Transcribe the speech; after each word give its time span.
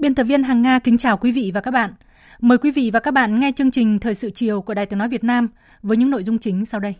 Biên 0.00 0.14
tập 0.14 0.24
viên 0.24 0.42
Hằng 0.42 0.62
Nga 0.62 0.78
kính 0.78 0.98
chào 0.98 1.16
quý 1.16 1.32
vị 1.32 1.50
và 1.54 1.60
các 1.60 1.70
bạn. 1.70 1.90
Mời 2.40 2.58
quý 2.58 2.70
vị 2.70 2.90
và 2.92 3.00
các 3.00 3.10
bạn 3.10 3.40
nghe 3.40 3.52
chương 3.56 3.70
trình 3.70 3.98
Thời 3.98 4.14
sự 4.14 4.30
chiều 4.30 4.62
của 4.62 4.74
Đài 4.74 4.86
Tiếng 4.86 4.98
Nói 4.98 5.08
Việt 5.08 5.24
Nam 5.24 5.48
với 5.82 5.96
những 5.96 6.10
nội 6.10 6.24
dung 6.24 6.38
chính 6.38 6.66
sau 6.66 6.80
đây. 6.80 6.94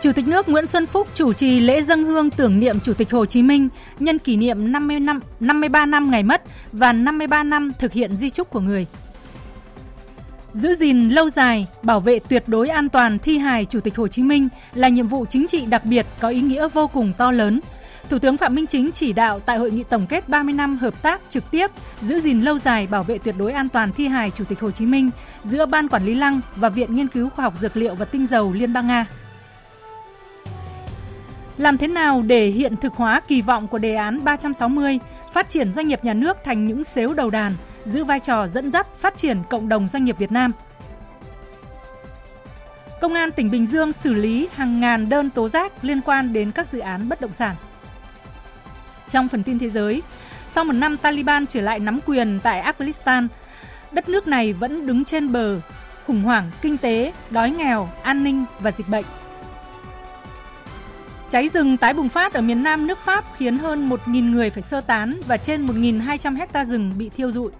Chủ 0.00 0.12
tịch 0.12 0.28
nước 0.28 0.48
Nguyễn 0.48 0.66
Xuân 0.66 0.86
Phúc 0.86 1.08
chủ 1.14 1.32
trì 1.32 1.60
lễ 1.60 1.82
dân 1.82 2.04
hương 2.04 2.30
tưởng 2.30 2.60
niệm 2.60 2.80
Chủ 2.80 2.94
tịch 2.94 3.10
Hồ 3.10 3.26
Chí 3.26 3.42
Minh 3.42 3.68
nhân 3.98 4.18
kỷ 4.18 4.36
niệm 4.36 4.72
50 4.72 5.00
năm, 5.00 5.20
53 5.40 5.86
năm 5.86 6.10
ngày 6.10 6.22
mất 6.22 6.42
và 6.72 6.92
53 6.92 7.42
năm 7.42 7.72
thực 7.78 7.92
hiện 7.92 8.16
di 8.16 8.30
trúc 8.30 8.50
của 8.50 8.60
người– 8.60 8.86
Giữ 10.54 10.74
gìn 10.74 11.08
lâu 11.08 11.30
dài, 11.30 11.66
bảo 11.82 12.00
vệ 12.00 12.18
tuyệt 12.18 12.42
đối 12.46 12.68
an 12.68 12.88
toàn 12.88 13.18
thi 13.18 13.38
hài 13.38 13.64
Chủ 13.64 13.80
tịch 13.80 13.96
Hồ 13.96 14.08
Chí 14.08 14.22
Minh 14.22 14.48
là 14.74 14.88
nhiệm 14.88 15.08
vụ 15.08 15.26
chính 15.26 15.46
trị 15.46 15.66
đặc 15.66 15.84
biệt 15.84 16.06
có 16.20 16.28
ý 16.28 16.40
nghĩa 16.40 16.68
vô 16.68 16.86
cùng 16.86 17.12
to 17.18 17.30
lớn. 17.30 17.60
Thủ 18.10 18.18
tướng 18.18 18.36
Phạm 18.36 18.54
Minh 18.54 18.66
Chính 18.66 18.90
chỉ 18.92 19.12
đạo 19.12 19.40
tại 19.40 19.58
hội 19.58 19.70
nghị 19.70 19.82
tổng 19.82 20.06
kết 20.06 20.28
30 20.28 20.54
năm 20.54 20.78
hợp 20.78 21.02
tác 21.02 21.20
trực 21.30 21.50
tiếp 21.50 21.70
giữ 22.00 22.20
gìn 22.20 22.40
lâu 22.40 22.58
dài 22.58 22.86
bảo 22.86 23.02
vệ 23.02 23.18
tuyệt 23.18 23.34
đối 23.38 23.52
an 23.52 23.68
toàn 23.68 23.92
thi 23.92 24.06
hài 24.06 24.30
Chủ 24.30 24.44
tịch 24.44 24.60
Hồ 24.60 24.70
Chí 24.70 24.86
Minh 24.86 25.10
giữa 25.44 25.66
Ban 25.66 25.88
Quản 25.88 26.04
lý 26.04 26.14
Lăng 26.14 26.40
và 26.56 26.68
Viện 26.68 26.94
Nghiên 26.94 27.08
cứu 27.08 27.28
Khoa 27.28 27.42
học 27.42 27.54
Dược 27.60 27.76
liệu 27.76 27.94
và 27.94 28.04
Tinh 28.04 28.26
dầu 28.26 28.52
Liên 28.52 28.72
bang 28.72 28.86
Nga. 28.86 29.06
Làm 31.58 31.78
thế 31.78 31.86
nào 31.86 32.22
để 32.26 32.46
hiện 32.46 32.76
thực 32.76 32.92
hóa 32.92 33.20
kỳ 33.28 33.42
vọng 33.42 33.68
của 33.68 33.78
đề 33.78 33.94
án 33.94 34.24
360 34.24 34.98
phát 35.32 35.50
triển 35.50 35.72
doanh 35.72 35.88
nghiệp 35.88 36.04
nhà 36.04 36.14
nước 36.14 36.36
thành 36.44 36.66
những 36.66 36.84
xếu 36.84 37.14
đầu 37.14 37.30
đàn– 37.30 37.52
giữ 37.84 38.04
vai 38.04 38.20
trò 38.20 38.48
dẫn 38.48 38.70
dắt 38.70 38.86
phát 38.98 39.16
triển 39.16 39.42
cộng 39.50 39.68
đồng 39.68 39.88
doanh 39.88 40.04
nghiệp 40.04 40.18
Việt 40.18 40.32
Nam. 40.32 40.52
Công 43.00 43.14
an 43.14 43.30
tỉnh 43.32 43.50
Bình 43.50 43.66
Dương 43.66 43.92
xử 43.92 44.12
lý 44.12 44.48
hàng 44.52 44.80
ngàn 44.80 45.08
đơn 45.08 45.30
tố 45.30 45.48
giác 45.48 45.72
liên 45.82 46.00
quan 46.00 46.32
đến 46.32 46.50
các 46.50 46.68
dự 46.68 46.78
án 46.78 47.08
bất 47.08 47.20
động 47.20 47.32
sản. 47.32 47.56
Trong 49.08 49.28
phần 49.28 49.42
tin 49.42 49.58
thế 49.58 49.70
giới, 49.70 50.02
sau 50.46 50.64
một 50.64 50.72
năm 50.72 50.96
Taliban 50.96 51.46
trở 51.46 51.60
lại 51.60 51.78
nắm 51.78 52.00
quyền 52.06 52.40
tại 52.42 52.72
Afghanistan, 52.72 53.28
đất 53.92 54.08
nước 54.08 54.26
này 54.26 54.52
vẫn 54.52 54.86
đứng 54.86 55.04
trên 55.04 55.32
bờ 55.32 55.60
khủng 56.06 56.22
hoảng 56.22 56.50
kinh 56.62 56.78
tế, 56.78 57.12
đói 57.30 57.50
nghèo, 57.50 57.88
an 58.02 58.24
ninh 58.24 58.44
và 58.60 58.70
dịch 58.70 58.88
bệnh. 58.88 59.04
Cháy 61.30 61.48
rừng 61.48 61.76
tái 61.76 61.94
bùng 61.94 62.08
phát 62.08 62.32
ở 62.32 62.40
miền 62.40 62.62
Nam 62.62 62.86
nước 62.86 62.98
Pháp 62.98 63.24
khiến 63.36 63.58
hơn 63.58 63.88
1.000 63.88 64.30
người 64.30 64.50
phải 64.50 64.62
sơ 64.62 64.80
tán 64.80 65.20
và 65.26 65.36
trên 65.36 65.66
1.200 65.66 66.36
hecta 66.36 66.64
rừng 66.64 66.94
bị 66.98 67.08
thiêu 67.08 67.30
rụi. 67.30 67.50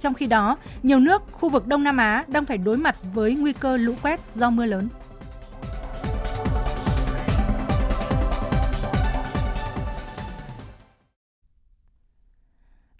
Trong 0.00 0.14
khi 0.14 0.26
đó, 0.26 0.56
nhiều 0.82 1.00
nước 1.00 1.22
khu 1.32 1.48
vực 1.48 1.66
Đông 1.66 1.84
Nam 1.84 1.96
Á 1.96 2.24
đang 2.28 2.44
phải 2.44 2.58
đối 2.58 2.76
mặt 2.76 2.96
với 3.14 3.34
nguy 3.34 3.52
cơ 3.52 3.76
lũ 3.76 3.94
quét 4.02 4.20
do 4.34 4.50
mưa 4.50 4.66
lớn. 4.66 4.88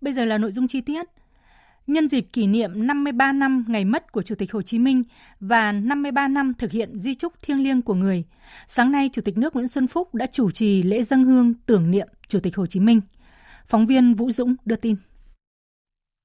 Bây 0.00 0.12
giờ 0.12 0.24
là 0.24 0.38
nội 0.38 0.52
dung 0.52 0.68
chi 0.68 0.80
tiết. 0.80 1.06
Nhân 1.86 2.08
dịp 2.08 2.26
kỷ 2.32 2.46
niệm 2.46 2.86
53 2.86 3.32
năm 3.32 3.64
ngày 3.68 3.84
mất 3.84 4.12
của 4.12 4.22
Chủ 4.22 4.34
tịch 4.34 4.52
Hồ 4.52 4.62
Chí 4.62 4.78
Minh 4.78 5.02
và 5.40 5.72
53 5.72 6.28
năm 6.28 6.54
thực 6.58 6.70
hiện 6.70 6.98
di 6.98 7.14
trúc 7.14 7.42
thiêng 7.42 7.62
liêng 7.62 7.82
của 7.82 7.94
người, 7.94 8.24
sáng 8.66 8.92
nay 8.92 9.10
Chủ 9.12 9.22
tịch 9.22 9.38
nước 9.38 9.54
Nguyễn 9.54 9.68
Xuân 9.68 9.86
Phúc 9.86 10.14
đã 10.14 10.26
chủ 10.26 10.50
trì 10.50 10.82
lễ 10.82 11.02
dân 11.02 11.24
hương 11.24 11.54
tưởng 11.66 11.90
niệm 11.90 12.08
Chủ 12.26 12.40
tịch 12.40 12.56
Hồ 12.56 12.66
Chí 12.66 12.80
Minh. 12.80 13.00
Phóng 13.66 13.86
viên 13.86 14.14
Vũ 14.14 14.30
Dũng 14.30 14.54
đưa 14.64 14.76
tin. 14.76 14.96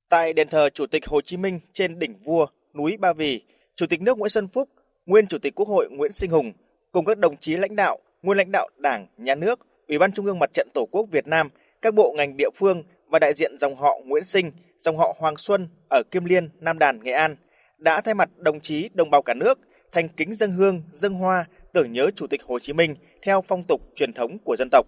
Tại 0.10 0.34
đền 0.34 0.48
thờ 0.50 0.70
Chủ 0.70 0.86
tịch 0.86 1.08
Hồ 1.08 1.22
Chí 1.22 1.38
Minh 1.38 1.60
trên 1.74 2.00
đỉnh 2.00 2.16
Vua, 2.24 2.48
núi 2.74 2.98
Ba 2.98 3.14
Vì, 3.14 3.42
Chủ 3.76 3.86
tịch 3.86 4.02
nước 4.02 4.18
Nguyễn 4.18 4.30
Xuân 4.30 4.48
Phúc, 4.48 4.70
nguyên 5.06 5.28
Chủ 5.28 5.38
tịch 5.38 5.56
Quốc 5.56 5.68
hội 5.68 5.90
Nguyễn 5.92 6.14
Sinh 6.14 6.32
Hùng 6.32 6.52
cùng 6.92 7.06
các 7.06 7.18
đồng 7.18 7.38
chí 7.38 7.58
lãnh 7.58 7.76
đạo, 7.76 8.00
nguyên 8.22 8.38
lãnh 8.38 8.52
đạo 8.52 8.70
Đảng, 8.78 9.08
Nhà 9.18 9.36
nước, 9.36 9.60
Ủy 9.88 9.98
ban 10.00 10.12
Trung 10.12 10.26
ương 10.26 10.40
Mặt 10.40 10.50
trận 10.54 10.68
Tổ 10.74 10.88
quốc 10.92 11.06
Việt 11.12 11.28
Nam, 11.28 11.50
các 11.82 11.94
bộ 11.94 12.14
ngành 12.18 12.38
địa 12.38 12.50
phương 12.56 12.84
và 13.08 13.20
đại 13.20 13.34
diện 13.34 13.60
dòng 13.60 13.76
họ 13.76 14.00
Nguyễn 14.06 14.24
Sinh, 14.24 14.52
dòng 14.78 14.98
họ 14.98 15.16
Hoàng 15.18 15.38
Xuân 15.38 15.68
ở 15.90 16.04
Kim 16.12 16.26
Liên, 16.26 16.50
Nam 16.60 16.80
Đàn, 16.80 17.04
Nghệ 17.04 17.12
An 17.12 17.36
đã 17.78 18.02
thay 18.02 18.14
mặt 18.14 18.30
đồng 18.38 18.60
chí 18.60 18.90
đồng 18.94 19.10
bào 19.10 19.22
cả 19.22 19.34
nước 19.34 19.60
thành 19.92 20.10
kính 20.10 20.34
dân 20.34 20.52
hương, 20.52 20.82
dân 20.92 21.14
hoa 21.14 21.46
tưởng 21.74 21.94
nhớ 21.94 22.10
Chủ 22.16 22.28
tịch 22.28 22.44
Hồ 22.44 22.60
Chí 22.60 22.74
Minh 22.74 22.96
theo 23.22 23.44
phong 23.48 23.64
tục 23.68 23.82
truyền 23.96 24.14
thống 24.14 24.38
của 24.44 24.56
dân 24.60 24.70
tộc. 24.72 24.88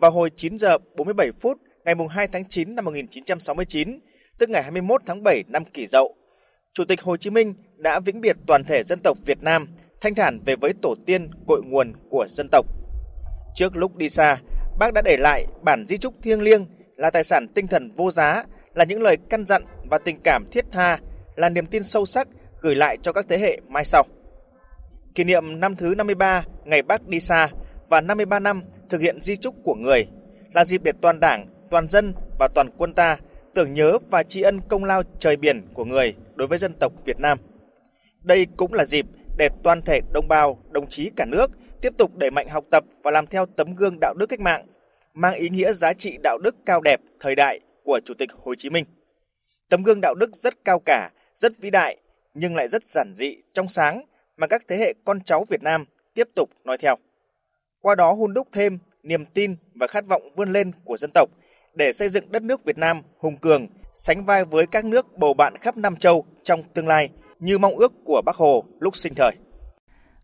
Vào 0.00 0.10
hồi 0.10 0.30
9 0.36 0.58
giờ 0.58 0.78
47 0.96 1.30
phút 1.40 1.58
ngày 1.84 1.94
2 2.10 2.28
tháng 2.28 2.44
9 2.48 2.74
năm 2.74 2.84
1969, 2.84 3.98
tức 4.38 4.50
ngày 4.50 4.62
21 4.62 5.02
tháng 5.06 5.22
7 5.22 5.44
năm 5.48 5.64
kỷ 5.64 5.86
dậu, 5.86 6.14
Chủ 6.74 6.84
tịch 6.84 7.02
Hồ 7.02 7.16
Chí 7.16 7.30
Minh 7.30 7.54
đã 7.76 8.00
vĩnh 8.00 8.20
biệt 8.20 8.36
toàn 8.46 8.64
thể 8.64 8.82
dân 8.82 8.98
tộc 9.04 9.18
Việt 9.26 9.42
Nam, 9.42 9.68
thanh 10.00 10.14
thản 10.14 10.40
về 10.44 10.56
với 10.56 10.72
tổ 10.82 10.94
tiên 11.06 11.30
cội 11.46 11.62
nguồn 11.64 11.92
của 12.10 12.26
dân 12.28 12.48
tộc. 12.52 12.66
Trước 13.54 13.76
lúc 13.76 13.96
đi 13.96 14.08
xa, 14.08 14.36
bác 14.78 14.94
đã 14.94 15.02
để 15.04 15.16
lại 15.16 15.46
bản 15.62 15.84
di 15.88 15.96
trúc 15.96 16.14
thiêng 16.22 16.42
liêng 16.42 16.66
là 16.96 17.10
tài 17.10 17.24
sản 17.24 17.48
tinh 17.54 17.66
thần 17.66 17.92
vô 17.96 18.10
giá, 18.10 18.44
là 18.74 18.84
những 18.84 19.02
lời 19.02 19.16
căn 19.30 19.46
dặn 19.46 19.62
và 19.90 19.98
tình 19.98 20.20
cảm 20.24 20.44
thiết 20.50 20.64
tha, 20.72 20.98
là 21.36 21.48
niềm 21.48 21.66
tin 21.66 21.82
sâu 21.82 22.06
sắc 22.06 22.28
gửi 22.60 22.74
lại 22.74 22.98
cho 23.02 23.12
các 23.12 23.26
thế 23.28 23.38
hệ 23.38 23.60
mai 23.68 23.84
sau. 23.84 24.02
Kỷ 25.14 25.24
niệm 25.24 25.60
năm 25.60 25.76
thứ 25.76 25.94
53 25.94 26.44
ngày 26.64 26.82
bác 26.82 27.06
đi 27.06 27.20
xa 27.20 27.48
và 27.88 28.00
53 28.00 28.40
năm 28.40 28.62
thực 28.90 29.00
hiện 29.00 29.20
di 29.22 29.36
trúc 29.36 29.54
của 29.64 29.74
người 29.74 30.06
là 30.54 30.64
dịp 30.64 30.82
để 30.82 30.92
toàn 31.00 31.20
đảng, 31.20 31.46
toàn 31.74 31.88
dân 31.88 32.12
và 32.38 32.48
toàn 32.54 32.70
quân 32.76 32.94
ta 32.94 33.18
tưởng 33.54 33.74
nhớ 33.74 33.98
và 34.10 34.22
tri 34.22 34.42
ân 34.42 34.60
công 34.68 34.84
lao 34.84 35.02
trời 35.18 35.36
biển 35.36 35.62
của 35.74 35.84
người 35.84 36.14
đối 36.34 36.48
với 36.48 36.58
dân 36.58 36.74
tộc 36.80 36.92
Việt 37.04 37.20
Nam. 37.20 37.38
Đây 38.22 38.46
cũng 38.56 38.72
là 38.74 38.84
dịp 38.84 39.06
để 39.36 39.48
toàn 39.62 39.82
thể 39.82 40.00
đồng 40.12 40.28
bào, 40.28 40.58
đồng 40.70 40.88
chí 40.88 41.10
cả 41.16 41.24
nước 41.24 41.50
tiếp 41.80 41.92
tục 41.98 42.16
đẩy 42.16 42.30
mạnh 42.30 42.48
học 42.48 42.64
tập 42.70 42.84
và 43.02 43.10
làm 43.10 43.26
theo 43.26 43.46
tấm 43.46 43.74
gương 43.74 43.98
đạo 44.00 44.14
đức 44.14 44.26
cách 44.26 44.40
mạng, 44.40 44.66
mang 45.14 45.34
ý 45.34 45.48
nghĩa 45.48 45.72
giá 45.72 45.92
trị 45.92 46.16
đạo 46.22 46.38
đức 46.38 46.56
cao 46.66 46.80
đẹp 46.80 47.00
thời 47.20 47.34
đại 47.34 47.60
của 47.84 48.00
Chủ 48.04 48.14
tịch 48.14 48.30
Hồ 48.44 48.54
Chí 48.54 48.70
Minh. 48.70 48.84
Tấm 49.68 49.82
gương 49.82 50.00
đạo 50.00 50.14
đức 50.14 50.30
rất 50.36 50.64
cao 50.64 50.80
cả, 50.84 51.10
rất 51.34 51.52
vĩ 51.60 51.70
đại 51.70 51.96
nhưng 52.34 52.56
lại 52.56 52.68
rất 52.68 52.84
giản 52.84 53.12
dị, 53.14 53.36
trong 53.52 53.68
sáng 53.68 54.04
mà 54.36 54.46
các 54.46 54.62
thế 54.68 54.76
hệ 54.76 54.94
con 55.04 55.20
cháu 55.20 55.44
Việt 55.48 55.62
Nam 55.62 55.84
tiếp 56.14 56.28
tục 56.34 56.50
nói 56.64 56.78
theo. 56.78 56.96
Qua 57.80 57.94
đó 57.94 58.12
hun 58.12 58.34
đúc 58.34 58.48
thêm 58.52 58.78
niềm 59.02 59.24
tin 59.26 59.56
và 59.74 59.86
khát 59.86 60.06
vọng 60.06 60.34
vươn 60.36 60.52
lên 60.52 60.72
của 60.84 60.96
dân 60.96 61.10
tộc– 61.14 61.30
để 61.74 61.92
xây 61.92 62.08
dựng 62.08 62.32
đất 62.32 62.42
nước 62.42 62.64
Việt 62.64 62.78
Nam 62.78 63.02
hùng 63.18 63.36
cường, 63.36 63.66
sánh 63.92 64.24
vai 64.24 64.44
với 64.44 64.66
các 64.66 64.84
nước 64.84 65.18
bầu 65.18 65.34
bạn 65.34 65.54
khắp 65.60 65.76
Nam 65.76 65.96
Châu 65.96 66.24
trong 66.44 66.62
tương 66.74 66.88
lai 66.88 67.10
như 67.40 67.58
mong 67.58 67.76
ước 67.76 67.92
của 68.04 68.22
Bác 68.26 68.36
Hồ 68.36 68.64
lúc 68.80 68.96
sinh 68.96 69.12
thời. 69.16 69.36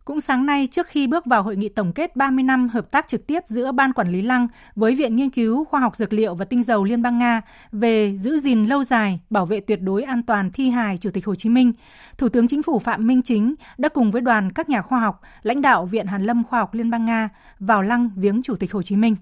Cũng 0.04 0.20
sáng 0.20 0.46
nay, 0.46 0.68
trước 0.70 0.86
khi 0.86 1.06
bước 1.06 1.26
vào 1.26 1.42
hội 1.42 1.56
nghị 1.56 1.68
tổng 1.68 1.92
kết 1.92 2.16
30 2.16 2.44
năm 2.44 2.68
hợp 2.68 2.90
tác 2.90 3.08
trực 3.08 3.26
tiếp 3.26 3.40
giữa 3.46 3.72
Ban 3.72 3.92
Quản 3.92 4.08
lý 4.08 4.22
Lăng 4.22 4.48
với 4.76 4.94
Viện 4.94 5.16
Nghiên 5.16 5.30
cứu 5.30 5.64
Khoa 5.64 5.80
học 5.80 5.96
Dược 5.96 6.12
liệu 6.12 6.34
và 6.34 6.44
Tinh 6.44 6.62
dầu 6.62 6.84
Liên 6.84 7.02
bang 7.02 7.18
Nga 7.18 7.40
về 7.72 8.16
giữ 8.16 8.40
gìn 8.40 8.62
lâu 8.62 8.84
dài, 8.84 9.20
bảo 9.30 9.46
vệ 9.46 9.60
tuyệt 9.60 9.82
đối 9.82 10.02
an 10.02 10.22
toàn 10.22 10.50
thi 10.52 10.70
hài 10.70 10.98
Chủ 10.98 11.10
tịch 11.10 11.26
Hồ 11.26 11.34
Chí 11.34 11.48
Minh, 11.48 11.72
Thủ 12.18 12.28
tướng 12.28 12.48
Chính 12.48 12.62
phủ 12.62 12.78
Phạm 12.78 13.06
Minh 13.06 13.22
Chính 13.22 13.54
đã 13.78 13.88
cùng 13.88 14.10
với 14.10 14.22
đoàn 14.22 14.52
các 14.52 14.68
nhà 14.68 14.82
khoa 14.82 15.00
học, 15.00 15.20
lãnh 15.42 15.62
đạo 15.62 15.86
Viện 15.86 16.06
Hàn 16.06 16.22
lâm 16.22 16.44
Khoa 16.44 16.60
học 16.60 16.74
Liên 16.74 16.90
bang 16.90 17.04
Nga 17.04 17.28
vào 17.58 17.82
lăng 17.82 18.10
viếng 18.16 18.42
Chủ 18.42 18.56
tịch 18.56 18.72
Hồ 18.72 18.82
Chí 18.82 18.96
Minh. 18.96 19.16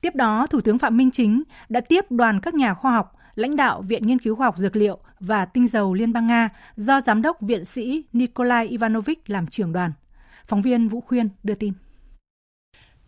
Tiếp 0.00 0.14
đó, 0.14 0.46
Thủ 0.50 0.60
tướng 0.60 0.78
Phạm 0.78 0.96
Minh 0.96 1.10
Chính 1.10 1.42
đã 1.68 1.80
tiếp 1.80 2.10
đoàn 2.10 2.40
các 2.40 2.54
nhà 2.54 2.74
khoa 2.74 2.92
học, 2.92 3.12
lãnh 3.34 3.56
đạo 3.56 3.82
Viện 3.82 4.06
Nghiên 4.06 4.18
cứu 4.18 4.36
Khoa 4.36 4.46
học 4.46 4.58
Dược 4.58 4.76
liệu 4.76 4.98
và 5.20 5.44
Tinh 5.44 5.68
dầu 5.68 5.94
Liên 5.94 6.12
bang 6.12 6.26
Nga 6.26 6.48
do 6.76 7.00
Giám 7.00 7.22
đốc 7.22 7.40
Viện 7.40 7.64
sĩ 7.64 8.04
Nikolai 8.12 8.66
Ivanovich 8.66 9.30
làm 9.30 9.46
trưởng 9.46 9.72
đoàn. 9.72 9.92
Phóng 10.46 10.62
viên 10.62 10.88
Vũ 10.88 11.00
Khuyên 11.00 11.28
đưa 11.42 11.54
tin. 11.54 11.72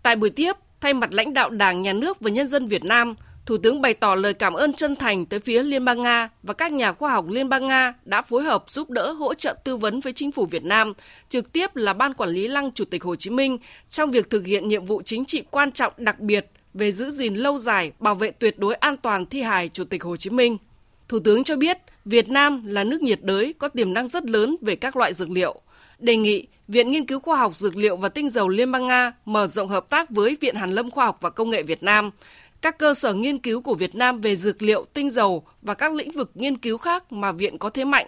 Tại 0.02 0.16
buổi 0.16 0.30
tiếp, 0.30 0.56
thay 0.80 0.94
mặt 0.94 1.12
lãnh 1.12 1.34
đạo 1.34 1.50
Đảng, 1.50 1.82
Nhà 1.82 1.92
nước 1.92 2.20
và 2.20 2.30
nhân 2.30 2.48
dân 2.48 2.66
Việt 2.66 2.84
Nam, 2.84 3.14
Thủ 3.46 3.58
tướng 3.58 3.80
bày 3.80 3.94
tỏ 3.94 4.14
lời 4.14 4.34
cảm 4.34 4.52
ơn 4.52 4.72
chân 4.72 4.96
thành 4.96 5.26
tới 5.26 5.40
phía 5.40 5.62
Liên 5.62 5.84
bang 5.84 6.02
Nga 6.02 6.28
và 6.42 6.54
các 6.54 6.72
nhà 6.72 6.92
khoa 6.92 7.12
học 7.12 7.24
Liên 7.28 7.48
bang 7.48 7.68
Nga 7.68 7.94
đã 8.04 8.22
phối 8.22 8.42
hợp 8.42 8.64
giúp 8.66 8.90
đỡ 8.90 9.12
hỗ 9.12 9.34
trợ 9.34 9.56
tư 9.64 9.76
vấn 9.76 10.00
với 10.00 10.12
chính 10.12 10.32
phủ 10.32 10.46
Việt 10.46 10.64
Nam, 10.64 10.92
trực 11.28 11.52
tiếp 11.52 11.76
là 11.76 11.92
Ban 11.92 12.14
Quản 12.14 12.30
lý 12.30 12.48
Lăng 12.48 12.72
Chủ 12.72 12.84
tịch 12.84 13.04
Hồ 13.04 13.16
Chí 13.16 13.30
Minh 13.30 13.58
trong 13.88 14.10
việc 14.10 14.30
thực 14.30 14.46
hiện 14.46 14.68
nhiệm 14.68 14.84
vụ 14.84 15.02
chính 15.02 15.24
trị 15.24 15.42
quan 15.50 15.72
trọng 15.72 15.92
đặc 15.96 16.20
biệt 16.20 16.50
về 16.74 16.92
giữ 16.92 17.10
gìn 17.10 17.34
lâu 17.34 17.58
dài, 17.58 17.92
bảo 17.98 18.14
vệ 18.14 18.30
tuyệt 18.30 18.58
đối 18.58 18.74
an 18.74 18.96
toàn 18.96 19.26
thi 19.26 19.42
hài 19.42 19.68
Chủ 19.68 19.84
tịch 19.84 20.02
Hồ 20.02 20.16
Chí 20.16 20.30
Minh. 20.30 20.56
Thủ 21.08 21.18
tướng 21.20 21.44
cho 21.44 21.56
biết 21.56 21.78
Việt 22.04 22.28
Nam 22.28 22.66
là 22.66 22.84
nước 22.84 23.02
nhiệt 23.02 23.22
đới 23.22 23.54
có 23.58 23.68
tiềm 23.68 23.94
năng 23.94 24.08
rất 24.08 24.24
lớn 24.24 24.56
về 24.60 24.76
các 24.76 24.96
loại 24.96 25.14
dược 25.14 25.30
liệu. 25.30 25.60
Đề 25.98 26.16
nghị 26.16 26.46
Viện 26.68 26.90
Nghiên 26.90 27.06
cứu 27.06 27.20
Khoa 27.20 27.38
học 27.38 27.56
Dược 27.56 27.76
liệu 27.76 27.96
và 27.96 28.08
Tinh 28.08 28.28
dầu 28.28 28.48
Liên 28.48 28.72
bang 28.72 28.86
Nga 28.86 29.12
mở 29.24 29.46
rộng 29.46 29.68
hợp 29.68 29.90
tác 29.90 30.10
với 30.10 30.36
Viện 30.40 30.54
Hàn 30.54 30.72
lâm 30.72 30.90
Khoa 30.90 31.04
học 31.04 31.18
và 31.20 31.30
Công 31.30 31.50
nghệ 31.50 31.62
Việt 31.62 31.82
Nam, 31.82 32.10
các 32.62 32.78
cơ 32.78 32.94
sở 32.94 33.14
nghiên 33.14 33.38
cứu 33.38 33.60
của 33.60 33.74
Việt 33.74 33.94
Nam 33.94 34.18
về 34.18 34.36
dược 34.36 34.62
liệu, 34.62 34.84
tinh 34.94 35.10
dầu 35.10 35.44
và 35.62 35.74
các 35.74 35.92
lĩnh 35.94 36.10
vực 36.10 36.30
nghiên 36.34 36.58
cứu 36.58 36.78
khác 36.78 37.12
mà 37.12 37.32
viện 37.32 37.58
có 37.58 37.70
thế 37.70 37.84
mạnh, 37.84 38.06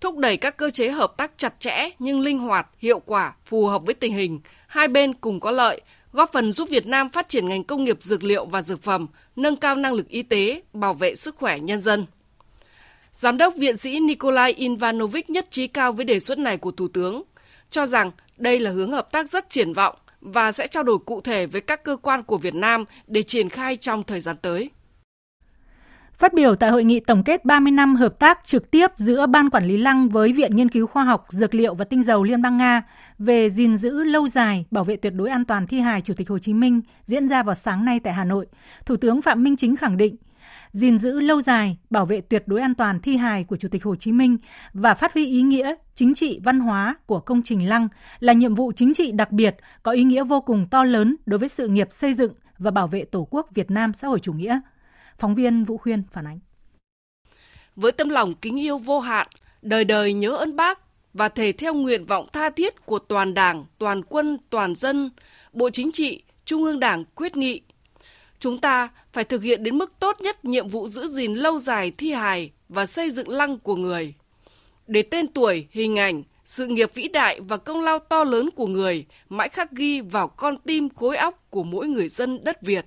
thúc 0.00 0.16
đẩy 0.16 0.36
các 0.36 0.56
cơ 0.56 0.70
chế 0.70 0.90
hợp 0.90 1.16
tác 1.16 1.38
chặt 1.38 1.54
chẽ 1.60 1.90
nhưng 1.98 2.20
linh 2.20 2.38
hoạt, 2.38 2.66
hiệu 2.78 2.98
quả, 2.98 3.34
phù 3.44 3.66
hợp 3.66 3.82
với 3.84 3.94
tình 3.94 4.12
hình, 4.12 4.40
hai 4.66 4.88
bên 4.88 5.12
cùng 5.12 5.40
có 5.40 5.50
lợi, 5.50 5.80
góp 6.14 6.32
phần 6.32 6.52
giúp 6.52 6.68
Việt 6.68 6.86
Nam 6.86 7.08
phát 7.08 7.28
triển 7.28 7.48
ngành 7.48 7.64
công 7.64 7.84
nghiệp 7.84 7.96
dược 8.00 8.24
liệu 8.24 8.44
và 8.44 8.62
dược 8.62 8.82
phẩm, 8.82 9.06
nâng 9.36 9.56
cao 9.56 9.76
năng 9.76 9.92
lực 9.92 10.08
y 10.08 10.22
tế, 10.22 10.62
bảo 10.72 10.94
vệ 10.94 11.16
sức 11.16 11.36
khỏe 11.36 11.58
nhân 11.58 11.80
dân. 11.80 12.06
Giám 13.12 13.38
đốc 13.38 13.54
viện 13.56 13.76
sĩ 13.76 14.00
Nikolai 14.00 14.52
Ivanovich 14.52 15.30
nhất 15.30 15.46
trí 15.50 15.66
cao 15.66 15.92
với 15.92 16.04
đề 16.04 16.20
xuất 16.20 16.38
này 16.38 16.56
của 16.56 16.70
Thủ 16.70 16.88
tướng, 16.88 17.22
cho 17.70 17.86
rằng 17.86 18.10
đây 18.36 18.60
là 18.60 18.70
hướng 18.70 18.92
hợp 18.92 19.12
tác 19.12 19.30
rất 19.30 19.50
triển 19.50 19.72
vọng 19.72 19.96
và 20.20 20.52
sẽ 20.52 20.66
trao 20.66 20.82
đổi 20.82 20.98
cụ 20.98 21.20
thể 21.20 21.46
với 21.46 21.60
các 21.60 21.84
cơ 21.84 21.96
quan 21.96 22.22
của 22.22 22.38
Việt 22.38 22.54
Nam 22.54 22.84
để 23.06 23.22
triển 23.22 23.48
khai 23.48 23.76
trong 23.76 24.02
thời 24.02 24.20
gian 24.20 24.36
tới. 24.36 24.70
Phát 26.18 26.34
biểu 26.34 26.54
tại 26.54 26.70
hội 26.70 26.84
nghị 26.84 27.00
tổng 27.00 27.22
kết 27.24 27.44
30 27.44 27.70
năm 27.70 27.96
hợp 27.96 28.18
tác 28.18 28.44
trực 28.44 28.70
tiếp 28.70 28.90
giữa 28.96 29.26
Ban 29.26 29.50
Quản 29.50 29.64
lý 29.64 29.76
Lăng 29.76 30.08
với 30.08 30.32
Viện 30.32 30.56
Nghiên 30.56 30.68
cứu 30.68 30.86
Khoa 30.86 31.04
học, 31.04 31.26
Dược 31.30 31.54
liệu 31.54 31.74
và 31.74 31.84
Tinh 31.84 32.02
dầu 32.02 32.22
Liên 32.22 32.42
bang 32.42 32.56
Nga 32.56 32.82
về 33.18 33.50
gìn 33.50 33.76
giữ 33.76 34.04
lâu 34.04 34.28
dài, 34.28 34.64
bảo 34.70 34.84
vệ 34.84 34.96
tuyệt 34.96 35.12
đối 35.16 35.30
an 35.30 35.44
toàn 35.44 35.66
thi 35.66 35.80
hài 35.80 36.00
Chủ 36.00 36.14
tịch 36.16 36.28
Hồ 36.28 36.38
Chí 36.38 36.54
Minh 36.54 36.80
diễn 37.04 37.28
ra 37.28 37.42
vào 37.42 37.54
sáng 37.54 37.84
nay 37.84 38.00
tại 38.00 38.12
Hà 38.12 38.24
Nội, 38.24 38.46
Thủ 38.86 38.96
tướng 38.96 39.22
Phạm 39.22 39.42
Minh 39.42 39.56
Chính 39.56 39.76
khẳng 39.76 39.96
định– 39.96 40.16
gìn 40.72 40.98
giữ 40.98 41.20
lâu 41.20 41.42
dài, 41.42 41.78
bảo 41.90 42.06
vệ 42.06 42.20
tuyệt 42.20 42.42
đối 42.46 42.60
an 42.60 42.74
toàn 42.74 43.00
thi 43.00 43.16
hài 43.16 43.44
của 43.44 43.56
Chủ 43.56 43.68
tịch 43.68 43.84
Hồ 43.84 43.94
Chí 43.94 44.12
Minh 44.12 44.36
và 44.72 44.94
phát 44.94 45.14
huy 45.14 45.26
ý 45.26 45.42
nghĩa 45.42 45.74
chính 45.94 46.14
trị 46.14 46.40
văn 46.44 46.60
hóa 46.60 46.96
của 47.06 47.20
công 47.20 47.42
trình 47.42 47.68
Lăng 47.68 47.88
là 48.20 48.32
nhiệm 48.32 48.54
vụ 48.54 48.72
chính 48.76 48.94
trị 48.94 49.12
đặc 49.12 49.32
biệt 49.32 49.56
có 49.82 49.92
ý 49.92 50.02
nghĩa 50.04 50.24
vô 50.24 50.40
cùng 50.40 50.66
to 50.70 50.84
lớn 50.84 51.16
đối 51.26 51.38
với 51.38 51.48
sự 51.48 51.68
nghiệp 51.68 51.88
xây 51.90 52.14
dựng 52.14 52.32
và 52.58 52.70
bảo 52.70 52.86
vệ 52.86 53.04
Tổ 53.04 53.28
quốc 53.30 53.48
Việt 53.54 53.70
Nam 53.70 53.92
xã 53.92 54.08
hội 54.08 54.18
chủ 54.18 54.32
nghĩa. 54.32 54.60
Phóng 55.18 55.34
viên 55.34 55.64
Vũ 55.64 55.78
Khuyên 55.78 56.02
phản 56.12 56.26
ánh. 56.26 56.38
Với 57.76 57.92
tâm 57.92 58.08
lòng 58.08 58.34
kính 58.34 58.60
yêu 58.60 58.78
vô 58.78 59.00
hạn, 59.00 59.26
đời 59.62 59.84
đời 59.84 60.12
nhớ 60.12 60.30
ơn 60.30 60.56
bác 60.56 60.78
và 61.12 61.28
thể 61.28 61.52
theo 61.52 61.74
nguyện 61.74 62.06
vọng 62.06 62.26
tha 62.32 62.50
thiết 62.50 62.86
của 62.86 62.98
toàn 62.98 63.34
Đảng, 63.34 63.64
toàn 63.78 64.02
quân, 64.02 64.38
toàn 64.50 64.74
dân, 64.74 65.10
Bộ 65.52 65.70
Chính 65.70 65.92
trị, 65.92 66.22
Trung 66.44 66.64
ương 66.64 66.80
Đảng 66.80 67.04
quyết 67.04 67.36
nghị 67.36 67.60
Chúng 68.44 68.58
ta 68.58 68.88
phải 69.12 69.24
thực 69.24 69.42
hiện 69.42 69.62
đến 69.62 69.78
mức 69.78 69.92
tốt 69.98 70.20
nhất 70.20 70.44
nhiệm 70.44 70.68
vụ 70.68 70.88
giữ 70.88 71.08
gìn 71.08 71.34
lâu 71.34 71.58
dài 71.58 71.90
thi 71.90 72.12
hài 72.12 72.50
và 72.68 72.86
xây 72.86 73.10
dựng 73.10 73.28
lăng 73.28 73.58
của 73.58 73.76
người. 73.76 74.14
Để 74.86 75.02
tên 75.02 75.26
tuổi, 75.26 75.66
hình 75.70 75.98
ảnh, 75.98 76.22
sự 76.44 76.66
nghiệp 76.66 76.94
vĩ 76.94 77.08
đại 77.08 77.40
và 77.40 77.56
công 77.56 77.80
lao 77.80 77.98
to 77.98 78.24
lớn 78.24 78.50
của 78.56 78.66
người 78.66 79.06
mãi 79.28 79.48
khắc 79.48 79.72
ghi 79.72 80.00
vào 80.00 80.28
con 80.28 80.56
tim 80.56 80.88
khối 80.88 81.16
óc 81.16 81.46
của 81.50 81.64
mỗi 81.64 81.86
người 81.86 82.08
dân 82.08 82.44
đất 82.44 82.62
Việt, 82.62 82.86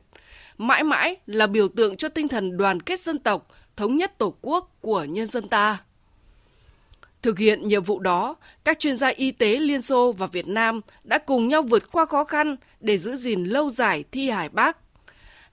mãi 0.57 0.83
mãi 0.83 1.15
là 1.25 1.47
biểu 1.47 1.67
tượng 1.67 1.95
cho 1.95 2.09
tinh 2.09 2.27
thần 2.27 2.57
đoàn 2.57 2.81
kết 2.81 2.99
dân 2.99 3.19
tộc, 3.19 3.47
thống 3.75 3.97
nhất 3.97 4.17
tổ 4.17 4.33
quốc 4.41 4.77
của 4.81 5.03
nhân 5.03 5.25
dân 5.25 5.47
ta. 5.47 5.77
Thực 7.21 7.39
hiện 7.39 7.67
nhiệm 7.67 7.83
vụ 7.83 7.99
đó, 7.99 8.35
các 8.63 8.79
chuyên 8.79 8.95
gia 8.95 9.07
y 9.07 9.31
tế 9.31 9.55
Liên 9.55 9.81
Xô 9.81 10.11
và 10.11 10.27
Việt 10.27 10.47
Nam 10.47 10.81
đã 11.03 11.17
cùng 11.17 11.47
nhau 11.47 11.61
vượt 11.61 11.91
qua 11.91 12.05
khó 12.05 12.23
khăn 12.23 12.55
để 12.79 12.97
giữ 12.97 13.15
gìn 13.15 13.45
lâu 13.45 13.69
dài 13.69 14.03
thi 14.11 14.29
hài 14.29 14.49
bác 14.49 14.77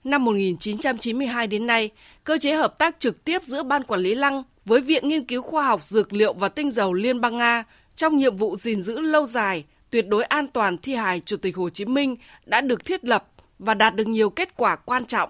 năm 0.05 0.25
1992 0.25 1.47
đến 1.47 1.67
nay, 1.67 1.89
cơ 2.23 2.37
chế 2.37 2.53
hợp 2.53 2.77
tác 2.77 2.99
trực 2.99 3.25
tiếp 3.25 3.43
giữa 3.43 3.63
Ban 3.63 3.83
Quản 3.83 3.99
lý 3.99 4.15
Lăng 4.15 4.43
với 4.65 4.81
Viện 4.81 5.09
Nghiên 5.09 5.25
cứu 5.25 5.41
Khoa 5.41 5.65
học 5.65 5.85
Dược 5.85 6.13
liệu 6.13 6.33
và 6.33 6.49
Tinh 6.49 6.71
dầu 6.71 6.93
Liên 6.93 7.21
bang 7.21 7.37
Nga 7.37 7.63
trong 7.95 8.17
nhiệm 8.17 8.37
vụ 8.37 8.57
gìn 8.57 8.81
giữ 8.81 8.99
lâu 8.99 9.25
dài, 9.25 9.63
tuyệt 9.89 10.07
đối 10.07 10.23
an 10.23 10.47
toàn 10.47 10.77
thi 10.77 10.95
hài 10.95 11.19
Chủ 11.19 11.37
tịch 11.37 11.55
Hồ 11.55 11.69
Chí 11.69 11.85
Minh 11.85 12.15
đã 12.45 12.61
được 12.61 12.85
thiết 12.85 13.05
lập 13.05 13.27
và 13.59 13.73
đạt 13.73 13.95
được 13.95 14.07
nhiều 14.07 14.29
kết 14.29 14.57
quả 14.57 14.75
quan 14.75 15.05
trọng. 15.05 15.29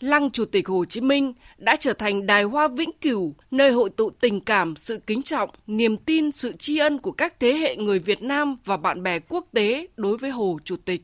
Lăng 0.00 0.30
Chủ 0.30 0.44
tịch 0.44 0.68
Hồ 0.68 0.84
Chí 0.84 1.00
Minh 1.00 1.32
đã 1.56 1.76
trở 1.76 1.92
thành 1.92 2.26
đài 2.26 2.42
hoa 2.42 2.68
vĩnh 2.68 2.90
cửu, 3.00 3.34
nơi 3.50 3.70
hội 3.70 3.90
tụ 3.90 4.10
tình 4.10 4.40
cảm, 4.40 4.76
sự 4.76 4.98
kính 5.06 5.22
trọng, 5.22 5.50
niềm 5.66 5.96
tin, 5.96 6.32
sự 6.32 6.52
tri 6.52 6.78
ân 6.78 6.98
của 6.98 7.12
các 7.12 7.40
thế 7.40 7.52
hệ 7.52 7.76
người 7.76 7.98
Việt 7.98 8.22
Nam 8.22 8.56
và 8.64 8.76
bạn 8.76 9.02
bè 9.02 9.18
quốc 9.18 9.46
tế 9.52 9.86
đối 9.96 10.16
với 10.16 10.30
Hồ 10.30 10.58
Chủ 10.64 10.76
tịch. 10.84 11.02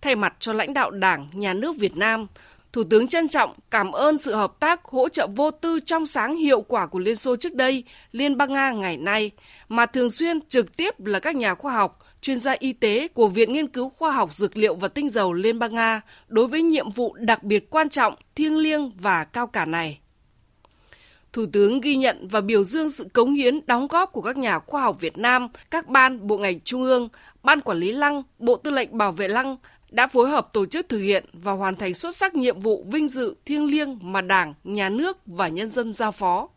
Thay 0.00 0.16
mặt 0.16 0.34
cho 0.38 0.52
lãnh 0.52 0.74
đạo 0.74 0.90
Đảng, 0.90 1.28
Nhà 1.32 1.54
nước 1.54 1.76
Việt 1.76 1.96
Nam, 1.96 2.26
Thủ 2.72 2.84
tướng 2.84 3.08
trân 3.08 3.28
trọng 3.28 3.54
cảm 3.70 3.92
ơn 3.92 4.18
sự 4.18 4.34
hợp 4.34 4.60
tác 4.60 4.84
hỗ 4.84 5.08
trợ 5.08 5.26
vô 5.26 5.50
tư 5.50 5.80
trong 5.80 6.06
sáng 6.06 6.36
hiệu 6.36 6.60
quả 6.60 6.86
của 6.86 6.98
Liên 6.98 7.16
Xô 7.16 7.36
trước 7.36 7.54
đây, 7.54 7.84
Liên 8.12 8.36
bang 8.36 8.52
Nga 8.52 8.70
ngày 8.70 8.96
nay, 8.96 9.30
mà 9.68 9.86
thường 9.86 10.10
xuyên 10.10 10.40
trực 10.40 10.76
tiếp 10.76 10.94
là 11.00 11.20
các 11.20 11.36
nhà 11.36 11.54
khoa 11.54 11.74
học, 11.74 11.98
chuyên 12.22 12.40
gia 12.40 12.54
y 12.58 12.72
tế 12.72 13.08
của 13.08 13.28
Viện 13.28 13.52
Nghiên 13.52 13.68
cứu 13.68 13.88
Khoa 13.88 14.12
học 14.12 14.34
Dược 14.34 14.56
liệu 14.56 14.74
và 14.74 14.88
Tinh 14.88 15.08
dầu 15.08 15.32
Liên 15.32 15.58
bang 15.58 15.74
Nga 15.74 16.00
đối 16.28 16.46
với 16.46 16.62
nhiệm 16.62 16.90
vụ 16.90 17.14
đặc 17.14 17.42
biệt 17.42 17.70
quan 17.70 17.88
trọng, 17.88 18.14
thiêng 18.34 18.56
liêng 18.56 18.90
và 18.98 19.24
cao 19.24 19.46
cả 19.46 19.64
này. 19.64 19.98
Thủ 21.32 21.46
tướng 21.52 21.80
ghi 21.80 21.96
nhận 21.96 22.28
và 22.28 22.40
biểu 22.40 22.64
dương 22.64 22.90
sự 22.90 23.04
cống 23.12 23.32
hiến 23.32 23.66
đóng 23.66 23.86
góp 23.86 24.12
của 24.12 24.22
các 24.22 24.36
nhà 24.36 24.58
khoa 24.58 24.82
học 24.82 25.00
Việt 25.00 25.18
Nam, 25.18 25.48
các 25.70 25.88
ban, 25.88 26.26
bộ 26.26 26.38
ngành 26.38 26.60
trung 26.60 26.82
ương, 26.82 27.08
Ban 27.42 27.60
Quản 27.60 27.78
lý 27.78 27.92
Lăng, 27.92 28.22
Bộ 28.38 28.56
Tư 28.56 28.70
lệnh 28.70 28.98
Bảo 28.98 29.12
vệ 29.12 29.28
Lăng, 29.28 29.56
đã 29.90 30.06
phối 30.06 30.28
hợp 30.28 30.52
tổ 30.52 30.66
chức 30.66 30.88
thực 30.88 30.98
hiện 30.98 31.24
và 31.32 31.52
hoàn 31.52 31.74
thành 31.74 31.94
xuất 31.94 32.16
sắc 32.16 32.34
nhiệm 32.34 32.58
vụ 32.58 32.86
vinh 32.88 33.08
dự 33.08 33.34
thiêng 33.44 33.66
liêng 33.66 33.98
mà 34.02 34.20
Đảng, 34.20 34.54
Nhà 34.64 34.88
nước 34.88 35.18
và 35.26 35.48
nhân 35.48 35.68
dân 35.68 35.92
giao 35.92 36.12
phó. 36.12 36.48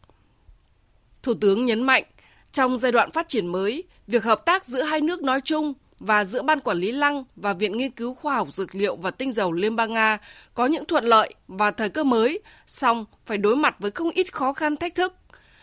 Thủ 1.23 1.33
tướng 1.33 1.65
nhấn 1.65 1.83
mạnh, 1.83 2.03
trong 2.51 2.77
giai 2.77 2.91
đoạn 2.91 3.11
phát 3.11 3.29
triển 3.29 3.47
mới, 3.47 3.83
việc 4.07 4.24
hợp 4.24 4.46
tác 4.46 4.66
giữa 4.66 4.81
hai 4.81 5.02
nước 5.02 5.24
nói 5.24 5.42
chung 5.42 5.74
và 6.00 6.25
giữa 6.25 6.42
Ban 6.42 6.60
Quản 6.60 6.78
lý 6.78 6.92
Lăng 6.92 7.24
và 7.36 7.54
Viện 7.54 7.78
Nghiên 7.78 7.92
cứu 7.92 8.13
Khoa 8.13 8.36
học 8.36 8.48
Dược 8.52 8.75
liệu 8.75 8.96
và 8.96 9.12
Tinh 9.12 9.31
dầu 9.31 9.52
Liên 9.52 9.75
bang 9.75 9.94
Nga 9.94 10.18
có 10.54 10.66
những 10.66 10.86
thuận 10.86 11.04
lợi 11.06 11.34
và 11.48 11.72
thời 11.72 11.90
cơ 11.90 12.04
mới, 12.04 12.40
song 12.68 13.06
phải 13.25 13.38
đối 13.38 13.56
mặt 13.56 13.75
với 13.80 13.92
không 13.92 14.10
ít 14.10 14.34
khó 14.34 14.54
khăn 14.54 14.78
thách 14.78 14.96
thức. 14.96 15.13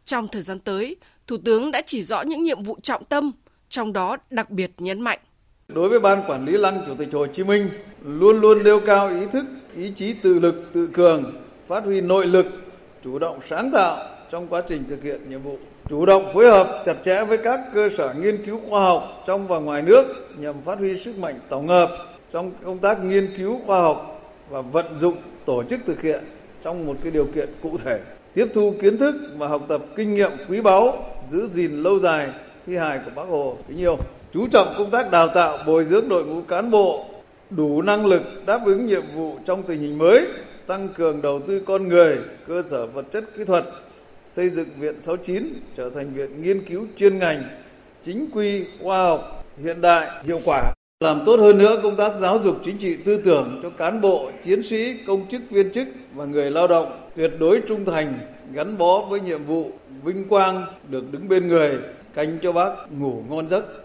Trong 0.05 0.29
thời 0.29 0.43
gian 0.43 0.59
tới, 0.59 0.97
Thủ 1.27 1.37
tướng 1.44 1.71
đã 1.71 1.83
chỉ 1.87 2.03
rõ 2.03 2.23
những 2.23 2.44
nhiệm 2.44 2.63
vụ 2.63 2.79
trọng 2.82 3.05
tâm, 3.05 3.32
trong 3.69 3.93
đó 3.93 4.17
đặc 4.31 4.51
biệt 4.51 4.70
nhấn 4.79 5.01
mạnh 5.01 5.19
Đối 5.69 5.89
với 5.89 6.01
Ban 6.01 6.22
Quản 6.27 6.44
lý 6.44 6.53
Lăng 6.53 6.84
Chủ 6.87 6.94
tịch 6.99 7.08
Hồ 7.13 7.27
Chí 7.27 7.44
Minh, 7.44 7.69
luôn 8.05 8.41
luôn 8.41 8.65
nêu 8.65 8.81
cao 8.87 9.08
ý 9.08 9.27
thức, 9.32 9.44
ý 9.77 9.93
chí 9.96 10.13
tự 10.13 10.39
lực, 10.39 10.55
tự 10.72 10.87
cường, 10.87 11.43
phát 11.69 11.84
huy 11.84 12.01
nội 12.01 12.27
lực, 12.27 12.46
chủ 13.05 13.19
động 13.19 13.41
sáng 13.51 13.70
tạo 13.72 14.08
trong 14.31 14.49
quá 14.49 14.63
trình 14.69 14.84
thực 14.89 15.03
hiện 15.03 15.31
nhiệm 15.31 15.43
vụ. 15.43 15.58
Chủ 15.89 16.06
động 16.06 16.29
phối 16.34 16.51
hợp 16.51 16.82
chặt 16.86 16.96
chẽ 17.03 17.24
với 17.24 17.39
các 17.39 17.60
cơ 17.74 17.89
sở 17.96 18.15
nghiên 18.20 18.44
cứu 18.46 18.60
khoa 18.69 18.84
học 18.84 19.22
trong 19.27 19.48
và 19.48 19.58
ngoài 19.58 19.82
nước 19.82 20.05
nhằm 20.39 20.55
phát 20.65 20.79
huy 20.79 20.98
sức 20.98 21.19
mạnh 21.19 21.34
tổng 21.48 21.69
hợp 21.69 21.91
trong 22.31 22.51
công 22.65 22.79
tác 22.79 23.05
nghiên 23.05 23.29
cứu 23.36 23.60
khoa 23.67 23.81
học 23.81 24.22
và 24.51 24.60
vận 24.60 24.98
dụng 24.98 25.17
tổ 25.44 25.62
chức 25.62 25.81
thực 25.86 26.03
hiện 26.03 26.24
trong 26.62 26.86
một 26.86 26.96
cái 27.03 27.10
điều 27.10 27.27
kiện 27.34 27.48
cụ 27.62 27.77
thể. 27.84 28.01
Tiếp 28.34 28.46
thu 28.55 28.74
kiến 28.81 28.98
thức 28.98 29.15
và 29.36 29.48
học 29.48 29.62
tập 29.69 29.82
kinh 29.96 30.15
nghiệm 30.15 30.31
quý 30.48 30.60
báu, 30.60 31.05
giữ 31.31 31.48
gìn 31.48 31.72
lâu 31.72 31.98
dài 31.98 32.29
thi 32.67 32.77
hài 32.77 32.98
của 32.98 33.10
Bác 33.17 33.29
Hồ 33.29 33.56
kính 33.69 33.79
yêu 33.79 33.96
chú 34.34 34.46
trọng 34.48 34.74
công 34.79 34.91
tác 34.91 35.10
đào 35.10 35.29
tạo 35.29 35.58
bồi 35.67 35.84
dưỡng 35.84 36.08
đội 36.08 36.24
ngũ 36.24 36.43
cán 36.43 36.70
bộ 36.70 37.05
đủ 37.51 37.82
năng 37.82 38.06
lực 38.06 38.22
đáp 38.46 38.60
ứng 38.65 38.86
nhiệm 38.86 39.03
vụ 39.15 39.36
trong 39.44 39.62
tình 39.62 39.81
hình 39.81 39.98
mới, 39.98 40.27
tăng 40.67 40.89
cường 40.89 41.22
đầu 41.22 41.41
tư 41.46 41.62
con 41.67 41.89
người, 41.89 42.19
cơ 42.48 42.62
sở 42.62 42.86
vật 42.86 43.05
chất 43.10 43.24
kỹ 43.36 43.44
thuật, 43.44 43.65
xây 44.32 44.51
dựng 44.51 44.69
Viện 44.79 45.03
69 45.03 45.60
trở 45.77 45.91
thành 45.91 46.15
viện 46.15 46.43
nghiên 46.43 46.65
cứu 46.65 46.86
chuyên 46.96 47.19
ngành, 47.19 47.44
chính 48.05 48.27
quy, 48.32 48.65
khoa 48.82 49.06
học, 49.06 49.44
hiện 49.62 49.81
đại, 49.81 50.08
hiệu 50.24 50.41
quả. 50.44 50.72
Làm 51.01 51.22
tốt 51.27 51.41
hơn 51.41 51.58
nữa 51.58 51.81
công 51.82 51.96
tác 51.96 52.12
giáo 52.20 52.39
dục 52.44 52.56
chính 52.65 52.79
trị 52.79 52.96
tư 52.96 53.17
tưởng 53.24 53.60
cho 53.62 53.70
cán 53.70 54.01
bộ, 54.01 54.31
chiến 54.44 54.62
sĩ, 54.62 54.96
công 55.06 55.29
chức, 55.29 55.43
viên 55.51 55.72
chức 55.72 55.89
và 56.15 56.24
người 56.24 56.51
lao 56.51 56.69
động 56.69 57.08
tuyệt 57.17 57.32
đối 57.39 57.60
trung 57.69 57.84
thành, 57.84 58.19
gắn 58.53 58.79
bó 58.79 59.01
với 59.10 59.20
nhiệm 59.20 59.44
vụ, 59.44 59.70
vinh 60.05 60.29
quang 60.29 60.67
được 60.89 61.12
đứng 61.12 61.29
bên 61.29 61.48
người, 61.48 61.79
canh 62.15 62.39
cho 62.43 62.53
bác 62.53 62.70
ngủ 62.98 63.22
ngon 63.29 63.48
giấc. 63.48 63.81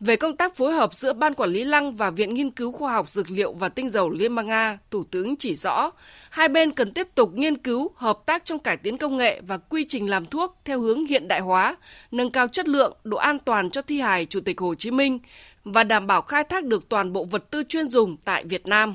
Về 0.00 0.16
công 0.16 0.36
tác 0.36 0.56
phối 0.56 0.72
hợp 0.72 0.94
giữa 0.94 1.12
Ban 1.12 1.34
Quản 1.34 1.50
lý 1.50 1.64
Lăng 1.64 1.92
và 1.92 2.10
Viện 2.10 2.34
Nghiên 2.34 2.50
cứu 2.50 2.72
Khoa 2.72 2.92
học 2.92 3.10
Dược 3.10 3.30
liệu 3.30 3.52
và 3.52 3.68
Tinh 3.68 3.88
dầu 3.88 4.10
Liên 4.10 4.34
bang 4.34 4.46
Nga, 4.46 4.78
Thủ 4.90 5.04
tướng 5.10 5.36
chỉ 5.36 5.54
rõ, 5.54 5.90
hai 6.30 6.48
bên 6.48 6.72
cần 6.72 6.92
tiếp 6.92 7.08
tục 7.14 7.30
nghiên 7.34 7.56
cứu, 7.56 7.90
hợp 7.94 8.18
tác 8.26 8.44
trong 8.44 8.58
cải 8.58 8.76
tiến 8.76 8.98
công 8.98 9.16
nghệ 9.16 9.40
và 9.46 9.56
quy 9.56 9.84
trình 9.88 10.10
làm 10.10 10.26
thuốc 10.26 10.58
theo 10.64 10.80
hướng 10.80 11.06
hiện 11.06 11.28
đại 11.28 11.40
hóa, 11.40 11.76
nâng 12.10 12.30
cao 12.30 12.48
chất 12.48 12.68
lượng, 12.68 12.96
độ 13.04 13.16
an 13.16 13.38
toàn 13.38 13.70
cho 13.70 13.82
thi 13.82 14.00
hài 14.00 14.26
Chủ 14.26 14.40
tịch 14.40 14.60
Hồ 14.60 14.74
Chí 14.74 14.90
Minh 14.90 15.18
và 15.64 15.84
đảm 15.84 16.06
bảo 16.06 16.22
khai 16.22 16.44
thác 16.44 16.64
được 16.64 16.88
toàn 16.88 17.12
bộ 17.12 17.24
vật 17.24 17.50
tư 17.50 17.62
chuyên 17.68 17.88
dùng 17.88 18.16
tại 18.24 18.44
Việt 18.44 18.66
Nam. 18.66 18.94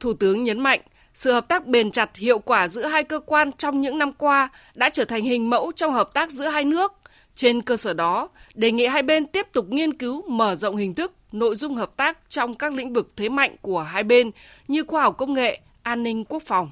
Thủ 0.00 0.12
tướng 0.14 0.44
nhấn 0.44 0.60
mạnh, 0.60 0.80
sự 1.14 1.32
hợp 1.32 1.48
tác 1.48 1.66
bền 1.66 1.90
chặt 1.90 2.16
hiệu 2.16 2.38
quả 2.38 2.68
giữa 2.68 2.86
hai 2.86 3.04
cơ 3.04 3.20
quan 3.26 3.52
trong 3.52 3.80
những 3.80 3.98
năm 3.98 4.12
qua 4.12 4.48
đã 4.74 4.88
trở 4.88 5.04
thành 5.04 5.24
hình 5.24 5.50
mẫu 5.50 5.72
trong 5.76 5.92
hợp 5.92 6.14
tác 6.14 6.30
giữa 6.30 6.46
hai 6.46 6.64
nước. 6.64 7.01
Trên 7.34 7.62
cơ 7.62 7.76
sở 7.76 7.94
đó, 7.94 8.28
đề 8.54 8.72
nghị 8.72 8.86
hai 8.86 9.02
bên 9.02 9.26
tiếp 9.26 9.46
tục 9.52 9.66
nghiên 9.68 9.92
cứu 9.92 10.28
mở 10.28 10.54
rộng 10.54 10.76
hình 10.76 10.94
thức, 10.94 11.12
nội 11.32 11.56
dung 11.56 11.74
hợp 11.74 11.96
tác 11.96 12.18
trong 12.28 12.54
các 12.54 12.72
lĩnh 12.72 12.92
vực 12.92 13.08
thế 13.16 13.28
mạnh 13.28 13.56
của 13.62 13.80
hai 13.80 14.04
bên 14.04 14.30
như 14.68 14.84
khoa 14.84 15.02
học 15.02 15.16
công 15.18 15.34
nghệ, 15.34 15.60
an 15.82 16.02
ninh 16.02 16.24
quốc 16.24 16.42
phòng. 16.42 16.70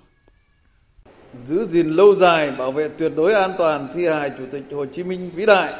Giữ 1.48 1.66
gìn 1.66 1.90
lâu 1.90 2.14
dài 2.14 2.50
bảo 2.50 2.72
vệ 2.72 2.88
tuyệt 2.88 3.12
đối 3.16 3.34
an 3.34 3.54
toàn 3.58 3.88
thi 3.94 4.06
hài 4.06 4.30
Chủ 4.38 4.44
tịch 4.52 4.62
Hồ 4.72 4.86
Chí 4.86 5.04
Minh 5.04 5.30
vĩ 5.34 5.46
đại 5.46 5.74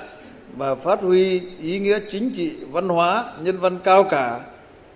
và 0.57 0.75
phát 0.75 1.01
huy 1.01 1.41
ý 1.63 1.79
nghĩa 1.79 1.99
chính 2.13 2.31
trị, 2.37 2.53
văn 2.71 2.89
hóa, 2.89 3.33
nhân 3.43 3.59
văn 3.59 3.79
cao 3.85 4.05
cả 4.05 4.41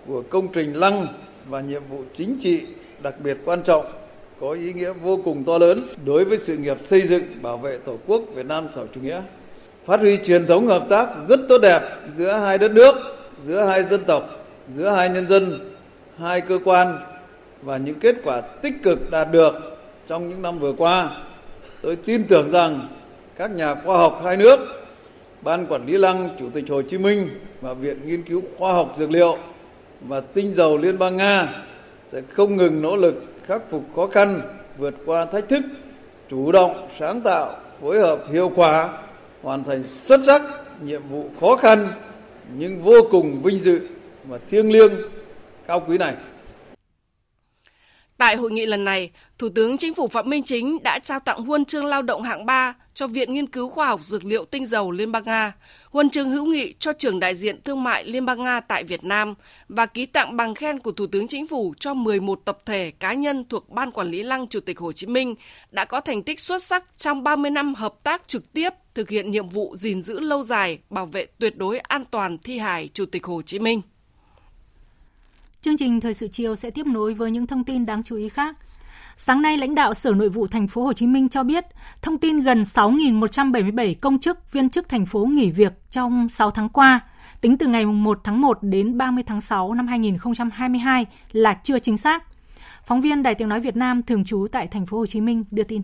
của 0.07 0.23
công 0.29 0.47
trình 0.53 0.73
Lăng 0.73 1.07
và 1.49 1.61
nhiệm 1.61 1.83
vụ 1.89 2.03
chính 2.17 2.37
trị 2.41 2.61
đặc 3.03 3.15
biệt 3.23 3.37
quan 3.45 3.63
trọng 3.63 3.85
có 4.39 4.51
ý 4.51 4.73
nghĩa 4.73 4.93
vô 4.93 5.19
cùng 5.25 5.43
to 5.43 5.57
lớn 5.57 5.87
đối 6.05 6.25
với 6.25 6.37
sự 6.37 6.57
nghiệp 6.57 6.77
xây 6.85 7.07
dựng 7.07 7.23
bảo 7.41 7.57
vệ 7.57 7.77
Tổ 7.77 7.97
quốc 8.07 8.21
Việt 8.35 8.45
Nam 8.45 8.67
xã 8.75 8.81
hội 8.81 8.89
chủ 8.95 9.01
nghĩa. 9.01 9.21
Phát 9.85 9.99
huy 9.99 10.17
truyền 10.25 10.47
thống 10.47 10.67
hợp 10.67 10.85
tác 10.89 11.07
rất 11.27 11.39
tốt 11.49 11.57
đẹp 11.57 11.81
giữa 12.17 12.31
hai 12.31 12.57
đất 12.57 12.71
nước, 12.71 12.95
giữa 13.45 13.63
hai 13.63 13.83
dân 13.83 14.03
tộc, 14.03 14.29
giữa 14.75 14.89
hai 14.89 15.09
nhân 15.09 15.27
dân, 15.27 15.71
hai 16.19 16.41
cơ 16.41 16.59
quan 16.65 16.99
và 17.61 17.77
những 17.77 17.99
kết 17.99 18.15
quả 18.23 18.41
tích 18.41 18.73
cực 18.83 19.11
đạt 19.11 19.31
được 19.31 19.53
trong 20.07 20.29
những 20.29 20.41
năm 20.41 20.59
vừa 20.59 20.73
qua. 20.73 21.09
Tôi 21.81 21.95
tin 21.95 22.23
tưởng 22.23 22.51
rằng 22.51 22.87
các 23.37 23.51
nhà 23.51 23.75
khoa 23.75 23.97
học 23.97 24.21
hai 24.23 24.37
nước, 24.37 24.59
Ban 25.41 25.65
Quản 25.65 25.85
lý 25.85 25.97
Lăng 25.97 26.29
Chủ 26.39 26.49
tịch 26.53 26.65
Hồ 26.69 26.81
Chí 26.81 26.97
Minh 26.97 27.29
và 27.61 27.73
Viện 27.73 27.97
Nghiên 28.05 28.23
cứu 28.23 28.41
Khoa 28.57 28.73
học 28.73 28.95
Dược 28.97 29.11
liệu 29.11 29.37
và 30.01 30.21
Tinh 30.21 30.55
dầu 30.55 30.77
Liên 30.77 30.99
bang 30.99 31.17
Nga 31.17 31.47
sẽ 32.11 32.21
không 32.31 32.57
ngừng 32.57 32.81
nỗ 32.81 32.95
lực 32.95 33.23
khắc 33.47 33.61
phục 33.69 33.83
khó 33.95 34.07
khăn, 34.07 34.41
vượt 34.77 34.93
qua 35.05 35.25
thách 35.25 35.49
thức, 35.49 35.61
chủ 36.29 36.51
động, 36.51 36.87
sáng 36.99 37.21
tạo, 37.21 37.55
phối 37.81 37.99
hợp 37.99 38.19
hiệu 38.31 38.51
quả, 38.55 38.89
hoàn 39.45 39.63
thành 39.63 39.83
xuất 39.83 40.21
sắc 40.25 40.41
nhiệm 40.83 41.01
vụ 41.09 41.29
khó 41.39 41.55
khăn 41.55 41.87
nhưng 42.57 42.83
vô 42.83 42.95
cùng 43.11 43.41
vinh 43.43 43.59
dự 43.59 43.87
và 44.23 44.39
thiêng 44.49 44.71
liêng 44.71 44.91
cao 45.67 45.83
quý 45.87 45.97
này. 45.97 46.15
Tại 48.17 48.35
hội 48.35 48.51
nghị 48.51 48.65
lần 48.65 48.85
này, 48.85 49.11
Thủ 49.37 49.49
tướng 49.49 49.77
Chính 49.77 49.93
phủ 49.93 50.07
Phạm 50.07 50.29
Minh 50.29 50.43
Chính 50.43 50.83
đã 50.83 50.99
trao 50.99 51.19
tặng 51.19 51.41
huân 51.41 51.65
chương 51.65 51.85
lao 51.85 52.01
động 52.01 52.21
hạng 52.21 52.45
3 52.45 52.73
cho 52.93 53.07
Viện 53.07 53.33
Nghiên 53.33 53.47
cứu 53.47 53.69
Khoa 53.69 53.87
học 53.87 53.99
Dược 54.03 54.25
liệu 54.25 54.45
Tinh 54.45 54.65
dầu 54.65 54.91
Liên 54.91 55.11
bang 55.11 55.23
Nga, 55.25 55.53
huân 55.89 56.09
chương 56.09 56.29
hữu 56.29 56.45
nghị 56.45 56.73
cho 56.79 56.93
trưởng 56.93 57.19
đại 57.19 57.35
diện 57.35 57.61
thương 57.61 57.83
mại 57.83 58.05
Liên 58.05 58.25
bang 58.25 58.43
Nga 58.43 58.59
tại 58.59 58.83
Việt 58.83 59.03
Nam 59.03 59.33
và 59.69 59.85
ký 59.85 60.05
tặng 60.05 60.37
bằng 60.37 60.55
khen 60.55 60.79
của 60.79 60.91
Thủ 60.91 61.07
tướng 61.07 61.27
Chính 61.27 61.47
phủ 61.47 61.73
cho 61.79 61.93
11 61.93 62.41
tập 62.45 62.59
thể 62.65 62.91
cá 62.99 63.13
nhân 63.13 63.45
thuộc 63.49 63.69
Ban 63.69 63.91
Quản 63.91 64.07
lý 64.07 64.23
Lăng 64.23 64.47
Chủ 64.47 64.59
tịch 64.59 64.79
Hồ 64.79 64.91
Chí 64.91 65.07
Minh 65.07 65.35
đã 65.71 65.85
có 65.85 66.01
thành 66.01 66.23
tích 66.23 66.39
xuất 66.39 66.63
sắc 66.63 66.97
trong 66.97 67.23
30 67.23 67.51
năm 67.51 67.75
hợp 67.75 67.95
tác 68.03 68.27
trực 68.27 68.53
tiếp 68.53 68.69
thực 68.93 69.09
hiện 69.09 69.31
nhiệm 69.31 69.49
vụ 69.49 69.75
gìn 69.75 70.01
giữ 70.01 70.19
lâu 70.19 70.43
dài, 70.43 70.79
bảo 70.89 71.05
vệ 71.05 71.25
tuyệt 71.39 71.57
đối 71.57 71.79
an 71.79 72.03
toàn 72.11 72.37
thi 72.37 72.57
hài 72.57 72.89
Chủ 72.93 73.05
tịch 73.05 73.25
Hồ 73.25 73.41
Chí 73.41 73.59
Minh. 73.59 73.81
Chương 75.65 75.77
trình 75.77 76.01
Thời 76.01 76.13
sự 76.13 76.27
chiều 76.27 76.55
sẽ 76.55 76.69
tiếp 76.69 76.85
nối 76.87 77.13
với 77.13 77.31
những 77.31 77.47
thông 77.47 77.63
tin 77.63 77.85
đáng 77.85 78.03
chú 78.03 78.15
ý 78.15 78.29
khác. 78.29 78.57
Sáng 79.17 79.41
nay, 79.41 79.57
lãnh 79.57 79.75
đạo 79.75 79.93
Sở 79.93 80.11
Nội 80.11 80.29
vụ 80.29 80.47
Thành 80.47 80.67
phố 80.67 80.83
Hồ 80.83 80.93
Chí 80.93 81.07
Minh 81.07 81.29
cho 81.29 81.43
biết, 81.43 81.65
thông 82.01 82.17
tin 82.17 82.39
gần 82.39 82.61
6.177 82.61 83.95
công 84.01 84.19
chức, 84.19 84.51
viên 84.51 84.69
chức 84.69 84.89
thành 84.89 85.05
phố 85.05 85.25
nghỉ 85.25 85.51
việc 85.51 85.73
trong 85.91 86.29
6 86.29 86.51
tháng 86.51 86.69
qua, 86.69 86.99
tính 87.41 87.57
từ 87.57 87.67
ngày 87.67 87.85
1 87.85 88.19
tháng 88.23 88.41
1 88.41 88.57
đến 88.61 88.97
30 88.97 89.23
tháng 89.27 89.41
6 89.41 89.73
năm 89.73 89.87
2022 89.87 91.05
là 91.31 91.53
chưa 91.63 91.79
chính 91.79 91.97
xác. 91.97 92.23
Phóng 92.85 93.01
viên 93.01 93.23
Đài 93.23 93.35
Tiếng 93.35 93.49
nói 93.49 93.59
Việt 93.59 93.75
Nam 93.75 94.03
thường 94.03 94.25
trú 94.25 94.47
tại 94.51 94.67
Thành 94.67 94.85
phố 94.85 94.97
Hồ 94.97 95.05
Chí 95.05 95.21
Minh 95.21 95.43
đưa 95.51 95.63
tin. 95.63 95.81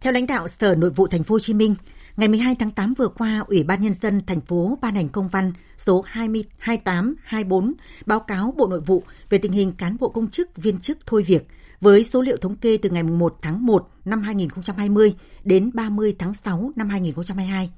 Theo 0.00 0.12
lãnh 0.12 0.26
đạo 0.26 0.48
Sở 0.48 0.74
Nội 0.74 0.90
vụ 0.90 1.06
Thành 1.06 1.22
phố 1.22 1.34
Hồ 1.34 1.38
Chí 1.38 1.54
Minh, 1.54 1.74
ngày 2.16 2.28
12 2.28 2.54
tháng 2.54 2.70
8 2.70 2.94
vừa 2.94 3.08
qua, 3.08 3.44
Ủy 3.46 3.62
ban 3.62 3.82
nhân 3.82 3.94
dân 3.94 4.22
thành 4.26 4.40
phố 4.40 4.78
ban 4.82 4.94
hành 4.94 5.08
công 5.08 5.28
văn 5.28 5.52
số 5.78 6.04
2824 6.06 7.72
báo 8.06 8.20
cáo 8.20 8.54
Bộ 8.56 8.66
Nội 8.66 8.80
vụ 8.80 9.02
về 9.30 9.38
tình 9.38 9.52
hình 9.52 9.72
cán 9.72 9.96
bộ 10.00 10.08
công 10.08 10.30
chức, 10.30 10.56
viên 10.56 10.78
chức 10.78 10.98
thôi 11.06 11.22
việc– 11.22 11.48
với 11.82 12.04
số 12.04 12.22
liệu 12.22 12.36
thống 12.36 12.54
kê 12.54 12.76
từ 12.76 12.90
ngày 12.90 13.02
1 13.02 13.38
tháng 13.42 13.66
1 13.66 13.88
năm 14.04 14.22
2020 14.22 15.14
đến 15.44 15.70
30 15.74 16.16
tháng 16.18 16.34
6 16.34 16.70
năm 16.76 16.88
2022. 16.88 17.70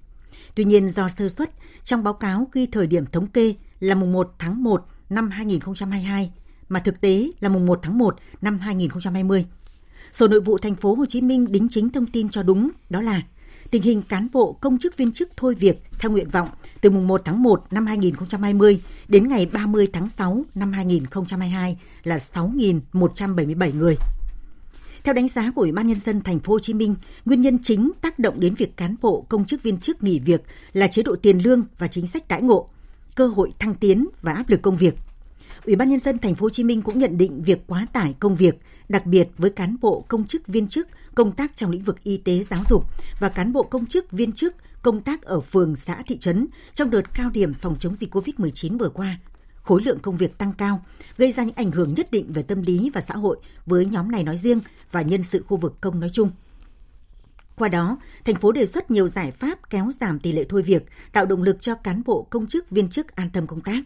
Tuy 0.54 0.64
nhiên 0.64 0.90
do 0.90 1.08
sơ 1.08 1.28
suất, 1.28 1.50
trong 1.84 2.04
báo 2.04 2.14
cáo 2.14 2.48
ghi 2.52 2.66
thời 2.66 2.86
điểm 2.86 3.06
thống 3.06 3.26
kê 3.26 3.54
là 3.80 3.94
mùng 3.94 4.12
1 4.12 4.34
tháng 4.38 4.62
1 4.62 4.86
năm 5.10 5.30
2022 5.30 6.32
mà 6.68 6.80
thực 6.80 7.00
tế 7.00 7.30
là 7.40 7.48
mùng 7.48 7.66
1 7.66 7.78
tháng 7.82 7.98
1 7.98 8.16
năm 8.42 8.58
2020. 8.58 9.46
Sở 10.12 10.28
Nội 10.28 10.40
vụ 10.40 10.58
thành 10.58 10.74
phố 10.74 10.94
Hồ 10.94 11.06
Chí 11.06 11.20
Minh 11.20 11.52
đính 11.52 11.68
chính 11.70 11.90
thông 11.90 12.06
tin 12.06 12.28
cho 12.28 12.42
đúng, 12.42 12.70
đó 12.90 13.00
là 13.00 13.22
tình 13.74 13.82
hình 13.82 14.02
cán 14.02 14.28
bộ 14.32 14.52
công 14.52 14.78
chức 14.78 14.96
viên 14.96 15.12
chức 15.12 15.28
thôi 15.36 15.54
việc 15.54 15.82
theo 15.98 16.10
nguyện 16.10 16.28
vọng 16.28 16.48
từ 16.80 16.90
mùng 16.90 17.06
1 17.06 17.22
tháng 17.24 17.42
1 17.42 17.64
năm 17.70 17.86
2020 17.86 18.80
đến 19.08 19.28
ngày 19.28 19.46
30 19.52 19.88
tháng 19.92 20.08
6 20.08 20.44
năm 20.54 20.72
2022 20.72 21.76
là 22.04 22.16
6.177 22.16 23.74
người. 23.74 23.96
Theo 25.04 25.14
đánh 25.14 25.28
giá 25.28 25.50
của 25.50 25.62
Ủy 25.62 25.72
ban 25.72 25.86
nhân 25.86 25.98
dân 25.98 26.20
thành 26.20 26.38
phố 26.38 26.52
Hồ 26.52 26.58
Chí 26.58 26.74
Minh, 26.74 26.94
nguyên 27.24 27.40
nhân 27.40 27.58
chính 27.62 27.90
tác 28.00 28.18
động 28.18 28.40
đến 28.40 28.54
việc 28.54 28.76
cán 28.76 28.96
bộ 29.02 29.26
công 29.28 29.44
chức 29.44 29.62
viên 29.62 29.78
chức 29.78 30.02
nghỉ 30.02 30.18
việc 30.18 30.42
là 30.72 30.86
chế 30.86 31.02
độ 31.02 31.16
tiền 31.16 31.38
lương 31.38 31.62
và 31.78 31.88
chính 31.88 32.06
sách 32.06 32.28
đãi 32.28 32.42
ngộ, 32.42 32.68
cơ 33.14 33.26
hội 33.26 33.52
thăng 33.58 33.74
tiến 33.74 34.08
và 34.22 34.32
áp 34.32 34.48
lực 34.48 34.62
công 34.62 34.76
việc. 34.76 34.94
Ủy 35.64 35.76
ban 35.76 35.88
nhân 35.88 36.00
dân 36.00 36.18
thành 36.18 36.34
phố 36.34 36.44
Hồ 36.44 36.50
Chí 36.50 36.64
Minh 36.64 36.82
cũng 36.82 36.98
nhận 36.98 37.18
định 37.18 37.42
việc 37.42 37.66
quá 37.66 37.86
tải 37.92 38.14
công 38.20 38.36
việc, 38.36 38.54
đặc 38.88 39.06
biệt 39.06 39.28
với 39.38 39.50
cán 39.50 39.76
bộ 39.80 40.04
công 40.08 40.26
chức 40.26 40.46
viên 40.46 40.68
chức 40.68 40.88
công 41.14 41.32
tác 41.32 41.56
trong 41.56 41.70
lĩnh 41.70 41.82
vực 41.82 42.02
y 42.02 42.16
tế 42.16 42.44
giáo 42.50 42.62
dục 42.68 42.84
và 43.20 43.28
cán 43.28 43.52
bộ 43.52 43.62
công 43.62 43.86
chức 43.86 44.12
viên 44.12 44.32
chức 44.32 44.54
công 44.82 45.00
tác 45.00 45.22
ở 45.22 45.40
phường 45.40 45.76
xã 45.76 46.02
thị 46.06 46.18
trấn 46.18 46.46
trong 46.74 46.90
đợt 46.90 47.14
cao 47.14 47.30
điểm 47.30 47.54
phòng 47.54 47.76
chống 47.80 47.94
dịch 47.94 48.14
COVID-19 48.14 48.78
vừa 48.78 48.88
qua. 48.88 49.18
Khối 49.62 49.82
lượng 49.82 49.98
công 49.98 50.16
việc 50.16 50.38
tăng 50.38 50.52
cao, 50.52 50.84
gây 51.16 51.32
ra 51.32 51.44
những 51.44 51.54
ảnh 51.54 51.70
hưởng 51.70 51.94
nhất 51.94 52.10
định 52.10 52.32
về 52.32 52.42
tâm 52.42 52.62
lý 52.62 52.90
và 52.94 53.00
xã 53.00 53.14
hội 53.14 53.36
với 53.66 53.86
nhóm 53.86 54.10
này 54.10 54.24
nói 54.24 54.38
riêng 54.38 54.60
và 54.92 55.02
nhân 55.02 55.22
sự 55.22 55.44
khu 55.48 55.56
vực 55.56 55.80
công 55.80 56.00
nói 56.00 56.10
chung. 56.12 56.30
Qua 57.56 57.68
đó, 57.68 57.98
thành 58.24 58.34
phố 58.34 58.52
đề 58.52 58.66
xuất 58.66 58.90
nhiều 58.90 59.08
giải 59.08 59.32
pháp 59.32 59.70
kéo 59.70 59.90
giảm 60.00 60.18
tỷ 60.18 60.32
lệ 60.32 60.44
thôi 60.48 60.62
việc, 60.62 60.82
tạo 61.12 61.26
động 61.26 61.42
lực 61.42 61.60
cho 61.60 61.74
cán 61.74 62.02
bộ 62.06 62.26
công 62.30 62.46
chức 62.46 62.70
viên 62.70 62.88
chức 62.88 63.16
an 63.16 63.30
tâm 63.32 63.46
công 63.46 63.60
tác. 63.60 63.84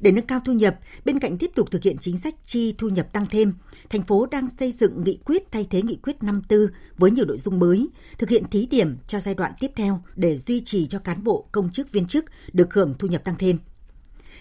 Để 0.00 0.12
nâng 0.12 0.26
cao 0.26 0.40
thu 0.44 0.52
nhập, 0.52 0.78
bên 1.04 1.18
cạnh 1.18 1.38
tiếp 1.38 1.50
tục 1.54 1.70
thực 1.70 1.82
hiện 1.82 1.96
chính 2.00 2.18
sách 2.18 2.34
chi 2.46 2.74
thu 2.78 2.88
nhập 2.88 3.12
tăng 3.12 3.26
thêm, 3.26 3.52
thành 3.90 4.02
phố 4.02 4.26
đang 4.30 4.48
xây 4.58 4.72
dựng 4.72 5.04
nghị 5.04 5.18
quyết 5.24 5.52
thay 5.52 5.66
thế 5.70 5.82
nghị 5.82 5.96
quyết 5.96 6.22
54 6.22 6.66
với 6.98 7.10
nhiều 7.10 7.24
nội 7.24 7.38
dung 7.38 7.58
mới, 7.58 7.88
thực 8.18 8.28
hiện 8.28 8.44
thí 8.50 8.66
điểm 8.66 8.96
cho 9.06 9.20
giai 9.20 9.34
đoạn 9.34 9.52
tiếp 9.60 9.70
theo 9.76 10.02
để 10.16 10.38
duy 10.38 10.62
trì 10.64 10.86
cho 10.86 10.98
cán 10.98 11.24
bộ, 11.24 11.48
công 11.52 11.68
chức, 11.68 11.92
viên 11.92 12.06
chức 12.06 12.24
được 12.52 12.74
hưởng 12.74 12.94
thu 12.98 13.08
nhập 13.08 13.24
tăng 13.24 13.36
thêm. 13.38 13.58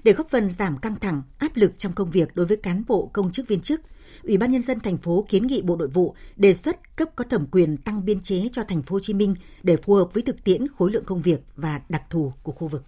Để 0.03 0.13
góp 0.13 0.29
phần 0.29 0.49
giảm 0.49 0.77
căng 0.77 0.95
thẳng, 0.95 1.21
áp 1.37 1.57
lực 1.57 1.79
trong 1.79 1.93
công 1.93 2.11
việc 2.11 2.35
đối 2.35 2.45
với 2.45 2.57
cán 2.57 2.83
bộ, 2.87 3.09
công 3.13 3.31
chức, 3.31 3.47
viên 3.47 3.61
chức, 3.61 3.81
Ủy 4.23 4.37
ban 4.37 4.51
nhân 4.51 4.61
dân 4.61 4.79
thành 4.79 4.97
phố 4.97 5.25
kiến 5.29 5.47
nghị 5.47 5.61
Bộ 5.61 5.75
Nội 5.75 5.87
vụ 5.87 6.15
đề 6.35 6.53
xuất 6.53 6.95
cấp 6.95 7.09
có 7.15 7.23
thẩm 7.23 7.47
quyền 7.51 7.77
tăng 7.77 8.05
biên 8.05 8.19
chế 8.19 8.49
cho 8.51 8.63
thành 8.63 8.81
phố 8.81 8.95
Hồ 8.95 8.99
Chí 8.99 9.13
Minh 9.13 9.35
để 9.63 9.77
phù 9.77 9.93
hợp 9.93 10.13
với 10.13 10.23
thực 10.23 10.43
tiễn 10.43 10.67
khối 10.67 10.91
lượng 10.91 11.03
công 11.05 11.21
việc 11.21 11.39
và 11.55 11.81
đặc 11.89 12.03
thù 12.09 12.33
của 12.43 12.51
khu 12.51 12.67
vực. 12.67 12.83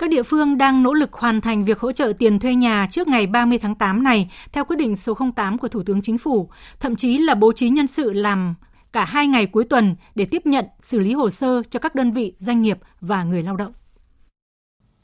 Các 0.00 0.10
địa 0.10 0.22
phương 0.22 0.58
đang 0.58 0.82
nỗ 0.82 0.92
lực 0.92 1.12
hoàn 1.12 1.40
thành 1.40 1.64
việc 1.64 1.78
hỗ 1.78 1.92
trợ 1.92 2.12
tiền 2.18 2.38
thuê 2.38 2.54
nhà 2.54 2.86
trước 2.90 3.08
ngày 3.08 3.26
30 3.26 3.58
tháng 3.58 3.74
8 3.74 4.02
này 4.02 4.30
theo 4.52 4.64
quyết 4.64 4.76
định 4.76 4.96
số 4.96 5.16
08 5.36 5.58
của 5.58 5.68
Thủ 5.68 5.82
tướng 5.82 6.02
Chính 6.02 6.18
phủ, 6.18 6.48
thậm 6.80 6.96
chí 6.96 7.18
là 7.18 7.34
bố 7.34 7.52
trí 7.52 7.68
nhân 7.68 7.86
sự 7.86 8.12
làm 8.12 8.54
cả 8.92 9.04
hai 9.04 9.26
ngày 9.26 9.46
cuối 9.46 9.64
tuần 9.64 9.96
để 10.14 10.24
tiếp 10.24 10.46
nhận, 10.46 10.64
xử 10.80 10.98
lý 10.98 11.12
hồ 11.12 11.30
sơ 11.30 11.62
cho 11.70 11.78
các 11.78 11.94
đơn 11.94 12.12
vị, 12.12 12.32
doanh 12.38 12.62
nghiệp 12.62 12.78
và 13.00 13.24
người 13.24 13.42
lao 13.42 13.56
động. 13.56 13.72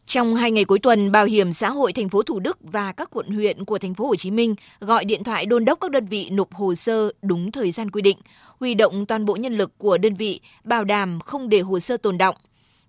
Trong 0.07 0.35
hai 0.35 0.51
ngày 0.51 0.65
cuối 0.65 0.79
tuần, 0.79 1.13
Bảo 1.13 1.25
hiểm 1.25 1.53
xã 1.53 1.71
hội 1.71 1.93
thành 1.93 2.09
phố 2.09 2.23
Thủ 2.23 2.41
Đức 2.41 2.59
và 2.61 2.93
các 2.93 3.11
quận 3.13 3.29
huyện 3.29 3.65
của 3.65 3.79
thành 3.79 3.95
phố 3.95 4.07
Hồ 4.07 4.17
Chí 4.17 4.31
Minh 4.31 4.55
gọi 4.81 5.05
điện 5.05 5.25
thoại 5.25 5.47
đôn 5.47 5.65
đốc 5.65 5.81
các 5.81 5.91
đơn 5.91 6.07
vị 6.07 6.29
nộp 6.31 6.55
hồ 6.55 6.75
sơ 6.75 7.13
đúng 7.23 7.53
thời 7.53 7.73
gian 7.73 7.91
quy 7.91 8.03
định, 8.03 8.19
huy 8.61 8.75
động 8.75 9.07
toàn 9.07 9.25
bộ 9.25 9.37
nhân 9.37 9.53
lực 9.53 9.79
của 9.79 9.99
đơn 9.99 10.15
vị, 10.15 10.41
bảo 10.65 10.85
đảm 10.85 11.21
không 11.21 11.49
để 11.49 11.61
hồ 11.61 11.81
sơ 11.81 11.97
tồn 11.97 12.19
động. 12.19 12.37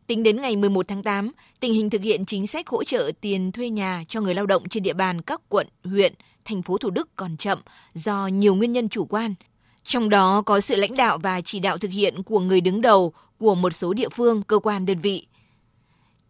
Tính 0.07 0.23
đến 0.23 0.41
ngày 0.41 0.55
11 0.55 0.87
tháng 0.87 1.03
8, 1.03 1.31
tình 1.59 1.73
hình 1.73 1.89
thực 1.89 2.01
hiện 2.01 2.25
chính 2.25 2.47
sách 2.47 2.67
hỗ 2.67 2.83
trợ 2.83 3.11
tiền 3.21 3.51
thuê 3.51 3.69
nhà 3.69 4.03
cho 4.07 4.21
người 4.21 4.33
lao 4.33 4.45
động 4.45 4.69
trên 4.69 4.83
địa 4.83 4.93
bàn 4.93 5.21
các 5.21 5.41
quận, 5.49 5.67
huyện, 5.83 6.13
thành 6.45 6.61
phố 6.61 6.77
Thủ 6.77 6.89
Đức 6.89 7.09
còn 7.15 7.37
chậm 7.37 7.61
do 7.93 8.27
nhiều 8.27 8.55
nguyên 8.55 8.73
nhân 8.73 8.89
chủ 8.89 9.05
quan. 9.05 9.35
Trong 9.83 10.09
đó 10.09 10.41
có 10.45 10.59
sự 10.59 10.75
lãnh 10.75 10.95
đạo 10.95 11.17
và 11.17 11.41
chỉ 11.41 11.59
đạo 11.59 11.77
thực 11.77 11.91
hiện 11.91 12.23
của 12.23 12.39
người 12.39 12.61
đứng 12.61 12.81
đầu 12.81 13.13
của 13.39 13.55
một 13.55 13.73
số 13.73 13.93
địa 13.93 14.09
phương, 14.09 14.43
cơ 14.43 14.59
quan 14.59 14.85
đơn 14.85 15.01
vị. 15.01 15.27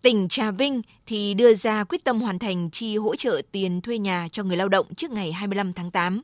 Tỉnh 0.02 0.28
Trà 0.28 0.52
Vinh 0.52 0.82
thì 1.06 1.34
đưa 1.34 1.54
ra 1.54 1.84
quyết 1.84 2.04
tâm 2.04 2.22
hoàn 2.22 2.40
thành 2.40 2.70
chi 2.70 2.98
hỗ 2.98 3.16
trợ 3.16 3.42
tiền 3.52 3.82
thuê 3.82 3.98
nhà 3.98 4.28
cho 4.32 4.44
người 4.44 4.58
lao 4.58 4.68
động 4.68 4.96
trước 4.96 5.12
ngày 5.12 5.32
25 5.32 5.74
tháng 5.74 5.92
8. 5.92 6.22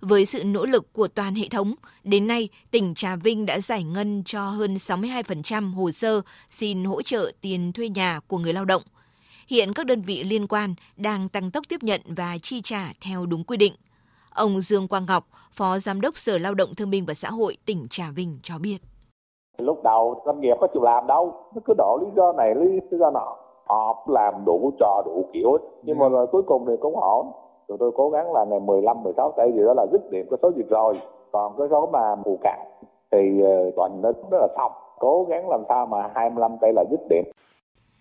Với 0.00 0.26
sự 0.26 0.44
nỗ 0.44 0.66
lực 0.66 0.92
của 0.92 1.08
toàn 1.08 1.34
hệ 1.34 1.48
thống, 1.50 1.74
đến 2.04 2.26
nay 2.26 2.48
tỉnh 2.70 2.94
Trà 2.94 3.16
Vinh 3.16 3.46
đã 3.46 3.60
giải 3.60 3.84
ngân 3.84 4.22
cho 4.26 4.48
hơn 4.48 4.74
62% 4.74 5.74
hồ 5.74 5.90
sơ 5.90 6.20
xin 6.50 6.84
hỗ 6.84 7.02
trợ 7.02 7.32
tiền 7.40 7.72
thuê 7.72 7.88
nhà 7.88 8.20
của 8.28 8.38
người 8.38 8.52
lao 8.52 8.64
động. 8.64 8.82
Hiện 9.48 9.72
các 9.72 9.86
đơn 9.86 10.02
vị 10.02 10.24
liên 10.24 10.46
quan 10.46 10.74
đang 10.96 11.28
tăng 11.28 11.50
tốc 11.50 11.64
tiếp 11.68 11.82
nhận 11.82 12.00
và 12.06 12.38
chi 12.42 12.60
trả 12.64 12.92
theo 13.06 13.26
đúng 13.26 13.44
quy 13.44 13.56
định. 13.56 13.72
Ông 14.34 14.60
Dương 14.60 14.88
Quang 14.88 15.06
Ngọc, 15.06 15.24
Phó 15.52 15.78
Giám 15.78 16.00
đốc 16.00 16.16
Sở 16.16 16.38
Lao 16.38 16.54
động 16.54 16.74
Thương 16.76 16.90
binh 16.90 17.04
và 17.06 17.14
Xã 17.14 17.30
hội 17.30 17.56
tỉnh 17.66 17.86
Trà 17.90 18.10
Vinh 18.10 18.38
cho 18.42 18.58
biết. 18.58 18.78
Lúc 19.58 19.82
đầu 19.84 20.22
doanh 20.26 20.40
nghiệp 20.40 20.54
có 20.60 20.66
chịu 20.72 20.82
làm 20.82 21.06
đâu, 21.06 21.32
nó 21.54 21.60
cứ 21.64 21.74
đổ 21.78 21.98
lý 22.02 22.06
do 22.16 22.32
này, 22.32 22.54
lý 22.54 22.98
do 22.98 23.10
nọ. 23.10 23.36
Họ 23.66 24.06
làm 24.08 24.34
đủ 24.46 24.72
trò 24.80 25.02
đủ 25.04 25.30
kiểu, 25.32 25.58
nhưng 25.82 25.98
mà 25.98 26.08
rồi 26.08 26.26
cuối 26.32 26.42
cùng 26.46 26.64
thì 26.68 26.72
cũng 26.80 26.96
ổn. 27.00 27.26
Tụi 27.68 27.78
tôi 27.80 27.92
cố 27.96 28.10
gắng 28.10 28.32
là 28.32 28.44
ngày 28.44 28.60
15, 28.60 29.02
16 29.02 29.34
tây 29.36 29.52
gì 29.54 29.60
đó 29.66 29.74
là 29.74 29.86
dứt 29.92 30.10
điểm 30.10 30.26
cái 30.30 30.38
số 30.42 30.52
dịch 30.56 30.68
rồi. 30.68 31.00
Còn 31.32 31.54
cái 31.58 31.66
số 31.70 31.90
mà 31.92 32.14
mù 32.24 32.38
cạn 32.42 32.58
thì 33.12 33.40
ờ, 33.42 33.70
tuần 33.76 34.02
nó 34.02 34.12
rất 34.30 34.38
là 34.40 34.48
xong. 34.56 34.72
Cố 34.98 35.26
gắng 35.28 35.48
làm 35.48 35.62
sao 35.68 35.86
mà 35.86 36.10
25 36.14 36.56
tây 36.60 36.72
là 36.76 36.84
dứt 36.90 37.00
điểm. 37.10 37.24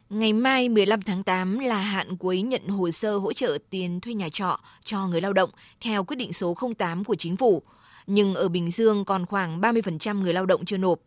Ngày 0.10 0.34
mai 0.34 0.70
15 0.70 1.02
tháng 1.02 1.24
8 1.24 1.60
là 1.60 1.76
hạn 1.76 2.18
cuối 2.20 2.42
nhận 2.42 2.68
hồ 2.68 2.92
sơ 2.92 3.18
hỗ 3.18 3.34
trợ 3.34 3.58
tiền 3.70 4.00
thuê 4.02 4.14
nhà 4.14 4.28
trọ 4.32 4.60
cho 4.84 5.08
người 5.08 5.22
lao 5.22 5.34
động 5.34 5.50
theo 5.86 6.04
quyết 6.04 6.16
định 6.16 6.34
số 6.34 6.54
08 6.78 7.04
của 7.04 7.16
chính 7.16 7.38
phủ. 7.38 7.62
Nhưng 8.08 8.36
ở 8.36 8.50
Bình 8.50 8.72
Dương 8.72 9.06
còn 9.06 9.26
khoảng 9.26 9.62
30% 9.62 10.22
người 10.22 10.34
lao 10.34 10.46
động 10.46 10.66
chưa 10.66 10.78
nộp. 10.78 11.00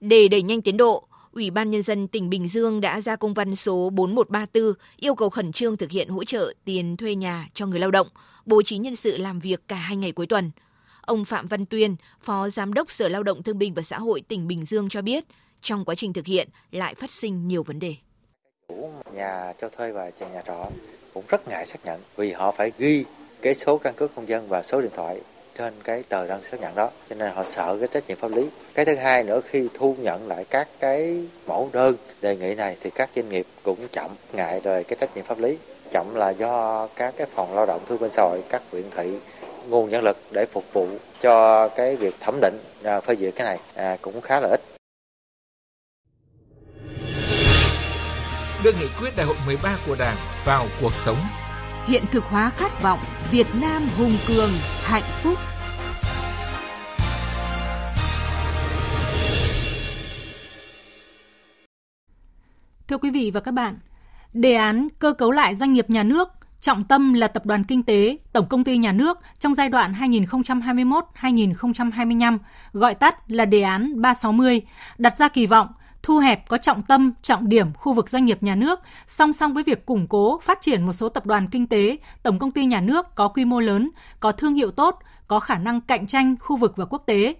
Để 0.00 0.28
đẩy 0.28 0.42
nhanh 0.42 0.62
tiến 0.62 0.76
độ, 0.76 1.07
Ủy 1.32 1.50
ban 1.50 1.70
Nhân 1.70 1.82
dân 1.82 2.08
tỉnh 2.08 2.30
Bình 2.30 2.48
Dương 2.48 2.80
đã 2.80 3.00
ra 3.00 3.16
công 3.16 3.34
văn 3.34 3.56
số 3.56 3.90
4134 3.90 4.72
yêu 4.96 5.14
cầu 5.14 5.30
khẩn 5.30 5.52
trương 5.52 5.76
thực 5.76 5.90
hiện 5.90 6.08
hỗ 6.08 6.24
trợ 6.24 6.52
tiền 6.64 6.96
thuê 6.96 7.14
nhà 7.14 7.48
cho 7.54 7.66
người 7.66 7.80
lao 7.80 7.90
động, 7.90 8.08
bố 8.46 8.62
trí 8.62 8.78
nhân 8.78 8.96
sự 8.96 9.16
làm 9.16 9.40
việc 9.40 9.60
cả 9.68 9.76
hai 9.76 9.96
ngày 9.96 10.12
cuối 10.12 10.26
tuần. 10.26 10.50
Ông 11.00 11.24
Phạm 11.24 11.48
Văn 11.48 11.66
Tuyên, 11.66 11.96
Phó 12.22 12.48
Giám 12.48 12.74
đốc 12.74 12.90
Sở 12.90 13.08
Lao 13.08 13.22
động 13.22 13.42
Thương 13.42 13.58
binh 13.58 13.74
và 13.74 13.82
Xã 13.82 13.98
hội 13.98 14.20
tỉnh 14.28 14.48
Bình 14.48 14.64
Dương 14.64 14.88
cho 14.88 15.02
biết, 15.02 15.24
trong 15.60 15.84
quá 15.84 15.94
trình 15.94 16.12
thực 16.12 16.26
hiện 16.26 16.48
lại 16.70 16.94
phát 16.94 17.10
sinh 17.10 17.48
nhiều 17.48 17.62
vấn 17.62 17.78
đề. 17.78 17.94
Chủ 18.68 18.90
nhà 19.14 19.52
cho 19.60 19.68
thuê 19.68 19.92
và 19.92 20.10
cho 20.10 20.28
nhà 20.28 20.42
trọ 20.46 20.70
cũng 21.14 21.24
rất 21.28 21.48
ngại 21.48 21.66
xác 21.66 21.78
nhận 21.84 22.00
vì 22.16 22.32
họ 22.32 22.52
phải 22.52 22.72
ghi 22.78 23.04
cái 23.42 23.54
số 23.54 23.78
căn 23.78 23.94
cước 23.96 24.14
công 24.14 24.28
dân 24.28 24.48
và 24.48 24.62
số 24.62 24.82
điện 24.82 24.90
thoại 24.96 25.20
trên 25.58 25.74
cái 25.84 26.02
tờ 26.08 26.26
đơn 26.26 26.42
xác 26.42 26.60
nhận 26.60 26.74
đó 26.74 26.90
cho 27.10 27.16
nên 27.16 27.32
họ 27.34 27.44
sợ 27.44 27.76
cái 27.78 27.88
trách 27.92 28.08
nhiệm 28.08 28.18
pháp 28.18 28.30
lý. 28.30 28.46
Cái 28.74 28.84
thứ 28.84 28.96
hai 28.96 29.24
nữa 29.24 29.40
khi 29.44 29.68
thu 29.74 29.96
nhận 29.98 30.28
lại 30.28 30.44
các 30.50 30.68
cái 30.80 31.26
mẫu 31.46 31.70
đơn 31.72 31.96
đề 32.20 32.36
nghị 32.36 32.54
này 32.54 32.76
thì 32.80 32.90
các 32.90 33.10
doanh 33.16 33.28
nghiệp 33.28 33.46
cũng 33.62 33.88
chậm 33.92 34.10
ngại 34.32 34.60
rồi 34.64 34.84
cái 34.84 34.96
trách 35.00 35.16
nhiệm 35.16 35.24
pháp 35.24 35.38
lý. 35.38 35.58
Chậm 35.90 36.14
là 36.14 36.30
do 36.30 36.86
các 36.96 37.14
cái 37.16 37.26
phòng 37.34 37.54
lao 37.54 37.66
động 37.66 37.80
thương 37.88 37.98
binh 37.98 38.12
xã 38.12 38.22
hội 38.22 38.42
các 38.48 38.62
huyện 38.72 38.84
thị 38.96 39.18
nguồn 39.68 39.90
nhân 39.90 40.04
lực 40.04 40.16
để 40.30 40.46
phục 40.52 40.64
vụ 40.72 40.86
cho 41.20 41.68
cái 41.68 41.96
việc 41.96 42.14
thẩm 42.20 42.38
định 42.40 42.58
à, 42.82 43.00
phê 43.00 43.16
duyệt 43.16 43.34
cái 43.36 43.44
này 43.46 43.58
à, 43.74 43.96
cũng 44.02 44.20
khá 44.20 44.40
là 44.40 44.48
ít. 44.48 44.60
Đưa 48.64 48.72
nghị 48.72 48.86
quyết 49.00 49.10
đại 49.16 49.26
hội 49.26 49.36
13 49.46 49.78
của 49.86 49.96
Đảng 49.98 50.16
vào 50.46 50.64
cuộc 50.80 50.94
sống. 50.94 51.16
Hiện 51.88 52.04
thực 52.10 52.24
hóa 52.24 52.50
khát 52.50 52.82
vọng 52.82 52.98
Việt 53.30 53.46
Nam 53.54 53.82
hùng 53.98 54.12
cường, 54.28 54.50
hạnh 54.82 55.02
phúc. 55.22 55.38
Thưa 62.88 62.98
quý 62.98 63.10
vị 63.10 63.30
và 63.34 63.40
các 63.40 63.52
bạn, 63.52 63.78
đề 64.32 64.54
án 64.54 64.88
cơ 64.98 65.12
cấu 65.12 65.30
lại 65.30 65.54
doanh 65.54 65.72
nghiệp 65.72 65.90
nhà 65.90 66.02
nước 66.02 66.28
trọng 66.60 66.84
tâm 66.84 67.14
là 67.14 67.28
tập 67.28 67.46
đoàn 67.46 67.64
kinh 67.64 67.82
tế, 67.82 68.18
tổng 68.32 68.46
công 68.48 68.64
ty 68.64 68.76
nhà 68.76 68.92
nước 68.92 69.18
trong 69.38 69.54
giai 69.54 69.68
đoạn 69.68 69.92
2021-2025, 69.92 72.38
gọi 72.72 72.94
tắt 72.94 73.30
là 73.30 73.44
đề 73.44 73.62
án 73.62 74.02
360, 74.02 74.62
đặt 74.98 75.16
ra 75.16 75.28
kỳ 75.28 75.46
vọng 75.46 75.68
thu 76.08 76.18
hẹp 76.18 76.48
có 76.48 76.58
trọng 76.58 76.82
tâm, 76.82 77.12
trọng 77.22 77.48
điểm 77.48 77.72
khu 77.72 77.92
vực 77.92 78.08
doanh 78.08 78.24
nghiệp 78.24 78.42
nhà 78.42 78.54
nước, 78.54 78.80
song 79.06 79.32
song 79.32 79.54
với 79.54 79.62
việc 79.62 79.86
củng 79.86 80.06
cố, 80.06 80.40
phát 80.42 80.60
triển 80.60 80.86
một 80.86 80.92
số 80.92 81.08
tập 81.08 81.26
đoàn 81.26 81.48
kinh 81.50 81.66
tế, 81.66 81.96
tổng 82.22 82.38
công 82.38 82.50
ty 82.50 82.64
nhà 82.64 82.80
nước 82.80 83.14
có 83.14 83.28
quy 83.28 83.44
mô 83.44 83.60
lớn, 83.60 83.90
có 84.20 84.32
thương 84.32 84.54
hiệu 84.54 84.70
tốt, 84.70 84.98
có 85.26 85.40
khả 85.40 85.58
năng 85.58 85.80
cạnh 85.80 86.06
tranh 86.06 86.34
khu 86.40 86.56
vực 86.56 86.76
và 86.76 86.84
quốc 86.84 87.02
tế. 87.06 87.34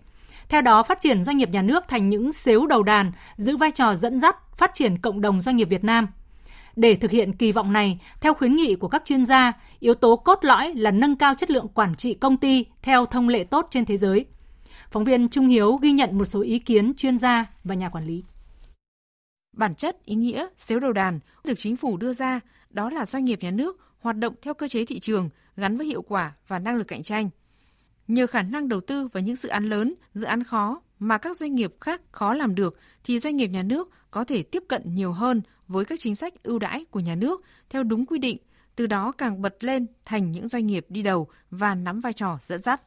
Theo 0.49 0.61
đó, 0.61 0.83
phát 0.83 1.01
triển 1.01 1.25
doanh 1.25 1.37
nghiệp 1.37 1.51
nhà 1.51 1.63
nước 1.63 1.89
thành 1.89 2.09
những 2.09 2.33
xếu 2.33 2.67
đầu 2.67 2.83
đàn, 2.83 3.13
giữ 3.37 3.57
vai 3.57 3.71
trò 3.71 3.95
dẫn 3.95 4.21
dắt 4.21 4.37
phát 4.57 4.71
triển 4.75 4.99
cộng 4.99 5.21
đồng 5.21 5.41
doanh 5.41 5.57
nghiệp 5.57 5.69
Việt 5.69 5.85
Nam. 5.85 6.07
Để 6.77 6.95
thực 6.95 7.11
hiện 7.11 7.33
kỳ 7.33 7.53
vọng 7.53 7.73
này, 7.73 8.01
theo 8.21 8.35
khuyến 8.35 8.57
nghị 8.57 8.75
của 8.75 8.89
các 8.89 9.03
chuyên 9.05 9.25
gia, 9.25 9.53
yếu 9.81 9.95
tố 9.95 10.17
cốt 10.17 10.39
lõi 10.43 10.75
là 10.75 10.91
nâng 10.91 11.17
cao 11.17 11.35
chất 11.35 11.51
lượng 11.51 11.69
quản 11.69 11.95
trị 11.95 12.15
công 12.15 12.37
ty 12.37 12.65
theo 12.83 13.07
thông 13.07 13.29
lệ 13.29 13.45
tốt 13.45 13.67
trên 13.71 13.85
thế 13.85 13.97
giới. 13.97 14.25
Phóng 14.91 15.05
viên 15.05 15.29
Trung 15.29 15.47
Hiếu 15.47 15.77
ghi 15.77 15.93
nhận 15.93 16.19
một 16.19 16.25
số 16.25 16.41
ý 16.41 16.59
kiến 16.59 16.93
chuyên 16.97 17.19
gia 17.19 17.47
và 17.65 17.75
nhà 17.75 17.89
quản 17.89 18.05
lý. 18.05 18.25
Bản 19.59 19.75
chất, 19.75 20.05
ý 20.05 20.15
nghĩa, 20.15 20.47
xếu 20.57 20.81
đầu 20.81 20.93
đàn 20.93 21.21
được 21.45 21.55
chính 21.57 21.77
phủ 21.77 21.97
đưa 21.97 22.13
ra 22.13 22.41
đó 22.71 22.91
là 22.91 23.07
doanh 23.07 23.25
nghiệp 23.25 23.39
nhà 23.43 23.51
nước 23.51 23.81
hoạt 24.01 24.17
động 24.17 24.35
theo 24.43 24.55
cơ 24.55 24.69
chế 24.69 24.85
thị 24.85 25.01
trường 25.01 25.31
gắn 25.57 25.77
với 25.77 25.87
hiệu 25.87 26.03
quả 26.03 26.33
và 26.49 26.59
năng 26.59 26.77
lực 26.77 26.87
cạnh 26.89 27.03
tranh. 27.03 27.31
Nhờ 28.09 28.27
khả 28.27 28.43
năng 28.43 28.69
đầu 28.69 28.81
tư 28.81 29.09
vào 29.13 29.23
những 29.23 29.37
dự 29.37 29.49
án 29.49 29.65
lớn, 29.65 29.95
dự 30.15 30.27
án 30.27 30.45
khó 30.45 30.81
mà 30.99 31.19
các 31.19 31.37
doanh 31.37 31.55
nghiệp 31.55 31.75
khác 31.81 32.01
khó 32.13 32.35
làm 32.35 32.55
được 32.55 32.79
thì 33.05 33.19
doanh 33.19 33.37
nghiệp 33.37 33.47
nhà 33.47 33.63
nước 33.63 33.91
có 34.11 34.25
thể 34.25 34.43
tiếp 34.43 34.65
cận 34.69 34.83
nhiều 34.95 35.13
hơn 35.13 35.43
với 35.69 35.85
các 35.85 36.01
chính 36.01 36.15
sách 36.15 36.43
ưu 36.43 36.59
đãi 36.59 36.85
của 36.91 37.01
nhà 37.01 37.15
nước 37.15 37.43
theo 37.71 37.83
đúng 37.83 38.07
quy 38.07 38.19
định, 38.19 38.39
từ 38.77 38.87
đó 38.87 39.13
càng 39.13 39.43
bật 39.43 39.65
lên 39.65 39.87
thành 40.05 40.31
những 40.31 40.49
doanh 40.49 40.67
nghiệp 40.67 40.87
đi 40.89 41.03
đầu 41.03 41.29
và 41.51 41.75
nắm 41.75 42.01
vai 42.01 42.13
trò 42.13 42.39
dẫn 42.41 42.61
dắt. 42.61 42.83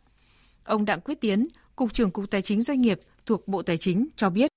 Ông 0.64 0.86
Đặng 0.86 1.02
Quyết 1.02 1.22
Tiến, 1.22 1.48
Cục 1.76 1.94
trưởng 1.94 2.12
Cục 2.12 2.32
Tài 2.32 2.42
chính 2.42 2.62
Doanh 2.62 2.82
nghiệp 2.82 3.00
thuộc 3.26 3.48
Bộ 3.48 3.62
Tài 3.62 3.78
chính 3.78 4.08
cho 4.16 4.30
biết. 4.30 4.51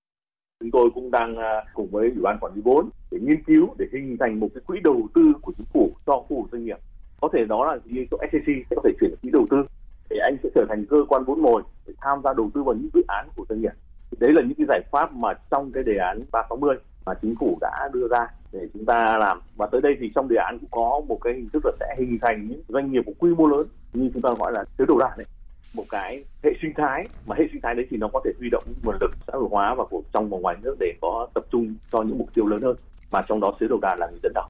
Chúng 0.60 0.70
tôi 0.70 0.90
cũng 0.94 1.10
đang 1.10 1.36
à, 1.36 1.64
cùng 1.74 1.88
với 1.90 2.10
Ủy 2.10 2.22
ban 2.22 2.38
quản 2.40 2.54
lý 2.54 2.60
vốn 2.64 2.88
để 3.10 3.18
nghiên 3.22 3.42
cứu, 3.42 3.74
để 3.78 3.86
hình 3.92 4.16
thành 4.20 4.40
một 4.40 4.48
cái 4.54 4.62
quỹ 4.66 4.80
đầu 4.80 5.08
tư 5.14 5.32
của 5.42 5.52
chính 5.58 5.66
phủ 5.72 5.90
cho 6.06 6.24
khu 6.28 6.42
vực 6.42 6.50
doanh 6.52 6.64
nghiệp. 6.64 6.78
Có 7.20 7.28
thể 7.32 7.44
đó 7.44 7.66
là 7.66 7.78
như 7.84 8.06
chỗ 8.10 8.16
SCC 8.20 8.46
sẽ 8.70 8.76
có 8.76 8.82
thể 8.84 8.90
chuyển 9.00 9.14
quỹ 9.22 9.30
đầu 9.30 9.46
tư 9.50 9.64
để 10.10 10.16
anh 10.22 10.36
sẽ 10.42 10.48
trở 10.54 10.64
thành 10.68 10.84
cơ 10.90 10.96
quan 11.08 11.24
vốn 11.24 11.42
mồi 11.42 11.62
để 11.86 11.94
tham 12.00 12.20
gia 12.24 12.32
đầu 12.36 12.50
tư 12.54 12.62
vào 12.62 12.74
những 12.74 12.90
dự 12.94 13.02
án 13.08 13.28
của 13.36 13.44
doanh 13.48 13.60
nghiệp. 13.60 13.72
Thì 14.10 14.16
đấy 14.20 14.32
là 14.32 14.42
những 14.42 14.54
cái 14.54 14.66
giải 14.68 14.80
pháp 14.92 15.12
mà 15.12 15.28
trong 15.50 15.72
cái 15.72 15.82
đề 15.82 15.96
án 15.96 16.24
360 16.32 16.76
mà 17.06 17.14
chính 17.22 17.34
phủ 17.40 17.58
đã 17.60 17.88
đưa 17.92 18.08
ra 18.08 18.26
để 18.52 18.68
chúng 18.74 18.84
ta 18.84 19.18
làm 19.18 19.40
và 19.56 19.66
tới 19.66 19.80
đây 19.80 19.96
thì 20.00 20.10
trong 20.14 20.28
đề 20.28 20.36
án 20.36 20.58
cũng 20.58 20.70
có 20.70 21.00
một 21.08 21.18
cái 21.20 21.32
hình 21.34 21.48
thức 21.52 21.62
là 21.64 21.72
sẽ 21.80 21.94
hình 21.98 22.18
thành 22.22 22.48
những 22.48 22.62
doanh 22.68 22.92
nghiệp 22.92 23.02
có 23.06 23.12
quy 23.18 23.34
mô 23.34 23.46
lớn 23.46 23.66
như 23.92 24.10
chúng 24.12 24.22
ta 24.22 24.30
gọi 24.38 24.52
là 24.52 24.64
tứ 24.76 24.84
đầu 24.84 24.98
đàn 24.98 25.10
đấy 25.16 25.26
một 25.74 25.84
cái 25.88 26.24
hệ 26.42 26.50
sinh 26.62 26.72
thái 26.76 27.04
mà 27.26 27.36
hệ 27.38 27.44
sinh 27.52 27.60
thái 27.62 27.74
đấy 27.74 27.86
thì 27.90 27.96
nó 27.96 28.08
có 28.12 28.20
thể 28.24 28.30
huy 28.38 28.48
động 28.50 28.64
nguồn 28.82 28.96
lực 29.00 29.10
xã 29.26 29.32
hội 29.32 29.48
hóa 29.50 29.74
và 29.74 29.84
của 29.90 30.02
trong 30.12 30.30
và 30.30 30.38
ngoài 30.38 30.56
nước 30.62 30.76
để 30.80 30.94
có 31.00 31.28
tập 31.34 31.44
trung 31.50 31.74
cho 31.92 32.02
những 32.02 32.18
mục 32.18 32.34
tiêu 32.34 32.46
lớn 32.46 32.62
hơn 32.62 32.76
mà 33.10 33.22
trong 33.28 33.40
đó 33.40 33.56
xứ 33.60 33.66
đầu 33.68 33.78
đàn 33.82 33.98
là 33.98 34.06
người 34.10 34.20
dẫn 34.22 34.32
đầu. 34.34 34.44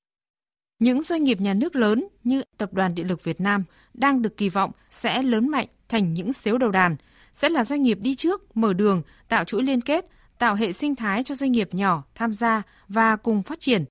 Những 0.78 1.02
doanh 1.02 1.24
nghiệp 1.24 1.40
nhà 1.40 1.54
nước 1.54 1.76
lớn 1.76 2.06
như 2.24 2.42
Tập 2.58 2.72
đoàn 2.72 2.94
Điện 2.94 3.08
lực 3.08 3.24
Việt 3.24 3.40
Nam 3.40 3.64
đang 3.94 4.22
được 4.22 4.36
kỳ 4.36 4.48
vọng 4.48 4.70
sẽ 4.90 5.22
lớn 5.22 5.48
mạnh 5.48 5.66
thành 5.88 6.14
những 6.14 6.32
xếu 6.32 6.58
đầu 6.58 6.70
đàn, 6.70 6.96
sẽ 7.32 7.48
là 7.48 7.64
doanh 7.64 7.82
nghiệp 7.82 7.98
đi 8.00 8.14
trước, 8.14 8.56
mở 8.56 8.72
đường, 8.72 9.02
tạo 9.28 9.44
chuỗi 9.44 9.62
liên 9.62 9.80
kết, 9.80 10.06
tạo 10.38 10.54
hệ 10.54 10.72
sinh 10.72 10.94
thái 10.94 11.22
cho 11.22 11.34
doanh 11.34 11.52
nghiệp 11.52 11.68
nhỏ 11.72 12.04
tham 12.14 12.32
gia 12.32 12.62
và 12.88 13.16
cùng 13.16 13.42
phát 13.42 13.60
triển. 13.60 13.84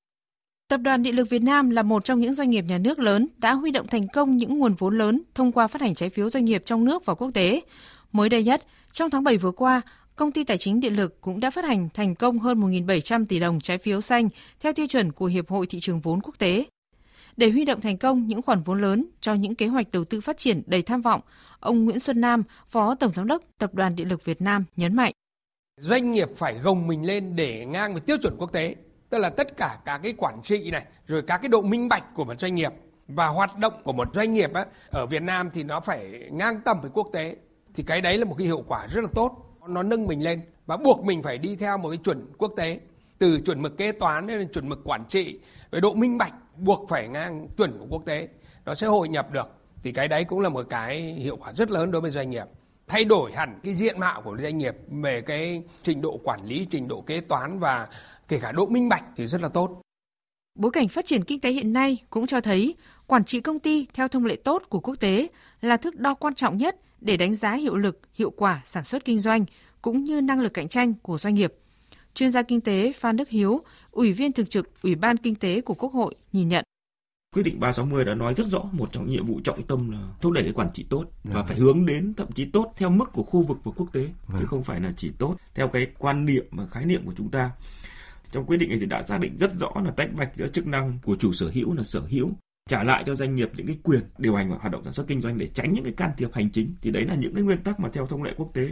Tập 0.74 0.82
đoàn 0.82 1.04
Điện 1.04 1.16
lực 1.16 1.30
Việt 1.30 1.42
Nam 1.42 1.70
là 1.70 1.84
một 1.84 2.06
trong 2.06 2.20
những 2.20 2.34
doanh 2.34 2.50
nghiệp 2.50 2.66
nhà 2.68 2.78
nước 2.78 3.00
lớn 3.00 3.28
đã 3.38 3.54
huy 3.54 3.72
động 3.72 3.88
thành 3.88 4.08
công 4.08 4.38
những 4.38 4.60
nguồn 4.60 4.74
vốn 4.74 4.98
lớn 4.98 5.22
thông 5.36 5.52
qua 5.52 5.68
phát 5.68 5.82
hành 5.82 5.96
trái 5.96 6.10
phiếu 6.10 6.30
doanh 6.30 6.46
nghiệp 6.46 6.64
trong 6.66 6.86
nước 6.86 7.06
và 7.06 7.16
quốc 7.16 7.32
tế. 7.34 7.62
Mới 8.12 8.30
đây 8.30 8.44
nhất, 8.44 8.64
trong 8.92 9.10
tháng 9.10 9.24
7 9.24 9.38
vừa 9.38 9.52
qua, 9.52 9.82
công 10.16 10.32
ty 10.32 10.44
tài 10.44 10.58
chính 10.58 10.80
điện 10.80 10.96
lực 10.96 11.22
cũng 11.22 11.40
đã 11.40 11.50
phát 11.50 11.66
hành 11.66 11.90
thành 11.94 12.16
công 12.16 12.40
hơn 12.40 12.62
1.700 12.62 13.26
tỷ 13.26 13.40
đồng 13.40 13.60
trái 13.60 13.78
phiếu 13.78 14.02
xanh 14.02 14.30
theo 14.60 14.74
tiêu 14.74 14.88
chuẩn 14.88 15.12
của 15.12 15.26
Hiệp 15.26 15.50
hội 15.50 15.68
Thị 15.68 15.80
trường 15.80 16.00
vốn 16.00 16.20
quốc 16.24 16.40
tế. 16.40 16.66
Để 17.38 17.50
huy 17.50 17.66
động 17.66 17.82
thành 17.82 17.98
công 17.98 18.28
những 18.28 18.42
khoản 18.42 18.64
vốn 18.64 18.82
lớn 18.82 19.06
cho 19.22 19.34
những 19.34 19.56
kế 19.56 19.68
hoạch 19.68 19.92
đầu 19.92 20.04
tư 20.04 20.22
phát 20.22 20.38
triển 20.38 20.62
đầy 20.66 20.82
tham 20.82 21.02
vọng, 21.02 21.22
ông 21.60 21.86
Nguyễn 21.86 22.00
Xuân 22.00 22.22
Nam, 22.22 22.44
Phó 22.70 22.96
Tổng 22.96 23.12
Giám 23.12 23.28
đốc 23.28 23.42
Tập 23.58 23.74
đoàn 23.74 23.96
Điện 23.96 24.10
lực 24.10 24.26
Việt 24.26 24.42
Nam 24.42 24.64
nhấn 24.76 24.96
mạnh. 24.96 25.14
Doanh 25.78 26.12
nghiệp 26.12 26.30
phải 26.36 26.54
gồng 26.54 26.88
mình 26.88 27.06
lên 27.06 27.36
để 27.36 27.66
ngang 27.66 27.94
với 27.94 28.02
tiêu 28.02 28.18
chuẩn 28.22 28.36
quốc 28.38 28.52
tế 28.52 28.76
tức 29.14 29.20
là 29.20 29.30
tất 29.30 29.58
cả 29.58 29.78
các 29.86 30.00
cái 30.04 30.14
quản 30.18 30.42
trị 30.44 30.72
này 30.72 30.86
rồi 31.08 31.22
các 31.22 31.38
cái 31.38 31.50
độ 31.50 31.62
minh 31.62 31.90
bạch 31.90 32.04
của 32.16 32.24
một 32.24 32.40
doanh 32.40 32.56
nghiệp 32.56 32.74
và 33.08 33.28
hoạt 33.28 33.58
động 33.58 33.74
của 33.84 33.94
một 33.94 34.08
doanh 34.14 34.34
nghiệp 34.34 34.54
á, 34.54 34.66
ở 34.92 35.06
Việt 35.06 35.22
Nam 35.22 35.50
thì 35.54 35.64
nó 35.64 35.80
phải 35.80 36.30
ngang 36.32 36.62
tầm 36.66 36.82
với 36.82 36.92
quốc 36.94 37.08
tế 37.14 37.36
thì 37.76 37.84
cái 37.84 38.02
đấy 38.02 38.18
là 38.18 38.26
một 38.26 38.36
cái 38.38 38.48
hiệu 38.48 38.64
quả 38.68 38.88
rất 38.88 39.02
là 39.02 39.08
tốt. 39.16 39.58
Nó 39.68 39.84
nâng 39.84 40.08
mình 40.08 40.24
lên 40.24 40.42
và 40.66 40.78
buộc 40.78 41.04
mình 41.04 41.24
phải 41.24 41.38
đi 41.38 41.56
theo 41.56 41.78
một 41.78 41.90
cái 41.90 41.98
chuẩn 41.98 42.32
quốc 42.38 42.54
tế 42.58 42.80
từ 43.20 43.40
chuẩn 43.46 43.62
mực 43.62 43.78
kế 43.78 43.92
toán 43.92 44.28
đến 44.28 44.48
chuẩn 44.54 44.70
mực 44.70 44.80
quản 44.84 45.06
trị 45.06 45.40
với 45.72 45.82
độ 45.82 45.94
minh 45.94 46.18
bạch 46.18 46.34
buộc 46.58 46.90
phải 46.90 47.08
ngang 47.08 47.48
chuẩn 47.58 47.80
của 47.80 47.86
quốc 47.90 48.06
tế 48.06 48.28
nó 48.66 48.74
sẽ 48.74 48.88
hội 48.88 49.10
nhập 49.10 49.32
được. 49.32 49.48
Thì 49.84 49.92
cái 49.92 50.08
đấy 50.08 50.24
cũng 50.24 50.40
là 50.40 50.50
một 50.50 50.66
cái 50.70 51.02
hiệu 51.02 51.36
quả 51.36 51.54
rất 51.54 51.72
lớn 51.72 51.92
đối 51.92 52.02
với 52.02 52.12
doanh 52.12 52.30
nghiệp. 52.30 52.46
Thay 52.88 53.06
đổi 53.06 53.32
hẳn 53.34 53.60
cái 53.64 53.76
diện 53.76 54.00
mạo 54.00 54.22
của 54.22 54.38
doanh 54.38 54.58
nghiệp 54.58 54.76
về 54.90 55.22
cái 55.22 55.64
trình 55.84 56.02
độ 56.02 56.20
quản 56.24 56.40
lý 56.46 56.68
trình 56.72 56.88
độ 56.88 57.02
kế 57.02 57.22
toán 57.22 57.60
và 57.60 57.88
kể 58.34 58.40
cả 58.40 58.52
độ 58.52 58.66
minh 58.66 58.90
bạch 58.90 59.04
thì 59.16 59.28
rất 59.28 59.42
là 59.42 59.50
tốt. 59.50 59.82
Bối 60.56 60.72
cảnh 60.72 60.88
phát 60.88 61.06
triển 61.06 61.24
kinh 61.24 61.40
tế 61.40 61.52
hiện 61.52 61.74
nay 61.74 61.98
cũng 62.10 62.28
cho 62.28 62.42
thấy 62.42 62.76
quản 63.08 63.26
trị 63.26 63.40
công 63.40 63.60
ty 63.60 63.88
theo 63.94 64.08
thông 64.08 64.26
lệ 64.26 64.36
tốt 64.36 64.64
của 64.70 64.80
quốc 64.80 64.96
tế 65.00 65.28
là 65.62 65.78
thước 65.78 66.00
đo 66.00 66.14
quan 66.14 66.34
trọng 66.34 66.58
nhất 66.58 66.76
để 67.02 67.18
đánh 67.18 67.34
giá 67.34 67.54
hiệu 67.54 67.76
lực, 67.76 68.00
hiệu 68.14 68.30
quả 68.30 68.62
sản 68.66 68.84
xuất 68.84 69.06
kinh 69.06 69.20
doanh 69.20 69.46
cũng 69.82 70.04
như 70.04 70.22
năng 70.22 70.40
lực 70.40 70.54
cạnh 70.54 70.68
tranh 70.68 70.94
của 71.02 71.18
doanh 71.18 71.36
nghiệp. 71.36 71.54
Chuyên 72.14 72.30
gia 72.30 72.42
kinh 72.42 72.62
tế 72.62 72.92
Phan 72.92 73.18
Đức 73.18 73.30
Hiếu, 73.30 73.62
Ủy 73.92 74.12
viên 74.12 74.34
thường 74.34 74.46
trực 74.46 74.82
Ủy 74.82 74.96
ban 74.96 75.18
Kinh 75.18 75.36
tế 75.36 75.62
của 75.62 75.74
Quốc 75.74 75.94
hội 75.94 76.16
nhìn 76.32 76.48
nhận. 76.50 76.64
Quyết 77.36 77.44
định 77.44 77.60
360 77.60 78.06
đã 78.06 78.16
nói 78.16 78.34
rất 78.34 78.48
rõ 78.48 78.64
một 78.72 78.90
trong 78.92 79.10
nhiệm 79.10 79.26
vụ 79.26 79.40
trọng 79.44 79.64
tâm 79.64 79.92
là 79.92 80.14
thúc 80.22 80.32
đẩy 80.32 80.44
cái 80.44 80.54
quản 80.54 80.70
trị 80.74 80.86
tốt 80.90 81.06
và 81.24 81.34
vâng. 81.34 81.46
phải 81.48 81.58
hướng 81.58 81.86
đến 81.86 82.14
thậm 82.18 82.28
chí 82.36 82.46
tốt 82.46 82.74
theo 82.78 82.90
mức 82.90 83.06
của 83.14 83.24
khu 83.24 83.42
vực 83.42 83.58
và 83.64 83.72
quốc 83.76 83.94
tế 83.94 84.10
vâng. 84.28 84.42
chứ 84.42 84.46
không 84.46 84.64
phải 84.64 84.80
là 84.80 84.94
chỉ 84.98 85.12
tốt 85.18 85.36
theo 85.56 85.68
cái 85.68 85.88
quan 85.98 86.26
niệm 86.26 86.46
và 86.52 86.68
khái 86.68 86.86
niệm 86.86 87.02
của 87.06 87.14
chúng 87.18 87.30
ta. 87.30 87.52
Trong 88.34 88.46
quyết 88.46 88.58
định 88.58 88.70
này 88.70 88.78
thì 88.80 88.86
đã 88.86 89.02
xác 89.02 89.20
định 89.20 89.38
rất 89.38 89.52
rõ 89.60 89.72
là 89.86 89.92
tách 89.92 90.14
bạch 90.14 90.36
giữa 90.36 90.48
chức 90.48 90.68
năng 90.68 91.00
của 91.04 91.16
chủ 91.16 91.34
sở 91.34 91.52
hữu 91.54 91.74
là 91.74 91.84
sở 91.84 92.00
hữu 92.00 92.32
trả 92.70 92.84
lại 92.84 93.04
cho 93.06 93.16
doanh 93.16 93.36
nghiệp 93.36 93.50
những 93.56 93.68
cái 93.68 93.78
quyền 93.84 94.02
điều 94.18 94.36
hành 94.36 94.52
và 94.52 94.58
hoạt 94.58 94.72
động 94.72 94.84
sản 94.84 94.94
xuất 94.94 95.08
kinh 95.08 95.22
doanh 95.22 95.38
để 95.38 95.48
tránh 95.48 95.74
những 95.74 95.84
cái 95.84 95.94
can 95.94 96.12
thiệp 96.18 96.34
hành 96.34 96.50
chính. 96.50 96.70
Thì 96.82 96.92
đấy 96.92 97.06
là 97.06 97.16
những 97.16 97.34
cái 97.34 97.44
nguyên 97.44 97.64
tắc 97.64 97.80
mà 97.80 97.90
theo 97.94 98.08
thông 98.08 98.24
lệ 98.24 98.34
quốc 98.38 98.54
tế. 98.54 98.70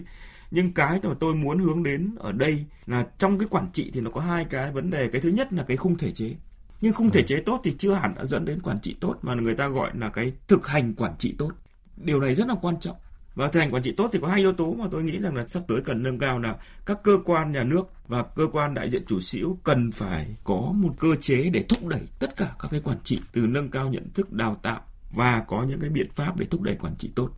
Nhưng 0.51 0.73
cái 0.73 0.99
mà 1.03 1.13
tôi 1.19 1.35
muốn 1.35 1.59
hướng 1.59 1.83
đến 1.83 2.15
ở 2.19 2.31
đây 2.31 2.65
là 2.85 3.07
trong 3.17 3.39
cái 3.39 3.47
quản 3.51 3.67
trị 3.73 3.91
thì 3.93 4.01
nó 4.01 4.11
có 4.11 4.21
hai 4.21 4.45
cái 4.45 4.71
vấn 4.71 4.89
đề. 4.89 5.09
Cái 5.11 5.21
thứ 5.21 5.29
nhất 5.29 5.53
là 5.53 5.63
cái 5.63 5.77
khung 5.77 5.97
thể 5.97 6.11
chế. 6.11 6.35
Nhưng 6.81 6.93
khung 6.93 7.09
thể 7.09 7.19
ừ. 7.21 7.25
chế 7.27 7.41
tốt 7.45 7.61
thì 7.63 7.75
chưa 7.79 7.93
hẳn 7.93 8.13
đã 8.17 8.25
dẫn 8.25 8.45
đến 8.45 8.61
quản 8.61 8.79
trị 8.79 8.95
tốt 8.99 9.15
mà 9.21 9.33
người 9.35 9.55
ta 9.55 9.67
gọi 9.67 9.91
là 9.93 10.09
cái 10.09 10.33
thực 10.47 10.67
hành 10.67 10.93
quản 10.93 11.15
trị 11.19 11.35
tốt. 11.37 11.51
Điều 11.97 12.19
này 12.19 12.35
rất 12.35 12.47
là 12.47 12.55
quan 12.61 12.79
trọng 12.79 12.95
và 13.35 13.47
thực 13.47 13.59
hành 13.59 13.71
quản 13.71 13.83
trị 13.83 13.91
tốt 13.97 14.09
thì 14.13 14.19
có 14.21 14.27
hai 14.27 14.39
yếu 14.39 14.53
tố 14.53 14.73
mà 14.73 14.85
tôi 14.91 15.03
nghĩ 15.03 15.19
rằng 15.19 15.35
là 15.35 15.47
sắp 15.47 15.63
tới 15.67 15.81
cần 15.81 16.03
nâng 16.03 16.19
cao 16.19 16.39
là 16.39 16.55
các 16.85 17.03
cơ 17.03 17.17
quan 17.25 17.51
nhà 17.51 17.63
nước 17.63 17.83
và 18.07 18.23
cơ 18.23 18.47
quan 18.51 18.73
đại 18.73 18.89
diện 18.89 19.03
chủ 19.07 19.19
sở 19.19 19.39
cần 19.63 19.91
phải 19.91 20.35
có 20.43 20.73
một 20.75 20.93
cơ 20.99 21.15
chế 21.15 21.49
để 21.53 21.65
thúc 21.69 21.87
đẩy 21.87 22.01
tất 22.19 22.37
cả 22.37 22.51
các 22.59 22.67
cái 22.71 22.81
quản 22.83 22.97
trị 23.03 23.19
từ 23.33 23.41
nâng 23.41 23.69
cao 23.69 23.89
nhận 23.89 24.09
thức, 24.13 24.33
đào 24.33 24.59
tạo 24.63 24.81
và 25.11 25.43
có 25.47 25.63
những 25.63 25.79
cái 25.79 25.89
biện 25.89 26.09
pháp 26.15 26.37
để 26.37 26.45
thúc 26.45 26.61
đẩy 26.61 26.75
quản 26.75 26.95
trị 26.95 27.11
tốt. 27.15 27.29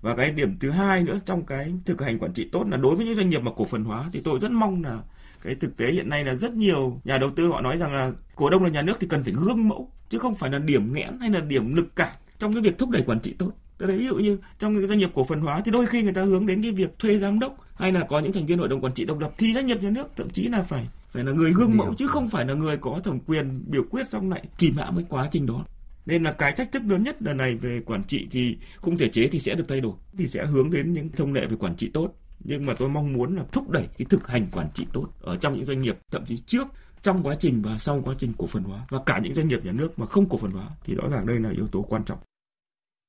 Và 0.00 0.16
cái 0.16 0.30
điểm 0.30 0.58
thứ 0.60 0.70
hai 0.70 1.02
nữa, 1.02 1.18
trong 1.26 1.46
cái 1.46 1.74
thực 1.84 2.00
hành 2.00 2.18
quản 2.18 2.32
trị 2.32 2.48
tốt 2.52 2.66
là 2.70 2.76
đối 2.76 2.96
với 2.96 3.06
những 3.06 3.16
doanh 3.16 3.30
nghiệp 3.30 3.42
mà 3.42 3.50
cổ 3.56 3.64
phần 3.64 3.84
hóa 3.84 4.08
thì 4.12 4.20
tôi 4.24 4.38
rất 4.38 4.50
mong 4.50 4.84
là 4.84 4.98
cái 5.42 5.54
thực 5.54 5.76
tế 5.76 5.92
hiện 5.92 6.08
nay 6.08 6.24
là 6.24 6.34
rất 6.34 6.52
nhiều 6.52 7.00
nhà 7.04 7.18
đầu 7.18 7.30
tư 7.36 7.48
họ 7.48 7.60
nói 7.60 7.78
rằng 7.78 7.94
là 7.94 8.12
cổ 8.34 8.50
đông 8.50 8.64
là 8.64 8.70
nhà 8.70 8.82
nước 8.82 8.96
thì 9.00 9.06
cần 9.06 9.24
phải 9.24 9.32
gương 9.32 9.68
mẫu, 9.68 9.90
chứ 10.08 10.18
không 10.18 10.34
phải 10.34 10.50
là 10.50 10.58
điểm 10.58 10.92
nghẽn 10.92 11.18
hay 11.20 11.30
là 11.30 11.40
điểm 11.40 11.74
lực 11.74 11.96
cản 11.96 12.12
trong 12.38 12.52
cái 12.52 12.62
việc 12.62 12.78
thúc 12.78 12.90
đẩy 12.90 13.02
quản 13.06 13.20
trị 13.20 13.34
tốt 13.38 13.52
tôi 13.78 13.88
thấy 13.88 13.98
ví 13.98 14.06
dụ 14.06 14.16
như 14.16 14.38
trong 14.58 14.74
cái 14.74 14.86
doanh 14.86 14.98
nghiệp 14.98 15.10
cổ 15.14 15.24
phần 15.24 15.40
hóa 15.40 15.60
thì 15.64 15.70
đôi 15.70 15.86
khi 15.86 16.02
người 16.02 16.12
ta 16.12 16.24
hướng 16.24 16.46
đến 16.46 16.62
cái 16.62 16.72
việc 16.72 16.98
thuê 16.98 17.18
giám 17.18 17.38
đốc 17.38 17.56
hay 17.74 17.92
là 17.92 18.06
có 18.08 18.20
những 18.20 18.32
thành 18.32 18.46
viên 18.46 18.58
hội 18.58 18.68
đồng 18.68 18.80
quản 18.80 18.94
trị 18.94 19.04
độc 19.04 19.18
lập 19.18 19.32
thì 19.38 19.54
doanh 19.54 19.66
nghiệp 19.66 19.82
nhà 19.82 19.90
nước 19.90 20.08
thậm 20.16 20.30
chí 20.30 20.48
là 20.48 20.62
phải 20.62 20.86
phải 21.14 21.24
là 21.24 21.32
người 21.32 21.52
gương 21.52 21.76
mẫu 21.76 21.94
chứ 21.94 22.06
không 22.06 22.28
phải 22.28 22.44
là 22.46 22.54
người 22.54 22.76
có 22.76 23.00
thẩm 23.04 23.18
quyền 23.26 23.64
biểu 23.66 23.82
quyết 23.90 24.08
xong 24.08 24.30
lại 24.30 24.44
kìm 24.58 24.76
hãm 24.76 24.96
cái 24.96 25.04
quá 25.08 25.28
trình 25.32 25.46
đó. 25.46 25.64
Nên 26.06 26.22
là 26.22 26.32
cái 26.32 26.52
thách 26.52 26.72
thức 26.72 26.82
lớn 26.86 27.02
nhất 27.02 27.22
lần 27.22 27.36
này 27.36 27.54
về 27.54 27.80
quản 27.86 28.04
trị 28.04 28.28
thì 28.30 28.58
khung 28.76 28.98
thể 28.98 29.08
chế 29.08 29.28
thì 29.28 29.40
sẽ 29.40 29.54
được 29.54 29.64
thay 29.68 29.80
đổi 29.80 29.92
thì 30.18 30.26
sẽ 30.26 30.46
hướng 30.46 30.70
đến 30.70 30.92
những 30.92 31.08
thông 31.08 31.32
lệ 31.32 31.46
về 31.46 31.56
quản 31.56 31.76
trị 31.76 31.90
tốt. 31.94 32.14
Nhưng 32.44 32.66
mà 32.66 32.74
tôi 32.74 32.88
mong 32.88 33.12
muốn 33.12 33.36
là 33.36 33.42
thúc 33.52 33.70
đẩy 33.70 33.88
cái 33.98 34.06
thực 34.10 34.26
hành 34.26 34.46
quản 34.52 34.68
trị 34.74 34.86
tốt 34.92 35.08
ở 35.20 35.36
trong 35.36 35.52
những 35.52 35.66
doanh 35.66 35.82
nghiệp 35.82 35.98
thậm 36.10 36.24
chí 36.26 36.38
trước 36.38 36.68
trong 37.02 37.22
quá 37.22 37.36
trình 37.38 37.62
và 37.62 37.78
sau 37.78 38.02
quá 38.04 38.14
trình 38.18 38.32
cổ 38.38 38.46
phần 38.46 38.62
hóa. 38.62 38.86
Và 38.90 38.98
cả 39.06 39.18
những 39.18 39.34
doanh 39.34 39.48
nghiệp 39.48 39.64
nhà 39.64 39.72
nước 39.72 39.98
mà 39.98 40.06
không 40.06 40.28
cổ 40.28 40.36
phần 40.36 40.50
hóa 40.50 40.68
thì 40.84 40.94
rõ 40.94 41.08
ràng 41.10 41.26
đây 41.26 41.40
là 41.40 41.50
yếu 41.50 41.66
tố 41.66 41.82
quan 41.82 42.04
trọng. 42.04 42.18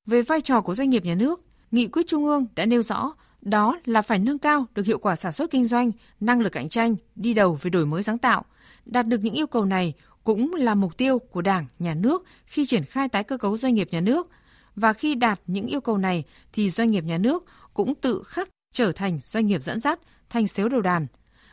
Về 0.06 0.22
vai 0.22 0.40
trò 0.40 0.60
của 0.60 0.74
doanh 0.74 0.90
nghiệp 0.90 1.04
nhà 1.04 1.14
nước, 1.14 1.40
Nghị 1.70 1.86
quyết 1.86 2.06
Trung 2.06 2.24
ương 2.26 2.46
đã 2.56 2.66
nêu 2.66 2.82
rõ 2.82 3.12
đó 3.40 3.78
là 3.84 4.02
phải 4.02 4.18
nâng 4.18 4.38
cao 4.38 4.66
được 4.74 4.86
hiệu 4.86 4.98
quả 4.98 5.16
sản 5.16 5.32
xuất 5.32 5.50
kinh 5.50 5.64
doanh, 5.64 5.92
năng 6.20 6.40
lực 6.40 6.52
cạnh 6.52 6.68
tranh, 6.68 6.96
đi 7.16 7.34
đầu 7.34 7.58
về 7.62 7.70
đổi 7.70 7.86
mới 7.86 8.02
sáng 8.02 8.18
tạo. 8.18 8.44
Đạt 8.84 9.06
được 9.06 9.18
những 9.22 9.34
yêu 9.34 9.46
cầu 9.46 9.64
này 9.64 9.94
cũng 10.24 10.54
là 10.54 10.74
mục 10.74 10.96
tiêu 10.96 11.18
của 11.18 11.42
Đảng, 11.42 11.66
Nhà 11.78 11.94
nước 11.94 12.24
khi 12.46 12.66
triển 12.66 12.84
khai 12.84 13.08
tái 13.08 13.24
cơ 13.24 13.38
cấu 13.38 13.56
doanh 13.56 13.74
nghiệp 13.74 13.88
nhà 13.90 14.00
nước. 14.00 14.28
Và 14.76 14.92
khi 14.92 15.14
đạt 15.14 15.40
những 15.46 15.66
yêu 15.66 15.80
cầu 15.80 15.98
này 15.98 16.24
thì 16.52 16.70
doanh 16.70 16.90
nghiệp 16.90 17.04
nhà 17.04 17.18
nước 17.18 17.44
cũng 17.74 17.94
tự 17.94 18.22
khắc 18.26 18.48
trở 18.72 18.92
thành 18.92 19.18
doanh 19.24 19.46
nghiệp 19.46 19.62
dẫn 19.62 19.80
dắt, 19.80 20.00
thành 20.30 20.46
xếu 20.46 20.68
đầu 20.68 20.80
đàn. 20.80 21.06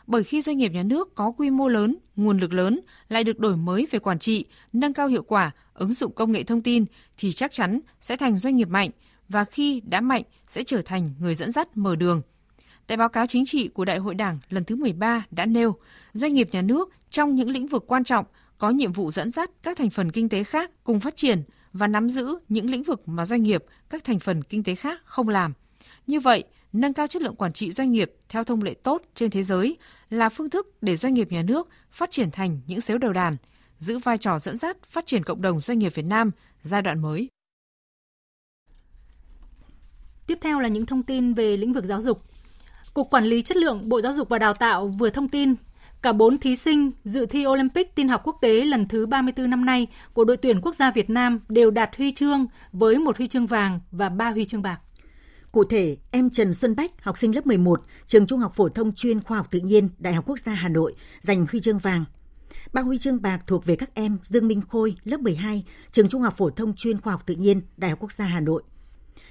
Bởi 0.08 0.24
khi 0.24 0.42
doanh 0.42 0.58
nghiệp 0.58 0.72
nhà 0.72 0.84
nước 0.84 1.16
có 1.16 1.32
quy 1.32 1.50
mô 1.50 1.68
lớn, 1.68 1.96
nguồn 2.16 2.38
lực 2.38 2.54
lớn, 2.54 2.80
lại 3.10 3.24
được 3.24 3.40
đổi 3.40 3.58
mới 3.58 3.88
về 3.92 4.00
quản 4.00 4.20
trị, 4.20 4.46
nâng 4.74 4.94
cao 4.94 5.08
hiệu 5.08 5.24
quả, 5.24 5.52
ứng 5.74 5.94
dụng 5.94 6.12
công 6.12 6.32
nghệ 6.32 6.44
thông 6.44 6.62
tin 6.62 6.86
thì 7.18 7.32
chắc 7.32 7.52
chắn 7.52 7.80
sẽ 8.00 8.16
thành 8.18 8.38
doanh 8.38 8.56
nghiệp 8.56 8.70
mạnh 8.70 8.90
và 9.30 9.46
khi 9.46 9.82
đã 9.86 10.02
mạnh 10.02 10.24
sẽ 10.48 10.64
trở 10.64 10.82
thành 10.82 11.14
người 11.20 11.36
dẫn 11.36 11.52
dắt 11.52 11.78
mở 11.78 11.96
đường. 11.96 12.22
Tại 12.88 12.98
báo 12.98 13.10
cáo 13.10 13.28
chính 13.28 13.46
trị 13.46 13.68
của 13.68 13.86
Đại 13.86 13.98
hội 13.98 14.16
Đảng 14.16 14.40
lần 14.50 14.64
thứ 14.64 14.76
13 14.76 15.26
đã 15.32 15.46
nêu, 15.46 15.76
doanh 16.14 16.34
nghiệp 16.34 16.48
nhà 16.52 16.62
nước 16.62 16.90
trong 17.10 17.36
những 17.36 17.50
lĩnh 17.50 17.68
vực 17.68 17.84
quan 17.88 18.04
trọng 18.04 18.26
có 18.58 18.70
nhiệm 18.70 18.92
vụ 18.92 19.12
dẫn 19.12 19.32
dắt 19.32 19.52
các 19.64 19.78
thành 19.78 19.90
phần 19.90 20.12
kinh 20.12 20.30
tế 20.30 20.44
khác 20.44 20.72
cùng 20.84 21.00
phát 21.00 21.16
triển 21.16 21.44
và 21.74 21.88
nắm 21.88 22.10
giữ 22.10 22.36
những 22.50 22.70
lĩnh 22.70 22.84
vực 22.84 23.08
mà 23.08 23.26
doanh 23.26 23.44
nghiệp, 23.44 23.64
các 23.90 24.04
thành 24.04 24.20
phần 24.20 24.44
kinh 24.44 24.64
tế 24.64 24.76
khác 24.76 25.02
không 25.06 25.30
làm. 25.30 25.54
Như 26.08 26.20
vậy, 26.20 26.44
nâng 26.74 26.94
cao 26.94 27.08
chất 27.08 27.22
lượng 27.22 27.36
quản 27.36 27.54
trị 27.54 27.72
doanh 27.72 27.92
nghiệp 27.92 28.14
theo 28.30 28.44
thông 28.44 28.64
lệ 28.64 28.74
tốt 28.74 29.02
trên 29.16 29.32
thế 29.32 29.44
giới 29.44 29.78
là 30.10 30.30
phương 30.30 30.50
thức 30.50 30.78
để 30.82 30.96
doanh 30.96 31.14
nghiệp 31.14 31.32
nhà 31.32 31.42
nước 31.42 31.70
phát 31.92 32.12
triển 32.12 32.32
thành 32.32 32.62
những 32.68 32.82
xếu 32.82 32.98
đầu 32.98 33.14
đàn, 33.14 33.38
giữ 33.78 33.98
vai 33.98 34.18
trò 34.18 34.40
dẫn 34.40 34.58
dắt 34.58 34.78
phát 34.84 35.06
triển 35.06 35.24
cộng 35.24 35.42
đồng 35.42 35.62
doanh 35.62 35.80
nghiệp 35.80 35.96
Việt 35.96 36.06
Nam 36.06 36.32
giai 36.62 36.82
đoạn 36.82 37.02
mới. 37.02 37.30
Tiếp 40.28 40.38
theo 40.42 40.60
là 40.60 40.68
những 40.68 40.86
thông 40.86 41.04
tin 41.04 41.34
về 41.34 41.58
lĩnh 41.58 41.74
vực 41.74 41.86
giáo 41.86 42.02
dục. 42.02 42.22
Cục 42.94 43.10
Quản 43.10 43.26
lý 43.26 43.42
Chất 43.42 43.58
lượng 43.58 43.90
Bộ 43.90 44.02
Giáo 44.02 44.14
dục 44.14 44.30
và 44.30 44.40
Đào 44.40 44.54
tạo 44.54 44.88
vừa 44.88 45.10
thông 45.10 45.30
tin 45.30 45.56
Cả 46.04 46.12
4 46.14 46.38
thí 46.38 46.56
sinh 46.56 46.92
dự 47.04 47.26
thi 47.26 47.46
Olympic 47.46 47.96
tin 47.96 48.08
học 48.08 48.22
quốc 48.24 48.38
tế 48.42 48.66
lần 48.66 48.88
thứ 48.88 49.06
34 49.06 49.50
năm 49.50 49.66
nay 49.66 49.88
của 50.14 50.24
đội 50.24 50.38
tuyển 50.38 50.62
quốc 50.62 50.76
gia 50.76 50.92
Việt 50.92 51.10
Nam 51.10 51.40
đều 51.50 51.72
đạt 51.72 51.96
huy 51.98 52.12
chương 52.12 52.48
với 52.72 52.98
một 52.98 53.18
huy 53.18 53.28
chương 53.28 53.46
vàng 53.46 53.80
và 53.92 54.10
ba 54.10 54.30
huy 54.30 54.46
chương 54.46 54.62
bạc. 54.62 54.80
Cụ 55.54 55.64
thể, 55.64 55.98
em 56.12 56.30
Trần 56.30 56.54
Xuân 56.54 56.76
Bách, 56.76 57.04
học 57.04 57.18
sinh 57.18 57.36
lớp 57.36 57.48
11, 57.48 57.82
trường 58.08 58.28
Trung 58.28 58.40
học 58.40 58.54
phổ 58.56 58.70
thông 58.70 58.96
chuyên 58.96 59.22
khoa 59.22 59.38
học 59.38 59.48
tự 59.52 59.60
nhiên, 59.60 59.90
Đại 59.98 60.14
học 60.14 60.24
Quốc 60.28 60.40
gia 60.40 60.54
Hà 60.54 60.70
Nội, 60.70 60.96
giành 61.22 61.46
huy 61.52 61.60
chương 61.62 61.80
vàng. 61.80 62.06
Ba 62.74 62.82
huy 62.82 62.98
chương 62.98 63.22
bạc 63.22 63.44
thuộc 63.48 63.66
về 63.66 63.76
các 63.76 63.96
em 63.96 64.18
Dương 64.22 64.48
Minh 64.48 64.62
Khôi, 64.70 64.96
lớp 65.04 65.20
12, 65.20 65.64
trường 65.92 66.10
Trung 66.10 66.22
học 66.22 66.38
phổ 66.38 66.50
thông 66.50 66.76
chuyên 66.76 67.02
khoa 67.02 67.14
học 67.14 67.24
tự 67.26 67.36
nhiên, 67.36 67.62
Đại 67.78 67.90
học 67.90 68.00
Quốc 68.02 68.12
gia 68.12 68.26
Hà 68.26 68.40
Nội. 68.40 68.64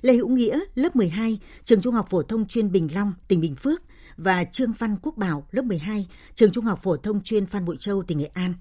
Lê 0.00 0.14
Hữu 0.14 0.28
Nghĩa, 0.28 0.60
lớp 0.74 0.96
12, 0.96 1.38
trường 1.64 1.80
Trung 1.80 1.94
học 1.94 2.06
phổ 2.10 2.22
thông 2.22 2.48
chuyên 2.48 2.72
Bình 2.72 2.88
Long, 2.94 3.12
tỉnh 3.28 3.40
Bình 3.40 3.54
Phước 3.54 3.82
và 4.16 4.44
Trương 4.44 4.72
Văn 4.72 4.96
Quốc 5.02 5.16
Bảo, 5.16 5.46
lớp 5.50 5.64
12, 5.64 6.06
trường 6.34 6.50
Trung 6.50 6.64
học 6.64 6.80
phổ 6.82 6.96
thông 6.96 7.22
chuyên 7.22 7.46
Phan 7.46 7.64
Bội 7.64 7.76
Châu, 7.80 8.02
tỉnh 8.02 8.18
Nghệ 8.18 8.30
An. 8.34 8.54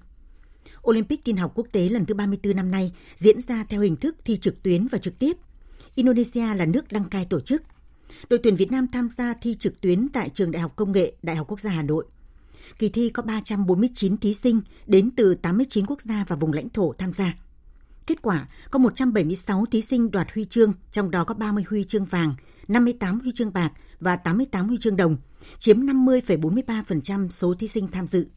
Olympic 0.89 1.23
tin 1.23 1.37
học 1.37 1.51
quốc 1.55 1.67
tế 1.71 1.89
lần 1.89 2.05
thứ 2.05 2.13
34 2.13 2.55
năm 2.55 2.71
nay 2.71 2.91
diễn 3.15 3.41
ra 3.41 3.65
theo 3.69 3.81
hình 3.81 3.95
thức 3.95 4.15
thi 4.25 4.37
trực 4.37 4.63
tuyến 4.63 4.87
và 4.87 4.97
trực 4.97 5.19
tiếp– 5.19 5.37
Indonesia 5.95 6.55
là 6.55 6.65
nước 6.65 6.91
đăng 6.91 7.09
cai 7.09 7.25
tổ 7.25 7.39
chức. 7.39 7.63
Đội 8.29 8.39
tuyển 8.43 8.55
Việt 8.55 8.71
Nam 8.71 8.87
tham 8.87 9.09
gia 9.09 9.33
thi 9.33 9.55
trực 9.59 9.81
tuyến 9.81 10.07
tại 10.09 10.29
Trường 10.29 10.51
Đại 10.51 10.61
học 10.61 10.75
Công 10.75 10.91
nghệ 10.91 11.13
Đại 11.23 11.35
học 11.35 11.47
Quốc 11.49 11.59
gia 11.59 11.69
Hà 11.69 11.83
Nội. 11.83 12.05
Kỳ 12.79 12.89
thi 12.89 13.09
có 13.09 13.23
349 13.23 14.17
thí 14.17 14.33
sinh 14.33 14.61
đến 14.87 15.11
từ 15.15 15.35
89 15.35 15.85
quốc 15.85 16.01
gia 16.01 16.25
và 16.27 16.35
vùng 16.35 16.53
lãnh 16.53 16.69
thổ 16.69 16.93
tham 16.97 17.13
gia. 17.13 17.33
Kết 18.07 18.21
quả, 18.21 18.47
có 18.71 18.79
176 18.79 19.65
thí 19.65 19.81
sinh 19.81 20.11
đoạt 20.11 20.27
huy 20.33 20.45
chương, 20.45 20.73
trong 20.91 21.11
đó 21.11 21.23
có 21.23 21.33
30 21.33 21.63
huy 21.69 21.83
chương 21.83 22.05
vàng, 22.05 22.35
58 22.67 23.19
huy 23.19 23.31
chương 23.31 23.53
bạc 23.53 23.71
và 23.99 24.15
88 24.15 24.67
huy 24.67 24.77
chương 24.77 24.97
đồng, 24.97 25.15
chiếm 25.59 25.79
50,43% 25.79 27.29
số 27.29 27.53
thí 27.53 27.67
sinh 27.67 27.87
tham 27.87 28.07
dự. 28.07 28.27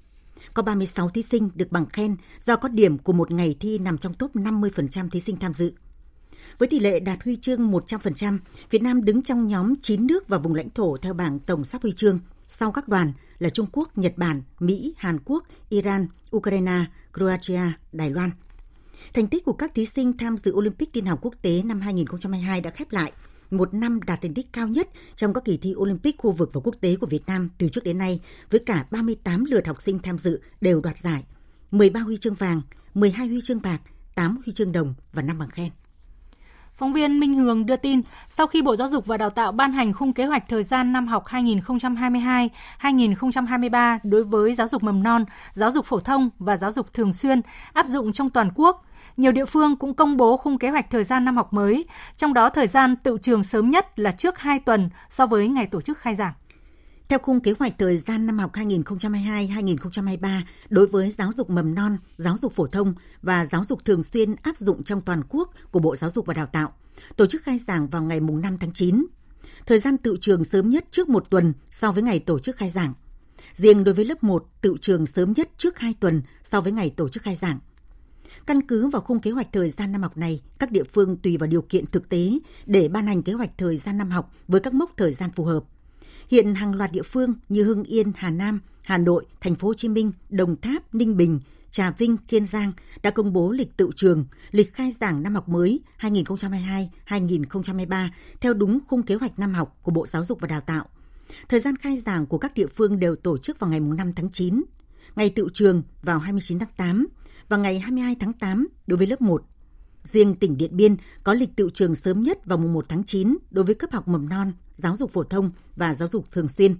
Có 0.54 0.62
36 0.62 1.10
thí 1.10 1.22
sinh 1.22 1.50
được 1.54 1.72
bằng 1.72 1.86
khen 1.86 2.16
do 2.40 2.56
có 2.56 2.68
điểm 2.68 2.98
của 2.98 3.12
một 3.12 3.30
ngày 3.30 3.56
thi 3.60 3.78
nằm 3.78 3.98
trong 3.98 4.14
top 4.14 4.36
50% 4.36 5.10
thí 5.10 5.20
sinh 5.20 5.36
tham 5.36 5.54
dự. 5.54 5.72
Với 6.58 6.68
tỷ 6.68 6.80
lệ 6.80 7.00
đạt 7.00 7.22
huy 7.24 7.36
chương 7.36 7.72
100%, 7.72 8.38
Việt 8.70 8.82
Nam 8.82 9.04
đứng 9.04 9.22
trong 9.22 9.46
nhóm 9.46 9.74
9 9.80 10.06
nước 10.06 10.28
và 10.28 10.38
vùng 10.38 10.54
lãnh 10.54 10.70
thổ 10.70 10.96
theo 10.96 11.14
bảng 11.14 11.38
tổng 11.38 11.64
sắp 11.64 11.82
huy 11.82 11.92
chương, 11.92 12.18
sau 12.48 12.72
các 12.72 12.88
đoàn 12.88 13.12
là 13.38 13.50
Trung 13.50 13.66
Quốc, 13.72 13.98
Nhật 13.98 14.12
Bản, 14.16 14.42
Mỹ, 14.58 14.94
Hàn 14.98 15.18
Quốc, 15.24 15.44
Iran, 15.68 16.06
Ukraine, 16.36 16.84
Croatia, 17.14 17.60
Đài 17.92 18.10
Loan. 18.10 18.30
Thành 19.14 19.26
tích 19.26 19.44
của 19.44 19.52
các 19.52 19.74
thí 19.74 19.86
sinh 19.86 20.16
tham 20.16 20.36
dự 20.36 20.52
Olympic 20.52 20.92
tin 20.92 21.06
học 21.06 21.18
quốc 21.22 21.34
tế 21.42 21.62
năm 21.62 21.80
2022 21.80 22.60
đã 22.60 22.70
khép 22.70 22.92
lại 22.92 23.12
một 23.50 23.74
năm 23.74 24.00
đạt 24.06 24.22
thành 24.22 24.34
tích 24.34 24.46
cao 24.52 24.68
nhất 24.68 24.88
trong 25.16 25.34
các 25.34 25.44
kỳ 25.44 25.56
thi 25.56 25.74
Olympic 25.76 26.18
khu 26.18 26.32
vực 26.32 26.50
và 26.52 26.60
quốc 26.64 26.74
tế 26.80 26.96
của 26.96 27.06
Việt 27.06 27.26
Nam 27.26 27.48
từ 27.58 27.68
trước 27.68 27.84
đến 27.84 27.98
nay, 27.98 28.20
với 28.50 28.60
cả 28.66 28.86
38 28.90 29.44
lượt 29.44 29.66
học 29.66 29.82
sinh 29.82 29.98
tham 29.98 30.18
dự 30.18 30.40
đều 30.60 30.80
đoạt 30.80 30.98
giải, 30.98 31.24
13 31.70 32.00
huy 32.00 32.16
chương 32.16 32.34
vàng, 32.34 32.62
12 32.94 33.26
huy 33.26 33.40
chương 33.44 33.62
bạc, 33.62 33.80
8 34.14 34.40
huy 34.44 34.52
chương 34.52 34.72
đồng 34.72 34.92
và 35.12 35.22
5 35.22 35.38
bằng 35.38 35.50
khen. 35.50 35.70
Phóng 36.76 36.92
viên 36.92 37.20
Minh 37.20 37.34
Hường 37.34 37.66
đưa 37.66 37.76
tin, 37.76 38.00
sau 38.28 38.46
khi 38.46 38.62
Bộ 38.62 38.76
Giáo 38.76 38.88
dục 38.88 39.06
và 39.06 39.16
Đào 39.16 39.30
tạo 39.30 39.52
ban 39.52 39.72
hành 39.72 39.92
khung 39.92 40.12
kế 40.12 40.24
hoạch 40.24 40.48
thời 40.48 40.62
gian 40.62 40.92
năm 40.92 41.06
học 41.06 41.24
2022-2023 41.26 43.98
đối 44.02 44.24
với 44.24 44.54
giáo 44.54 44.68
dục 44.68 44.82
mầm 44.82 45.02
non, 45.02 45.24
giáo 45.52 45.70
dục 45.70 45.86
phổ 45.86 46.00
thông 46.00 46.30
và 46.38 46.56
giáo 46.56 46.72
dục 46.72 46.92
thường 46.92 47.12
xuyên 47.12 47.40
áp 47.72 47.86
dụng 47.86 48.12
trong 48.12 48.30
toàn 48.30 48.50
quốc, 48.54 48.84
nhiều 49.16 49.32
địa 49.32 49.44
phương 49.44 49.76
cũng 49.76 49.94
công 49.94 50.16
bố 50.16 50.36
khung 50.36 50.58
kế 50.58 50.70
hoạch 50.70 50.90
thời 50.90 51.04
gian 51.04 51.24
năm 51.24 51.36
học 51.36 51.52
mới, 51.52 51.84
trong 52.16 52.34
đó 52.34 52.48
thời 52.48 52.66
gian 52.66 52.96
tự 52.96 53.18
trường 53.22 53.42
sớm 53.42 53.70
nhất 53.70 53.98
là 53.98 54.12
trước 54.12 54.38
2 54.38 54.58
tuần 54.58 54.90
so 55.10 55.26
với 55.26 55.48
ngày 55.48 55.66
tổ 55.66 55.80
chức 55.80 55.98
khai 55.98 56.14
giảng. 56.14 56.32
Theo 57.14 57.18
khung 57.18 57.40
kế 57.40 57.54
hoạch 57.58 57.78
thời 57.78 57.98
gian 57.98 58.26
năm 58.26 58.38
học 58.38 58.52
2022-2023 58.54 60.40
đối 60.68 60.86
với 60.86 61.10
giáo 61.10 61.32
dục 61.36 61.50
mầm 61.50 61.74
non, 61.74 61.96
giáo 62.16 62.36
dục 62.36 62.52
phổ 62.52 62.66
thông 62.66 62.94
và 63.22 63.44
giáo 63.44 63.64
dục 63.64 63.84
thường 63.84 64.02
xuyên 64.02 64.34
áp 64.42 64.56
dụng 64.56 64.82
trong 64.82 65.00
toàn 65.00 65.22
quốc 65.28 65.50
của 65.70 65.80
Bộ 65.80 65.96
Giáo 65.96 66.10
dục 66.10 66.26
và 66.26 66.34
Đào 66.34 66.46
tạo, 66.46 66.72
tổ 67.16 67.26
chức 67.26 67.42
khai 67.42 67.58
giảng 67.58 67.88
vào 67.88 68.02
ngày 68.02 68.20
5 68.20 68.58
tháng 68.58 68.72
9. 68.72 69.06
Thời 69.66 69.78
gian 69.78 69.98
tự 69.98 70.16
trường 70.20 70.44
sớm 70.44 70.70
nhất 70.70 70.84
trước 70.90 71.08
một 71.08 71.30
tuần 71.30 71.52
so 71.70 71.92
với 71.92 72.02
ngày 72.02 72.18
tổ 72.18 72.38
chức 72.38 72.56
khai 72.56 72.70
giảng. 72.70 72.92
Riêng 73.52 73.84
đối 73.84 73.94
với 73.94 74.04
lớp 74.04 74.24
1, 74.24 74.46
tự 74.60 74.76
trường 74.80 75.06
sớm 75.06 75.32
nhất 75.36 75.50
trước 75.58 75.78
2 75.78 75.94
tuần 76.00 76.22
so 76.44 76.60
với 76.60 76.72
ngày 76.72 76.90
tổ 76.90 77.08
chức 77.08 77.22
khai 77.22 77.34
giảng. 77.34 77.58
Căn 78.46 78.62
cứ 78.62 78.86
vào 78.88 79.02
khung 79.02 79.20
kế 79.20 79.30
hoạch 79.30 79.52
thời 79.52 79.70
gian 79.70 79.92
năm 79.92 80.02
học 80.02 80.16
này, 80.16 80.42
các 80.58 80.70
địa 80.70 80.84
phương 80.84 81.16
tùy 81.16 81.36
vào 81.36 81.46
điều 81.46 81.62
kiện 81.62 81.86
thực 81.86 82.08
tế 82.08 82.38
để 82.66 82.88
ban 82.88 83.06
hành 83.06 83.22
kế 83.22 83.32
hoạch 83.32 83.58
thời 83.58 83.76
gian 83.76 83.98
năm 83.98 84.10
học 84.10 84.32
với 84.48 84.60
các 84.60 84.74
mốc 84.74 84.92
thời 84.96 85.12
gian 85.12 85.30
phù 85.36 85.44
hợp. 85.44 85.64
Hiện 86.30 86.54
hàng 86.54 86.74
loạt 86.74 86.92
địa 86.92 87.02
phương 87.02 87.34
như 87.48 87.64
Hưng 87.64 87.84
Yên, 87.84 88.12
Hà 88.16 88.30
Nam, 88.30 88.60
Hà 88.82 88.98
Nội, 88.98 89.26
Thành 89.40 89.54
phố 89.54 89.68
Hồ 89.68 89.74
Chí 89.74 89.88
Minh, 89.88 90.12
Đồng 90.28 90.60
Tháp, 90.60 90.94
Ninh 90.94 91.16
Bình, 91.16 91.40
Trà 91.70 91.90
Vinh, 91.90 92.16
Kiên 92.16 92.46
Giang 92.46 92.72
đã 93.02 93.10
công 93.10 93.32
bố 93.32 93.52
lịch 93.52 93.76
tự 93.76 93.90
trường, 93.96 94.24
lịch 94.50 94.74
khai 94.74 94.92
giảng 94.92 95.22
năm 95.22 95.34
học 95.34 95.48
mới 95.48 95.80
2022-2023 96.00 98.08
theo 98.40 98.54
đúng 98.54 98.78
khung 98.88 99.02
kế 99.02 99.14
hoạch 99.14 99.38
năm 99.38 99.54
học 99.54 99.78
của 99.82 99.92
Bộ 99.92 100.06
Giáo 100.06 100.24
dục 100.24 100.40
và 100.40 100.48
Đào 100.48 100.60
tạo. 100.60 100.86
Thời 101.48 101.60
gian 101.60 101.76
khai 101.76 101.98
giảng 101.98 102.26
của 102.26 102.38
các 102.38 102.54
địa 102.54 102.66
phương 102.66 102.98
đều 102.98 103.16
tổ 103.16 103.38
chức 103.38 103.58
vào 103.58 103.70
ngày 103.70 103.80
5 103.80 104.12
tháng 104.12 104.32
9, 104.32 104.62
ngày 105.16 105.30
tự 105.30 105.48
trường 105.54 105.82
vào 106.02 106.18
29 106.18 106.58
tháng 106.58 106.68
8 106.76 107.06
và 107.48 107.56
ngày 107.56 107.78
22 107.78 108.16
tháng 108.20 108.32
8 108.32 108.68
đối 108.86 108.96
với 108.96 109.06
lớp 109.06 109.20
1. 109.20 109.44
Riêng 110.04 110.34
tỉnh 110.34 110.56
Điện 110.56 110.76
Biên 110.76 110.96
có 111.24 111.34
lịch 111.34 111.56
tự 111.56 111.70
trường 111.74 111.94
sớm 111.94 112.22
nhất 112.22 112.46
vào 112.46 112.58
mùng 112.58 112.72
1 112.72 112.84
tháng 112.88 113.04
9 113.04 113.36
đối 113.50 113.64
với 113.64 113.74
cấp 113.74 113.92
học 113.92 114.08
mầm 114.08 114.28
non, 114.28 114.52
giáo 114.76 114.96
dục 114.96 115.10
phổ 115.10 115.24
thông 115.24 115.50
và 115.76 115.94
giáo 115.94 116.08
dục 116.08 116.30
thường 116.30 116.48
xuyên. 116.48 116.76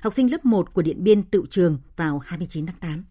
Học 0.00 0.14
sinh 0.14 0.32
lớp 0.32 0.44
1 0.44 0.74
của 0.74 0.82
Điện 0.82 1.04
Biên 1.04 1.22
tự 1.22 1.44
trường 1.50 1.78
vào 1.96 2.18
29 2.18 2.66
tháng 2.66 2.76
8. 2.76 3.04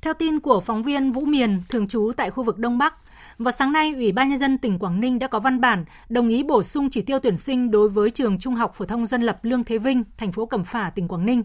Theo 0.00 0.14
tin 0.14 0.40
của 0.40 0.60
phóng 0.60 0.82
viên 0.82 1.12
Vũ 1.12 1.24
Miền, 1.24 1.62
thường 1.68 1.88
trú 1.88 2.12
tại 2.16 2.30
khu 2.30 2.44
vực 2.44 2.58
Đông 2.58 2.78
Bắc, 2.78 2.94
vào 3.38 3.52
sáng 3.52 3.72
nay, 3.72 3.94
Ủy 3.94 4.12
ban 4.12 4.28
Nhân 4.28 4.38
dân 4.38 4.58
tỉnh 4.58 4.78
Quảng 4.78 5.00
Ninh 5.00 5.18
đã 5.18 5.26
có 5.26 5.40
văn 5.40 5.60
bản 5.60 5.84
đồng 6.08 6.28
ý 6.28 6.42
bổ 6.42 6.62
sung 6.62 6.90
chỉ 6.90 7.02
tiêu 7.02 7.18
tuyển 7.22 7.36
sinh 7.36 7.70
đối 7.70 7.88
với 7.88 8.10
trường 8.10 8.38
Trung 8.38 8.54
học 8.54 8.74
phổ 8.74 8.84
thông 8.84 9.06
dân 9.06 9.22
lập 9.22 9.38
Lương 9.42 9.64
Thế 9.64 9.78
Vinh, 9.78 10.04
thành 10.16 10.32
phố 10.32 10.46
Cẩm 10.46 10.64
Phả, 10.64 10.90
tỉnh 10.94 11.08
Quảng 11.08 11.26
Ninh. 11.26 11.42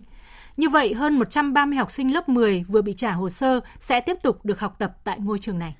Như 0.57 0.69
vậy, 0.69 0.93
hơn 0.93 1.19
130 1.19 1.77
học 1.77 1.91
sinh 1.91 2.13
lớp 2.13 2.29
10 2.29 2.63
vừa 2.67 2.81
bị 2.81 2.93
trả 2.93 3.11
hồ 3.11 3.29
sơ 3.29 3.59
sẽ 3.79 3.99
tiếp 3.99 4.17
tục 4.23 4.45
được 4.45 4.59
học 4.59 4.75
tập 4.79 4.97
tại 5.03 5.19
ngôi 5.19 5.39
trường 5.39 5.59
này. 5.59 5.75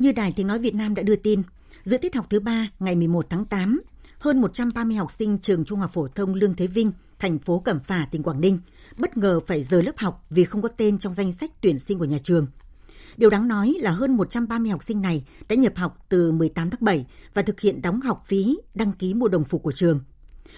Như 0.00 0.12
Đài 0.12 0.32
Tiếng 0.32 0.46
Nói 0.46 0.58
Việt 0.58 0.74
Nam 0.74 0.94
đã 0.94 1.02
đưa 1.02 1.16
tin, 1.16 1.42
giữa 1.84 1.98
tiết 1.98 2.14
học 2.14 2.26
thứ 2.30 2.40
ba 2.40 2.68
ngày 2.78 2.96
11 2.96 3.26
tháng 3.30 3.44
8, 3.44 3.80
hơn 4.18 4.40
130 4.40 4.96
học 4.96 5.10
sinh 5.10 5.38
trường 5.38 5.64
Trung 5.64 5.78
học 5.78 5.92
phổ 5.92 6.08
thông 6.08 6.34
Lương 6.34 6.54
Thế 6.54 6.66
Vinh, 6.66 6.92
thành 7.18 7.38
phố 7.38 7.58
Cẩm 7.58 7.80
Phả, 7.80 8.08
tỉnh 8.10 8.22
Quảng 8.22 8.40
Ninh, 8.40 8.58
bất 8.96 9.16
ngờ 9.16 9.40
phải 9.46 9.62
rời 9.62 9.82
lớp 9.82 9.92
học 9.96 10.26
vì 10.30 10.44
không 10.44 10.62
có 10.62 10.68
tên 10.68 10.98
trong 10.98 11.12
danh 11.12 11.32
sách 11.32 11.50
tuyển 11.60 11.78
sinh 11.78 11.98
của 11.98 12.04
nhà 12.04 12.18
trường. 12.22 12.46
Điều 13.16 13.30
đáng 13.30 13.48
nói 13.48 13.76
là 13.80 13.90
hơn 13.90 14.16
130 14.16 14.70
học 14.70 14.82
sinh 14.82 15.02
này 15.02 15.24
đã 15.48 15.56
nhập 15.56 15.72
học 15.76 16.04
từ 16.08 16.32
18 16.32 16.70
tháng 16.70 16.84
7 16.84 17.06
và 17.34 17.42
thực 17.42 17.60
hiện 17.60 17.82
đóng 17.82 18.00
học 18.00 18.22
phí, 18.26 18.58
đăng 18.74 18.92
ký 18.92 19.14
mua 19.14 19.28
đồng 19.28 19.44
phục 19.44 19.62
của 19.62 19.72
trường. 19.72 20.00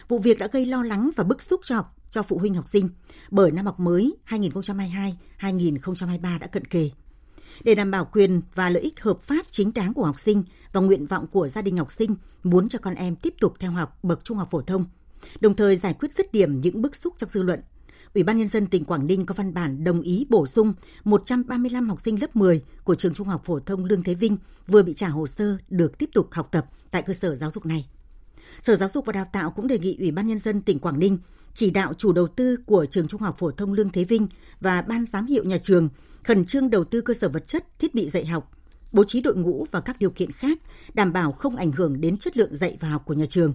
Vụ 0.09 0.19
việc 0.19 0.39
đã 0.39 0.49
gây 0.53 0.67
lo 0.67 0.83
lắng 0.83 1.11
và 1.17 1.25
bức 1.25 1.43
xúc 1.43 1.61
cho 1.65 1.77
học 1.77 1.97
cho 2.11 2.23
phụ 2.23 2.39
huynh 2.39 2.55
học 2.55 2.69
sinh 2.69 2.89
bởi 3.31 3.51
năm 3.51 3.67
học 3.67 3.81
mới 3.81 4.15
2022-2023 4.29 6.39
đã 6.39 6.47
cận 6.47 6.65
kề. 6.65 6.91
Để 7.65 7.75
đảm 7.75 7.91
bảo 7.91 8.05
quyền 8.13 8.41
và 8.55 8.69
lợi 8.69 8.83
ích 8.83 9.01
hợp 9.01 9.21
pháp 9.21 9.47
chính 9.51 9.73
đáng 9.75 9.95
của 9.95 10.05
học 10.05 10.21
sinh 10.21 10.43
và 10.73 10.81
nguyện 10.81 11.07
vọng 11.07 11.27
của 11.27 11.49
gia 11.49 11.63
đình 11.63 11.77
học 11.77 11.93
sinh 11.93 12.15
muốn 12.43 12.69
cho 12.69 12.79
con 12.79 12.95
em 12.95 13.17
tiếp 13.17 13.35
tục 13.41 13.55
theo 13.59 13.71
học 13.71 13.99
bậc 14.03 14.25
trung 14.25 14.37
học 14.37 14.49
phổ 14.51 14.63
thông, 14.63 14.85
đồng 15.41 15.55
thời 15.55 15.77
giải 15.77 15.95
quyết 15.95 16.15
dứt 16.15 16.33
điểm 16.33 16.61
những 16.61 16.83
bức 16.83 16.97
xúc 16.97 17.15
trong 17.19 17.31
dư 17.31 17.43
luận, 17.43 17.61
Ủy 18.15 18.23
ban 18.23 18.39
Nhân 18.39 18.49
dân 18.49 18.67
tỉnh 18.67 18.85
Quảng 18.85 19.07
Ninh 19.07 19.27
có 19.27 19.35
văn 19.35 19.55
bản 19.55 19.85
đồng 19.85 20.01
ý 20.01 20.27
bổ 20.29 20.47
sung 20.47 20.75
135 21.05 21.89
học 21.89 22.01
sinh 22.01 22.21
lớp 22.21 22.37
10 22.37 22.63
của 22.85 22.95
trường 22.95 23.15
Trung 23.15 23.29
học 23.29 23.43
phổ 23.45 23.61
thông 23.61 23.85
Lương 23.85 24.03
Thế 24.03 24.15
Vinh 24.15 24.37
vừa 24.67 24.83
bị 24.83 24.95
trả 24.95 25.09
hồ 25.09 25.27
sơ 25.27 25.57
được 25.71 25.99
tiếp 25.99 26.11
tục 26.15 26.29
học 26.31 26.49
tập 26.53 26.67
tại 26.91 27.03
cơ 27.03 27.13
sở 27.13 27.37
giáo 27.37 27.51
dục 27.51 27.67
này. 27.67 27.87
Sở 28.63 28.77
Giáo 28.77 28.89
dục 28.89 29.07
và 29.07 29.13
Đào 29.13 29.27
tạo 29.33 29.51
cũng 29.51 29.67
đề 29.67 29.79
nghị 29.79 29.97
Ủy 29.99 30.11
ban 30.11 30.27
Nhân 30.27 30.39
dân 30.39 30.63
tỉnh 30.63 30.79
Quảng 30.79 30.99
Ninh 30.99 31.19
chỉ 31.55 31.71
đạo 31.71 31.95
chủ 31.95 32.13
đầu 32.13 32.29
tư 32.29 32.57
của 32.67 32.87
trường 32.91 33.09
Trung 33.09 33.21
học 33.21 33.37
phổ 33.39 33.51
thông 33.51 33.73
Lương 33.73 33.91
Thế 33.91 34.05
Vinh 34.05 34.29
và 34.61 34.83
ban 34.83 35.07
giám 35.07 35.27
hiệu 35.27 35.45
nhà 35.45 35.59
trường 35.59 35.89
khẩn 36.23 36.47
trương 36.47 36.71
đầu 36.71 36.85
tư 36.85 37.01
cơ 37.01 37.15
sở 37.15 37.29
vật 37.29 37.49
chất, 37.49 37.79
thiết 37.79 37.95
bị 37.95 38.11
dạy 38.11 38.27
học, 38.27 38.51
bố 38.93 39.05
trí 39.05 39.21
đội 39.21 39.37
ngũ 39.37 39.67
và 39.71 39.81
các 39.81 39.99
điều 39.99 40.11
kiện 40.11 40.33
khác 40.33 40.59
đảm 40.95 41.13
bảo 41.13 41.33
không 41.33 41.57
ảnh 41.57 41.73
hưởng 41.73 42.01
đến 42.01 42.17
chất 42.17 42.37
lượng 42.37 42.57
dạy 42.57 42.77
và 42.81 42.89
học 42.89 43.03
của 43.07 43.15
nhà 43.15 43.27
trường. 43.27 43.55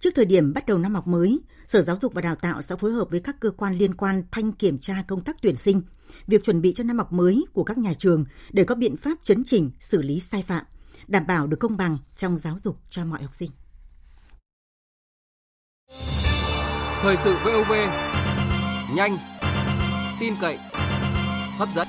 Trước 0.00 0.10
thời 0.14 0.24
điểm 0.24 0.52
bắt 0.52 0.66
đầu 0.66 0.78
năm 0.78 0.94
học 0.94 1.06
mới, 1.06 1.40
Sở 1.66 1.82
Giáo 1.82 1.98
dục 2.02 2.14
và 2.14 2.22
Đào 2.22 2.34
tạo 2.34 2.62
sẽ 2.62 2.76
phối 2.76 2.92
hợp 2.92 3.10
với 3.10 3.20
các 3.20 3.40
cơ 3.40 3.50
quan 3.50 3.78
liên 3.78 3.94
quan 3.94 4.22
thanh 4.30 4.52
kiểm 4.52 4.78
tra 4.78 5.04
công 5.08 5.24
tác 5.24 5.36
tuyển 5.42 5.56
sinh, 5.56 5.82
việc 6.26 6.42
chuẩn 6.42 6.60
bị 6.60 6.72
cho 6.74 6.84
năm 6.84 6.98
học 6.98 7.12
mới 7.12 7.44
của 7.52 7.64
các 7.64 7.78
nhà 7.78 7.94
trường 7.94 8.24
để 8.52 8.64
có 8.64 8.74
biện 8.74 8.96
pháp 8.96 9.18
chấn 9.24 9.44
chỉnh, 9.44 9.70
xử 9.80 10.02
lý 10.02 10.20
sai 10.20 10.42
phạm, 10.42 10.64
đảm 11.08 11.26
bảo 11.26 11.46
được 11.46 11.56
công 11.60 11.76
bằng 11.76 11.98
trong 12.16 12.36
giáo 12.36 12.58
dục 12.64 12.78
cho 12.88 13.04
mọi 13.04 13.22
học 13.22 13.34
sinh. 13.34 13.50
Thời 17.02 17.16
sự 17.16 17.36
VOV, 17.44 17.72
nhanh, 18.94 19.18
tin 20.20 20.34
cậy, 20.40 20.58
hấp 21.58 21.68
dẫn. 21.74 21.88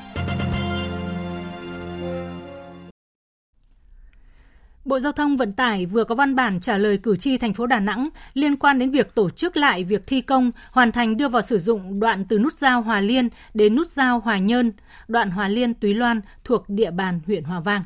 Bộ 4.86 5.00
Giao 5.00 5.12
thông 5.12 5.38
Vận 5.38 5.54
tải 5.54 5.86
vừa 5.86 6.04
có 6.04 6.16
văn 6.16 6.36
bản 6.36 6.60
trả 6.60 6.78
lời 6.78 6.98
cử 7.04 7.16
tri 7.16 7.38
thành 7.38 7.54
phố 7.54 7.68
Đà 7.68 7.80
Nẵng 7.80 8.10
liên 8.34 8.56
quan 8.56 8.80
đến 8.80 8.92
việc 8.92 9.16
tổ 9.16 9.30
chức 9.30 9.58
lại 9.58 9.84
việc 9.84 10.08
thi 10.08 10.22
công 10.22 10.52
hoàn 10.72 10.92
thành 10.92 11.18
đưa 11.18 11.28
vào 11.28 11.42
sử 11.42 11.60
dụng 11.60 12.00
đoạn 12.00 12.26
từ 12.26 12.40
nút 12.40 12.54
giao 12.54 12.82
Hòa 12.82 13.02
Liên 13.02 13.30
đến 13.54 13.76
nút 13.76 13.88
giao 13.88 14.20
Hòa 14.20 14.38
Nhơn, 14.38 14.72
đoạn 15.08 15.30
Hòa 15.30 15.48
Liên 15.48 15.74
Túy 15.74 15.94
Loan 15.94 16.22
thuộc 16.44 16.70
địa 16.70 16.92
bàn 16.92 17.20
huyện 17.26 17.44
Hòa 17.44 17.60
Vang. 17.60 17.84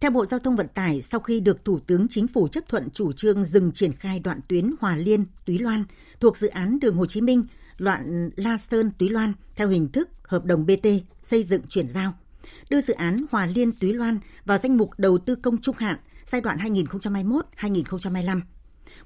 Theo 0.00 0.10
Bộ 0.10 0.26
Giao 0.26 0.40
thông 0.40 0.56
Vận 0.56 0.68
tải, 0.68 1.02
sau 1.02 1.20
khi 1.20 1.40
được 1.40 1.64
Thủ 1.64 1.78
tướng 1.86 2.06
Chính 2.10 2.28
phủ 2.28 2.48
chấp 2.48 2.68
thuận 2.68 2.90
chủ 2.90 3.12
trương 3.12 3.44
dừng 3.44 3.72
triển 3.72 3.92
khai 3.92 4.18
đoạn 4.18 4.40
tuyến 4.48 4.70
Hòa 4.80 4.96
Liên 4.96 5.24
Túy 5.46 5.58
Loan 5.58 5.84
thuộc 6.20 6.36
dự 6.36 6.46
án 6.46 6.78
đường 6.80 6.96
Hồ 6.96 7.06
Chí 7.06 7.20
Minh, 7.20 7.44
đoạn 7.78 8.30
La 8.36 8.58
Sơn 8.58 8.90
Túy 8.98 9.08
Loan 9.08 9.32
theo 9.56 9.68
hình 9.68 9.88
thức 9.88 10.08
hợp 10.22 10.44
đồng 10.44 10.66
BT 10.66 10.86
xây 11.22 11.44
dựng 11.44 11.62
chuyển 11.68 11.88
giao, 11.88 12.14
đưa 12.70 12.80
dự 12.80 12.94
án 12.94 13.16
Hòa 13.30 13.46
Liên 13.46 13.72
Túy 13.72 13.92
Loan 13.92 14.18
vào 14.44 14.58
danh 14.58 14.76
mục 14.76 14.90
đầu 14.98 15.18
tư 15.18 15.34
công 15.34 15.58
trung 15.58 15.76
hạn 15.78 15.96
giai 16.26 16.40
đoạn 16.40 16.58
2021-2025. 16.58 18.40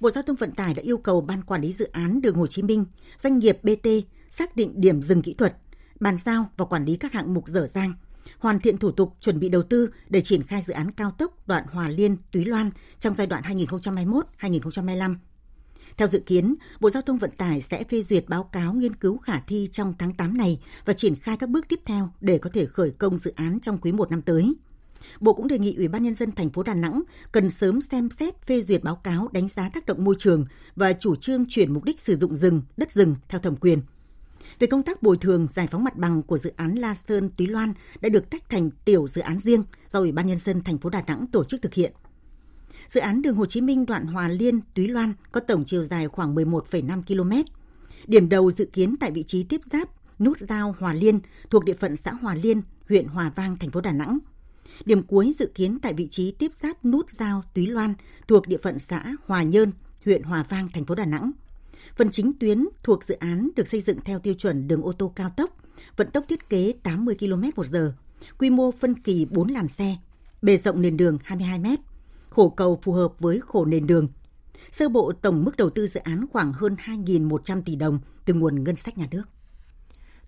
Bộ 0.01 0.11
Giao 0.11 0.23
thông 0.23 0.37
Vận 0.37 0.53
tải 0.53 0.75
đã 0.75 0.83
yêu 0.83 0.99
cầu 0.99 1.21
Ban 1.21 1.43
Quản 1.43 1.63
lý 1.63 1.73
Dự 1.73 1.89
án 1.93 2.23
Đường 2.23 2.35
Hồ 2.35 2.47
Chí 2.47 2.63
Minh, 2.63 2.85
doanh 3.19 3.39
nghiệp 3.39 3.59
BT 3.63 3.89
xác 4.29 4.57
định 4.57 4.81
điểm 4.81 5.03
dừng 5.03 5.23
kỹ 5.23 5.35
thuật, 5.35 5.57
bàn 6.01 6.17
giao 6.25 6.51
và 6.57 6.65
quản 6.65 6.85
lý 6.85 6.97
các 6.97 7.13
hạng 7.13 7.35
mục 7.35 7.49
dở 7.49 7.69
dang, 7.75 7.95
hoàn 8.39 8.61
thiện 8.61 8.77
thủ 8.79 8.91
tục 8.91 9.17
chuẩn 9.21 9.41
bị 9.41 9.49
đầu 9.49 9.63
tư 9.63 9.91
để 10.09 10.21
triển 10.21 10.43
khai 10.43 10.63
dự 10.63 10.73
án 10.73 10.91
cao 10.91 11.11
tốc 11.11 11.49
đoạn 11.49 11.65
Hòa 11.73 11.89
Liên– 11.89 12.17
Túy 12.33 12.45
Loan 12.45 12.71
trong 12.99 13.15
giai 13.15 13.27
đoạn 13.27 13.43
2021-2025. 13.43 15.17
Theo 15.97 16.09
dự 16.09 16.19
kiến, 16.27 16.55
Bộ 16.81 16.91
Giao 16.91 17.03
thông 17.03 17.17
Vận 17.17 17.31
tải 17.31 17.61
sẽ 17.61 17.85
phê 17.85 18.03
duyệt 18.03 18.29
báo 18.29 18.45
cáo 18.45 18.75
nghiên 18.75 18.95
cứu 18.95 19.19
khả 19.19 19.41
thi 19.41 19.69
trong 19.73 19.95
tháng 19.99 20.15
8 20.15 20.37
này 20.37 20.61
và 20.85 20.93
triển 20.93 21.17
khai 21.17 21.37
các 21.37 21.49
bước 21.49 21.69
tiếp 21.69 21.81
theo 21.85 22.11
để 22.21 22.39
có 22.39 22.51
thể 22.53 22.67
khởi 22.67 22.91
công 22.91 23.19
dự 23.19 23.33
án 23.37 23.61
trong 23.61 23.79
quý 23.79 23.93
1 23.93 24.11
năm 24.11 24.23
tới. 24.23 24.55
Bộ 25.21 25.35
cũng 25.35 25.49
đề 25.49 25.59
nghị 25.59 25.75
Ủy 25.75 25.89
ban 25.89 26.03
nhân 26.03 26.15
dân 26.15 26.33
thành 26.33 26.51
phố 26.51 26.63
Đà 26.63 26.75
Nẵng 26.75 27.03
cần 27.33 27.51
sớm 27.51 27.81
xem 27.81 28.09
xét 28.19 28.47
phê 28.47 28.63
duyệt 28.63 28.83
báo 28.83 28.97
cáo 28.97 29.29
đánh 29.33 29.49
giá 29.49 29.69
tác 29.69 29.87
động 29.87 30.05
môi 30.05 30.15
trường 30.19 30.45
và 30.77 30.93
chủ 30.93 31.17
trương 31.17 31.45
chuyển 31.49 31.73
mục 31.73 31.85
đích 31.85 32.01
sử 32.01 32.17
dụng 32.17 32.35
rừng, 32.35 32.63
đất 32.77 32.93
rừng 32.93 33.15
theo 33.29 33.41
thẩm 33.41 33.57
quyền. 33.57 33.81
Về 34.59 34.67
công 34.67 34.83
tác 34.83 35.03
bồi 35.03 35.17
thường 35.17 35.47
giải 35.55 35.69
phóng 35.71 35.85
mặt 35.85 35.97
bằng 35.97 36.23
của 36.23 36.39
dự 36.39 36.53
án 36.57 36.75
La 36.75 36.95
Sơn 36.95 37.31
Túy 37.31 37.47
Loan 37.47 37.73
đã 38.01 38.09
được 38.09 38.31
tách 38.31 38.51
thành 38.51 38.71
tiểu 38.85 39.09
dự 39.09 39.21
án 39.21 39.39
riêng 39.39 39.65
do 39.93 39.99
Ủy 39.99 40.13
ban 40.13 40.27
nhân 40.27 40.39
dân 40.39 40.61
thành 40.61 40.79
phố 40.79 40.91
Đà 40.91 41.03
Nẵng 41.07 41.27
tổ 41.27 41.45
chức 41.45 41.63
thực 41.63 41.75
hiện. 41.75 41.93
Dự 42.93 43.01
án 43.01 43.23
đường 43.23 43.37
Hồ 43.37 43.47
Chí 43.47 43.61
Minh 43.61 43.87
đoạn 43.87 44.07
Hòa 44.07 44.29
Liên 44.29 44.61
Túy 44.75 44.89
Loan 44.89 45.13
có 45.33 45.41
tổng 45.41 45.65
chiều 45.67 45.85
dài 45.85 46.09
khoảng 46.09 46.35
11,5 46.35 47.03
km. 47.03 47.51
Điểm 48.07 48.29
đầu 48.29 48.51
dự 48.51 48.65
kiến 48.65 48.97
tại 49.01 49.11
vị 49.11 49.23
trí 49.23 49.45
tiếp 49.45 49.61
giáp 49.73 49.89
nút 50.21 50.39
giao 50.41 50.75
Hòa 50.79 50.95
Liên 50.95 51.21
thuộc 51.51 51.65
địa 51.65 51.75
phận 51.75 51.97
xã 51.97 52.13
Hòa 52.13 52.35
Liên, 52.35 52.63
huyện 52.89 53.07
Hòa 53.07 53.33
Vang, 53.35 53.57
thành 53.57 53.71
phố 53.71 53.81
Đà 53.81 53.93
Nẵng– 53.93 54.19
Điểm 54.85 55.03
cuối 55.03 55.35
dự 55.39 55.51
kiến 55.55 55.79
tại 55.83 55.95
vị 55.95 56.09
trí 56.11 56.31
tiếp 56.31 56.55
giáp 56.55 56.85
nút 56.85 57.11
giao 57.11 57.43
Túy 57.55 57.67
Loan 57.67 57.95
thuộc 58.29 58.49
địa 58.49 58.59
phận 58.63 58.79
xã 58.79 59.05
Hòa 59.27 59.43
Nhơn, 59.43 59.73
huyện 60.05 60.23
Hòa 60.23 60.45
Vang, 60.49 60.69
thành 60.69 60.85
phố 60.85 60.95
Đà 60.95 61.05
Nẵng. 61.05 61.31
Phần 61.97 62.11
chính 62.11 62.33
tuyến 62.33 62.69
thuộc 62.83 63.05
dự 63.05 63.15
án 63.15 63.49
được 63.57 63.69
xây 63.69 63.81
dựng 63.81 64.01
theo 64.01 64.19
tiêu 64.19 64.35
chuẩn 64.35 64.69
đường 64.69 64.83
ô 64.83 64.93
tô 64.93 65.13
cao 65.17 65.31
tốc, 65.37 65.57
vận 65.97 66.11
tốc 66.11 66.25
thiết 66.29 66.49
kế 66.49 66.73
80 66.83 67.17
km 67.21 67.43
một 67.57 67.67
giờ, 67.67 67.93
quy 68.39 68.51
mô 68.51 68.71
phân 68.71 68.95
kỳ 68.95 69.27
4 69.31 69.49
làn 69.49 69.69
xe, 69.69 69.97
bề 70.43 70.57
rộng 70.57 70.83
nền 70.83 70.97
đường 70.97 71.19
22 71.25 71.59
mét 71.59 71.81
khổ 72.41 72.49
cầu 72.49 72.79
phù 72.83 72.93
hợp 72.93 73.13
với 73.19 73.41
khổ 73.47 73.65
nền 73.65 73.87
đường. 73.87 74.09
Sơ 74.71 74.89
bộ 74.89 75.13
tổng 75.23 75.45
mức 75.45 75.57
đầu 75.57 75.71
tư 75.71 75.87
dự 75.87 76.01
án 76.01 76.27
khoảng 76.33 76.53
hơn 76.53 76.77
2.100 76.85 77.63
tỷ 77.63 77.77
đồng 77.77 77.99
từ 78.25 78.35
nguồn 78.35 78.65
ngân 78.65 78.77
sách 78.77 78.99
nhà 78.99 79.07
nước. 79.11 79.23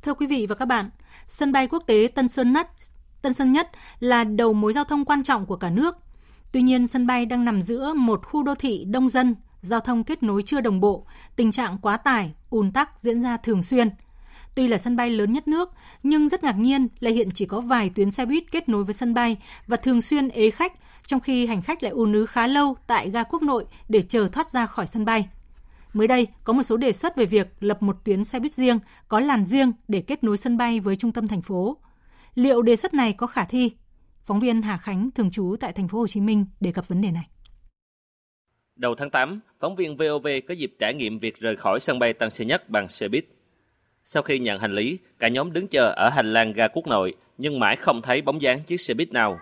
Thưa 0.03 0.15
quý 0.15 0.27
vị 0.27 0.47
và 0.49 0.55
các 0.55 0.65
bạn, 0.65 0.91
sân 1.29 1.53
bay 1.53 1.69
quốc 1.69 1.83
tế 1.87 2.09
Tân 2.15 2.29
Sơn 2.29 2.53
Nhất 2.53 2.69
Tân 3.23 3.35
Sơn 3.35 3.53
Nhất 3.53 3.71
là 4.01 4.25
đầu 4.25 4.53
mối 4.53 4.73
giao 4.73 4.85
thông 4.85 5.05
quan 5.05 5.23
trọng 5.23 5.47
của 5.47 5.57
cả 5.57 5.71
nước. 5.71 5.97
Tuy 6.53 6.63
nhiên, 6.63 6.87
sân 6.87 7.07
bay 7.07 7.27
đang 7.27 7.45
nằm 7.45 7.63
giữa 7.63 7.93
một 7.93 8.27
khu 8.27 8.43
đô 8.43 8.55
thị 8.55 8.85
đông 8.85 9.09
dân, 9.09 9.35
giao 9.63 9.81
thông 9.81 10.05
kết 10.05 10.23
nối 10.23 10.43
chưa 10.43 10.61
đồng 10.61 10.81
bộ, 10.81 11.07
tình 11.37 11.53
trạng 11.53 11.79
quá 11.79 11.97
tải, 11.97 12.35
ùn 12.51 12.73
tắc 12.73 13.01
diễn 13.01 13.23
ra 13.23 13.37
thường 13.37 13.63
xuyên. 13.63 13.91
Tuy 14.55 14.69
là 14.69 14.79
sân 14.79 14.97
bay 14.97 15.11
lớn 15.11 15.33
nhất 15.33 15.49
nước, 15.49 15.71
nhưng 16.03 16.29
rất 16.29 16.45
ngạc 16.45 16.59
nhiên 16.59 16.89
là 17.01 17.11
hiện 17.11 17.29
chỉ 17.35 17.47
có 17.47 17.61
vài 17.61 17.91
tuyến 17.95 18.11
xe 18.11 18.27
buýt 18.27 18.53
kết 18.53 18.69
nối 18.69 18.85
với 18.85 18.95
sân 18.95 19.15
bay 19.15 19.37
và 19.67 19.77
thường 19.77 20.03
xuyên 20.03 20.29
ế 20.29 20.51
khách, 20.51 20.73
trong 21.07 21.21
khi 21.21 21.47
hành 21.47 21.63
khách 21.63 21.83
lại 21.83 21.93
ùn 21.93 22.13
ứ 22.13 22.27
khá 22.27 22.47
lâu 22.47 22.75
tại 22.87 23.11
ga 23.11 23.23
quốc 23.23 23.43
nội 23.43 23.65
để 23.89 24.03
chờ 24.03 24.29
thoát 24.33 24.51
ra 24.51 24.67
khỏi 24.67 24.87
sân 24.87 25.05
bay. 25.05 25.29
Mới 25.93 26.07
đây, 26.07 26.27
có 26.45 26.53
một 26.53 26.63
số 26.63 26.77
đề 26.77 26.93
xuất 26.93 27.17
về 27.17 27.25
việc 27.25 27.49
lập 27.61 27.83
một 27.83 27.97
tuyến 28.05 28.25
xe 28.25 28.41
buýt 28.41 28.53
riêng, 28.53 28.79
có 29.09 29.21
làn 29.21 29.45
riêng 29.45 29.73
để 29.89 30.01
kết 30.01 30.25
nối 30.25 30.37
sân 30.37 30.57
bay 30.57 30.81
với 30.81 30.97
trung 30.97 31.13
tâm 31.13 31.29
thành 31.29 31.43
phố. 31.43 31.77
Liệu 32.35 32.63
đề 32.63 32.77
xuất 32.77 32.95
này 32.95 33.13
có 33.13 33.27
khả 33.27 33.45
thi? 33.45 33.73
Phóng 34.25 34.41
viên 34.41 34.63
Hà 34.63 34.77
Khánh 34.77 35.11
thường 35.11 35.31
trú 35.31 35.57
tại 35.61 35.73
thành 35.73 35.89
phố 35.89 35.99
Hồ 35.99 36.07
Chí 36.07 36.21
Minh 36.21 36.47
đề 36.61 36.73
cập 36.73 36.89
vấn 36.89 37.01
đề 37.01 37.11
này. 37.11 37.27
Đầu 38.77 38.95
tháng 38.99 39.11
8, 39.11 39.41
phóng 39.61 39.77
viên 39.77 39.97
VOV 39.97 40.27
có 40.49 40.55
dịp 40.55 40.73
trải 40.79 40.95
nghiệm 40.95 41.19
việc 41.19 41.41
rời 41.41 41.57
khỏi 41.57 41.81
sân 41.81 41.99
bay 41.99 42.13
Tân 42.13 42.35
Sơn 42.35 42.49
Nhất 42.49 42.71
bằng 42.71 42.89
xe 42.89 43.09
buýt. 43.09 43.25
Sau 44.05 44.23
khi 44.23 44.39
nhận 44.39 44.61
hành 44.61 44.75
lý, 44.75 44.99
cả 45.19 45.29
nhóm 45.29 45.53
đứng 45.53 45.69
chờ 45.69 45.93
ở 45.97 46.09
hành 46.09 46.33
lang 46.33 46.53
ga 46.53 46.69
Quốc 46.69 46.87
Nội 46.87 47.15
nhưng 47.39 47.61
mãi 47.61 47.77
không 47.77 48.03
thấy 48.03 48.23
bóng 48.23 48.43
dáng 48.43 48.63
chiếc 48.63 48.81
xe 48.81 48.95
buýt 48.95 49.13
nào. 49.13 49.39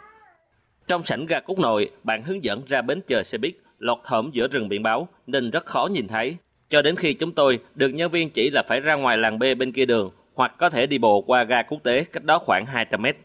Trong 0.89 1.03
sảnh 1.03 1.27
ga 1.27 1.41
Quốc 1.41 1.59
Nội, 1.59 1.91
bạn 2.03 2.23
hướng 2.23 2.45
dẫn 2.45 2.63
ra 2.69 2.83
bến 2.83 3.01
chờ 3.07 3.23
xe 3.23 3.39
buýt 3.39 3.55
lọt 3.79 3.99
thỏm 4.05 4.31
giữa 4.33 4.49
rừng 4.49 4.69
biển 4.69 4.83
báo 4.83 5.09
nên 5.27 5.51
rất 5.51 5.67
khó 5.67 5.89
nhìn 5.93 6.09
thấy. 6.09 6.37
Cho 6.69 6.83
đến 6.83 6.97
khi 6.97 7.15
chúng 7.15 7.33
tôi 7.33 7.59
được 7.75 7.89
nhân 7.89 8.11
viên 8.11 8.31
chỉ 8.31 8.51
là 8.51 8.63
phải 8.69 8.81
ra 8.81 8.95
ngoài 8.95 9.19
làng 9.19 9.39
B 9.39 9.45
bên 9.59 9.73
kia 9.73 9.85
đường 9.85 10.11
hoặc 10.35 10.55
có 10.59 10.71
thể 10.71 10.87
đi 10.87 10.99
bộ 10.99 11.21
qua 11.21 11.45
ga 11.45 11.63
quốc 11.63 11.79
tế 11.83 12.05
cách 12.05 12.25
đó 12.25 12.39
khoảng 12.39 12.67
200 12.67 13.03
mét. 13.03 13.17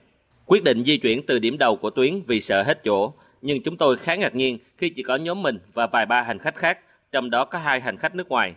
Quyết 0.45 0.63
định 0.63 0.83
di 0.83 0.97
chuyển 0.97 1.25
từ 1.25 1.39
điểm 1.39 1.57
đầu 1.57 1.75
của 1.75 1.89
tuyến 1.89 2.21
vì 2.27 2.41
sợ 2.41 2.63
hết 2.63 2.83
chỗ, 2.83 3.13
nhưng 3.41 3.63
chúng 3.63 3.77
tôi 3.77 3.97
khá 3.97 4.15
ngạc 4.15 4.35
nhiên 4.35 4.57
khi 4.77 4.89
chỉ 4.89 5.03
có 5.03 5.15
nhóm 5.15 5.41
mình 5.41 5.59
và 5.73 5.87
vài 5.87 6.05
ba 6.05 6.21
hành 6.21 6.39
khách 6.39 6.55
khác, 6.55 6.79
trong 7.11 7.29
đó 7.29 7.45
có 7.45 7.59
hai 7.59 7.79
hành 7.81 7.97
khách 7.97 8.15
nước 8.15 8.29
ngoài. 8.29 8.55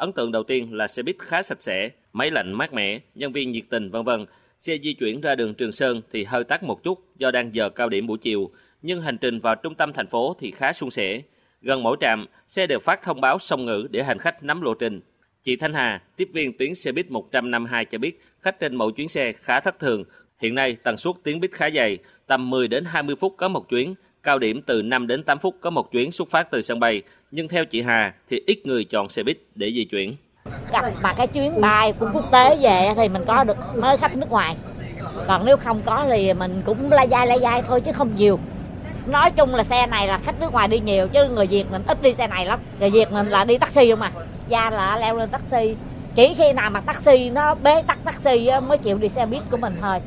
Ấn 0.00 0.12
tượng 0.12 0.32
đầu 0.32 0.42
tiên 0.42 0.74
là 0.74 0.88
xe 0.88 1.02
buýt 1.02 1.16
khá 1.18 1.42
sạch 1.42 1.62
sẽ, 1.62 1.90
máy 2.12 2.30
lạnh 2.30 2.52
mát 2.52 2.72
mẻ, 2.72 3.00
nhân 3.14 3.32
viên 3.32 3.52
nhiệt 3.52 3.64
tình 3.70 3.90
vân 3.90 4.04
vân. 4.04 4.26
Xe 4.58 4.78
di 4.82 4.92
chuyển 4.92 5.20
ra 5.20 5.34
đường 5.34 5.54
Trường 5.54 5.72
Sơn 5.72 6.02
thì 6.12 6.24
hơi 6.24 6.44
tắc 6.44 6.62
một 6.62 6.82
chút 6.82 6.98
do 7.16 7.30
đang 7.30 7.54
giờ 7.54 7.70
cao 7.70 7.88
điểm 7.88 8.06
buổi 8.06 8.18
chiều, 8.18 8.50
nhưng 8.82 9.02
hành 9.02 9.18
trình 9.18 9.38
vào 9.40 9.54
trung 9.54 9.74
tâm 9.74 9.92
thành 9.92 10.06
phố 10.06 10.36
thì 10.40 10.50
khá 10.50 10.72
suôn 10.72 10.90
sẻ. 10.90 11.22
Gần 11.60 11.82
mỗi 11.82 11.96
trạm, 12.00 12.26
xe 12.48 12.66
đều 12.66 12.78
phát 12.78 13.02
thông 13.02 13.20
báo 13.20 13.38
song 13.38 13.64
ngữ 13.64 13.88
để 13.90 14.02
hành 14.02 14.18
khách 14.18 14.42
nắm 14.42 14.62
lộ 14.62 14.74
trình. 14.74 15.00
Chị 15.44 15.56
Thanh 15.56 15.74
Hà, 15.74 16.02
tiếp 16.16 16.28
viên 16.32 16.58
tuyến 16.58 16.74
xe 16.74 16.92
buýt 16.92 17.10
152 17.10 17.84
cho 17.84 17.98
biết, 17.98 18.20
khách 18.40 18.60
trên 18.60 18.76
mỗi 18.76 18.92
chuyến 18.92 19.08
xe 19.08 19.32
khá 19.32 19.60
thất 19.60 19.78
thường. 19.78 20.04
Hiện 20.38 20.54
nay, 20.54 20.76
tần 20.82 20.96
suất 20.96 21.14
tuyến 21.22 21.40
buýt 21.40 21.52
khá 21.52 21.70
dày, 21.70 21.98
tầm 22.26 22.50
10 22.50 22.68
đến 22.68 22.84
20 22.84 23.16
phút 23.16 23.34
có 23.36 23.48
một 23.48 23.68
chuyến, 23.68 23.94
cao 24.22 24.38
điểm 24.38 24.62
từ 24.62 24.82
5 24.82 25.06
đến 25.06 25.22
8 25.22 25.38
phút 25.38 25.56
có 25.60 25.70
một 25.70 25.92
chuyến 25.92 26.12
xuất 26.12 26.28
phát 26.28 26.50
từ 26.50 26.62
sân 26.62 26.80
bay. 26.80 27.02
Nhưng 27.30 27.48
theo 27.48 27.64
chị 27.64 27.82
Hà 27.82 28.14
thì 28.30 28.42
ít 28.46 28.66
người 28.66 28.84
chọn 28.84 29.08
xe 29.08 29.22
buýt 29.22 29.38
để 29.54 29.72
di 29.74 29.84
chuyển. 29.84 30.16
Gặp 30.72 30.84
mà 31.02 31.14
cái 31.16 31.26
chuyến 31.26 31.60
bay 31.60 31.92
của 31.92 32.10
quốc 32.14 32.24
tế 32.32 32.56
về 32.56 32.92
thì 32.96 33.08
mình 33.08 33.22
có 33.26 33.44
được 33.44 33.56
mới 33.76 33.96
khách 33.96 34.16
nước 34.16 34.30
ngoài. 34.30 34.56
Còn 35.26 35.44
nếu 35.44 35.56
không 35.56 35.82
có 35.84 36.06
thì 36.10 36.32
mình 36.32 36.62
cũng 36.64 36.92
la 36.92 37.06
dai 37.06 37.26
la 37.26 37.38
dai 37.38 37.62
thôi 37.62 37.80
chứ 37.80 37.92
không 37.92 38.16
nhiều 38.16 38.38
nói 39.06 39.30
chung 39.30 39.54
là 39.54 39.64
xe 39.64 39.86
này 39.86 40.06
là 40.06 40.18
khách 40.18 40.40
nước 40.40 40.52
ngoài 40.52 40.68
đi 40.68 40.80
nhiều 40.80 41.08
chứ 41.08 41.28
người 41.28 41.46
việt 41.46 41.64
mình 41.70 41.82
ít 41.86 42.02
đi 42.02 42.14
xe 42.14 42.26
này 42.26 42.46
lắm 42.46 42.60
người 42.80 42.90
việt 42.90 43.12
mình 43.12 43.26
là 43.26 43.44
đi 43.44 43.58
taxi 43.58 43.90
không 43.90 44.00
à 44.00 44.12
ra 44.50 44.70
là 44.70 44.98
leo 44.98 45.16
lên 45.16 45.28
taxi 45.28 45.76
chỉ 46.14 46.34
khi 46.34 46.52
nào 46.52 46.70
mà 46.70 46.80
taxi 46.80 47.30
nó 47.30 47.54
bế 47.54 47.82
tắc 47.82 48.04
taxi 48.04 48.48
mới 48.68 48.78
chịu 48.78 48.98
đi 48.98 49.08
xe 49.08 49.26
buýt 49.26 49.42
của 49.50 49.56
mình 49.56 49.72
thôi 49.80 49.98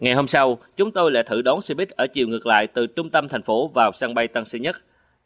Ngày 0.00 0.14
hôm 0.14 0.26
sau, 0.26 0.58
chúng 0.76 0.92
tôi 0.92 1.12
lại 1.12 1.22
thử 1.22 1.42
đón 1.42 1.60
xe 1.60 1.74
buýt 1.74 1.90
ở 1.90 2.06
chiều 2.06 2.28
ngược 2.28 2.46
lại 2.46 2.66
từ 2.66 2.86
trung 2.86 3.10
tâm 3.10 3.28
thành 3.28 3.42
phố 3.42 3.70
vào 3.74 3.92
sân 3.94 4.14
bay 4.14 4.28
Tân 4.28 4.44
Sơn 4.44 4.62
Nhất. 4.62 4.76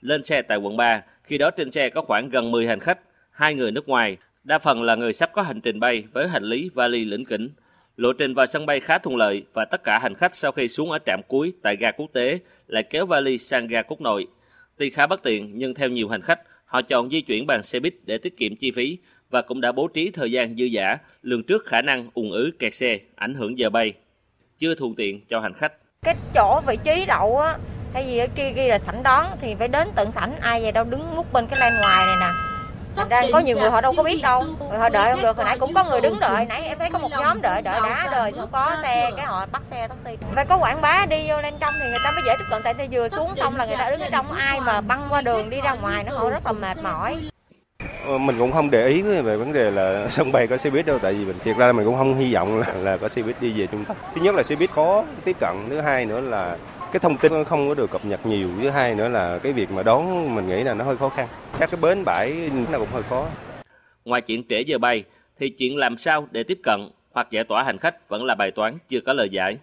Lên 0.01 0.25
xe 0.25 0.43
tại 0.43 0.59
quận 0.59 0.77
3, 0.77 1.03
khi 1.29 1.39
đó 1.39 1.51
trên 1.51 1.71
xe 1.71 1.91
có 1.91 2.03
khoảng 2.03 2.29
gần 2.29 2.51
10 2.51 2.67
hành 2.67 2.81
khách, 2.81 2.99
hai 3.31 3.55
người 3.55 3.73
nước 3.73 3.89
ngoài, 3.89 4.17
đa 4.45 4.59
phần 4.59 4.83
là 4.83 4.95
người 4.95 5.13
sắp 5.13 5.31
có 5.33 5.43
hành 5.43 5.61
trình 5.61 5.81
bay 5.81 6.05
với 6.13 6.29
hành 6.29 6.43
lý 6.43 6.71
vali 6.75 7.05
lĩnh 7.05 7.25
kỉnh. 7.25 7.51
Lộ 7.97 8.13
trình 8.13 8.35
vào 8.35 8.47
sân 8.47 8.67
bay 8.67 8.81
khá 8.81 8.99
thuận 8.99 9.17
lợi 9.17 9.45
và 9.53 9.65
tất 9.65 9.85
cả 9.85 9.99
hành 9.99 10.15
khách 10.15 10.35
sau 10.35 10.53
khi 10.53 10.69
xuống 10.69 10.91
ở 10.91 10.99
trạm 11.07 11.21
cuối 11.29 11.53
tại 11.63 11.77
ga 11.77 11.91
quốc 11.91 12.07
tế 12.13 12.39
lại 12.67 12.83
kéo 12.83 13.07
vali 13.07 13.39
sang 13.39 13.67
ga 13.67 13.83
quốc 13.83 14.01
nội. 14.01 14.27
Tuy 14.77 14.91
khá 14.91 15.07
bất 15.07 15.23
tiện 15.23 15.53
nhưng 15.55 15.75
theo 15.75 15.89
nhiều 15.89 16.09
hành 16.09 16.23
khách, 16.23 16.41
họ 16.65 16.83
chọn 16.83 17.11
di 17.11 17.21
chuyển 17.21 17.47
bằng 17.47 17.63
xe 17.63 17.81
buýt 17.81 17.95
để 18.05 18.19
tiết 18.19 18.37
kiệm 18.37 18.57
chi 18.57 18.71
phí 18.71 18.99
và 19.31 19.43
cũng 19.43 19.61
đã 19.61 19.73
bố 19.73 19.89
trí 19.89 20.11
thời 20.11 20.33
gian 20.33 20.57
dư 20.57 20.65
giả, 20.65 20.99
lường 21.23 21.43
trước 21.43 21.67
khả 21.67 21.83
năng 21.83 22.11
ùn 22.15 22.31
ứ 22.31 22.51
kẹt 22.59 22.75
xe, 22.75 22.99
ảnh 23.15 23.35
hưởng 23.35 23.59
giờ 23.59 23.71
bay. 23.71 23.93
Chưa 24.59 24.75
thuận 24.75 24.95
tiện 24.95 25.21
cho 25.29 25.41
hành 25.41 25.55
khách. 25.55 25.73
Cái 26.03 26.17
chỗ 26.35 26.61
vị 26.67 26.77
trí 26.85 27.05
đậu 27.07 27.39
á, 27.41 27.59
thay 27.95 28.05
vì 28.07 28.19
ở 28.19 28.27
kia 28.35 28.51
ghi 28.51 28.69
là 28.69 28.79
sảnh 28.79 29.03
đón 29.03 29.27
thì 29.41 29.55
phải 29.55 29.69
đến 29.69 29.89
tận 29.95 30.13
sảnh, 30.13 30.41
ai 30.41 30.63
về 30.63 30.73
đâu 30.73 30.85
đứng 30.85 31.17
ngút 31.17 31.33
bên 31.33 31.47
cái 31.47 31.59
lan 31.59 31.79
ngoài 31.81 32.07
này 32.07 32.17
nè. 32.21 32.31
Thành 32.99 33.09
ra 33.09 33.23
có 33.33 33.39
nhiều 33.39 33.57
người 33.59 33.71
họ 33.71 33.81
đâu 33.81 33.95
có 33.97 34.03
biết 34.03 34.23
đâu 34.23 34.45
Rồi 34.71 34.79
họ 34.79 34.89
đợi 34.89 35.11
không 35.11 35.23
được 35.23 35.37
Hồi 35.37 35.45
nãy 35.45 35.59
cũng 35.59 35.75
có 35.75 35.85
người 35.85 36.01
đứng 36.01 36.21
đợi 36.21 36.45
Nãy 36.45 36.63
em 36.69 36.79
thấy 36.79 36.91
có 36.93 36.99
một 36.99 37.11
nhóm 37.11 37.43
đợi 37.43 37.63
đợi 37.63 37.81
đã 37.85 38.09
đời 38.13 38.33
xuống 38.33 38.49
có 38.53 38.77
xe 38.83 39.11
Cái 39.17 39.27
họ 39.27 39.47
bắt 39.53 39.63
xe 39.71 39.89
taxi. 39.89 40.17
Phải 40.35 40.47
có 40.47 40.59
quảng 40.59 40.81
bá 40.81 41.07
đi 41.07 41.29
vô 41.29 41.41
lên 41.41 41.55
trong 41.61 41.75
Thì 41.81 41.91
người 41.91 41.99
ta 42.05 42.11
mới 42.11 42.23
dễ 42.27 42.35
tiếp 42.39 42.45
cận 42.51 42.63
Tại 42.63 42.75
vì 42.75 42.89
vừa 42.91 43.09
xuống 43.09 43.35
xong 43.37 43.57
là 43.57 43.67
người 43.67 43.77
ta 43.77 43.91
đứng 43.91 44.01
ở 44.01 44.09
trong 44.13 44.33
Ai 44.33 44.61
mà 44.61 44.81
băng 44.81 45.07
qua 45.11 45.21
đường 45.23 45.51
đi 45.51 45.61
ra 45.61 45.75
ngoài 45.75 46.05
Nó 46.05 46.19
họ 46.19 46.31
rất 46.31 46.47
là 46.47 46.53
mệt 46.53 46.83
mỏi. 46.83 47.17
Ờ, 48.07 48.19
mình 48.19 48.39
cũng 48.39 48.53
không 48.53 48.71
để 48.71 48.87
ý 48.87 49.03
về 49.03 49.37
vấn 49.37 49.53
đề 49.53 49.71
là 49.71 50.07
sân 50.11 50.33
bay 50.33 50.47
có 50.47 50.57
xe 50.57 50.71
buýt 50.71 50.87
đâu 50.87 50.99
tại 50.99 51.13
vì 51.13 51.25
mình 51.25 51.37
thiệt 51.45 51.57
ra 51.57 51.67
là 51.67 51.73
mình 51.73 51.87
cũng 51.87 51.97
không 51.97 52.19
hy 52.19 52.35
vọng 52.35 52.61
là, 52.61 52.67
là 52.75 52.97
có 52.97 53.09
xe 53.09 53.23
buýt 53.23 53.41
đi 53.41 53.61
về 53.61 53.67
trung 53.67 53.85
tâm. 53.85 53.97
Thứ 54.15 54.21
nhất 54.21 54.35
là 54.35 54.43
xe 54.43 54.57
buýt 54.57 54.71
khó 54.71 55.05
tiếp 55.25 55.37
cận 55.41 55.57
thứ 55.71 55.81
hai 55.81 56.07
nữa 56.07 56.21
là 56.21 56.57
cái 56.93 57.01
thông 57.01 57.17
tin 57.17 57.45
không 57.45 57.69
có 57.69 57.75
được 57.75 57.91
cập 57.91 58.05
nhật 58.05 58.27
nhiều 58.27 58.49
thứ 58.63 58.71
hai 58.71 58.95
nữa 58.95 59.09
là 59.09 59.39
cái 59.39 59.53
việc 59.53 59.71
mà 59.71 59.83
đón 59.83 60.35
mình 60.35 60.49
nghĩ 60.49 60.63
là 60.63 60.75
nó 60.75 60.85
hơi 60.85 60.97
khó 60.97 61.09
khăn 61.09 61.29
các 61.59 61.71
cái 61.71 61.81
bến 61.81 62.05
bãi 62.05 62.51
nó 62.73 62.79
cũng 62.79 62.89
hơi 62.93 63.03
khó 63.03 63.29
ngoài 64.05 64.21
chuyện 64.21 64.45
trễ 64.49 64.61
giờ 64.61 64.79
bay 64.79 65.05
thì 65.39 65.49
chuyện 65.49 65.77
làm 65.77 65.99
sao 65.99 66.29
để 66.31 66.43
tiếp 66.43 66.59
cận 66.63 66.89
hoặc 67.11 67.31
giải 67.31 67.45
tỏa 67.45 67.63
hành 67.63 67.79
khách 67.79 68.09
vẫn 68.09 68.25
là 68.25 68.35
bài 68.35 68.51
toán 68.51 68.79
chưa 68.89 69.01
có 69.01 69.13
lời 69.13 69.29
giải 69.29 69.57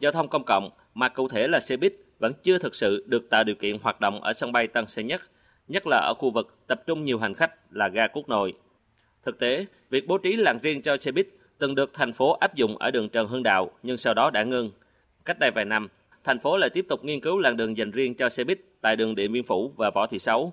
giao 0.00 0.12
thông 0.12 0.28
công 0.28 0.44
cộng 0.44 0.70
mà 0.94 1.08
cụ 1.08 1.28
thể 1.28 1.48
là 1.48 1.60
xe 1.60 1.76
buýt 1.76 1.92
vẫn 2.18 2.32
chưa 2.42 2.58
thực 2.58 2.74
sự 2.74 3.04
được 3.08 3.30
tạo 3.30 3.44
điều 3.44 3.54
kiện 3.54 3.78
hoạt 3.82 4.00
động 4.00 4.22
ở 4.22 4.32
sân 4.32 4.52
bay 4.52 4.66
Tân 4.66 4.86
Sơn 4.86 5.06
Nhất, 5.06 5.22
nhất 5.68 5.86
là 5.86 5.96
ở 5.96 6.14
khu 6.18 6.30
vực 6.30 6.56
tập 6.66 6.82
trung 6.86 7.04
nhiều 7.04 7.18
hành 7.18 7.34
khách 7.34 7.52
là 7.70 7.88
ga 7.88 8.06
quốc 8.06 8.28
nội. 8.28 8.54
Thực 9.24 9.38
tế, 9.38 9.66
việc 9.90 10.06
bố 10.06 10.18
trí 10.18 10.36
làn 10.36 10.58
riêng 10.62 10.82
cho 10.82 10.96
xe 10.96 11.12
buýt 11.12 11.28
từng 11.58 11.74
được 11.74 11.90
thành 11.94 12.12
phố 12.12 12.32
áp 12.32 12.54
dụng 12.54 12.78
ở 12.78 12.90
đường 12.90 13.08
Trần 13.08 13.28
Hưng 13.28 13.42
Đạo 13.42 13.70
nhưng 13.82 13.98
sau 13.98 14.14
đó 14.14 14.30
đã 14.30 14.42
ngưng. 14.42 14.70
Cách 15.24 15.38
đây 15.38 15.50
vài 15.54 15.64
năm, 15.64 15.88
thành 16.24 16.38
phố 16.38 16.56
lại 16.56 16.70
tiếp 16.70 16.86
tục 16.88 17.04
nghiên 17.04 17.20
cứu 17.20 17.38
làn 17.38 17.56
đường 17.56 17.76
dành 17.76 17.90
riêng 17.90 18.14
cho 18.14 18.28
xe 18.28 18.44
buýt 18.44 18.58
tại 18.80 18.96
đường 18.96 19.14
Điện 19.14 19.32
Biên 19.32 19.44
Phủ 19.44 19.72
và 19.76 19.90
Võ 19.94 20.06
Thị 20.06 20.18
Sáu. 20.18 20.52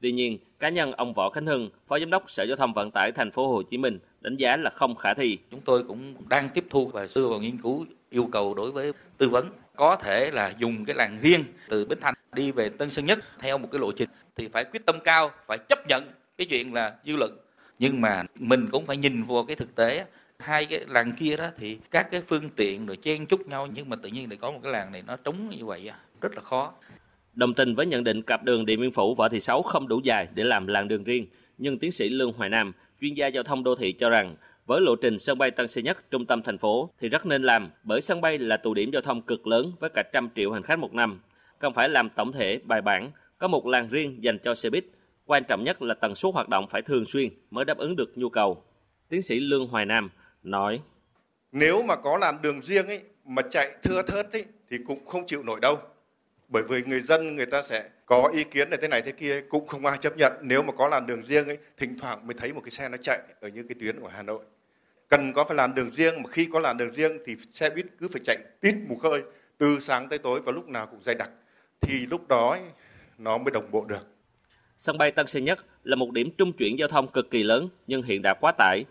Tuy 0.00 0.12
nhiên, 0.12 0.38
cá 0.58 0.68
nhân 0.68 0.92
ông 0.92 1.14
Võ 1.14 1.30
Khánh 1.30 1.46
Hưng, 1.46 1.70
Phó 1.86 1.98
Giám 1.98 2.10
đốc 2.10 2.30
Sở 2.30 2.42
Giao 2.42 2.56
thông 2.56 2.74
Vận 2.74 2.90
tải 2.90 3.12
Thành 3.12 3.30
phố 3.30 3.48
Hồ 3.48 3.62
Chí 3.62 3.78
Minh 3.78 3.98
đánh 4.20 4.36
giá 4.36 4.56
là 4.56 4.70
không 4.70 4.94
khả 4.94 5.14
thi. 5.14 5.38
Chúng 5.50 5.60
tôi 5.60 5.82
cũng 5.82 6.14
đang 6.28 6.48
tiếp 6.48 6.64
thu 6.70 6.86
và 6.86 7.06
đưa 7.14 7.28
vào 7.28 7.40
nghiên 7.40 7.58
cứu 7.58 7.86
yêu 8.10 8.28
cầu 8.32 8.54
đối 8.54 8.72
với 8.72 8.92
tư 9.18 9.28
vấn 9.28 9.46
có 9.76 9.96
thể 9.96 10.30
là 10.30 10.54
dùng 10.58 10.84
cái 10.84 10.96
làn 10.96 11.18
riêng 11.20 11.44
từ 11.68 11.84
Bến 11.84 11.98
Thành 12.00 12.14
đi 12.32 12.52
về 12.52 12.68
Tân 12.68 12.90
Sơn 12.90 13.04
Nhất 13.04 13.18
theo 13.38 13.58
một 13.58 13.68
cái 13.72 13.80
lộ 13.80 13.92
trình 13.92 14.08
thì 14.36 14.48
phải 14.48 14.64
quyết 14.64 14.86
tâm 14.86 15.00
cao, 15.04 15.30
phải 15.46 15.58
chấp 15.58 15.88
nhận 15.88 16.12
cái 16.38 16.46
chuyện 16.50 16.74
là 16.74 16.94
dư 17.06 17.16
luận. 17.16 17.38
Nhưng 17.78 18.00
mà 18.00 18.22
mình 18.34 18.68
cũng 18.70 18.86
phải 18.86 18.96
nhìn 18.96 19.22
vào 19.22 19.44
cái 19.44 19.56
thực 19.56 19.74
tế 19.74 20.04
hai 20.38 20.66
cái 20.66 20.84
làng 20.88 21.12
kia 21.12 21.36
đó 21.36 21.48
thì 21.58 21.78
các 21.90 22.10
cái 22.10 22.20
phương 22.20 22.50
tiện 22.56 22.86
rồi 22.86 22.96
chen 22.96 23.26
chúc 23.26 23.48
nhau, 23.48 23.68
nhưng 23.74 23.88
mà 23.88 23.96
tự 23.96 24.08
nhiên 24.08 24.28
lại 24.28 24.36
có 24.36 24.50
một 24.50 24.58
cái 24.62 24.72
làng 24.72 24.92
này 24.92 25.02
nó 25.06 25.16
trống 25.16 25.48
như 25.50 25.64
vậy 25.64 25.90
rất 26.20 26.34
là 26.34 26.42
khó. 26.42 26.72
Đồng 27.34 27.54
tình 27.54 27.74
với 27.74 27.86
nhận 27.86 28.04
định 28.04 28.22
cặp 28.22 28.44
đường 28.44 28.66
Điện 28.66 28.80
Biên 28.80 28.90
Phủ 28.90 29.14
Võ 29.14 29.28
Thị 29.28 29.40
Sáu 29.40 29.62
không 29.62 29.88
đủ 29.88 30.00
dài 30.04 30.28
để 30.34 30.44
làm 30.44 30.66
làng 30.66 30.88
đường 30.88 31.04
riêng, 31.04 31.26
nhưng 31.58 31.78
tiến 31.78 31.92
sĩ 31.92 32.08
Lương 32.08 32.32
Hoài 32.32 32.50
Nam, 32.50 32.72
chuyên 33.00 33.14
gia 33.14 33.26
giao 33.26 33.42
thông 33.42 33.64
đô 33.64 33.74
thị 33.74 33.92
cho 33.92 34.10
rằng, 34.10 34.36
với 34.66 34.80
lộ 34.80 34.96
trình 34.96 35.18
sân 35.18 35.38
bay 35.38 35.50
Tân 35.50 35.68
Sơn 35.68 35.84
Nhất, 35.84 36.10
trung 36.10 36.26
tâm 36.26 36.42
thành 36.42 36.58
phố 36.58 36.90
thì 37.00 37.08
rất 37.08 37.26
nên 37.26 37.42
làm, 37.42 37.70
bởi 37.82 38.00
sân 38.00 38.20
bay 38.20 38.38
là 38.38 38.56
tụ 38.56 38.74
điểm 38.74 38.90
giao 38.92 39.02
thông 39.02 39.22
cực 39.22 39.46
lớn 39.46 39.72
với 39.80 39.90
cả 39.94 40.02
trăm 40.12 40.28
triệu 40.36 40.52
hành 40.52 40.62
khách 40.62 40.78
một 40.78 40.94
năm. 40.94 41.20
Cần 41.58 41.72
phải 41.72 41.88
làm 41.88 42.10
tổng 42.10 42.32
thể, 42.32 42.60
bài 42.64 42.82
bản, 42.82 43.10
có 43.38 43.48
một 43.48 43.66
làng 43.66 43.88
riêng 43.88 44.22
dành 44.24 44.38
cho 44.38 44.54
xe 44.54 44.70
buýt, 44.70 44.84
quan 45.26 45.44
trọng 45.44 45.64
nhất 45.64 45.82
là 45.82 45.94
tần 45.94 46.14
suất 46.14 46.34
hoạt 46.34 46.48
động 46.48 46.66
phải 46.70 46.82
thường 46.82 47.04
xuyên 47.04 47.28
mới 47.50 47.64
đáp 47.64 47.78
ứng 47.78 47.96
được 47.96 48.18
nhu 48.18 48.28
cầu. 48.28 48.62
Tiến 49.08 49.22
sĩ 49.22 49.40
Lương 49.40 49.66
Hoài 49.66 49.86
Nam 49.86 50.10
nói 50.46 50.82
nếu 51.52 51.82
mà 51.82 51.96
có 51.96 52.18
làn 52.18 52.42
đường 52.42 52.60
riêng 52.62 52.86
ấy 52.86 53.00
mà 53.24 53.42
chạy 53.50 53.76
thưa 53.82 54.02
thớt 54.02 54.32
ấy 54.32 54.44
thì 54.70 54.78
cũng 54.86 55.06
không 55.06 55.26
chịu 55.26 55.42
nổi 55.42 55.60
đâu. 55.60 55.78
Bởi 56.48 56.62
vì 56.62 56.82
người 56.82 57.00
dân 57.00 57.36
người 57.36 57.46
ta 57.46 57.62
sẽ 57.62 57.88
có 58.06 58.30
ý 58.34 58.44
kiến 58.44 58.70
này 58.70 58.78
thế 58.82 58.88
này 58.88 59.02
thế 59.02 59.12
kia 59.12 59.40
cũng 59.48 59.66
không 59.66 59.86
ai 59.86 59.98
chấp 59.98 60.16
nhận. 60.16 60.32
Nếu 60.42 60.62
mà 60.62 60.72
có 60.72 60.88
làn 60.88 61.06
đường 61.06 61.22
riêng 61.22 61.46
ấy 61.46 61.58
thỉnh 61.76 61.98
thoảng 61.98 62.26
mới 62.26 62.34
thấy 62.34 62.52
một 62.52 62.60
cái 62.64 62.70
xe 62.70 62.88
nó 62.88 62.96
chạy 62.96 63.18
ở 63.40 63.48
những 63.48 63.68
cái 63.68 63.76
tuyến 63.80 64.00
của 64.00 64.08
Hà 64.08 64.22
Nội. 64.22 64.44
Cần 65.08 65.32
có 65.32 65.44
phải 65.44 65.56
làn 65.56 65.74
đường 65.74 65.90
riêng 65.90 66.22
mà 66.22 66.30
khi 66.30 66.48
có 66.52 66.60
làn 66.60 66.76
đường 66.76 66.92
riêng 66.92 67.18
thì 67.26 67.36
xe 67.52 67.70
buýt 67.70 67.86
cứ 67.98 68.08
phải 68.08 68.20
chạy 68.24 68.36
tít 68.60 68.74
mù 68.88 68.96
khơi 68.96 69.22
từ 69.58 69.80
sáng 69.80 70.08
tới 70.08 70.18
tối 70.18 70.40
và 70.40 70.52
lúc 70.52 70.68
nào 70.68 70.86
cũng 70.86 71.02
dày 71.02 71.14
đặc. 71.14 71.30
Thì 71.80 72.06
lúc 72.06 72.28
đó 72.28 72.50
ấy, 72.50 72.60
nó 73.18 73.38
mới 73.38 73.50
đồng 73.50 73.70
bộ 73.70 73.84
được. 73.84 74.06
Sân 74.76 74.98
bay 74.98 75.10
Tân 75.10 75.26
Sơn 75.26 75.44
Nhất 75.44 75.58
là 75.84 75.96
một 75.96 76.12
điểm 76.12 76.30
trung 76.38 76.52
chuyển 76.52 76.78
giao 76.78 76.88
thông 76.88 77.12
cực 77.12 77.30
kỳ 77.30 77.42
lớn 77.42 77.68
nhưng 77.86 78.02
hiện 78.02 78.22
đã 78.22 78.34
quá 78.34 78.52
tải 78.58 78.84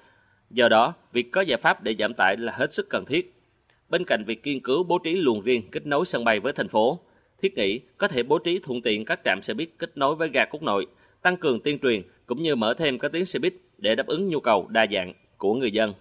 Do 0.50 0.70
đó, 0.70 0.94
việc 1.12 1.32
có 1.32 1.42
giải 1.42 1.58
pháp 1.62 1.84
để 1.84 1.96
giảm 2.00 2.14
tải 2.14 2.38
là 2.38 2.54
hết 2.58 2.74
sức 2.74 2.90
cần 2.90 3.06
thiết. 3.06 3.42
Bên 3.90 4.06
cạnh 4.06 4.24
việc 4.28 4.42
nghiên 4.44 4.60
cứu 4.60 4.84
bố 4.84 5.00
trí 5.00 5.16
luồng 5.16 5.42
riêng 5.42 5.70
kết 5.72 5.86
nối 5.86 6.06
sân 6.06 6.24
bay 6.24 6.40
với 6.40 6.54
thành 6.54 6.68
phố, 6.68 7.00
thiết 7.42 7.58
nghĩ 7.58 7.80
có 7.98 8.08
thể 8.08 8.24
bố 8.24 8.40
trí 8.40 8.60
thuận 8.60 8.82
tiện 8.82 9.06
các 9.06 9.20
trạm 9.26 9.42
xe 9.42 9.54
buýt 9.54 9.70
kết 9.80 9.98
nối 9.98 10.16
với 10.16 10.30
ga 10.30 10.46
quốc 10.46 10.64
nội, 10.64 10.88
tăng 11.22 11.38
cường 11.38 11.60
tuyên 11.64 11.80
truyền 11.80 12.02
cũng 12.26 12.42
như 12.42 12.56
mở 12.56 12.74
thêm 12.78 13.00
các 13.00 13.12
tuyến 13.12 13.26
xe 13.26 13.40
buýt 13.40 13.54
để 13.78 13.96
đáp 13.96 14.08
ứng 14.08 14.30
nhu 14.30 14.40
cầu 14.40 14.68
đa 14.68 14.86
dạng 14.92 15.14
của 15.38 15.54
người 15.54 15.72
dân. 15.72 15.94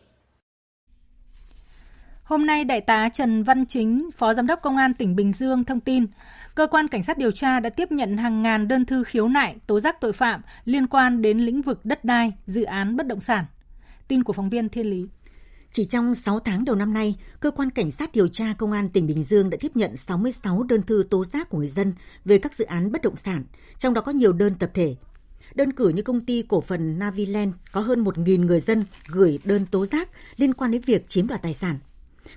Hôm 2.25 2.47
nay, 2.47 2.65
Đại 2.65 2.81
tá 2.81 3.09
Trần 3.09 3.43
Văn 3.43 3.67
Chính, 3.67 4.09
Phó 4.17 4.35
Giám 4.35 4.47
đốc 4.47 4.63
Công 4.63 4.77
an 4.77 4.95
tỉnh 4.95 5.17
Bình 5.17 5.33
Dương 5.33 5.65
thông 5.65 5.81
tin, 5.81 6.07
cơ 6.55 6.67
quan 6.67 6.89
cảnh 6.89 7.03
sát 7.03 7.19
điều 7.19 7.31
tra 7.31 7.61
đã 7.61 7.71
tiếp 7.71 7.93
nhận 7.93 8.17
hàng 8.17 8.43
ngàn 8.43 8.69
đơn 8.69 8.85
thư 8.85 9.05
khiếu 9.05 9.29
nại, 9.29 9.57
tố 9.67 9.81
giác 9.81 10.01
tội 10.01 10.13
phạm 10.13 10.43
liên 10.65 10.87
quan 10.87 11.23
đến 11.23 11.39
lĩnh 11.39 11.63
vực 11.63 11.85
đất 11.85 12.05
đai, 12.05 12.33
dự 12.47 12.65
án 12.65 12.97
bất 12.97 13.07
động 13.07 13.21
sản. 13.21 13.45
Tin 14.09 14.25
của 14.25 14.33
phóng 14.33 14.51
viên 14.51 14.69
Thiên 14.69 14.87
Lý. 14.87 15.07
Chỉ 15.73 15.85
trong 15.85 16.15
6 16.15 16.41
tháng 16.41 16.65
đầu 16.65 16.77
năm 16.77 16.93
nay, 16.93 17.15
cơ 17.41 17.51
quan 17.51 17.71
cảnh 17.71 17.91
sát 17.91 18.13
điều 18.13 18.29
tra 18.29 18.55
công 18.59 18.73
an 18.73 18.89
tỉnh 18.89 19.07
Bình 19.07 19.23
Dương 19.23 19.51
đã 19.51 19.57
tiếp 19.61 19.71
nhận 19.75 19.97
66 19.97 20.63
đơn 20.63 20.83
thư 20.83 21.05
tố 21.11 21.25
giác 21.25 21.49
của 21.49 21.59
người 21.59 21.69
dân 21.69 21.93
về 22.25 22.39
các 22.39 22.55
dự 22.55 22.65
án 22.65 22.93
bất 22.93 23.03
động 23.03 23.17
sản, 23.17 23.45
trong 23.79 23.95
đó 23.95 24.01
có 24.01 24.13
nhiều 24.13 24.33
đơn 24.33 24.55
tập 24.55 24.71
thể. 24.75 24.97
Đơn 25.55 25.73
cử 25.73 25.89
như 25.89 26.03
công 26.03 26.21
ty 26.21 26.43
cổ 26.43 26.61
phần 26.61 26.99
Naviland 26.99 27.55
có 27.73 27.81
hơn 27.81 28.05
1.000 28.05 28.45
người 28.47 28.61
dân 28.61 28.85
gửi 29.09 29.39
đơn 29.45 29.67
tố 29.67 29.87
giác 29.87 30.09
liên 30.37 30.55
quan 30.55 30.71
đến 30.71 30.83
việc 30.87 31.09
chiếm 31.09 31.27
đoạt 31.27 31.43
tài 31.43 31.55
sản. 31.55 31.79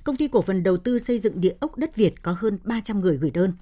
Công 0.03 0.15
ty 0.15 0.27
cổ 0.27 0.41
phần 0.41 0.63
đầu 0.63 0.77
tư 0.77 0.99
xây 0.99 1.19
dựng 1.19 1.41
địa 1.41 1.53
ốc 1.59 1.77
đất 1.77 1.95
Việt 1.95 2.21
có 2.21 2.35
hơn 2.39 2.57
300 2.63 2.99
người 3.01 3.17
gửi 3.17 3.31
đơn. 3.31 3.53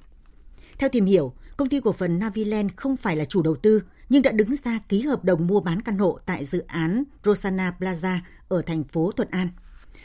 Theo 0.78 0.90
tìm 0.90 1.06
hiểu, 1.06 1.34
công 1.58 1.70
ty 1.70 1.80
cổ 1.80 1.92
phần 1.92 2.20
Naviland 2.20 2.72
không 2.76 2.98
phải 2.98 3.16
là 3.16 3.26
chủ 3.26 3.42
đầu 3.42 3.56
tư, 3.56 3.82
nhưng 4.10 4.22
đã 4.22 4.32
đứng 4.32 4.56
ra 4.64 4.80
ký 4.90 5.02
hợp 5.02 5.24
đồng 5.24 5.48
mua 5.48 5.60
bán 5.62 5.82
căn 5.82 5.98
hộ 5.98 6.20
tại 6.26 6.46
dự 6.46 6.64
án 6.68 7.04
Rosana 7.24 7.74
Plaza 7.80 8.20
ở 8.48 8.62
thành 8.62 8.84
phố 8.84 9.12
Thuận 9.12 9.30
An. 9.32 9.48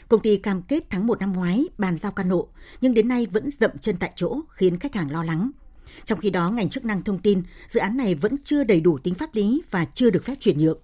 Công 0.07 0.21
ty 0.21 0.37
cam 0.37 0.61
kết 0.61 0.83
tháng 0.89 1.07
1 1.07 1.19
năm 1.19 1.33
ngoái 1.33 1.65
bàn 1.77 1.97
giao 1.97 2.11
căn 2.11 2.29
hộ, 2.29 2.47
nhưng 2.81 2.93
đến 2.93 3.07
nay 3.07 3.27
vẫn 3.31 3.49
dậm 3.59 3.71
chân 3.81 3.95
tại 3.99 4.11
chỗ 4.15 4.39
khiến 4.49 4.77
khách 4.77 4.95
hàng 4.95 5.11
lo 5.11 5.23
lắng. 5.23 5.51
Trong 6.05 6.19
khi 6.19 6.29
đó, 6.29 6.49
ngành 6.51 6.69
chức 6.69 6.85
năng 6.85 7.03
thông 7.03 7.19
tin 7.19 7.43
dự 7.67 7.79
án 7.79 7.97
này 7.97 8.15
vẫn 8.15 8.35
chưa 8.43 8.63
đầy 8.63 8.81
đủ 8.81 8.97
tính 8.97 9.13
pháp 9.13 9.35
lý 9.35 9.61
và 9.71 9.85
chưa 9.85 10.09
được 10.09 10.23
phép 10.23 10.35
chuyển 10.39 10.59
nhượng. 10.59 10.79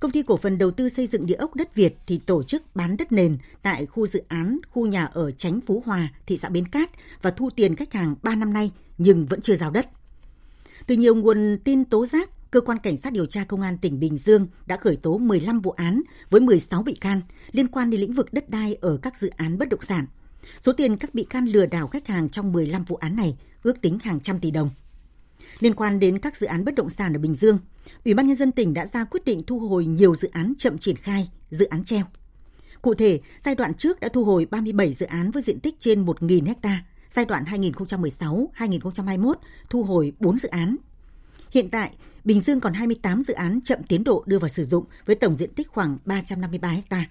Công 0.00 0.10
ty 0.10 0.22
cổ 0.22 0.36
phần 0.36 0.58
đầu 0.58 0.70
tư 0.70 0.88
xây 0.88 1.06
dựng 1.06 1.26
địa 1.26 1.34
ốc 1.34 1.54
đất 1.54 1.74
Việt 1.74 1.94
thì 2.06 2.18
tổ 2.18 2.42
chức 2.42 2.76
bán 2.76 2.96
đất 2.96 3.12
nền 3.12 3.38
tại 3.62 3.86
khu 3.86 4.06
dự 4.06 4.22
án 4.28 4.58
khu 4.70 4.86
nhà 4.86 5.04
ở 5.04 5.30
Chánh 5.30 5.60
Phú 5.66 5.82
Hòa, 5.86 6.08
thị 6.26 6.38
xã 6.38 6.48
Bến 6.48 6.64
Cát 6.64 6.90
và 7.22 7.30
thu 7.30 7.50
tiền 7.56 7.74
khách 7.74 7.92
hàng 7.92 8.14
3 8.22 8.34
năm 8.34 8.52
nay 8.52 8.72
nhưng 8.98 9.26
vẫn 9.26 9.40
chưa 9.40 9.56
giao 9.56 9.70
đất. 9.70 9.88
Từ 10.86 10.96
nhiều 10.96 11.14
nguồn 11.14 11.58
tin 11.64 11.84
tố 11.84 12.06
giác, 12.06 12.30
cơ 12.50 12.60
quan 12.60 12.78
cảnh 12.78 12.96
sát 12.96 13.12
điều 13.12 13.26
tra 13.26 13.44
công 13.44 13.60
an 13.60 13.78
tỉnh 13.78 14.00
Bình 14.00 14.18
Dương 14.18 14.46
đã 14.66 14.76
khởi 14.76 14.96
tố 14.96 15.18
15 15.18 15.60
vụ 15.60 15.70
án 15.70 16.02
với 16.30 16.40
16 16.40 16.82
bị 16.82 16.94
can 16.94 17.20
liên 17.52 17.66
quan 17.66 17.90
đến 17.90 18.00
lĩnh 18.00 18.12
vực 18.12 18.32
đất 18.32 18.50
đai 18.50 18.74
ở 18.80 18.98
các 19.02 19.16
dự 19.16 19.30
án 19.36 19.58
bất 19.58 19.68
động 19.68 19.82
sản. 19.82 20.06
Số 20.60 20.72
tiền 20.72 20.96
các 20.96 21.14
bị 21.14 21.24
can 21.24 21.46
lừa 21.46 21.66
đảo 21.66 21.88
khách 21.88 22.06
hàng 22.06 22.28
trong 22.28 22.52
15 22.52 22.84
vụ 22.84 22.96
án 22.96 23.16
này 23.16 23.36
ước 23.62 23.80
tính 23.80 23.98
hàng 24.02 24.20
trăm 24.20 24.38
tỷ 24.38 24.50
đồng. 24.50 24.70
Liên 25.60 25.74
quan 25.74 26.00
đến 26.00 26.18
các 26.18 26.36
dự 26.36 26.46
án 26.46 26.64
bất 26.64 26.74
động 26.74 26.90
sản 26.90 27.16
ở 27.16 27.18
Bình 27.18 27.34
Dương, 27.34 27.58
Ủy 28.04 28.14
ban 28.14 28.26
nhân 28.26 28.36
dân 28.36 28.52
tỉnh 28.52 28.74
đã 28.74 28.86
ra 28.86 29.04
quyết 29.04 29.24
định 29.24 29.42
thu 29.46 29.58
hồi 29.58 29.86
nhiều 29.86 30.14
dự 30.14 30.28
án 30.32 30.52
chậm 30.58 30.78
triển 30.78 30.96
khai, 30.96 31.30
dự 31.50 31.64
án 31.64 31.84
treo. 31.84 32.04
Cụ 32.82 32.94
thể, 32.94 33.20
giai 33.44 33.54
đoạn 33.54 33.74
trước 33.74 34.00
đã 34.00 34.08
thu 34.08 34.24
hồi 34.24 34.46
37 34.50 34.94
dự 34.94 35.06
án 35.06 35.30
với 35.30 35.42
diện 35.42 35.60
tích 35.60 35.74
trên 35.80 36.04
1.000 36.04 36.54
ha, 36.62 36.84
giai 37.14 37.24
đoạn 37.24 37.44
2016-2021 37.44 39.34
thu 39.70 39.82
hồi 39.82 40.12
4 40.20 40.38
dự 40.38 40.48
án. 40.48 40.76
Hiện 41.50 41.70
tại, 41.70 41.90
Bình 42.24 42.40
Dương 42.40 42.60
còn 42.60 42.72
28 42.72 43.22
dự 43.22 43.34
án 43.34 43.60
chậm 43.64 43.82
tiến 43.82 44.04
độ 44.04 44.24
đưa 44.26 44.38
vào 44.38 44.48
sử 44.48 44.64
dụng 44.64 44.84
với 45.06 45.16
tổng 45.16 45.34
diện 45.34 45.54
tích 45.54 45.68
khoảng 45.68 45.98
353 46.04 46.76
ha. 46.90 47.06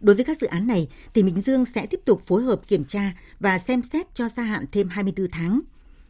Đối 0.00 0.16
với 0.16 0.24
các 0.24 0.40
dự 0.40 0.46
án 0.46 0.66
này, 0.66 0.88
tỉnh 1.12 1.26
Bình 1.26 1.40
Dương 1.40 1.64
sẽ 1.64 1.86
tiếp 1.86 2.00
tục 2.04 2.22
phối 2.26 2.42
hợp 2.42 2.60
kiểm 2.68 2.84
tra 2.84 3.12
và 3.40 3.58
xem 3.58 3.82
xét 3.82 4.14
cho 4.14 4.28
gia 4.28 4.42
hạn 4.42 4.64
thêm 4.72 4.88
24 4.88 5.30
tháng. 5.30 5.60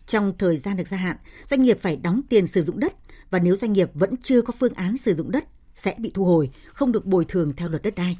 Trong 0.07 0.33
thời 0.39 0.57
gian 0.57 0.76
được 0.76 0.89
gia 0.89 0.97
hạn, 0.97 1.16
doanh 1.51 1.62
nghiệp 1.62 1.78
phải 1.81 1.97
đóng 1.97 2.20
tiền 2.28 2.47
sử 2.47 2.62
dụng 2.62 2.81
đất 2.81 2.93
và 3.31 3.39
nếu 3.39 3.57
doanh 3.57 3.72
nghiệp 3.72 3.91
vẫn 3.95 4.16
chưa 4.22 4.43
có 4.43 4.53
phương 4.59 4.74
án 4.74 4.97
sử 4.97 5.14
dụng 5.14 5.31
đất 5.31 5.45
sẽ 5.72 5.95
bị 5.99 6.11
thu 6.14 6.24
hồi, 6.24 6.51
không 6.72 6.93
được 6.93 7.07
bồi 7.07 7.24
thường 7.24 7.53
theo 7.57 7.68
luật 7.68 7.83
đất 7.83 7.95
đai. 7.95 8.18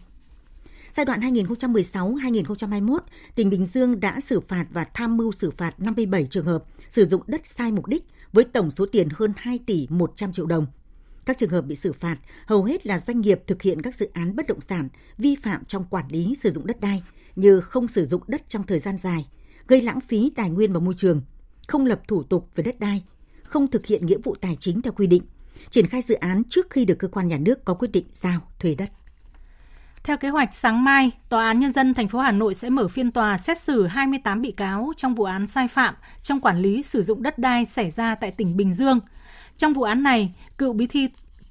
Giai 0.97 1.05
đoạn 1.05 1.21
2016-2021, 1.21 2.99
tỉnh 3.35 3.51
Bình 3.51 3.67
Dương 3.67 4.01
đã 4.01 4.21
xử 4.21 4.41
phạt 4.41 4.67
và 4.71 4.85
tham 4.85 5.17
mưu 5.17 5.33
xử 5.33 5.51
phạt 5.51 5.81
57 5.81 6.27
trường 6.31 6.45
hợp 6.45 6.65
sử 6.91 7.05
dụng 7.05 7.23
đất 7.27 7.41
sai 7.45 7.73
mục 7.73 7.87
đích 7.87 8.05
với 8.33 8.45
tổng 8.45 8.71
số 8.71 8.87
tiền 8.93 9.09
hơn 9.15 9.33
2 9.37 9.59
tỷ 9.67 9.87
100 9.91 10.33
triệu 10.33 10.47
đồng. 10.47 10.67
Các 11.25 11.39
trường 11.39 11.51
hợp 11.51 11.61
bị 11.63 11.77
xử 11.77 11.93
phạt 11.93 12.17
hầu 12.47 12.65
hết 12.65 12.87
là 12.87 12.99
doanh 12.99 13.21
nghiệp 13.21 13.41
thực 13.47 13.63
hiện 13.63 13.83
các 13.83 13.95
dự 13.95 14.11
án 14.13 14.37
bất 14.37 14.47
động 14.47 14.61
sản 14.61 14.89
vi 15.19 15.37
phạm 15.37 15.65
trong 15.65 15.85
quản 15.91 16.09
lý 16.09 16.37
sử 16.43 16.51
dụng 16.51 16.67
đất 16.67 16.81
đai 16.81 17.03
như 17.37 17.61
không 17.61 17.89
sử 17.89 18.07
dụng 18.07 18.23
đất 18.27 18.43
trong 18.49 18.63
thời 18.63 18.79
gian 18.79 18.99
dài, 18.99 19.27
gây 19.67 19.83
lãng 19.83 20.01
phí 20.01 20.33
tài 20.37 20.51
nguyên 20.51 20.73
và 20.73 20.81
môi 20.81 20.95
trường, 20.97 21.21
không 21.69 21.87
lập 21.87 22.01
thủ 22.09 22.23
tục 22.23 22.49
về 22.55 22.65
đất 22.65 22.81
đai, 22.81 23.05
không 23.43 23.71
thực 23.71 23.87
hiện 23.87 24.07
nghĩa 24.07 24.19
vụ 24.25 24.35
tài 24.35 24.57
chính 24.61 24.83
theo 24.83 24.93
quy 24.93 25.07
định, 25.07 25.23
triển 25.71 25.87
khai 25.87 26.03
dự 26.03 26.15
án 26.15 26.43
trước 26.49 26.71
khi 26.71 26.85
được 26.85 26.99
cơ 26.99 27.09
quan 27.09 27.29
nhà 27.29 27.39
nước 27.39 27.65
có 27.65 27.75
quyết 27.75 27.93
định 27.93 28.07
giao 28.13 28.41
thuê 28.59 28.75
đất. 28.75 28.91
Theo 30.05 30.17
kế 30.17 30.29
hoạch, 30.29 30.55
sáng 30.55 30.85
mai, 30.85 31.11
Tòa 31.29 31.47
án 31.47 31.61
Nhân 31.61 31.73
dân 31.73 31.95
thành 31.95 32.09
phố 32.09 32.19
Hà 32.19 32.33
Nội 32.33 32.55
sẽ 32.55 32.71
mở 32.71 32.89
phiên 32.89 33.11
tòa 33.11 33.39
xét 33.39 33.59
xử 33.59 33.87
28 33.87 34.43
bị 34.43 34.53
cáo 34.53 34.93
trong 34.97 35.15
vụ 35.15 35.25
án 35.25 35.47
sai 35.47 35.69
phạm 35.69 35.95
trong 36.23 36.41
quản 36.41 36.59
lý 36.59 36.83
sử 36.83 37.03
dụng 37.03 37.23
đất 37.23 37.39
đai 37.39 37.67
xảy 37.67 37.91
ra 37.91 38.15
tại 38.15 38.31
tỉnh 38.31 38.57
Bình 38.57 38.75
Dương. 38.75 39.01
Trong 39.59 39.73
vụ 39.73 39.83
án 39.83 40.03
này, 40.03 40.35
cựu 40.59 40.73
bí 40.73 40.87
thư 40.87 41.01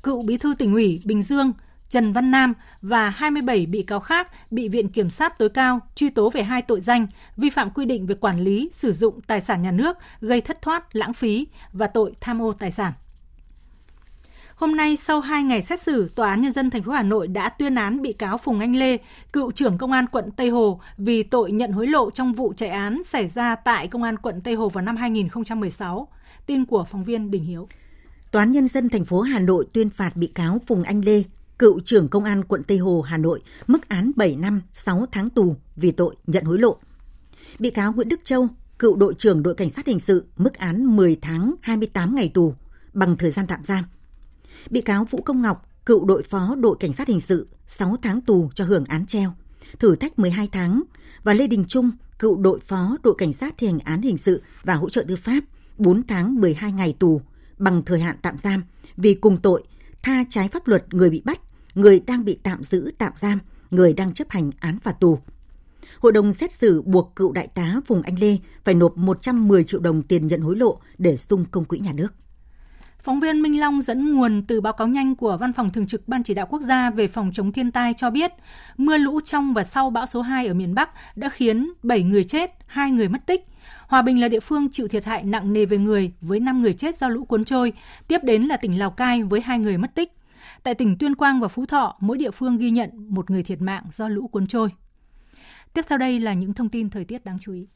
cựu 0.04 0.22
bí 0.22 0.38
thư 0.38 0.56
tỉnh 0.58 0.74
ủy 0.74 1.02
Bình 1.06 1.24
Dương 1.24 1.54
Trần 1.90 2.14
Văn 2.14 2.32
Nam 2.32 2.54
và 2.82 3.10
27 3.10 3.66
bị 3.66 3.84
cáo 3.84 4.00
khác 4.00 4.28
bị 4.52 4.70
Viện 4.70 4.90
Kiểm 4.90 5.10
sát 5.10 5.38
tối 5.38 5.50
cao 5.50 5.80
truy 5.96 6.10
tố 6.10 6.30
về 6.30 6.44
hai 6.44 6.62
tội 6.62 6.82
danh 6.82 7.08
vi 7.38 7.50
phạm 7.50 7.70
quy 7.70 7.86
định 7.86 8.06
về 8.06 8.16
quản 8.16 8.40
lý, 8.40 8.70
sử 8.74 8.94
dụng 8.94 9.22
tài 9.22 9.42
sản 9.42 9.62
nhà 9.62 9.72
nước 9.72 9.98
gây 10.22 10.42
thất 10.42 10.62
thoát, 10.62 10.96
lãng 10.96 11.14
phí 11.14 11.48
và 11.74 11.88
tội 11.88 12.14
tham 12.22 12.42
ô 12.42 12.54
tài 12.54 12.72
sản. 12.72 12.94
Hôm 14.60 14.76
nay, 14.76 14.98
sau 14.98 15.20
2 15.20 15.44
ngày 15.44 15.62
xét 15.62 15.82
xử, 15.82 16.08
Tòa 16.16 16.30
án 16.30 16.42
Nhân 16.42 16.52
dân 16.52 16.70
thành 16.70 16.84
phố 16.84 16.92
Hà 16.92 17.04
Nội 17.04 17.28
đã 17.28 17.50
tuyên 17.50 17.76
án 17.76 18.02
bị 18.02 18.14
cáo 18.14 18.38
Phùng 18.38 18.60
Anh 18.60 18.76
Lê, 18.76 18.98
cựu 19.34 19.52
trưởng 19.52 19.78
Công 19.78 19.92
an 19.92 20.06
quận 20.12 20.32
Tây 20.32 20.50
Hồ 20.50 20.82
vì 20.98 21.24
tội 21.24 21.52
nhận 21.52 21.72
hối 21.72 21.88
lộ 21.88 22.10
trong 22.12 22.34
vụ 22.34 22.54
chạy 22.58 22.70
án 22.70 23.04
xảy 23.04 23.28
ra 23.28 23.56
tại 23.56 23.88
Công 23.88 24.04
an 24.04 24.18
quận 24.18 24.42
Tây 24.42 24.56
Hồ 24.56 24.70
vào 24.70 24.84
năm 24.84 24.96
2016. 24.96 26.08
Tin 26.46 26.66
của 26.66 26.86
phóng 26.92 27.04
viên 27.04 27.32
Đình 27.32 27.44
Hiếu. 27.44 27.68
Tòa 28.32 28.42
án 28.42 28.52
Nhân 28.52 28.68
dân 28.68 28.90
thành 28.90 29.06
phố 29.06 29.22
Hà 29.22 29.40
Nội 29.40 29.66
tuyên 29.74 29.90
phạt 29.90 30.16
bị 30.16 30.28
cáo 30.28 30.62
Phùng 30.68 30.84
Anh 30.84 31.06
Lê, 31.06 31.24
cựu 31.60 31.80
trưởng 31.80 32.08
Công 32.08 32.24
an 32.24 32.44
quận 32.44 32.64
Tây 32.64 32.78
Hồ, 32.78 33.02
Hà 33.02 33.18
Nội, 33.18 33.42
mức 33.68 33.90
án 33.90 34.12
7 34.16 34.36
năm 34.36 34.62
6 34.72 35.06
tháng 35.12 35.30
tù 35.30 35.56
vì 35.76 35.92
tội 35.92 36.16
nhận 36.28 36.44
hối 36.44 36.60
lộ. 36.60 36.78
Bị 37.60 37.70
cáo 37.70 37.94
Nguyễn 37.94 38.10
Đức 38.10 38.26
Châu, 38.26 38.48
cựu 38.80 38.96
đội 38.96 39.14
trưởng 39.14 39.44
đội 39.44 39.56
cảnh 39.56 39.70
sát 39.70 39.88
hình 39.88 40.00
sự, 40.00 40.26
mức 40.38 40.54
án 40.54 40.96
10 40.96 41.18
tháng 41.22 41.56
28 41.62 42.16
ngày 42.16 42.32
tù 42.34 42.54
bằng 42.94 43.18
thời 43.18 43.32
gian 43.32 43.48
tạm 43.48 43.64
giam. 43.64 43.84
Bị 44.70 44.82
cáo 44.82 45.06
Vũ 45.06 45.22
Công 45.22 45.42
Ngọc, 45.42 45.70
cựu 45.86 46.06
đội 46.06 46.24
phó 46.24 46.56
đội 46.60 46.76
cảnh 46.80 46.94
sát 46.94 47.08
hình 47.08 47.20
sự, 47.20 47.48
6 47.68 47.96
tháng 48.02 48.22
tù 48.22 48.50
cho 48.56 48.66
hưởng 48.66 48.86
án 48.86 49.06
treo, 49.06 49.34
thử 49.80 49.96
thách 49.96 50.20
12 50.20 50.48
tháng 50.52 50.84
và 51.24 51.34
Lê 51.34 51.48
Đình 51.48 51.66
Trung, 51.68 51.92
cựu 52.20 52.38
đội 52.38 52.60
phó 52.60 52.98
đội 53.04 53.16
cảnh 53.18 53.34
sát 53.34 53.54
thi 53.58 53.68
hành 53.68 53.80
án 53.80 54.02
hình 54.02 54.18
sự 54.18 54.42
và 54.64 54.74
hỗ 54.74 54.90
trợ 54.90 55.04
tư 55.08 55.16
pháp, 55.16 55.44
4 55.78 56.04
tháng 56.08 56.42
12 56.42 56.72
ngày 56.72 56.96
tù 57.00 57.22
bằng 57.58 57.84
thời 57.86 58.00
hạn 58.00 58.16
tạm 58.22 58.38
giam 58.38 58.64
vì 58.98 59.14
cùng 59.14 59.38
tội 59.38 59.64
tha 60.02 60.24
trái 60.30 60.48
pháp 60.48 60.68
luật 60.68 60.94
người 60.94 61.10
bị 61.10 61.22
bắt, 61.26 61.42
người 61.76 62.00
đang 62.00 62.26
bị 62.26 62.40
tạm 62.44 62.64
giữ 62.64 62.92
tạm 62.98 63.14
giam, 63.16 63.40
người 63.72 63.94
đang 63.94 64.14
chấp 64.14 64.30
hành 64.30 64.52
án 64.60 64.78
phạt 64.80 65.00
tù. 65.00 65.20
Hội 66.00 66.12
đồng 66.12 66.34
xét 66.34 66.54
xử 66.54 66.82
buộc 66.82 67.16
cựu 67.16 67.32
đại 67.32 67.48
tá 67.48 67.82
Phùng 67.86 68.02
Anh 68.02 68.20
Lê 68.20 68.38
phải 68.64 68.76
nộp 68.76 68.98
110 68.98 69.64
triệu 69.64 69.80
đồng 69.80 70.02
tiền 70.02 70.28
nhận 70.28 70.42
hối 70.42 70.56
lộ 70.56 70.80
để 70.98 71.18
sung 71.18 71.46
công 71.52 71.66
quỹ 71.66 71.80
nhà 71.80 71.94
nước. 71.94 72.14
Phóng 73.04 73.20
viên 73.20 73.42
Minh 73.42 73.60
Long 73.60 73.82
dẫn 73.82 74.14
nguồn 74.14 74.44
từ 74.48 74.62
báo 74.62 74.74
cáo 74.74 74.88
nhanh 74.88 75.16
của 75.16 75.38
Văn 75.38 75.54
phòng 75.54 75.72
Thường 75.72 75.88
trực 75.88 76.08
Ban 76.08 76.24
Chỉ 76.24 76.34
đạo 76.34 76.46
Quốc 76.50 76.62
gia 76.62 76.90
về 76.90 77.08
phòng 77.08 77.32
chống 77.34 77.52
thiên 77.52 77.72
tai 77.72 77.94
cho 77.94 78.10
biết, 78.10 78.32
mưa 78.78 78.98
lũ 78.98 79.22
trong 79.22 79.54
và 79.54 79.64
sau 79.64 79.90
bão 79.90 80.06
số 80.06 80.22
2 80.22 80.48
ở 80.48 80.54
miền 80.54 80.76
Bắc 80.76 80.90
đã 81.16 81.30
khiến 81.30 81.74
7 81.84 82.04
người 82.04 82.24
chết, 82.24 82.52
2 82.68 82.92
người 82.92 83.10
mất 83.10 83.26
tích. 83.26 83.48
Hòa 83.88 84.02
Bình 84.02 84.22
là 84.22 84.28
địa 84.28 84.40
phương 84.40 84.70
chịu 84.72 84.88
thiệt 84.88 85.06
hại 85.06 85.24
nặng 85.24 85.54
nề 85.54 85.66
về 85.66 85.78
người 85.78 86.12
với 86.22 86.40
5 86.40 86.62
người 86.62 86.74
chết 86.74 86.96
do 86.96 87.10
lũ 87.10 87.26
cuốn 87.26 87.46
trôi, 87.46 87.74
tiếp 88.08 88.24
đến 88.24 88.44
là 88.44 88.58
tỉnh 88.58 88.80
Lào 88.80 88.92
Cai 88.92 89.24
với 89.24 89.42
2 89.42 89.60
người 89.60 89.78
mất 89.78 89.96
tích. 89.96 90.14
Tại 90.64 90.76
tỉnh 90.76 90.98
Tuyên 90.98 91.16
Quang 91.16 91.40
và 91.40 91.48
Phú 91.48 91.66
Thọ, 91.66 91.96
mỗi 92.00 92.18
địa 92.18 92.32
phương 92.32 92.58
ghi 92.58 92.70
nhận 92.70 92.90
một 93.10 93.30
người 93.32 93.44
thiệt 93.44 93.62
mạng 93.62 93.84
do 93.92 94.08
lũ 94.08 94.28
cuốn 94.28 94.48
trôi. 94.48 94.70
Tiếp 95.74 95.82
theo 95.90 95.98
đây 95.98 96.20
là 96.20 96.34
những 96.34 96.54
thông 96.54 96.70
tin 96.70 96.90
thời 96.90 97.06
tiết 97.06 97.26
đáng 97.26 97.38
chú 97.42 97.54
ý. 97.54 97.68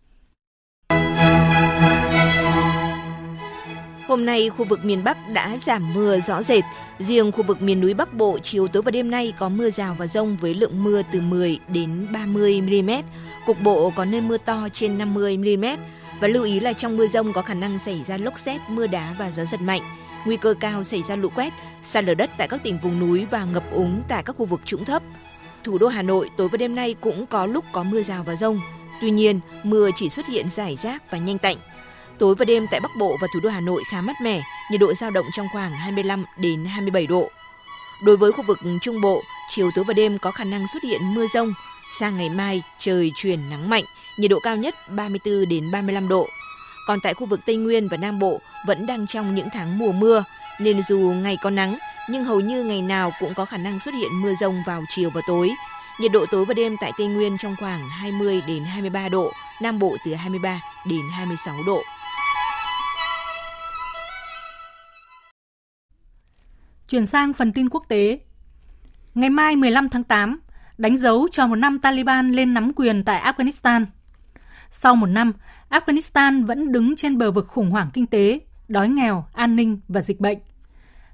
Hôm 4.07 4.25
nay, 4.25 4.49
khu 4.49 4.65
vực 4.65 4.85
miền 4.85 5.03
Bắc 5.03 5.29
đã 5.29 5.57
giảm 5.57 5.93
mưa 5.93 6.19
rõ 6.19 6.43
rệt. 6.43 6.63
Riêng 6.99 7.31
khu 7.31 7.43
vực 7.43 7.61
miền 7.61 7.81
núi 7.81 7.93
Bắc 7.93 8.13
Bộ, 8.13 8.37
chiều 8.43 8.67
tối 8.67 8.83
và 8.83 8.91
đêm 8.91 9.11
nay 9.11 9.33
có 9.39 9.49
mưa 9.49 9.69
rào 9.69 9.95
và 9.99 10.07
rông 10.07 10.37
với 10.37 10.53
lượng 10.53 10.83
mưa 10.83 11.01
từ 11.11 11.21
10 11.21 11.59
đến 11.67 12.07
30 12.13 12.61
mm. 12.61 12.89
Cục 13.45 13.61
bộ 13.61 13.93
có 13.95 14.05
nơi 14.05 14.21
mưa 14.21 14.37
to 14.37 14.67
trên 14.73 14.97
50 14.97 15.37
mm. 15.37 15.65
Và 16.19 16.27
lưu 16.27 16.43
ý 16.43 16.59
là 16.59 16.73
trong 16.73 16.97
mưa 16.97 17.07
rông 17.07 17.33
có 17.33 17.41
khả 17.41 17.53
năng 17.53 17.79
xảy 17.79 18.03
ra 18.07 18.17
lốc 18.17 18.39
xét, 18.39 18.61
mưa 18.67 18.87
đá 18.87 19.15
và 19.19 19.31
gió 19.31 19.45
giật 19.45 19.61
mạnh. 19.61 19.81
Nguy 20.25 20.37
cơ 20.37 20.53
cao 20.59 20.83
xảy 20.83 21.03
ra 21.03 21.15
lũ 21.15 21.29
quét, 21.35 21.53
sạt 21.83 22.03
lở 22.03 22.13
đất 22.13 22.29
tại 22.37 22.47
các 22.47 22.63
tỉnh 22.63 22.77
vùng 22.83 22.99
núi 22.99 23.25
và 23.31 23.45
ngập 23.45 23.71
úng 23.71 24.03
tại 24.07 24.23
các 24.23 24.35
khu 24.37 24.45
vực 24.45 24.61
trũng 24.65 24.85
thấp. 24.85 25.03
Thủ 25.63 25.77
đô 25.77 25.87
Hà 25.87 26.01
Nội 26.01 26.29
tối 26.37 26.49
và 26.49 26.57
đêm 26.57 26.75
nay 26.75 26.95
cũng 27.01 27.25
có 27.25 27.45
lúc 27.45 27.65
có 27.71 27.83
mưa 27.83 28.03
rào 28.03 28.23
và 28.23 28.35
rông. 28.35 28.59
Tuy 29.01 29.11
nhiên, 29.11 29.39
mưa 29.63 29.89
chỉ 29.95 30.09
xuất 30.09 30.27
hiện 30.27 30.49
rải 30.49 30.77
rác 30.81 31.11
và 31.11 31.17
nhanh 31.17 31.37
tạnh. 31.37 31.57
Tối 32.19 32.35
và 32.35 32.45
đêm 32.45 32.67
tại 32.71 32.79
Bắc 32.79 32.91
Bộ 32.97 33.17
và 33.21 33.27
thủ 33.33 33.39
đô 33.39 33.49
Hà 33.49 33.59
Nội 33.59 33.83
khá 33.91 34.01
mát 34.01 34.21
mẻ, 34.21 34.41
nhiệt 34.71 34.81
độ 34.81 34.93
dao 34.93 35.11
động 35.11 35.25
trong 35.33 35.47
khoảng 35.51 35.71
25 35.71 36.25
đến 36.37 36.65
27 36.65 37.07
độ. 37.07 37.29
Đối 38.03 38.17
với 38.17 38.31
khu 38.31 38.43
vực 38.47 38.59
Trung 38.81 39.01
Bộ, 39.01 39.23
chiều 39.49 39.71
tối 39.75 39.85
và 39.87 39.93
đêm 39.93 40.17
có 40.17 40.31
khả 40.31 40.43
năng 40.43 40.67
xuất 40.67 40.83
hiện 40.83 41.13
mưa 41.13 41.25
rông. 41.33 41.53
Sang 41.99 42.17
ngày 42.17 42.29
mai, 42.29 42.63
trời 42.79 43.11
chuyển 43.15 43.49
nắng 43.49 43.69
mạnh, 43.69 43.83
nhiệt 44.17 44.31
độ 44.31 44.39
cao 44.39 44.55
nhất 44.55 44.75
34 44.89 45.49
đến 45.49 45.71
35 45.71 46.07
độ. 46.07 46.27
Còn 46.87 46.99
tại 47.03 47.13
khu 47.13 47.25
vực 47.25 47.39
Tây 47.45 47.55
Nguyên 47.55 47.87
và 47.87 47.97
Nam 47.97 48.19
Bộ 48.19 48.39
vẫn 48.67 48.85
đang 48.85 49.07
trong 49.07 49.35
những 49.35 49.47
tháng 49.53 49.77
mùa 49.77 49.91
mưa, 49.91 50.23
nên 50.59 50.81
dù 50.83 50.97
ngày 50.97 51.37
có 51.41 51.49
nắng, 51.49 51.77
nhưng 52.09 52.23
hầu 52.23 52.39
như 52.39 52.63
ngày 52.63 52.81
nào 52.81 53.11
cũng 53.19 53.33
có 53.33 53.45
khả 53.45 53.57
năng 53.57 53.79
xuất 53.79 53.93
hiện 53.93 54.21
mưa 54.21 54.33
rông 54.39 54.63
vào 54.67 54.83
chiều 54.89 55.09
và 55.09 55.21
tối. 55.27 55.51
Nhiệt 55.99 56.11
độ 56.11 56.25
tối 56.31 56.45
và 56.45 56.53
đêm 56.53 56.77
tại 56.77 56.91
Tây 56.97 57.07
Nguyên 57.07 57.37
trong 57.37 57.55
khoảng 57.59 57.89
20 57.89 58.41
đến 58.47 58.63
23 58.63 59.09
độ, 59.09 59.31
Nam 59.61 59.79
Bộ 59.79 59.97
từ 60.05 60.13
23 60.13 60.61
đến 60.85 61.01
26 61.11 61.55
độ. 61.67 61.83
Chuyển 66.93 67.05
sang 67.05 67.33
phần 67.33 67.53
tin 67.53 67.69
quốc 67.69 67.83
tế. 67.87 68.19
Ngày 69.15 69.29
mai 69.29 69.55
15 69.55 69.89
tháng 69.89 70.03
8, 70.03 70.39
đánh 70.77 70.97
dấu 70.97 71.27
cho 71.31 71.47
một 71.47 71.55
năm 71.55 71.79
Taliban 71.79 72.31
lên 72.31 72.53
nắm 72.53 72.71
quyền 72.75 73.03
tại 73.03 73.33
Afghanistan. 73.33 73.85
Sau 74.69 74.95
một 74.95 75.05
năm, 75.05 75.33
Afghanistan 75.69 76.45
vẫn 76.45 76.71
đứng 76.71 76.95
trên 76.95 77.17
bờ 77.17 77.31
vực 77.31 77.47
khủng 77.47 77.69
hoảng 77.69 77.89
kinh 77.93 78.07
tế, 78.07 78.39
đói 78.67 78.89
nghèo, 78.89 79.25
an 79.33 79.55
ninh 79.55 79.79
và 79.87 80.01
dịch 80.01 80.19
bệnh. 80.19 80.37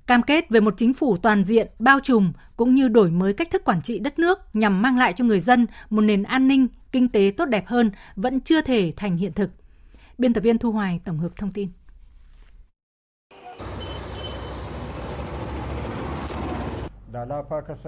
Cam 0.07 0.23
kết 0.23 0.49
về 0.49 0.59
một 0.59 0.73
chính 0.77 0.93
phủ 0.93 1.17
toàn 1.17 1.43
diện, 1.43 1.67
bao 1.79 1.99
trùm 1.99 2.31
cũng 2.55 2.75
như 2.75 2.87
đổi 2.87 3.11
mới 3.11 3.33
cách 3.33 3.49
thức 3.51 3.63
quản 3.65 3.81
trị 3.81 3.99
đất 3.99 4.19
nước 4.19 4.39
nhằm 4.53 4.81
mang 4.81 4.97
lại 4.97 5.13
cho 5.13 5.25
người 5.25 5.39
dân 5.39 5.67
một 5.89 6.01
nền 6.01 6.23
an 6.23 6.47
ninh, 6.47 6.67
kinh 6.91 7.09
tế 7.09 7.31
tốt 7.37 7.45
đẹp 7.45 7.67
hơn 7.67 7.91
vẫn 8.15 8.39
chưa 8.39 8.61
thể 8.61 8.93
thành 8.97 9.17
hiện 9.17 9.33
thực. 9.33 9.51
Biên 10.17 10.33
tập 10.33 10.41
viên 10.41 10.57
Thu 10.57 10.71
Hoài 10.71 10.99
tổng 11.05 11.19
hợp 11.19 11.31
thông 11.37 11.53
tin. 11.53 11.69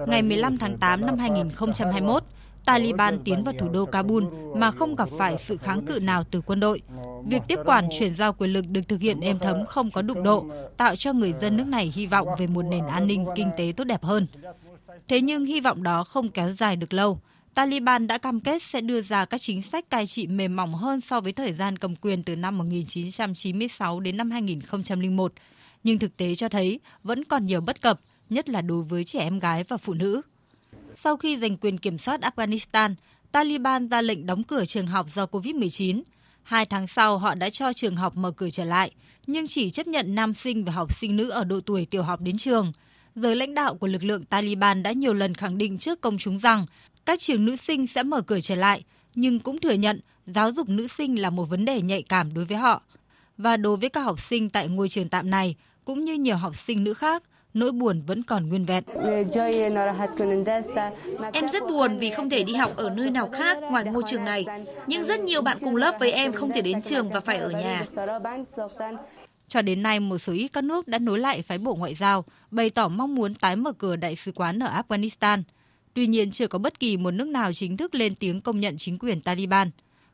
Ngày 0.06 0.22
15 0.22 0.58
tháng 0.58 0.78
8 0.78 1.06
năm 1.06 1.18
2021, 1.18 2.22
Taliban 2.64 3.18
tiến 3.24 3.44
vào 3.44 3.54
thủ 3.58 3.68
đô 3.68 3.84
Kabul 3.86 4.24
mà 4.56 4.70
không 4.70 4.96
gặp 4.96 5.08
phải 5.18 5.36
sự 5.46 5.56
kháng 5.56 5.86
cự 5.86 5.98
nào 5.98 6.24
từ 6.30 6.40
quân 6.40 6.60
đội. 6.60 6.82
Việc 7.24 7.42
tiếp 7.48 7.58
quản 7.64 7.88
chuyển 7.98 8.16
giao 8.16 8.32
quyền 8.32 8.52
lực 8.52 8.64
được 8.68 8.80
thực 8.88 9.00
hiện 9.00 9.20
êm 9.20 9.38
thấm 9.38 9.66
không 9.66 9.90
có 9.90 10.02
đụng 10.02 10.22
độ, 10.22 10.46
tạo 10.76 10.96
cho 10.96 11.12
người 11.12 11.34
dân 11.40 11.56
nước 11.56 11.66
này 11.66 11.92
hy 11.94 12.06
vọng 12.06 12.28
về 12.38 12.46
một 12.46 12.62
nền 12.62 12.86
an 12.86 13.06
ninh 13.06 13.26
kinh 13.36 13.50
tế 13.56 13.72
tốt 13.76 13.84
đẹp 13.84 14.02
hơn. 14.02 14.26
Thế 15.08 15.20
nhưng 15.20 15.44
hy 15.44 15.60
vọng 15.60 15.82
đó 15.82 16.04
không 16.04 16.30
kéo 16.30 16.52
dài 16.52 16.76
được 16.76 16.92
lâu. 16.94 17.20
Taliban 17.54 18.06
đã 18.06 18.18
cam 18.18 18.40
kết 18.40 18.62
sẽ 18.62 18.80
đưa 18.80 19.02
ra 19.02 19.24
các 19.24 19.40
chính 19.40 19.62
sách 19.62 19.90
cai 19.90 20.06
trị 20.06 20.26
mềm 20.26 20.56
mỏng 20.56 20.74
hơn 20.74 21.00
so 21.00 21.20
với 21.20 21.32
thời 21.32 21.52
gian 21.52 21.76
cầm 21.76 21.96
quyền 21.96 22.22
từ 22.22 22.36
năm 22.36 22.58
1996 22.58 24.00
đến 24.00 24.16
năm 24.16 24.30
2001. 24.30 25.32
Nhưng 25.84 25.98
thực 25.98 26.16
tế 26.16 26.34
cho 26.34 26.48
thấy 26.48 26.80
vẫn 27.02 27.24
còn 27.24 27.46
nhiều 27.46 27.60
bất 27.60 27.80
cập, 27.80 28.00
nhất 28.30 28.48
là 28.48 28.60
đối 28.60 28.82
với 28.82 29.04
trẻ 29.04 29.20
em 29.20 29.38
gái 29.38 29.64
và 29.64 29.76
phụ 29.76 29.94
nữ. 29.94 30.22
Sau 30.96 31.16
khi 31.16 31.36
giành 31.36 31.56
quyền 31.56 31.78
kiểm 31.78 31.98
soát 31.98 32.20
Afghanistan, 32.20 32.94
Taliban 33.32 33.88
ra 33.88 34.02
lệnh 34.02 34.26
đóng 34.26 34.42
cửa 34.42 34.64
trường 34.64 34.86
học 34.86 35.06
do 35.14 35.26
COVID-19. 35.26 36.02
Hai 36.42 36.66
tháng 36.66 36.86
sau, 36.86 37.18
họ 37.18 37.34
đã 37.34 37.50
cho 37.50 37.72
trường 37.72 37.96
học 37.96 38.16
mở 38.16 38.30
cửa 38.30 38.50
trở 38.50 38.64
lại, 38.64 38.90
nhưng 39.26 39.46
chỉ 39.46 39.70
chấp 39.70 39.86
nhận 39.86 40.14
nam 40.14 40.34
sinh 40.34 40.64
và 40.64 40.72
học 40.72 40.98
sinh 40.98 41.16
nữ 41.16 41.28
ở 41.28 41.44
độ 41.44 41.60
tuổi 41.60 41.86
tiểu 41.86 42.02
học 42.02 42.20
đến 42.20 42.38
trường. 42.38 42.72
Giới 43.14 43.36
lãnh 43.36 43.54
đạo 43.54 43.74
của 43.74 43.86
lực 43.86 44.04
lượng 44.04 44.24
Taliban 44.24 44.82
đã 44.82 44.92
nhiều 44.92 45.14
lần 45.14 45.34
khẳng 45.34 45.58
định 45.58 45.78
trước 45.78 46.00
công 46.00 46.18
chúng 46.18 46.38
rằng 46.38 46.66
các 47.06 47.20
trường 47.20 47.44
nữ 47.44 47.56
sinh 47.56 47.86
sẽ 47.86 48.02
mở 48.02 48.20
cửa 48.20 48.40
trở 48.40 48.54
lại, 48.54 48.84
nhưng 49.14 49.40
cũng 49.40 49.60
thừa 49.60 49.72
nhận 49.72 50.00
giáo 50.26 50.52
dục 50.52 50.68
nữ 50.68 50.88
sinh 50.88 51.20
là 51.20 51.30
một 51.30 51.44
vấn 51.44 51.64
đề 51.64 51.82
nhạy 51.82 52.02
cảm 52.02 52.34
đối 52.34 52.44
với 52.44 52.58
họ. 52.58 52.82
Và 53.38 53.56
đối 53.56 53.76
với 53.76 53.88
các 53.88 54.00
học 54.00 54.20
sinh 54.20 54.50
tại 54.50 54.68
ngôi 54.68 54.88
trường 54.88 55.08
tạm 55.08 55.30
này, 55.30 55.56
cũng 55.84 56.04
như 56.04 56.14
nhiều 56.14 56.36
học 56.36 56.56
sinh 56.56 56.84
nữ 56.84 56.94
khác, 56.94 57.22
nỗi 57.54 57.72
buồn 57.72 58.02
vẫn 58.06 58.22
còn 58.22 58.48
nguyên 58.48 58.64
vẹn. 58.64 58.84
Em 61.32 61.48
rất 61.48 61.62
buồn 61.68 61.98
vì 61.98 62.10
không 62.10 62.30
thể 62.30 62.42
đi 62.42 62.54
học 62.54 62.76
ở 62.76 62.90
nơi 62.90 63.10
nào 63.10 63.28
khác 63.32 63.58
ngoài 63.62 63.84
ngôi 63.84 64.02
trường 64.06 64.24
này. 64.24 64.46
Nhưng 64.86 65.04
rất 65.04 65.20
nhiều 65.20 65.42
bạn 65.42 65.56
cùng 65.60 65.76
lớp 65.76 65.96
với 66.00 66.12
em 66.12 66.32
không 66.32 66.52
thể 66.52 66.60
đến 66.60 66.82
trường 66.82 67.10
và 67.10 67.20
phải 67.20 67.36
ở 67.38 67.50
nhà. 67.50 67.86
Cho 69.48 69.62
đến 69.62 69.82
nay, 69.82 70.00
một 70.00 70.18
số 70.18 70.32
ít 70.32 70.48
các 70.48 70.64
nước 70.64 70.88
đã 70.88 70.98
nối 70.98 71.18
lại 71.18 71.42
phái 71.42 71.58
bộ 71.58 71.74
ngoại 71.74 71.94
giao, 71.94 72.24
bày 72.50 72.70
tỏ 72.70 72.88
mong 72.88 73.14
muốn 73.14 73.34
tái 73.34 73.56
mở 73.56 73.72
cửa 73.72 73.96
đại 73.96 74.16
sứ 74.16 74.32
quán 74.32 74.58
ở 74.58 74.82
Afghanistan. 74.82 75.42
Tuy 75.94 76.06
nhiên, 76.06 76.30
chưa 76.30 76.46
có 76.46 76.58
bất 76.58 76.80
kỳ 76.80 76.96
một 76.96 77.10
nước 77.10 77.26
nào 77.26 77.52
chính 77.52 77.76
thức 77.76 77.94
lên 77.94 78.14
tiếng 78.14 78.40
công 78.40 78.60
nhận 78.60 78.76
chính 78.76 78.98
quyền 78.98 79.20
Taliban. 79.20 79.70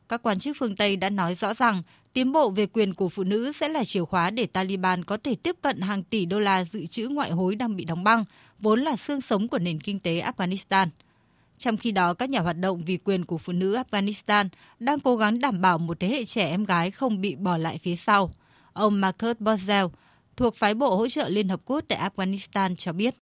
Các 0.09 0.21
quan 0.23 0.39
chức 0.39 0.57
phương 0.59 0.75
Tây 0.75 0.95
đã 0.95 1.09
nói 1.09 1.35
rõ 1.35 1.53
rằng 1.53 1.83
tiến 2.13 2.31
bộ 2.31 2.49
về 2.49 2.65
quyền 2.65 2.93
của 2.93 3.09
phụ 3.09 3.23
nữ 3.23 3.51
sẽ 3.51 3.69
là 3.69 3.83
chìa 3.83 4.03
khóa 4.03 4.29
để 4.29 4.45
Taliban 4.45 5.03
có 5.03 5.17
thể 5.23 5.35
tiếp 5.35 5.55
cận 5.61 5.81
hàng 5.81 6.03
tỷ 6.03 6.25
đô 6.25 6.39
la 6.39 6.63
dự 6.63 6.85
trữ 6.85 7.07
ngoại 7.07 7.31
hối 7.31 7.55
đang 7.55 7.75
bị 7.75 7.85
đóng 7.85 8.03
băng, 8.03 8.25
vốn 8.59 8.79
là 8.79 8.95
xương 8.95 9.21
sống 9.21 9.47
của 9.47 9.59
nền 9.59 9.79
kinh 9.79 9.99
tế 9.99 10.21
Afghanistan. 10.21 10.87
Trong 11.57 11.77
khi 11.77 11.91
đó, 11.91 12.13
các 12.13 12.29
nhà 12.29 12.39
hoạt 12.39 12.57
động 12.57 12.83
vì 12.85 12.97
quyền 12.97 13.25
của 13.25 13.37
phụ 13.37 13.53
nữ 13.53 13.75
Afghanistan 13.75 14.47
đang 14.79 14.99
cố 14.99 15.15
gắng 15.15 15.39
đảm 15.39 15.61
bảo 15.61 15.77
một 15.77 15.99
thế 15.99 16.07
hệ 16.07 16.25
trẻ 16.25 16.49
em 16.49 16.65
gái 16.65 16.91
không 16.91 17.21
bị 17.21 17.35
bỏ 17.35 17.57
lại 17.57 17.77
phía 17.83 17.95
sau. 17.95 18.33
Ông 18.73 19.01
Marcus 19.01 19.37
Bozell, 19.39 19.89
thuộc 20.37 20.55
phái 20.55 20.73
bộ 20.73 20.95
hỗ 20.95 21.07
trợ 21.07 21.29
Liên 21.29 21.49
Hợp 21.49 21.61
Quốc 21.65 21.83
tại 21.87 22.09
Afghanistan 22.09 22.75
cho 22.75 22.93
biết. 22.93 23.15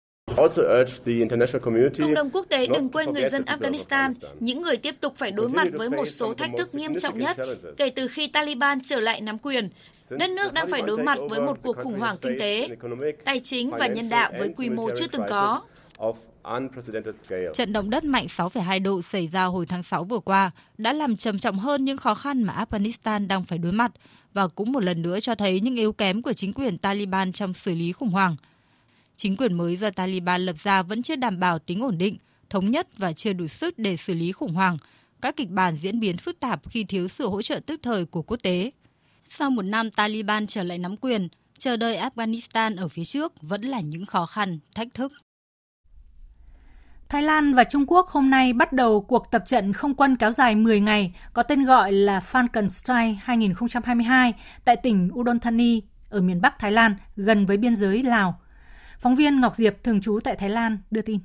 Cộng 1.97 2.13
đồng 2.13 2.29
quốc 2.29 2.45
tế 2.49 2.67
đừng 2.67 2.89
quên 2.89 3.13
người 3.13 3.29
dân 3.29 3.41
Afghanistan, 3.41 4.13
những 4.39 4.61
người 4.61 4.77
tiếp 4.77 4.95
tục 4.99 5.13
phải 5.17 5.31
đối 5.31 5.49
mặt 5.49 5.67
với 5.73 5.89
một 5.89 6.05
số 6.05 6.33
thách 6.33 6.49
thức 6.57 6.75
nghiêm 6.75 6.99
trọng 6.99 7.19
nhất 7.19 7.37
kể 7.77 7.89
từ 7.89 8.07
khi 8.07 8.27
Taliban 8.27 8.79
trở 8.85 8.99
lại 8.99 9.21
nắm 9.21 9.37
quyền. 9.37 9.69
Đất 10.09 10.29
nước 10.29 10.53
đang 10.53 10.69
phải 10.71 10.81
đối 10.81 11.03
mặt 11.03 11.17
với 11.29 11.41
một 11.41 11.57
cuộc 11.63 11.77
khủng 11.77 11.99
hoảng 11.99 12.15
kinh 12.21 12.39
tế, 12.39 12.67
tài 13.25 13.39
chính 13.39 13.71
và 13.71 13.87
nhân 13.87 14.09
đạo 14.09 14.31
với 14.39 14.53
quy 14.57 14.69
mô 14.69 14.89
chưa 14.95 15.07
từng 15.07 15.21
có. 15.29 15.61
Trận 17.53 17.73
động 17.73 17.89
đất 17.89 18.03
mạnh 18.03 18.25
6,2 18.25 18.83
độ 18.83 19.01
xảy 19.01 19.27
ra 19.27 19.43
hồi 19.43 19.65
tháng 19.65 19.83
6 19.83 20.03
vừa 20.03 20.19
qua 20.19 20.51
đã 20.77 20.93
làm 20.93 21.17
trầm 21.17 21.39
trọng 21.39 21.59
hơn 21.59 21.85
những 21.85 21.97
khó 21.97 22.15
khăn 22.15 22.43
mà 22.43 22.65
Afghanistan 22.69 23.27
đang 23.27 23.43
phải 23.43 23.57
đối 23.57 23.71
mặt 23.71 23.91
và 24.33 24.47
cũng 24.47 24.71
một 24.71 24.83
lần 24.83 25.01
nữa 25.01 25.19
cho 25.19 25.35
thấy 25.35 25.59
những 25.59 25.75
yếu 25.75 25.93
kém 25.93 26.21
của 26.21 26.33
chính 26.33 26.53
quyền 26.53 26.77
Taliban 26.77 27.31
trong 27.31 27.53
xử 27.53 27.73
lý 27.73 27.91
khủng 27.91 28.09
hoảng. 28.09 28.35
Chính 29.17 29.37
quyền 29.37 29.53
mới 29.53 29.75
do 29.75 29.89
Taliban 29.89 30.45
lập 30.45 30.55
ra 30.63 30.83
vẫn 30.83 31.03
chưa 31.03 31.15
đảm 31.15 31.39
bảo 31.39 31.59
tính 31.59 31.81
ổn 31.81 31.97
định, 31.97 32.17
thống 32.49 32.71
nhất 32.71 32.87
và 32.97 33.13
chưa 33.13 33.33
đủ 33.33 33.47
sức 33.47 33.79
để 33.79 33.97
xử 33.97 34.13
lý 34.13 34.31
khủng 34.31 34.53
hoảng. 34.53 34.77
Các 35.21 35.35
kịch 35.35 35.49
bản 35.49 35.77
diễn 35.77 35.99
biến 35.99 36.17
phức 36.17 36.39
tạp 36.39 36.69
khi 36.69 36.83
thiếu 36.83 37.07
sự 37.07 37.29
hỗ 37.29 37.41
trợ 37.41 37.59
tức 37.65 37.79
thời 37.83 38.05
của 38.05 38.21
quốc 38.21 38.37
tế. 38.43 38.71
Sau 39.29 39.49
một 39.49 39.61
năm 39.61 39.91
Taliban 39.91 40.47
trở 40.47 40.63
lại 40.63 40.77
nắm 40.77 40.97
quyền, 40.97 41.27
chờ 41.57 41.77
đợi 41.77 41.97
Afghanistan 41.97 42.77
ở 42.77 42.87
phía 42.87 43.05
trước 43.05 43.41
vẫn 43.41 43.61
là 43.61 43.79
những 43.79 44.05
khó 44.05 44.25
khăn, 44.25 44.59
thách 44.75 44.93
thức. 44.93 45.13
Thái 47.09 47.21
Lan 47.21 47.53
và 47.53 47.63
Trung 47.63 47.85
Quốc 47.87 48.07
hôm 48.07 48.29
nay 48.29 48.53
bắt 48.53 48.73
đầu 48.73 49.01
cuộc 49.01 49.31
tập 49.31 49.43
trận 49.45 49.73
không 49.73 49.95
quân 49.95 50.15
kéo 50.15 50.31
dài 50.31 50.55
10 50.55 50.79
ngày 50.79 51.13
có 51.33 51.43
tên 51.43 51.65
gọi 51.65 51.91
là 51.91 52.19
Falcon 52.31 52.69
Strike 52.69 53.15
2022 53.23 54.33
tại 54.65 54.75
tỉnh 54.75 55.09
Udon 55.13 55.39
Thani 55.39 55.81
ở 56.09 56.21
miền 56.21 56.41
Bắc 56.41 56.59
Thái 56.59 56.71
Lan 56.71 56.95
gần 57.15 57.45
với 57.45 57.57
biên 57.57 57.75
giới 57.75 58.03
Lào. 58.03 58.39
Phóng 58.99 59.15
viên 59.15 59.41
Ngọc 59.41 59.55
Diệp 59.55 59.83
thường 59.83 60.01
trú 60.01 60.19
tại 60.23 60.35
Thái 60.35 60.49
Lan 60.49 60.77
đưa 60.91 61.01
tin. 61.01 61.19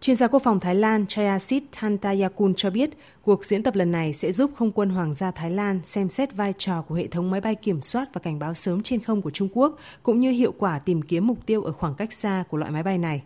Chuyên 0.00 0.16
gia 0.16 0.26
quốc 0.26 0.42
phòng 0.42 0.60
Thái 0.60 0.74
Lan 0.74 1.06
Chayasit 1.06 1.62
Thantayakul 1.72 2.52
cho 2.56 2.70
biết 2.70 2.90
cuộc 3.22 3.44
diễn 3.44 3.62
tập 3.62 3.74
lần 3.74 3.92
này 3.92 4.12
sẽ 4.12 4.32
giúp 4.32 4.50
không 4.56 4.70
quân 4.70 4.90
Hoàng 4.90 5.14
gia 5.14 5.30
Thái 5.30 5.50
Lan 5.50 5.80
xem 5.84 6.08
xét 6.08 6.34
vai 6.34 6.52
trò 6.58 6.82
của 6.82 6.94
hệ 6.94 7.06
thống 7.06 7.30
máy 7.30 7.40
bay 7.40 7.54
kiểm 7.54 7.82
soát 7.82 8.08
và 8.12 8.20
cảnh 8.20 8.38
báo 8.38 8.54
sớm 8.54 8.82
trên 8.82 9.00
không 9.00 9.22
của 9.22 9.30
Trung 9.30 9.48
Quốc, 9.52 9.78
cũng 10.02 10.20
như 10.20 10.30
hiệu 10.30 10.54
quả 10.58 10.78
tìm 10.78 11.02
kiếm 11.02 11.26
mục 11.26 11.46
tiêu 11.46 11.62
ở 11.62 11.72
khoảng 11.72 11.94
cách 11.94 12.12
xa 12.12 12.44
của 12.48 12.56
loại 12.56 12.70
máy 12.70 12.82
bay 12.82 12.98
này. 12.98 13.22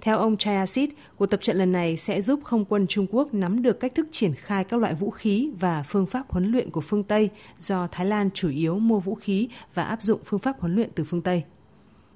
Theo 0.00 0.18
ông 0.18 0.36
Chayasit, 0.36 0.90
cuộc 1.16 1.26
tập 1.26 1.40
trận 1.42 1.56
lần 1.56 1.72
này 1.72 1.96
sẽ 1.96 2.20
giúp 2.20 2.40
không 2.44 2.64
quân 2.64 2.86
Trung 2.86 3.06
Quốc 3.10 3.34
nắm 3.34 3.62
được 3.62 3.80
cách 3.80 3.94
thức 3.94 4.08
triển 4.10 4.34
khai 4.34 4.64
các 4.64 4.80
loại 4.80 4.94
vũ 4.94 5.10
khí 5.10 5.50
và 5.60 5.82
phương 5.82 6.06
pháp 6.06 6.30
huấn 6.30 6.52
luyện 6.52 6.70
của 6.70 6.80
phương 6.80 7.04
Tây 7.04 7.30
do 7.58 7.88
Thái 7.92 8.06
Lan 8.06 8.30
chủ 8.30 8.48
yếu 8.50 8.78
mua 8.78 9.00
vũ 9.00 9.14
khí 9.14 9.48
và 9.74 9.84
áp 9.84 10.02
dụng 10.02 10.20
phương 10.24 10.40
pháp 10.40 10.60
huấn 10.60 10.74
luyện 10.74 10.90
từ 10.94 11.04
phương 11.04 11.22
Tây. 11.22 11.44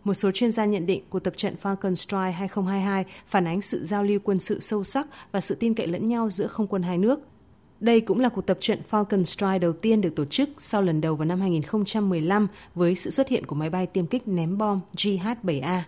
Một 0.09 0.15
số 0.15 0.31
chuyên 0.31 0.51
gia 0.51 0.65
nhận 0.65 0.87
định 0.87 1.03
cuộc 1.11 1.19
tập 1.19 1.37
trận 1.37 1.55
Falcon 1.63 1.95
Strike 1.95 2.31
2022 2.31 3.05
phản 3.27 3.47
ánh 3.47 3.61
sự 3.61 3.85
giao 3.85 4.05
lưu 4.05 4.19
quân 4.25 4.41
sự 4.41 4.61
sâu 4.61 4.85
sắc 4.85 5.07
và 5.33 5.41
sự 5.41 5.55
tin 5.55 5.75
cậy 5.75 5.87
lẫn 5.87 6.09
nhau 6.09 6.31
giữa 6.31 6.47
không 6.47 6.67
quân 6.67 6.83
hai 6.83 6.99
nước. 6.99 7.21
Đây 7.81 8.01
cũng 8.01 8.21
là 8.21 8.29
cuộc 8.29 8.47
tập 8.47 8.59
trận 8.61 8.79
Falcon 8.91 9.25
Strike 9.25 9.59
đầu 9.59 9.73
tiên 9.73 10.01
được 10.01 10.17
tổ 10.17 10.25
chức 10.25 10.51
sau 10.59 10.83
lần 10.83 11.01
đầu 11.01 11.17
vào 11.17 11.25
năm 11.25 11.41
2015 11.41 12.49
với 12.75 12.95
sự 12.95 13.11
xuất 13.11 13.29
hiện 13.29 13.47
của 13.47 13.55
máy 13.55 13.71
bay 13.71 13.87
tiêm 13.87 14.07
kích 14.07 14.29
ném 14.29 14.59
bom 14.59 14.81
JH-7A. 14.97 15.81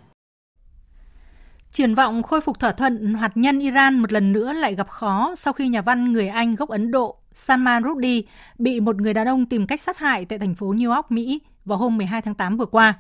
Triển 1.71 1.95
vọng 1.95 2.23
khôi 2.23 2.41
phục 2.41 2.61
thỏa 2.61 2.73
thuận 2.73 3.15
hạt 3.15 3.33
nhân 3.35 3.59
Iran 3.59 3.99
một 3.99 4.13
lần 4.13 4.33
nữa 4.33 4.53
lại 4.53 4.75
gặp 4.75 4.89
khó 4.89 5.35
sau 5.37 5.53
khi 5.53 5.69
nhà 5.69 5.83
văn 5.83 6.13
người 6.13 6.29
Anh 6.29 6.55
gốc 6.55 6.69
Ấn 6.69 6.91
Độ 6.91 7.17
Salman 7.33 7.83
Rushdie 7.85 8.23
bị 8.59 8.81
một 8.81 8.97
người 9.01 9.15
đàn 9.15 9.29
ông 9.29 9.47
tìm 9.47 9.67
cách 9.67 9.81
sát 9.81 9.99
hại 9.99 10.25
tại 10.25 10.39
thành 10.39 10.55
phố 10.55 10.73
New 10.73 10.95
York, 10.95 11.11
Mỹ 11.11 11.41
vào 11.65 11.79
hôm 11.79 11.97
12 11.97 12.23
tháng 12.23 12.35
8 12.35 12.57
vừa 12.57 12.67
qua. 12.67 12.95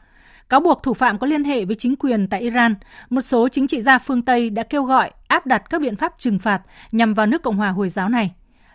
Cáo 0.51 0.61
buộc 0.61 0.83
thủ 0.83 0.95
phạm 0.95 1.19
có 1.19 1.27
liên 1.27 1.45
hệ 1.45 1.65
với 1.65 1.77
chính 1.77 1.97
quyền 1.97 2.29
tại 2.29 2.41
Iran, 2.41 2.75
một 3.11 3.21
số 3.21 3.49
chính 3.49 3.67
trị 3.67 3.81
gia 3.81 3.99
phương 3.99 4.23
Tây 4.23 4.51
đã 4.51 4.63
kêu 4.63 4.83
gọi 4.83 5.11
áp 5.29 5.47
đặt 5.47 5.63
các 5.71 5.81
biện 5.81 5.97
pháp 5.97 6.15
trừng 6.19 6.39
phạt 6.39 6.63
nhằm 6.93 7.15
vào 7.15 7.27
nước 7.27 7.43
Cộng 7.43 7.57
hòa 7.57 7.69
Hồi 7.69 7.89
giáo 7.89 8.09
này. 8.09 8.31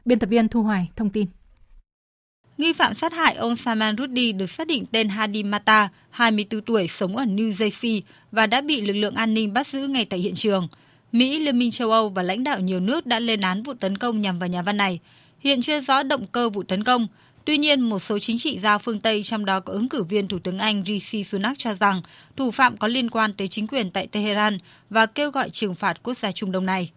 Biên 0.05 0.19
tập 0.19 0.27
viên 0.27 0.47
Thu 0.47 0.63
Hoài 0.63 0.89
thông 0.95 1.09
tin. 1.09 1.25
Nghi 2.57 2.73
phạm 2.73 2.93
sát 2.93 3.13
hại 3.13 3.35
ông 3.35 3.55
Salman 3.55 3.97
Rushdie 3.97 4.31
được 4.31 4.49
xác 4.49 4.67
định 4.67 4.85
tên 4.91 5.09
Hadi 5.09 5.43
Mata, 5.43 5.89
24 6.09 6.61
tuổi, 6.61 6.87
sống 6.87 7.17
ở 7.17 7.23
New 7.23 7.51
Jersey 7.51 8.01
và 8.31 8.47
đã 8.47 8.61
bị 8.61 8.81
lực 8.81 8.93
lượng 8.93 9.15
an 9.15 9.33
ninh 9.33 9.53
bắt 9.53 9.67
giữ 9.67 9.87
ngay 9.87 10.05
tại 10.05 10.19
hiện 10.19 10.35
trường. 10.35 10.67
Mỹ, 11.11 11.39
Liên 11.39 11.59
minh 11.59 11.71
châu 11.71 11.91
Âu 11.91 12.09
và 12.09 12.23
lãnh 12.23 12.43
đạo 12.43 12.59
nhiều 12.59 12.79
nước 12.79 13.05
đã 13.05 13.19
lên 13.19 13.41
án 13.41 13.63
vụ 13.63 13.73
tấn 13.73 13.97
công 13.97 14.21
nhằm 14.21 14.39
vào 14.39 14.49
nhà 14.49 14.61
văn 14.61 14.77
này. 14.77 14.99
Hiện 15.39 15.61
chưa 15.61 15.81
rõ 15.81 16.03
động 16.03 16.27
cơ 16.31 16.49
vụ 16.49 16.63
tấn 16.63 16.83
công. 16.83 17.07
Tuy 17.45 17.57
nhiên, 17.57 17.81
một 17.81 17.99
số 17.99 18.19
chính 18.19 18.37
trị 18.37 18.59
gia 18.59 18.77
phương 18.77 18.99
Tây, 18.99 19.23
trong 19.23 19.45
đó 19.45 19.59
có 19.59 19.73
ứng 19.73 19.89
cử 19.89 20.03
viên 20.03 20.27
Thủ 20.27 20.39
tướng 20.39 20.59
Anh 20.59 20.83
Rishi 20.85 21.23
Sunak 21.23 21.59
cho 21.59 21.73
rằng 21.73 22.01
thủ 22.35 22.51
phạm 22.51 22.77
có 22.77 22.87
liên 22.87 23.09
quan 23.09 23.33
tới 23.33 23.47
chính 23.47 23.67
quyền 23.67 23.91
tại 23.91 24.07
Tehran 24.07 24.57
và 24.89 25.05
kêu 25.05 25.31
gọi 25.31 25.49
trừng 25.49 25.75
phạt 25.75 26.03
quốc 26.03 26.17
gia 26.17 26.31
Trung 26.31 26.51
Đông 26.51 26.65
này. 26.65 26.91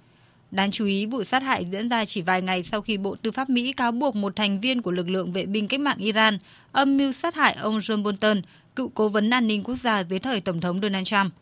Đáng 0.51 0.70
chú 0.70 0.86
ý, 0.86 1.07
vụ 1.07 1.24
sát 1.24 1.42
hại 1.42 1.66
diễn 1.72 1.88
ra 1.88 2.05
chỉ 2.05 2.22
vài 2.22 2.42
ngày 2.42 2.62
sau 2.62 2.80
khi 2.80 2.96
Bộ 2.96 3.16
Tư 3.22 3.30
pháp 3.30 3.51
Mỹ 3.51 3.72
cáo 3.72 3.92
buộc 3.92 4.16
một 4.16 4.36
thành 4.36 4.61
viên 4.61 4.82
của 4.82 4.90
lực 4.90 5.09
lượng 5.09 5.32
vệ 5.32 5.46
binh 5.46 5.68
cách 5.68 5.80
mạng 5.80 5.99
Iran 5.99 6.38
âm 6.72 6.96
mưu 6.96 7.12
sát 7.12 7.34
hại 7.34 7.55
ông 7.55 7.78
John 7.78 8.03
Bolton, 8.03 8.42
cựu 8.76 8.88
cố 8.88 9.09
vấn 9.09 9.30
an 9.30 9.46
ninh 9.46 9.62
quốc 9.64 9.76
gia 9.82 10.05
dưới 10.05 10.18
thời 10.18 10.40
Tổng 10.40 10.61
thống 10.61 10.80
Donald 10.82 11.07
Trump. 11.07 11.32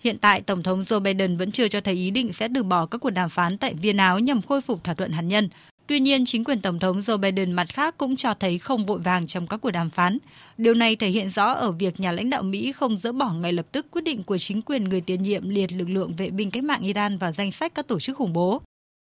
Hiện 0.00 0.18
tại, 0.18 0.40
Tổng 0.40 0.62
thống 0.62 0.80
Joe 0.80 1.00
Biden 1.00 1.36
vẫn 1.36 1.52
chưa 1.52 1.68
cho 1.68 1.80
thấy 1.80 1.94
ý 1.94 2.10
định 2.10 2.32
sẽ 2.32 2.48
từ 2.54 2.62
bỏ 2.62 2.86
các 2.86 2.98
cuộc 2.98 3.10
đàm 3.10 3.30
phán 3.30 3.58
tại 3.58 3.74
Viên 3.74 3.96
Áo 3.96 4.18
nhằm 4.18 4.42
khôi 4.42 4.60
phục 4.60 4.84
thỏa 4.84 4.94
thuận 4.94 5.12
hạt 5.12 5.22
nhân. 5.22 5.48
Tuy 5.86 6.00
nhiên, 6.00 6.24
chính 6.24 6.44
quyền 6.44 6.60
Tổng 6.60 6.78
thống 6.78 6.98
Joe 6.98 7.16
Biden 7.16 7.52
mặt 7.52 7.68
khác 7.68 7.94
cũng 7.98 8.16
cho 8.16 8.34
thấy 8.34 8.58
không 8.58 8.86
vội 8.86 8.98
vàng 8.98 9.26
trong 9.26 9.46
các 9.46 9.56
cuộc 9.56 9.70
đàm 9.70 9.90
phán. 9.90 10.18
Điều 10.58 10.74
này 10.74 10.96
thể 10.96 11.08
hiện 11.08 11.30
rõ 11.30 11.52
ở 11.52 11.70
việc 11.70 12.00
nhà 12.00 12.12
lãnh 12.12 12.30
đạo 12.30 12.42
Mỹ 12.42 12.72
không 12.72 12.98
dỡ 12.98 13.12
bỏ 13.12 13.32
ngay 13.32 13.52
lập 13.52 13.66
tức 13.72 13.86
quyết 13.90 14.04
định 14.04 14.22
của 14.22 14.38
chính 14.38 14.62
quyền 14.62 14.84
người 14.84 15.00
tiền 15.00 15.22
nhiệm 15.22 15.48
liệt 15.48 15.72
lực 15.72 15.88
lượng 15.88 16.12
vệ 16.16 16.30
binh 16.30 16.50
cách 16.50 16.64
mạng 16.64 16.80
Iran 16.80 17.18
vào 17.18 17.32
danh 17.32 17.52
sách 17.52 17.74
các 17.74 17.88
tổ 17.88 18.00
chức 18.00 18.16
khủng 18.16 18.32
bố. 18.32 18.62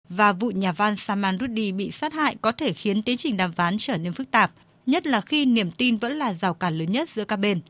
Và 0.08 0.32
vụ 0.32 0.50
nhà 0.50 0.72
văn 0.72 0.96
Salman 0.96 1.38
Rushdie 1.40 1.72
bị 1.72 1.90
sát 1.90 2.12
hại 2.12 2.36
có 2.40 2.52
thể 2.52 2.72
khiến 2.72 3.02
tiến 3.02 3.16
trình 3.16 3.36
đàm 3.36 3.52
phán 3.52 3.76
trở 3.78 3.96
nên 3.96 4.12
phức 4.12 4.30
tạp, 4.30 4.52
nhất 4.86 5.06
là 5.06 5.20
khi 5.20 5.44
niềm 5.44 5.70
tin 5.70 5.96
vẫn 5.96 6.12
là 6.12 6.32
rào 6.32 6.54
cản 6.54 6.78
lớn 6.78 6.92
nhất 6.92 7.08
giữa 7.14 7.24
các 7.24 7.36
bên. 7.36 7.60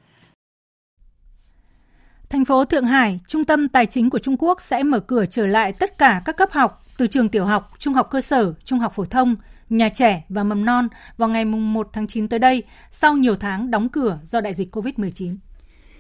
Thành 2.29 2.45
phố 2.45 2.65
Thượng 2.65 2.87
Hải, 2.87 3.21
trung 3.29 3.45
tâm 3.45 3.69
tài 3.69 3.87
chính 3.87 4.11
của 4.11 4.19
Trung 4.19 4.37
Quốc 4.39 4.61
sẽ 4.61 4.83
mở 4.83 5.01
cửa 5.01 5.25
trở 5.27 5.47
lại 5.47 5.73
tất 5.73 5.99
cả 5.99 6.23
các 6.25 6.37
cấp 6.37 6.53
học 6.53 6.84
từ 6.97 7.07
trường 7.07 7.29
tiểu 7.29 7.45
học, 7.45 7.71
trung 7.79 7.95
học 7.95 8.09
cơ 8.11 8.21
sở, 8.21 8.55
trung 8.65 8.79
học 8.79 8.93
phổ 8.95 9.05
thông, 9.05 9.37
nhà 9.71 9.89
trẻ 9.89 10.25
và 10.29 10.45
mầm 10.45 10.65
non 10.65 10.89
vào 11.17 11.29
ngày 11.29 11.45
1 11.45 11.89
tháng 11.93 12.07
9 12.07 12.29
tới 12.29 12.39
đây 12.39 12.63
sau 12.91 13.17
nhiều 13.17 13.37
tháng 13.37 13.71
đóng 13.71 13.89
cửa 13.89 14.19
do 14.25 14.41
đại 14.41 14.55
dịch 14.55 14.77
COVID-19. 14.77 15.37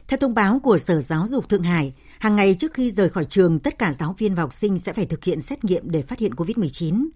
Theo 0.08 0.18
thông 0.18 0.34
báo 0.34 0.60
của 0.62 0.78
Sở 0.78 1.00
Giáo 1.00 1.28
dục 1.28 1.48
Thượng 1.48 1.62
Hải, 1.62 1.94
hàng 2.18 2.36
ngày 2.36 2.54
trước 2.54 2.74
khi 2.74 2.90
rời 2.90 3.08
khỏi 3.08 3.24
trường, 3.24 3.58
tất 3.58 3.78
cả 3.78 3.92
giáo 3.92 4.14
viên 4.18 4.34
và 4.34 4.42
học 4.42 4.52
sinh 4.52 4.78
sẽ 4.78 4.92
phải 4.92 5.06
thực 5.06 5.24
hiện 5.24 5.42
xét 5.42 5.64
nghiệm 5.64 5.90
để 5.90 6.02
phát 6.02 6.18
hiện 6.18 6.32
COVID-19. 6.32 7.06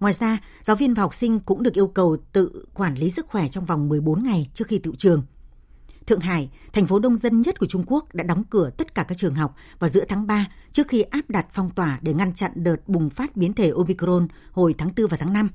Ngoài 0.00 0.14
ra, 0.14 0.38
giáo 0.62 0.76
viên 0.76 0.94
và 0.94 1.02
học 1.02 1.14
sinh 1.14 1.40
cũng 1.40 1.62
được 1.62 1.74
yêu 1.74 1.86
cầu 1.86 2.16
tự 2.32 2.66
quản 2.74 2.94
lý 2.94 3.10
sức 3.10 3.26
khỏe 3.28 3.48
trong 3.48 3.64
vòng 3.64 3.88
14 3.88 4.22
ngày 4.22 4.48
trước 4.54 4.68
khi 4.68 4.78
tự 4.78 4.92
trường. 4.98 5.22
Thượng 6.08 6.20
Hải, 6.20 6.50
thành 6.72 6.86
phố 6.86 6.98
đông 6.98 7.16
dân 7.16 7.42
nhất 7.42 7.58
của 7.58 7.66
Trung 7.66 7.84
Quốc 7.86 8.14
đã 8.14 8.24
đóng 8.24 8.44
cửa 8.50 8.70
tất 8.76 8.94
cả 8.94 9.02
các 9.02 9.18
trường 9.18 9.34
học 9.34 9.54
vào 9.78 9.88
giữa 9.88 10.04
tháng 10.08 10.26
3 10.26 10.46
trước 10.72 10.88
khi 10.88 11.02
áp 11.02 11.30
đặt 11.30 11.46
phong 11.52 11.70
tỏa 11.70 11.98
để 12.02 12.14
ngăn 12.14 12.34
chặn 12.34 12.50
đợt 12.54 12.76
bùng 12.86 13.10
phát 13.10 13.36
biến 13.36 13.52
thể 13.52 13.70
Omicron 13.70 14.28
hồi 14.52 14.74
tháng 14.78 14.90
4 14.96 15.06
và 15.06 15.16
tháng 15.16 15.32
5. 15.32 15.48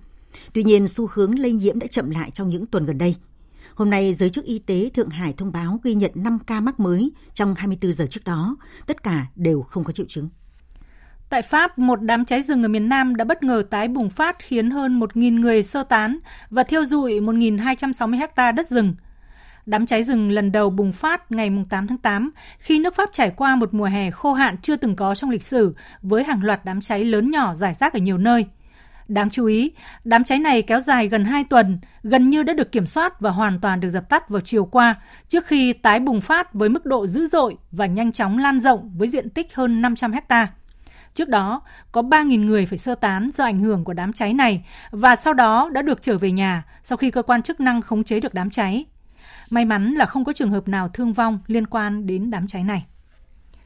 Tuy 0.53 0.63
nhiên, 0.63 0.87
xu 0.87 1.09
hướng 1.13 1.39
lây 1.39 1.53
nhiễm 1.53 1.79
đã 1.79 1.87
chậm 1.87 2.09
lại 2.09 2.31
trong 2.31 2.49
những 2.49 2.65
tuần 2.65 2.85
gần 2.85 2.97
đây. 2.97 3.15
Hôm 3.75 3.89
nay, 3.89 4.13
giới 4.13 4.29
chức 4.29 4.45
y 4.45 4.59
tế 4.59 4.89
Thượng 4.93 5.09
Hải 5.09 5.33
thông 5.33 5.51
báo 5.51 5.79
ghi 5.83 5.95
nhận 5.95 6.11
5 6.15 6.37
ca 6.47 6.59
mắc 6.59 6.79
mới 6.79 7.11
trong 7.33 7.55
24 7.55 7.93
giờ 7.93 8.05
trước 8.09 8.23
đó. 8.25 8.55
Tất 8.85 9.03
cả 9.03 9.25
đều 9.35 9.61
không 9.61 9.83
có 9.83 9.93
triệu 9.93 10.05
chứng. 10.09 10.29
Tại 11.29 11.41
Pháp, 11.41 11.79
một 11.79 12.01
đám 12.01 12.25
cháy 12.25 12.41
rừng 12.41 12.63
ở 12.63 12.67
miền 12.67 12.89
Nam 12.89 13.15
đã 13.15 13.25
bất 13.25 13.43
ngờ 13.43 13.63
tái 13.69 13.87
bùng 13.87 14.09
phát 14.09 14.35
khiến 14.39 14.71
hơn 14.71 14.99
1.000 14.99 15.39
người 15.39 15.63
sơ 15.63 15.83
tán 15.83 16.19
và 16.49 16.63
thiêu 16.63 16.85
dụi 16.85 17.19
1.260 17.19 18.27
ha 18.35 18.51
đất 18.51 18.67
rừng. 18.67 18.93
Đám 19.65 19.85
cháy 19.85 20.03
rừng 20.03 20.31
lần 20.31 20.51
đầu 20.51 20.69
bùng 20.69 20.91
phát 20.91 21.31
ngày 21.31 21.51
8 21.69 21.87
tháng 21.87 21.97
8 21.97 22.31
khi 22.59 22.79
nước 22.79 22.95
Pháp 22.95 23.09
trải 23.13 23.31
qua 23.31 23.55
một 23.55 23.73
mùa 23.73 23.85
hè 23.85 24.11
khô 24.11 24.33
hạn 24.33 24.57
chưa 24.61 24.75
từng 24.75 24.95
có 24.95 25.15
trong 25.15 25.29
lịch 25.29 25.43
sử 25.43 25.75
với 26.01 26.23
hàng 26.23 26.43
loạt 26.43 26.65
đám 26.65 26.81
cháy 26.81 27.05
lớn 27.05 27.31
nhỏ 27.31 27.55
rải 27.55 27.73
rác 27.73 27.93
ở 27.93 27.99
nhiều 27.99 28.17
nơi. 28.17 28.45
Đáng 29.07 29.29
chú 29.29 29.45
ý, 29.45 29.71
đám 30.03 30.23
cháy 30.23 30.39
này 30.39 30.61
kéo 30.61 30.79
dài 30.79 31.07
gần 31.07 31.25
2 31.25 31.43
tuần, 31.43 31.79
gần 32.03 32.29
như 32.29 32.43
đã 32.43 32.53
được 32.53 32.71
kiểm 32.71 32.85
soát 32.85 33.19
và 33.19 33.31
hoàn 33.31 33.59
toàn 33.59 33.79
được 33.79 33.89
dập 33.89 34.09
tắt 34.09 34.29
vào 34.29 34.41
chiều 34.41 34.65
qua, 34.65 34.95
trước 35.27 35.45
khi 35.45 35.73
tái 35.73 35.99
bùng 35.99 36.21
phát 36.21 36.53
với 36.53 36.69
mức 36.69 36.85
độ 36.85 37.07
dữ 37.07 37.27
dội 37.27 37.57
và 37.71 37.85
nhanh 37.85 38.11
chóng 38.11 38.37
lan 38.37 38.59
rộng 38.59 38.91
với 38.97 39.07
diện 39.07 39.29
tích 39.29 39.55
hơn 39.55 39.81
500 39.81 40.11
hecta. 40.11 40.47
Trước 41.13 41.29
đó, 41.29 41.61
có 41.91 42.01
3.000 42.01 42.45
người 42.45 42.65
phải 42.65 42.77
sơ 42.77 42.95
tán 42.95 43.29
do 43.33 43.43
ảnh 43.43 43.59
hưởng 43.59 43.83
của 43.83 43.93
đám 43.93 44.13
cháy 44.13 44.33
này 44.33 44.65
và 44.91 45.15
sau 45.15 45.33
đó 45.33 45.69
đã 45.73 45.81
được 45.81 46.01
trở 46.01 46.17
về 46.17 46.31
nhà 46.31 46.63
sau 46.83 46.97
khi 46.97 47.11
cơ 47.11 47.21
quan 47.21 47.41
chức 47.41 47.59
năng 47.59 47.81
khống 47.81 48.03
chế 48.03 48.19
được 48.19 48.33
đám 48.33 48.49
cháy. 48.49 48.85
May 49.53 49.65
mắn 49.65 49.93
là 49.93 50.05
không 50.05 50.25
có 50.25 50.33
trường 50.33 50.51
hợp 50.51 50.67
nào 50.67 50.89
thương 50.89 51.13
vong 51.13 51.39
liên 51.47 51.67
quan 51.67 52.05
đến 52.05 52.31
đám 52.31 52.47
cháy 52.47 52.63
này. 52.63 52.85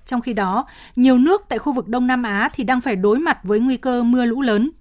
Trong 0.05 0.21
khi 0.21 0.33
đó, 0.33 0.67
nhiều 0.95 1.17
nước 1.17 1.41
tại 1.49 1.59
khu 1.59 1.73
vực 1.73 1.87
Đông 1.87 2.07
Nam 2.07 2.23
Á 2.23 2.49
thì 2.53 2.63
đang 2.63 2.81
phải 2.81 2.95
đối 2.95 3.19
mặt 3.19 3.39
với 3.43 3.59
nguy 3.59 3.77
cơ 3.77 4.03
mưa 4.03 4.25
lũ 4.25 4.41
lớn. 4.41 4.71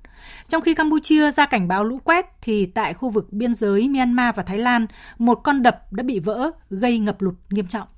Trong 0.48 0.62
khi 0.62 0.74
Campuchia 0.74 1.30
ra 1.30 1.46
cảnh 1.46 1.68
báo 1.68 1.84
lũ 1.84 1.98
quét 2.04 2.26
thì 2.42 2.66
tại 2.66 2.94
khu 2.94 3.10
vực 3.10 3.32
biên 3.32 3.54
giới 3.54 3.88
Myanmar 3.88 4.34
và 4.36 4.42
Thái 4.42 4.58
Lan, 4.58 4.86
một 5.18 5.34
con 5.34 5.62
đập 5.62 5.92
đã 5.92 6.02
bị 6.02 6.18
vỡ 6.18 6.50
gây 6.70 6.98
ngập 6.98 7.22
lụt 7.22 7.34
nghiêm 7.50 7.66
trọng. 7.66 7.88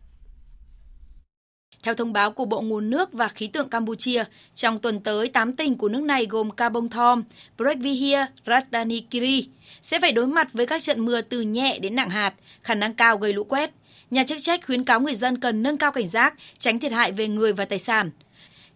Theo 1.89 1.95
thông 1.95 2.12
báo 2.12 2.30
của 2.30 2.45
Bộ 2.45 2.61
Nguồn 2.61 2.91
nước 2.91 3.12
và 3.12 3.28
Khí 3.28 3.47
tượng 3.47 3.68
Campuchia, 3.68 4.24
trong 4.55 4.78
tuần 4.78 5.01
tới, 5.01 5.28
8 5.28 5.53
tỉnh 5.53 5.76
của 5.76 5.89
nước 5.89 6.03
này 6.03 6.26
gồm 6.26 6.51
Kabong 6.51 6.89
Thom, 6.89 7.22
Prekvihia, 7.57 8.26
Ratanikiri 8.47 9.49
sẽ 9.82 10.01
phải 10.01 10.12
đối 10.12 10.26
mặt 10.26 10.49
với 10.53 10.66
các 10.66 10.82
trận 10.82 11.05
mưa 11.05 11.20
từ 11.20 11.41
nhẹ 11.41 11.78
đến 11.78 11.95
nặng 11.95 12.11
hạt, 12.11 12.34
khả 12.62 12.74
năng 12.74 12.95
cao 12.95 13.16
gây 13.18 13.32
lũ 13.32 13.45
quét. 13.45 13.70
Nhà 14.11 14.24
chức 14.24 14.39
trách 14.41 14.66
khuyến 14.66 14.84
cáo 14.84 15.01
người 15.01 15.14
dân 15.14 15.41
cần 15.41 15.62
nâng 15.62 15.76
cao 15.76 15.93
cảnh 15.93 16.09
giác, 16.09 16.34
tránh 16.59 16.78
thiệt 16.78 16.93
hại 16.93 17.12
về 17.12 17.28
người 17.28 17.53
và 17.53 17.64
tài 17.64 17.78
sản. 17.78 18.11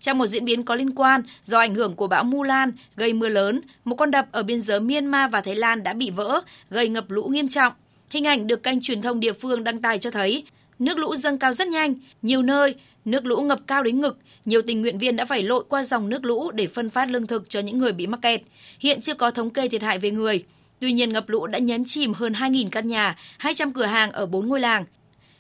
Trong 0.01 0.19
một 0.19 0.27
diễn 0.27 0.45
biến 0.45 0.63
có 0.63 0.75
liên 0.75 0.95
quan, 0.95 1.23
do 1.45 1.59
ảnh 1.59 1.75
hưởng 1.75 1.97
của 1.97 2.07
bão 2.07 2.25
Mulan 2.25 2.73
gây 2.97 3.13
mưa 3.13 3.29
lớn, 3.29 3.61
một 3.85 3.95
con 3.95 4.11
đập 4.11 4.27
ở 4.33 4.43
biên 4.43 4.63
giới 4.63 4.81
Myanmar 4.81 5.31
và 5.31 5.41
Thái 5.41 5.55
Lan 5.55 5.83
đã 5.83 5.93
bị 5.93 6.11
vỡ, 6.11 6.41
gây 6.71 6.89
ngập 6.89 7.11
lũ 7.11 7.25
nghiêm 7.25 7.49
trọng. 7.49 7.73
Hình 8.11 8.27
ảnh 8.27 8.47
được 8.47 8.63
kênh 8.63 8.81
truyền 8.81 9.03
thông 9.03 9.21
địa 9.21 9.33
phương 9.33 9.65
đăng 9.65 9.83
tải 9.83 9.99
cho 9.99 10.11
thấy 10.11 10.45
nước 10.85 10.99
lũ 10.99 11.17
dâng 11.17 11.39
cao 11.39 11.53
rất 11.53 11.69
nhanh, 11.69 11.95
nhiều 12.23 12.43
nơi 12.43 12.75
nước 13.05 13.27
lũ 13.27 13.41
ngập 13.41 13.59
cao 13.67 13.83
đến 13.83 14.01
ngực, 14.01 14.19
nhiều 14.45 14.63
tình 14.63 14.83
nguyện 14.83 14.99
viên 14.99 15.17
đã 15.17 15.25
phải 15.25 15.43
lội 15.43 15.65
qua 15.69 15.85
dòng 15.85 16.09
nước 16.09 16.25
lũ 16.25 16.51
để 16.51 16.67
phân 16.67 16.91
phát 16.91 17.11
lương 17.11 17.27
thực 17.27 17.51
cho 17.51 17.61
những 17.61 17.79
người 17.79 17.93
bị 17.93 18.07
mắc 18.07 18.23
kẹt. 18.23 18.43
Hiện 18.79 19.01
chưa 19.01 19.15
có 19.15 19.31
thống 19.31 19.51
kê 19.51 19.69
thiệt 19.69 19.83
hại 19.83 19.99
về 19.99 20.11
người. 20.11 20.45
Tuy 20.81 20.93
nhiên 20.93 21.13
ngập 21.13 21.29
lũ 21.29 21.47
đã 21.47 21.59
nhấn 21.59 21.85
chìm 21.85 22.13
hơn 22.13 22.33
2.000 22.33 22.69
căn 22.71 22.89
nhà, 22.89 23.17
200 23.39 23.73
cửa 23.73 23.87
hàng 23.87 24.13
ở 24.13 24.27
4 24.27 24.49
ngôi 24.49 24.61
làng. 24.61 24.85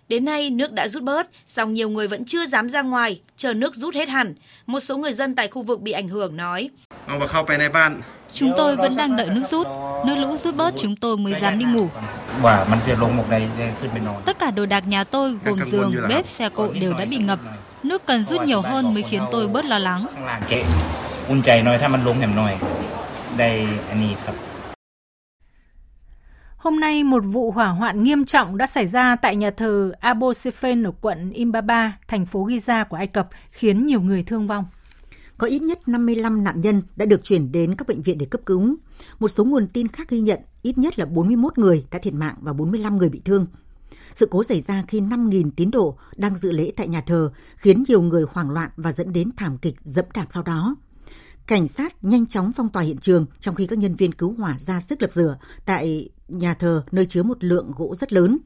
Đến 0.08 0.24
nay 0.24 0.50
nước 0.50 0.72
đã 0.72 0.88
rút 0.88 1.02
bớt, 1.02 1.26
song 1.48 1.74
nhiều 1.74 1.90
người 1.90 2.08
vẫn 2.08 2.24
chưa 2.24 2.46
dám 2.46 2.68
ra 2.68 2.82
ngoài, 2.82 3.20
chờ 3.36 3.54
nước 3.54 3.74
rút 3.74 3.94
hết 3.94 4.08
hẳn. 4.08 4.34
Một 4.66 4.80
số 4.80 4.96
người 4.96 5.12
dân 5.12 5.34
tại 5.34 5.48
khu 5.48 5.62
vực 5.62 5.80
bị 5.80 5.92
ảnh 5.92 6.08
hưởng 6.08 6.36
nói. 6.36 6.70
Chúng 8.32 8.52
tôi 8.56 8.76
vẫn 8.76 8.96
đang 8.96 9.16
đợi 9.16 9.28
nước 9.28 9.42
rút. 9.50 9.66
Nước 10.06 10.14
lũ 10.16 10.36
rút 10.36 10.56
bớt 10.56 10.74
chúng 10.78 10.96
tôi 10.96 11.16
mới 11.16 11.34
dám 11.42 11.58
đi 11.58 11.64
ngủ. 11.64 11.88
Tất 14.24 14.38
cả 14.38 14.50
đồ 14.50 14.66
đạc 14.66 14.88
nhà 14.88 15.04
tôi 15.04 15.38
gồm 15.44 15.58
giường, 15.66 15.94
bếp, 16.08 16.26
xe 16.26 16.48
cộ 16.48 16.72
đều 16.72 16.92
đã 16.92 17.04
bị 17.04 17.16
ngập. 17.16 17.38
Nước 17.82 18.06
cần 18.06 18.24
rút 18.30 18.42
nhiều 18.42 18.60
hơn 18.60 18.94
mới 18.94 19.02
khiến 19.02 19.22
tôi 19.32 19.46
bớt 19.48 19.64
lo 19.64 19.78
lắng. 19.78 20.06
Hôm 26.62 26.80
nay, 26.80 27.04
một 27.04 27.20
vụ 27.26 27.50
hỏa 27.50 27.68
hoạn 27.68 28.04
nghiêm 28.04 28.24
trọng 28.24 28.56
đã 28.56 28.66
xảy 28.66 28.86
ra 28.86 29.16
tại 29.16 29.36
nhà 29.36 29.50
thờ 29.50 29.92
Abu 30.00 30.30
Sifen 30.32 30.84
ở 30.84 30.92
quận 31.00 31.30
Imbaba, 31.30 31.98
thành 32.08 32.26
phố 32.26 32.46
Giza 32.46 32.84
của 32.88 32.96
Ai 32.96 33.06
Cập, 33.06 33.28
khiến 33.50 33.86
nhiều 33.86 34.00
người 34.00 34.22
thương 34.22 34.46
vong. 34.46 34.64
Có 35.38 35.46
ít 35.46 35.62
nhất 35.62 35.88
55 35.88 36.44
nạn 36.44 36.60
nhân 36.60 36.82
đã 36.96 37.06
được 37.06 37.24
chuyển 37.24 37.52
đến 37.52 37.74
các 37.74 37.88
bệnh 37.88 38.02
viện 38.02 38.18
để 38.18 38.26
cấp 38.26 38.40
cứu. 38.46 38.76
Một 39.20 39.28
số 39.28 39.44
nguồn 39.44 39.68
tin 39.68 39.88
khác 39.88 40.10
ghi 40.10 40.20
nhận 40.20 40.40
ít 40.62 40.78
nhất 40.78 40.98
là 40.98 41.04
41 41.06 41.58
người 41.58 41.84
đã 41.90 41.98
thiệt 41.98 42.14
mạng 42.14 42.34
và 42.40 42.52
45 42.52 42.98
người 42.98 43.08
bị 43.08 43.20
thương. 43.24 43.46
Sự 44.14 44.28
cố 44.30 44.44
xảy 44.44 44.60
ra 44.60 44.82
khi 44.88 45.00
5.000 45.00 45.50
tín 45.56 45.70
đồ 45.70 45.96
đang 46.16 46.34
dự 46.34 46.52
lễ 46.52 46.72
tại 46.76 46.88
nhà 46.88 47.00
thờ 47.00 47.30
khiến 47.56 47.84
nhiều 47.88 48.02
người 48.02 48.24
hoảng 48.32 48.50
loạn 48.50 48.70
và 48.76 48.92
dẫn 48.92 49.12
đến 49.12 49.30
thảm 49.36 49.58
kịch 49.58 49.74
dẫm 49.84 50.04
đạp 50.14 50.26
sau 50.30 50.42
đó. 50.42 50.76
Cảnh 51.46 51.68
sát 51.68 52.04
nhanh 52.04 52.26
chóng 52.26 52.52
phong 52.56 52.68
tỏa 52.68 52.82
hiện 52.82 52.96
trường 52.96 53.26
trong 53.40 53.54
khi 53.54 53.66
các 53.66 53.78
nhân 53.78 53.94
viên 53.94 54.12
cứu 54.12 54.34
hỏa 54.38 54.56
ra 54.58 54.80
sức 54.80 55.02
lập 55.02 55.10
lửa 55.14 55.38
tại 55.64 56.10
nhà 56.28 56.54
thờ 56.54 56.84
nơi 56.92 57.06
chứa 57.06 57.22
một 57.22 57.44
lượng 57.44 57.72
gỗ 57.76 57.94
rất 57.94 58.12
lớn. 58.12 58.38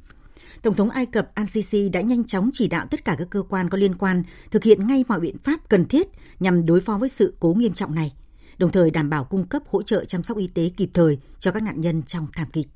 Tổng 0.62 0.74
thống 0.74 0.90
Ai 0.90 1.06
Cập 1.06 1.30
Al-Sisi 1.34 1.90
đã 1.90 2.00
nhanh 2.00 2.24
chóng 2.24 2.50
chỉ 2.52 2.68
đạo 2.68 2.86
tất 2.90 3.04
cả 3.04 3.16
các 3.18 3.30
cơ 3.30 3.42
quan 3.42 3.68
có 3.68 3.78
liên 3.78 3.94
quan 3.94 4.22
thực 4.50 4.64
hiện 4.64 4.86
ngay 4.86 5.04
mọi 5.08 5.20
biện 5.20 5.38
pháp 5.38 5.68
cần 5.68 5.84
thiết 5.84 6.08
nhằm 6.40 6.66
đối 6.66 6.80
phó 6.80 6.98
với 6.98 7.08
sự 7.08 7.36
cố 7.40 7.54
nghiêm 7.54 7.72
trọng 7.72 7.94
này, 7.94 8.12
đồng 8.58 8.72
thời 8.72 8.90
đảm 8.90 9.10
bảo 9.10 9.24
cung 9.24 9.46
cấp 9.46 9.62
hỗ 9.70 9.82
trợ 9.82 10.04
chăm 10.04 10.22
sóc 10.22 10.38
y 10.38 10.48
tế 10.48 10.70
kịp 10.76 10.90
thời 10.94 11.18
cho 11.38 11.50
các 11.50 11.62
nạn 11.62 11.80
nhân 11.80 12.02
trong 12.02 12.26
thảm 12.32 12.48
kịch. 12.52 12.66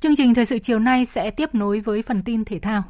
Chương 0.00 0.16
trình 0.16 0.34
thời 0.34 0.46
sự 0.46 0.58
chiều 0.58 0.78
nay 0.78 1.06
sẽ 1.06 1.30
tiếp 1.30 1.54
nối 1.54 1.80
với 1.80 2.02
phần 2.02 2.22
tin 2.22 2.44
thể 2.44 2.58
thao. 2.58 2.84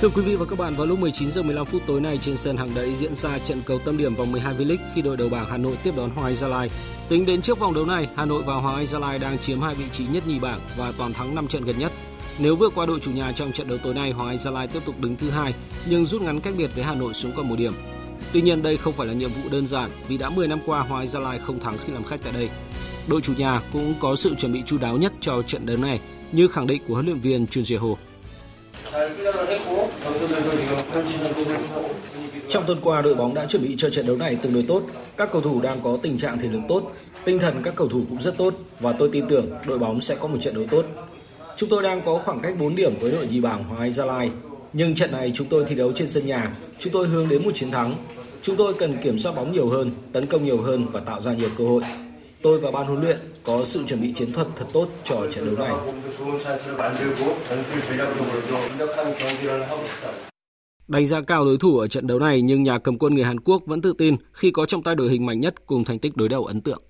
Thưa 0.00 0.08
quý 0.08 0.22
vị 0.22 0.36
và 0.36 0.44
các 0.44 0.58
bạn, 0.58 0.74
vào 0.74 0.86
lúc 0.86 0.98
19 0.98 1.30
giờ 1.30 1.42
15 1.42 1.66
phút 1.66 1.82
tối 1.86 2.00
nay 2.00 2.18
trên 2.18 2.36
sân 2.36 2.56
hàng 2.56 2.74
đẫy 2.74 2.94
diễn 2.94 3.14
ra 3.14 3.38
trận 3.38 3.62
cầu 3.66 3.78
tâm 3.78 3.96
điểm 3.96 4.14
vòng 4.14 4.32
12 4.32 4.54
V-League 4.54 4.76
khi 4.94 5.02
đội 5.02 5.16
đầu 5.16 5.28
bảng 5.28 5.46
Hà 5.50 5.56
Nội 5.56 5.76
tiếp 5.82 5.94
đón 5.96 6.10
Hoàng 6.10 6.26
Anh 6.26 6.36
Gia 6.36 6.48
Lai. 6.48 6.70
Tính 7.08 7.26
đến 7.26 7.42
trước 7.42 7.58
vòng 7.58 7.74
đấu 7.74 7.86
này, 7.86 8.08
Hà 8.16 8.24
Nội 8.24 8.42
và 8.42 8.54
Hoàng 8.54 8.76
Anh 8.76 8.86
Gia 8.86 8.98
Lai 8.98 9.18
đang 9.18 9.38
chiếm 9.38 9.60
hai 9.60 9.74
vị 9.74 9.84
trí 9.92 10.06
nhất 10.06 10.26
nhì 10.26 10.38
bảng 10.38 10.60
và 10.76 10.92
toàn 10.98 11.12
thắng 11.12 11.34
5 11.34 11.48
trận 11.48 11.64
gần 11.64 11.78
nhất. 11.78 11.92
Nếu 12.38 12.56
vượt 12.56 12.72
qua 12.74 12.86
đội 12.86 13.00
chủ 13.00 13.12
nhà 13.12 13.32
trong 13.32 13.52
trận 13.52 13.68
đấu 13.68 13.78
tối 13.78 13.94
nay, 13.94 14.10
Hoàng 14.10 14.28
Anh 14.28 14.38
Gia 14.38 14.50
Lai 14.50 14.66
tiếp 14.66 14.80
tục 14.84 15.00
đứng 15.00 15.16
thứ 15.16 15.30
hai 15.30 15.54
nhưng 15.88 16.06
rút 16.06 16.22
ngắn 16.22 16.40
cách 16.40 16.54
biệt 16.58 16.70
với 16.74 16.84
Hà 16.84 16.94
Nội 16.94 17.14
xuống 17.14 17.32
còn 17.36 17.48
một 17.48 17.56
điểm. 17.58 17.72
Tuy 18.32 18.42
nhiên 18.42 18.62
đây 18.62 18.76
không 18.76 18.92
phải 18.92 19.06
là 19.06 19.12
nhiệm 19.12 19.30
vụ 19.30 19.48
đơn 19.50 19.66
giản 19.66 19.90
vì 20.08 20.18
đã 20.18 20.30
10 20.30 20.48
năm 20.48 20.58
qua 20.66 20.80
Hoàng 20.80 21.02
Anh 21.02 21.08
Gia 21.08 21.20
Lai 21.20 21.38
không 21.38 21.60
thắng 21.60 21.78
khi 21.86 21.92
làm 21.92 22.04
khách 22.04 22.20
tại 22.24 22.32
đây. 22.32 22.48
Đội 23.08 23.20
chủ 23.20 23.32
nhà 23.36 23.60
cũng 23.72 23.94
có 24.00 24.16
sự 24.16 24.34
chuẩn 24.34 24.52
bị 24.52 24.62
chu 24.66 24.78
đáo 24.78 24.96
nhất 24.96 25.12
cho 25.20 25.42
trận 25.42 25.66
đấu 25.66 25.76
này 25.76 26.00
như 26.32 26.48
khẳng 26.48 26.66
định 26.66 26.82
của 26.88 26.94
huấn 26.94 27.06
luyện 27.06 27.20
viên 27.20 27.46
Trương 27.46 27.64
Jae-ho. 27.64 27.94
Trong 32.48 32.64
tuần 32.66 32.80
qua, 32.82 33.02
đội 33.02 33.14
bóng 33.14 33.34
đã 33.34 33.46
chuẩn 33.46 33.62
bị 33.62 33.74
cho 33.76 33.90
trận 33.90 34.06
đấu 34.06 34.16
này 34.16 34.36
tương 34.36 34.54
đối 34.54 34.62
tốt. 34.62 34.82
Các 35.16 35.32
cầu 35.32 35.42
thủ 35.42 35.60
đang 35.60 35.80
có 35.82 35.98
tình 36.02 36.18
trạng 36.18 36.38
thể 36.38 36.48
lực 36.48 36.60
tốt, 36.68 36.92
tinh 37.24 37.38
thần 37.38 37.62
các 37.62 37.74
cầu 37.76 37.88
thủ 37.88 38.02
cũng 38.08 38.20
rất 38.20 38.36
tốt 38.38 38.54
và 38.80 38.92
tôi 38.92 39.08
tin 39.12 39.28
tưởng 39.28 39.50
đội 39.66 39.78
bóng 39.78 40.00
sẽ 40.00 40.16
có 40.20 40.28
một 40.28 40.36
trận 40.40 40.54
đấu 40.54 40.64
tốt. 40.70 40.84
Chúng 41.56 41.68
tôi 41.68 41.82
đang 41.82 42.02
có 42.04 42.18
khoảng 42.24 42.40
cách 42.40 42.54
4 42.58 42.74
điểm 42.74 42.98
với 43.00 43.10
đội 43.10 43.26
nhì 43.26 43.40
bảng 43.40 43.64
Hoàng 43.64 43.80
Anh 43.80 43.92
Gia 43.92 44.04
Lai. 44.04 44.30
Nhưng 44.72 44.94
trận 44.94 45.12
này 45.12 45.32
chúng 45.34 45.46
tôi 45.46 45.64
thi 45.68 45.74
đấu 45.74 45.92
trên 45.92 46.08
sân 46.08 46.26
nhà, 46.26 46.56
chúng 46.78 46.92
tôi 46.92 47.06
hướng 47.06 47.28
đến 47.28 47.44
một 47.44 47.50
chiến 47.54 47.70
thắng. 47.70 47.96
Chúng 48.42 48.56
tôi 48.56 48.74
cần 48.74 48.98
kiểm 49.02 49.18
soát 49.18 49.34
bóng 49.36 49.52
nhiều 49.52 49.68
hơn, 49.68 49.90
tấn 50.12 50.26
công 50.26 50.44
nhiều 50.44 50.62
hơn 50.62 50.86
và 50.92 51.00
tạo 51.00 51.20
ra 51.20 51.34
nhiều 51.34 51.48
cơ 51.58 51.64
hội. 51.64 51.82
Tôi 52.46 52.58
và 52.58 52.70
ban 52.70 52.86
huấn 52.86 53.00
luyện 53.00 53.18
có 53.42 53.64
sự 53.64 53.84
chuẩn 53.86 54.00
bị 54.00 54.12
chiến 54.12 54.32
thuật 54.32 54.46
thật 54.56 54.64
tốt 54.72 54.88
cho 55.04 55.26
trận 55.30 55.46
đấu 55.46 55.66
này. 55.66 55.72
Đánh 60.88 61.06
giá 61.06 61.20
cao 61.20 61.44
đối 61.44 61.56
thủ 61.58 61.78
ở 61.78 61.88
trận 61.88 62.06
đấu 62.06 62.18
này 62.18 62.42
nhưng 62.42 62.62
nhà 62.62 62.78
cầm 62.78 62.98
quân 62.98 63.14
người 63.14 63.24
Hàn 63.24 63.40
Quốc 63.40 63.62
vẫn 63.66 63.82
tự 63.82 63.92
tin 63.92 64.16
khi 64.32 64.50
có 64.50 64.66
trong 64.66 64.82
tay 64.82 64.94
đội 64.94 65.08
hình 65.08 65.26
mạnh 65.26 65.40
nhất 65.40 65.66
cùng 65.66 65.84
thành 65.84 65.98
tích 65.98 66.16
đối 66.16 66.28
đầu 66.28 66.44
ấn 66.44 66.60
tượng. 66.60 66.82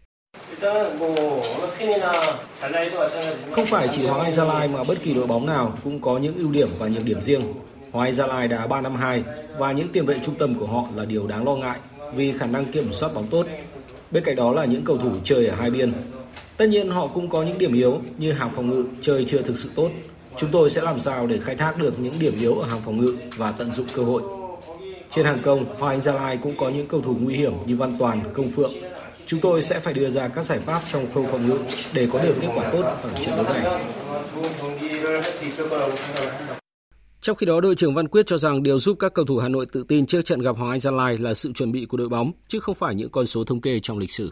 Không 3.53 3.67
phải 3.71 3.89
chỉ 3.91 4.07
Hoàng 4.07 4.21
Anh 4.21 4.33
Gia 4.33 4.45
Lai 4.45 4.69
mà 4.69 4.85
bất 4.85 5.03
kỳ 5.03 5.15
đội 5.15 5.27
bóng 5.27 5.47
nào 5.47 5.79
cũng 5.85 6.01
có 6.01 6.19
những 6.19 6.37
ưu 6.37 6.51
điểm 6.51 6.69
và 6.79 6.89
nhược 6.89 7.05
điểm 7.05 7.23
riêng. 7.23 7.53
Hoàng 7.93 8.07
Anh 8.07 8.13
Gia 8.13 8.27
Lai 8.27 8.49
đá 8.49 8.67
3 8.67 8.81
năm 8.81 8.97
2 8.97 9.25
và 9.59 9.73
những 9.73 9.89
tiền 9.93 10.07
vệ 10.07 10.19
trung 10.23 10.35
tâm 10.35 10.55
của 10.55 10.67
họ 10.67 10.85
là 10.95 11.05
điều 11.05 11.27
đáng 11.27 11.45
lo 11.45 11.55
ngại 11.55 11.79
vì 12.15 12.33
khả 12.39 12.47
năng 12.47 12.73
kiểm 12.73 12.93
soát 12.93 13.15
bóng 13.15 13.27
tốt. 13.31 13.47
Bên 14.11 14.25
cạnh 14.25 14.37
đó 14.37 14.53
là 14.53 14.65
những 14.65 14.85
cầu 14.85 14.99
thủ 14.99 15.11
chơi 15.25 15.47
ở 15.47 15.57
hai 15.57 15.71
biên. 15.71 15.93
Tất 16.57 16.67
nhiên 16.67 16.91
họ 16.91 17.07
cũng 17.07 17.29
có 17.29 17.43
những 17.43 17.59
điểm 17.59 17.73
yếu 17.73 18.01
như 18.19 18.33
hàng 18.33 18.51
phòng 18.51 18.71
ngự 18.71 18.85
chơi 19.01 19.25
chưa 19.29 19.43
thực 19.43 19.59
sự 19.59 19.71
tốt. 19.75 19.91
Chúng 20.37 20.51
tôi 20.51 20.71
sẽ 20.71 20.83
làm 20.83 20.99
sao 20.99 21.27
để 21.27 21.39
khai 21.39 21.55
thác 21.55 21.79
được 21.79 22.01
những 22.01 22.15
điểm 22.19 22.35
yếu 22.41 22.55
ở 22.55 22.69
hàng 22.69 22.81
phòng 22.85 22.99
ngự 22.99 23.17
và 23.37 23.53
tận 23.53 23.73
dụng 23.73 23.87
cơ 23.95 24.03
hội. 24.03 24.23
Trên 25.11 25.27
hàng 25.27 25.43
công, 25.45 25.65
Hoàng 25.65 25.93
Anh 25.93 26.01
Gia 26.01 26.15
Lai 26.15 26.39
cũng 26.43 26.57
có 26.57 26.71
những 26.71 26.87
cầu 26.87 27.01
thủ 27.01 27.17
nguy 27.21 27.35
hiểm 27.35 27.53
như 27.67 27.77
Văn 27.77 27.97
Toàn, 27.99 28.23
Công 28.35 28.51
Phượng 28.51 28.73
Chúng 29.27 29.41
tôi 29.41 29.63
sẽ 29.63 29.81
phải 29.81 29.95
đưa 29.95 30.11
ra 30.11 30.29
các 30.29 30.45
giải 30.45 30.59
pháp 30.59 30.83
trong 30.89 31.07
khâu 31.15 31.27
phòng 31.27 31.47
ngự 31.47 31.59
để 31.93 32.09
có 32.13 32.23
được 32.23 32.35
kết 32.41 32.49
quả 32.55 32.71
tốt 32.73 32.83
ở 32.83 33.11
trận 33.21 33.37
đấu 33.37 33.45
này. 33.45 33.85
Trong 37.27 37.37
khi 37.37 37.47
đó, 37.47 37.61
đội 37.61 37.75
trưởng 37.75 37.95
Văn 37.95 38.09
Quyết 38.09 38.27
cho 38.27 38.39
rằng 38.39 38.63
điều 38.63 38.79
giúp 38.79 38.97
các 38.99 39.15
cầu 39.15 39.25
thủ 39.25 39.37
Hà 39.39 39.49
Nội 39.49 39.67
tự 39.73 39.85
tin 39.89 40.07
trước 40.07 40.25
trận 40.25 40.43
gặp 40.43 40.57
Hoàng 40.57 40.71
Anh 40.71 40.81
Gia 40.81 40.91
Lai 40.91 41.19
là 41.19 41.35
sự 41.35 41.53
chuẩn 41.53 41.73
bị 41.73 41.87
của 41.89 41.97
đội 41.97 42.09
bóng, 42.09 42.33
chứ 42.49 42.61
không 42.61 42.75
phải 42.75 42.95
những 42.95 43.11
con 43.11 43.27
số 43.27 43.45
thống 43.45 43.61
kê 43.61 43.81
trong 43.83 43.99
lịch 43.99 44.11
sử. 44.11 44.31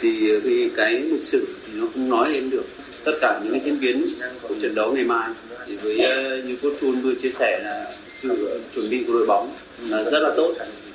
Thì 0.00 0.30
ờ, 0.30 0.40
vì 0.44 0.70
cái 0.76 0.92
lịch 0.92 1.22
sử 1.22 1.56
thì 1.66 1.80
nó 1.80 1.86
không 1.94 2.08
nói 2.08 2.28
đến 2.32 2.50
được 2.50 2.64
tất 3.04 3.12
cả 3.20 3.40
những 3.44 3.52
cái 3.52 3.60
diễn 3.64 3.80
biến 3.80 4.06
của 4.42 4.54
trận 4.62 4.74
đấu 4.74 4.92
ngày 4.94 5.04
mai. 5.04 5.30
Thì 5.66 5.76
với 5.76 5.98
ờ, 5.98 6.42
như 6.42 6.58
Quốc 6.62 6.72
Chun 6.80 7.00
vừa 7.00 7.14
chia 7.14 7.30
sẻ 7.30 7.60
là 7.64 7.92
sự 8.22 8.60
chuẩn 8.74 8.90
bị 8.90 9.04
của 9.06 9.12
đội 9.12 9.26
bóng 9.26 9.52
là 9.80 10.04
rất 10.04 10.20
là 10.20 10.34
tốt 10.36 10.54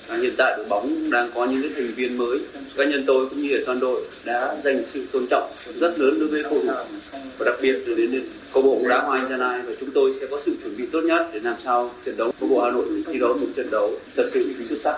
À, 0.10 0.18
hiện 0.18 0.34
tại 0.38 0.54
đội 0.58 0.66
bóng 0.70 1.10
đang 1.12 1.32
có 1.36 1.46
những 1.46 1.62
cái 1.62 1.72
thành 1.76 1.94
viên 1.96 2.18
mới 2.18 2.40
cá 2.78 2.86
nhân 2.86 3.04
tôi 3.08 3.30
cũng 3.30 3.42
như 3.42 3.58
ở 3.58 3.64
toàn 3.66 3.80
đội 3.80 4.02
đã 4.26 4.58
dành 4.64 4.84
sự 4.94 5.08
tôn 5.12 5.28
trọng 5.30 5.52
rất 5.80 6.00
lớn 6.00 6.20
đối 6.20 6.28
với 6.28 6.44
cầu 6.44 6.62
thủ 6.66 6.74
và 7.38 7.46
đặc 7.46 7.56
biệt 7.62 7.76
từ 7.88 7.96
đến, 7.96 8.12
đến 8.12 8.24
câu 8.54 8.64
bộ 8.64 8.76
bóng 8.76 8.88
đá 8.88 9.02
Hoàng 9.02 9.22
Anh 9.22 9.30
Gia 9.30 9.38
Lai 9.38 9.62
và 9.62 9.74
chúng 9.80 9.90
tôi 9.94 10.14
sẽ 10.20 10.28
có 10.32 10.42
sự 10.46 10.56
chuẩn 10.64 10.78
bị 10.78 10.86
tốt 10.92 11.02
nhất 11.02 11.30
để 11.34 11.40
làm 11.40 11.56
sao 11.64 11.92
trận 12.06 12.18
đấu 12.18 12.32
câu 12.40 12.50
bộ 12.50 12.62
Hà 12.64 12.72
Nội 12.72 12.86
thi 13.06 13.20
đấu 13.20 13.38
một 13.38 13.48
trận 13.56 13.72
đấu 13.72 13.92
thật 14.16 14.24
sự 14.32 14.54
xuất 14.70 14.80
sắc. 14.84 14.96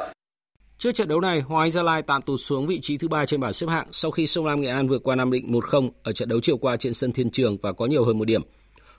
Trước 0.78 0.92
trận 0.92 1.08
đấu 1.08 1.22
này, 1.22 1.42
Hoàng 1.42 1.62
Anh 1.62 1.72
Gia 1.72 1.84
Lai 1.84 2.02
tạm 2.02 2.22
tụt 2.22 2.40
xuống 2.42 2.68
vị 2.68 2.80
trí 2.82 2.98
thứ 2.98 3.08
ba 3.08 3.26
trên 3.26 3.40
bảng 3.40 3.54
xếp 3.54 3.68
hạng 3.70 3.88
sau 3.92 4.12
khi 4.12 4.28
Sông 4.28 4.46
Lam 4.46 4.62
Nghệ 4.62 4.68
An 4.70 4.88
vượt 4.88 5.04
qua 5.04 5.16
Nam 5.16 5.32
Định 5.32 5.52
1-0 5.52 5.90
ở 6.04 6.12
trận 6.12 6.30
đấu 6.30 6.40
chiều 6.42 6.58
qua 6.58 6.78
trên 6.78 6.94
sân 6.94 7.12
Thiên 7.12 7.32
Trường 7.32 7.58
và 7.62 7.74
có 7.74 7.86
nhiều 7.86 8.06
hơn 8.06 8.20
một 8.20 8.26
điểm. 8.26 8.42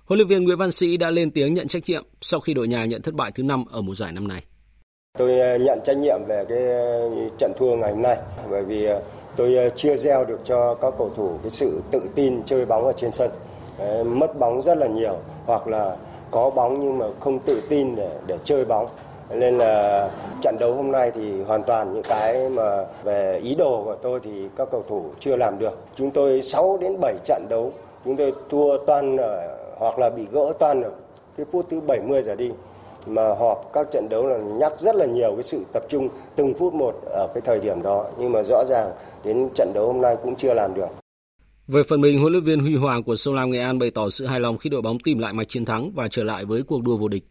Huấn 0.04 0.18
luyện 0.18 0.28
viên 0.28 0.44
Nguyễn 0.44 0.58
Văn 0.58 0.72
Sĩ 0.72 0.96
đã 0.96 1.10
lên 1.10 1.30
tiếng 1.30 1.54
nhận 1.54 1.68
trách 1.68 1.82
nhiệm 1.86 2.04
sau 2.20 2.40
khi 2.40 2.54
đội 2.54 2.68
nhà 2.68 2.84
nhận 2.84 3.02
thất 3.02 3.14
bại 3.14 3.32
thứ 3.34 3.42
năm 3.42 3.64
ở 3.64 3.82
mùa 3.82 3.94
giải 3.94 4.12
năm 4.12 4.28
nay. 4.28 4.42
Tôi 5.16 5.40
ờ, 5.40 5.56
nhận 5.56 5.80
trách 5.84 5.96
nhiệm 5.96 6.20
về 6.26 6.44
cái 6.48 6.68
ờ, 6.68 7.10
trận 7.38 7.52
thua 7.58 7.76
ngày 7.76 7.92
hôm 7.92 8.02
nay 8.02 8.16
bởi 8.50 8.62
vì 8.62 8.84
ờ, 8.84 9.00
tôi 9.36 9.70
chưa 9.74 9.96
gieo 9.96 10.24
được 10.24 10.40
cho 10.44 10.74
các 10.74 10.94
cầu 10.98 11.10
thủ 11.16 11.30
cái 11.42 11.50
sự 11.50 11.80
tự 11.90 12.00
tin 12.14 12.42
chơi 12.44 12.64
bóng 12.64 12.84
ở 12.84 12.92
trên 12.92 13.12
sân. 13.12 13.30
mất 14.04 14.38
bóng 14.38 14.62
rất 14.62 14.78
là 14.78 14.86
nhiều 14.86 15.16
hoặc 15.46 15.68
là 15.68 15.96
có 16.30 16.50
bóng 16.50 16.80
nhưng 16.80 16.98
mà 16.98 17.06
không 17.20 17.38
tự 17.38 17.62
tin 17.68 17.96
để 17.96 18.10
để 18.26 18.38
chơi 18.44 18.64
bóng. 18.64 18.88
Nên 19.34 19.58
là 19.58 20.08
trận 20.42 20.56
đấu 20.60 20.74
hôm 20.74 20.92
nay 20.92 21.10
thì 21.14 21.42
hoàn 21.42 21.62
toàn 21.62 21.94
những 21.94 22.02
cái 22.08 22.48
mà 22.48 22.84
về 23.04 23.40
ý 23.42 23.54
đồ 23.54 23.82
của 23.84 23.94
tôi 23.94 24.20
thì 24.22 24.48
các 24.56 24.68
cầu 24.70 24.84
thủ 24.88 25.04
chưa 25.20 25.36
làm 25.36 25.58
được. 25.58 25.78
Chúng 25.94 26.10
tôi 26.10 26.42
6 26.42 26.78
đến 26.80 26.96
7 27.00 27.14
trận 27.24 27.46
đấu, 27.48 27.72
chúng 28.04 28.16
tôi 28.16 28.32
thua 28.50 28.78
toàn 28.86 29.16
hoặc 29.78 29.98
là 29.98 30.10
bị 30.10 30.26
gỡ 30.32 30.52
toàn 30.58 30.82
ở 30.82 30.90
cái 31.36 31.46
phút 31.52 31.66
thứ 31.70 31.80
70 31.80 32.22
giờ 32.22 32.34
đi 32.34 32.50
mà 33.06 33.34
họp 33.34 33.70
các 33.72 33.86
trận 33.92 34.08
đấu 34.08 34.26
là 34.26 34.38
nhắc 34.38 34.80
rất 34.80 34.96
là 34.96 35.06
nhiều 35.06 35.32
cái 35.34 35.42
sự 35.42 35.64
tập 35.72 35.82
trung 35.88 36.08
từng 36.36 36.54
phút 36.54 36.74
một 36.74 36.94
ở 37.04 37.28
cái 37.34 37.40
thời 37.44 37.60
điểm 37.60 37.82
đó 37.82 38.04
nhưng 38.18 38.32
mà 38.32 38.42
rõ 38.42 38.64
ràng 38.66 38.90
đến 39.24 39.48
trận 39.54 39.72
đấu 39.74 39.86
hôm 39.86 40.00
nay 40.00 40.16
cũng 40.22 40.36
chưa 40.36 40.54
làm 40.54 40.74
được. 40.74 40.88
Về 41.68 41.82
phần 41.88 42.00
mình, 42.00 42.20
huấn 42.20 42.32
luyện 42.32 42.44
viên 42.44 42.60
Huy 42.60 42.76
Hoàng 42.76 43.02
của 43.02 43.16
Sông 43.16 43.34
Lam 43.34 43.50
Nghệ 43.50 43.60
An 43.60 43.78
bày 43.78 43.90
tỏ 43.90 44.10
sự 44.10 44.26
hài 44.26 44.40
lòng 44.40 44.58
khi 44.58 44.70
đội 44.70 44.82
bóng 44.82 44.98
tìm 44.98 45.18
lại 45.18 45.32
mạch 45.32 45.48
chiến 45.48 45.64
thắng 45.64 45.92
và 45.94 46.08
trở 46.10 46.24
lại 46.24 46.44
với 46.44 46.62
cuộc 46.62 46.82
đua 46.82 46.96
vô 46.96 47.08
địch. 47.08 47.24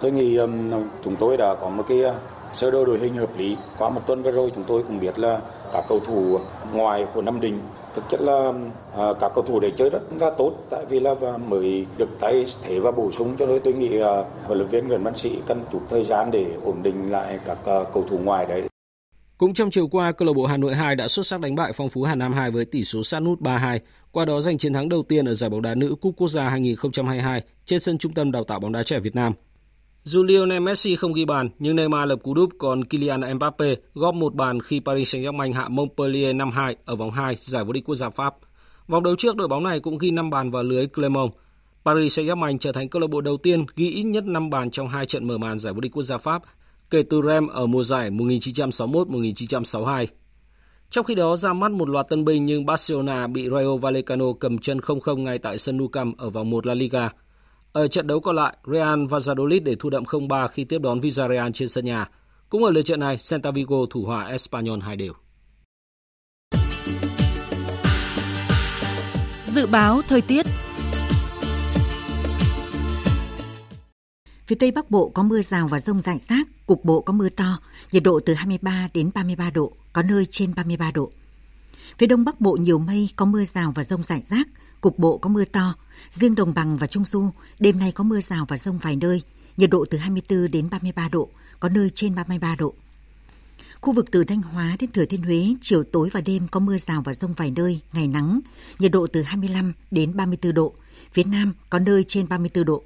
Tôi 0.00 0.10
nghĩ 0.10 0.36
um, 0.36 0.72
chúng 1.04 1.16
tôi 1.16 1.36
đã 1.36 1.54
có 1.54 1.68
một 1.68 1.84
cái 1.88 2.04
uh, 2.04 2.14
sơ 2.52 2.70
đồ 2.70 2.84
đội 2.84 2.98
hình 2.98 3.14
hợp 3.14 3.38
lý. 3.38 3.56
Qua 3.78 3.90
một 3.90 4.00
tuần 4.06 4.22
vừa 4.22 4.30
rồi 4.30 4.52
chúng 4.54 4.64
tôi 4.64 4.82
cũng 4.82 5.00
biết 5.00 5.18
là 5.18 5.40
các 5.72 5.84
cầu 5.88 6.00
thủ 6.00 6.38
ngoài 6.72 7.06
của 7.14 7.22
Nam 7.22 7.40
Định 7.40 7.60
thực 7.94 8.04
chất 8.10 8.20
là 8.20 8.52
à, 8.96 9.04
các 9.20 9.32
cầu 9.34 9.44
thủ 9.44 9.60
để 9.60 9.70
chơi 9.76 9.90
rất 9.90 10.02
là 10.20 10.30
tốt 10.30 10.52
tại 10.70 10.84
vì 10.88 11.00
là 11.00 11.14
mới 11.48 11.86
được 11.96 12.08
tay 12.20 12.44
thế 12.62 12.80
và 12.80 12.90
bổ 12.90 13.10
sung 13.12 13.36
cho 13.38 13.46
nên 13.46 13.60
tôi 13.64 13.74
nghĩ 13.74 14.00
à, 14.00 14.24
huấn 14.44 14.58
luyện 14.58 14.68
viên 14.68 14.88
Nguyễn 14.88 15.02
Văn 15.02 15.14
Sĩ 15.14 15.38
cần 15.46 15.64
chút 15.72 15.80
thời 15.90 16.04
gian 16.04 16.30
để 16.30 16.46
ổn 16.64 16.82
định 16.82 17.10
lại 17.10 17.38
các 17.44 17.58
à, 17.64 17.78
cầu 17.92 18.04
thủ 18.10 18.18
ngoài 18.18 18.46
đấy. 18.46 18.62
Cũng 19.38 19.54
trong 19.54 19.70
chiều 19.70 19.88
qua, 19.88 20.12
câu 20.12 20.26
lạc 20.26 20.32
bộ 20.32 20.46
Hà 20.46 20.56
Nội 20.56 20.74
2 20.74 20.96
đã 20.96 21.08
xuất 21.08 21.26
sắc 21.26 21.40
đánh 21.40 21.54
bại 21.54 21.72
Phong 21.72 21.90
Phú 21.90 22.02
Hà 22.02 22.14
Nam 22.14 22.32
2 22.32 22.50
với 22.50 22.64
tỷ 22.64 22.84
số 22.84 23.02
sát 23.02 23.20
nút 23.20 23.40
3-2, 23.40 23.78
qua 24.12 24.24
đó 24.24 24.40
giành 24.40 24.58
chiến 24.58 24.72
thắng 24.72 24.88
đầu 24.88 25.02
tiên 25.02 25.28
ở 25.28 25.34
giải 25.34 25.50
bóng 25.50 25.62
đá 25.62 25.74
nữ 25.74 25.94
Cúp 26.00 26.14
Quốc 26.16 26.28
gia 26.28 26.48
2022 26.48 27.42
trên 27.64 27.80
sân 27.80 27.98
Trung 27.98 28.14
tâm 28.14 28.32
Đào 28.32 28.44
tạo 28.44 28.60
bóng 28.60 28.72
đá 28.72 28.82
trẻ 28.82 29.00
Việt 29.00 29.14
Nam. 29.14 29.32
Dù 30.04 30.24
Lionel 30.24 30.62
Messi 30.62 30.96
không 30.96 31.12
ghi 31.12 31.24
bàn, 31.24 31.48
nhưng 31.58 31.76
Neymar 31.76 32.08
lập 32.08 32.18
cú 32.22 32.34
đúp 32.34 32.50
còn 32.58 32.84
Kylian 32.84 33.34
Mbappe 33.34 33.74
góp 33.94 34.14
một 34.14 34.34
bàn 34.34 34.62
khi 34.62 34.80
Paris 34.80 35.14
Saint-Germain 35.14 35.52
hạ 35.52 35.68
Montpellier 35.68 36.36
5-2 36.36 36.74
ở 36.84 36.96
vòng 36.96 37.10
2 37.10 37.36
giải 37.40 37.64
vô 37.64 37.72
địch 37.72 37.84
quốc 37.84 37.94
gia 37.94 38.10
Pháp. 38.10 38.34
Vòng 38.88 39.02
đấu 39.02 39.16
trước 39.16 39.36
đội 39.36 39.48
bóng 39.48 39.64
này 39.64 39.80
cũng 39.80 39.98
ghi 39.98 40.10
5 40.10 40.30
bàn 40.30 40.50
vào 40.50 40.62
lưới 40.62 40.86
Clermont. 40.86 41.32
Paris 41.84 42.18
Saint-Germain 42.18 42.58
trở 42.58 42.72
thành 42.72 42.88
câu 42.88 43.00
lạc 43.00 43.10
bộ 43.10 43.20
đầu 43.20 43.36
tiên 43.36 43.64
ghi 43.76 43.90
ít 43.90 44.02
nhất 44.02 44.24
5 44.24 44.50
bàn 44.50 44.70
trong 44.70 44.88
hai 44.88 45.06
trận 45.06 45.26
mở 45.26 45.38
màn 45.38 45.58
giải 45.58 45.72
vô 45.72 45.80
địch 45.80 45.92
quốc 45.92 46.02
gia 46.02 46.18
Pháp 46.18 46.42
kể 46.90 47.02
từ 47.02 47.22
Rem 47.22 47.46
ở 47.46 47.66
mùa 47.66 47.82
giải 47.82 48.10
1961-1962. 48.10 50.06
Trong 50.90 51.04
khi 51.04 51.14
đó 51.14 51.36
ra 51.36 51.52
mắt 51.52 51.70
một 51.70 51.88
loạt 51.88 52.08
tân 52.08 52.24
binh 52.24 52.46
nhưng 52.46 52.66
Barcelona 52.66 53.26
bị 53.26 53.48
Rayo 53.50 53.76
Vallecano 53.76 54.32
cầm 54.40 54.58
chân 54.58 54.78
0-0 54.78 55.16
ngay 55.16 55.38
tại 55.38 55.58
sân 55.58 55.76
Nou 55.76 55.88
Camp 55.88 56.18
ở 56.18 56.30
vòng 56.30 56.50
1 56.50 56.66
La 56.66 56.74
Liga. 56.74 57.10
Ở 57.78 57.88
trận 57.88 58.06
đấu 58.06 58.20
còn 58.20 58.36
lại, 58.36 58.56
Real 58.66 59.06
Valladolid 59.06 59.62
để 59.62 59.74
thua 59.78 59.90
đậm 59.90 60.04
0-3 60.04 60.48
khi 60.48 60.64
tiếp 60.64 60.78
đón 60.78 61.00
Villarreal 61.00 61.50
trên 61.54 61.68
sân 61.68 61.84
nhà. 61.84 62.08
Cũng 62.48 62.64
ở 62.64 62.70
lượt 62.70 62.82
trận 62.82 63.00
này, 63.00 63.16
Celta 63.30 63.50
Vigo 63.50 63.76
thủ 63.90 64.04
hòa 64.04 64.26
Espanyol 64.26 64.80
2 64.80 64.96
đều. 64.96 65.12
Dự 69.44 69.66
báo 69.66 70.02
thời 70.08 70.20
tiết 70.20 70.46
Phía 74.46 74.56
Tây 74.56 74.70
Bắc 74.70 74.90
Bộ 74.90 75.08
có 75.14 75.22
mưa 75.22 75.42
rào 75.42 75.68
và 75.68 75.80
rông 75.80 76.00
rải 76.00 76.20
rác, 76.28 76.48
cục 76.66 76.84
bộ 76.84 77.00
có 77.00 77.12
mưa 77.12 77.28
to, 77.28 77.58
nhiệt 77.92 78.02
độ 78.02 78.20
từ 78.26 78.34
23 78.34 78.88
đến 78.94 79.10
33 79.14 79.50
độ, 79.50 79.72
có 79.92 80.02
nơi 80.02 80.26
trên 80.30 80.54
33 80.54 80.90
độ. 80.90 81.10
Phía 81.98 82.06
Đông 82.06 82.24
Bắc 82.24 82.40
Bộ 82.40 82.52
nhiều 82.52 82.78
mây, 82.78 83.08
có 83.16 83.24
mưa 83.24 83.44
rào 83.44 83.72
và 83.74 83.84
rông 83.84 84.02
rải 84.02 84.22
rác, 84.30 84.48
cục 84.80 84.98
bộ 84.98 85.18
có 85.18 85.28
mưa 85.28 85.44
to. 85.44 85.74
Riêng 86.10 86.34
Đồng 86.34 86.54
Bằng 86.54 86.76
và 86.76 86.86
Trung 86.86 87.04
Du, 87.04 87.30
đêm 87.58 87.78
nay 87.78 87.92
có 87.92 88.04
mưa 88.04 88.20
rào 88.20 88.46
và 88.48 88.58
rông 88.58 88.78
vài 88.78 88.96
nơi, 88.96 89.22
nhiệt 89.56 89.70
độ 89.70 89.84
từ 89.90 89.98
24 89.98 90.50
đến 90.50 90.70
33 90.70 91.08
độ, 91.08 91.28
có 91.60 91.68
nơi 91.68 91.90
trên 91.94 92.14
33 92.14 92.56
độ. 92.56 92.74
Khu 93.80 93.92
vực 93.92 94.10
từ 94.10 94.24
Thanh 94.24 94.42
Hóa 94.42 94.76
đến 94.80 94.92
Thừa 94.92 95.04
Thiên 95.04 95.22
Huế, 95.22 95.54
chiều 95.60 95.84
tối 95.84 96.08
và 96.12 96.20
đêm 96.20 96.48
có 96.48 96.60
mưa 96.60 96.78
rào 96.78 97.02
và 97.02 97.14
rông 97.14 97.34
vài 97.34 97.50
nơi, 97.56 97.80
ngày 97.92 98.08
nắng, 98.08 98.40
nhiệt 98.78 98.92
độ 98.92 99.06
từ 99.12 99.22
25 99.22 99.72
đến 99.90 100.16
34 100.16 100.54
độ, 100.54 100.74
phía 101.12 101.24
Nam 101.24 101.52
có 101.70 101.78
nơi 101.78 102.04
trên 102.04 102.28
34 102.28 102.64
độ. 102.64 102.82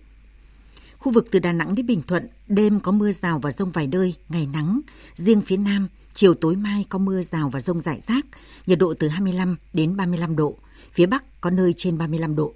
Khu 0.99 1.13
vực 1.13 1.25
từ 1.31 1.39
Đà 1.39 1.53
Nẵng 1.53 1.75
đến 1.75 1.87
Bình 1.87 2.03
Thuận, 2.03 2.27
đêm 2.49 2.81
có 2.81 2.93
mưa 2.93 3.13
rào 3.13 3.39
và 3.39 3.53
rông 3.53 3.71
vài 3.71 3.87
nơi, 3.87 4.15
ngày 4.29 4.47
nắng, 4.47 4.81
riêng 5.15 5.41
phía 5.41 5.57
Nam, 5.57 5.89
chiều 6.15 6.35
tối 6.35 6.57
mai 6.57 6.85
có 6.89 6.99
mưa 6.99 7.23
rào 7.23 7.51
và 7.51 7.61
rông 7.61 7.81
rải 7.81 8.01
rác, 8.09 8.27
nhiệt 8.67 8.79
độ 8.79 8.95
từ 8.99 9.09
25 9.09 9.57
đến 9.73 9.97
35 9.97 10.37
độ, 10.37 10.57
phía 10.93 11.07
Bắc 11.07 11.41
có 11.41 11.51
nơi 11.51 11.75
trên 11.77 11.99
35 11.99 12.37
độ. 12.37 12.55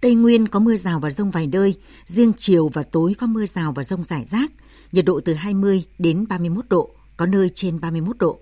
Tây 0.00 0.14
Nguyên 0.14 0.48
có 0.48 0.60
mưa 0.60 0.76
rào 0.76 1.00
và 1.00 1.10
rông 1.10 1.30
vài 1.30 1.46
nơi, 1.46 1.74
riêng 2.06 2.32
chiều 2.36 2.68
và 2.68 2.82
tối 2.82 3.14
có 3.18 3.26
mưa 3.26 3.46
rào 3.46 3.72
và 3.72 3.84
rông 3.84 4.04
rải 4.04 4.24
rác, 4.30 4.52
nhiệt 4.92 5.04
độ 5.04 5.20
từ 5.20 5.34
20 5.34 5.84
đến 5.98 6.26
31 6.28 6.64
độ, 6.68 6.90
có 7.16 7.26
nơi 7.26 7.50
trên 7.54 7.80
31 7.80 8.18
độ. 8.18 8.38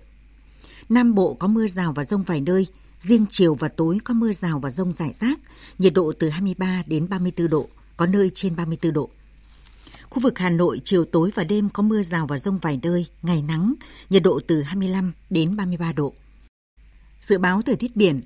Nam 0.89 1.15
Bộ 1.15 1.33
có 1.33 1.47
mưa 1.47 1.67
rào 1.67 1.93
và 1.93 2.03
rông 2.03 2.23
vài 2.23 2.41
nơi, 2.41 2.67
riêng 2.99 3.25
chiều 3.29 3.55
và 3.55 3.67
tối 3.67 3.99
có 4.03 4.13
mưa 4.13 4.33
rào 4.33 4.59
và 4.59 4.69
rông 4.69 4.93
rải 4.93 5.13
rác, 5.21 5.39
nhiệt 5.77 5.93
độ 5.93 6.13
từ 6.19 6.29
23 6.29 6.83
đến 6.87 7.09
34 7.09 7.47
độ, 7.49 7.67
có 7.97 8.05
nơi 8.05 8.31
trên 8.33 8.55
34 8.55 8.93
độ. 8.93 9.09
Khu 10.09 10.21
vực 10.21 10.39
Hà 10.39 10.49
Nội 10.49 10.81
chiều 10.83 11.05
tối 11.05 11.31
và 11.35 11.43
đêm 11.43 11.69
có 11.69 11.83
mưa 11.83 12.03
rào 12.03 12.27
và 12.27 12.37
rông 12.37 12.57
vài 12.57 12.79
nơi, 12.83 13.05
ngày 13.21 13.41
nắng, 13.41 13.73
nhiệt 14.09 14.23
độ 14.23 14.39
từ 14.47 14.61
25 14.61 15.13
đến 15.29 15.55
33 15.55 15.93
độ. 15.93 16.13
Dự 17.19 17.37
báo 17.37 17.61
thời 17.61 17.75
tiết 17.75 17.95
biển, 17.95 18.21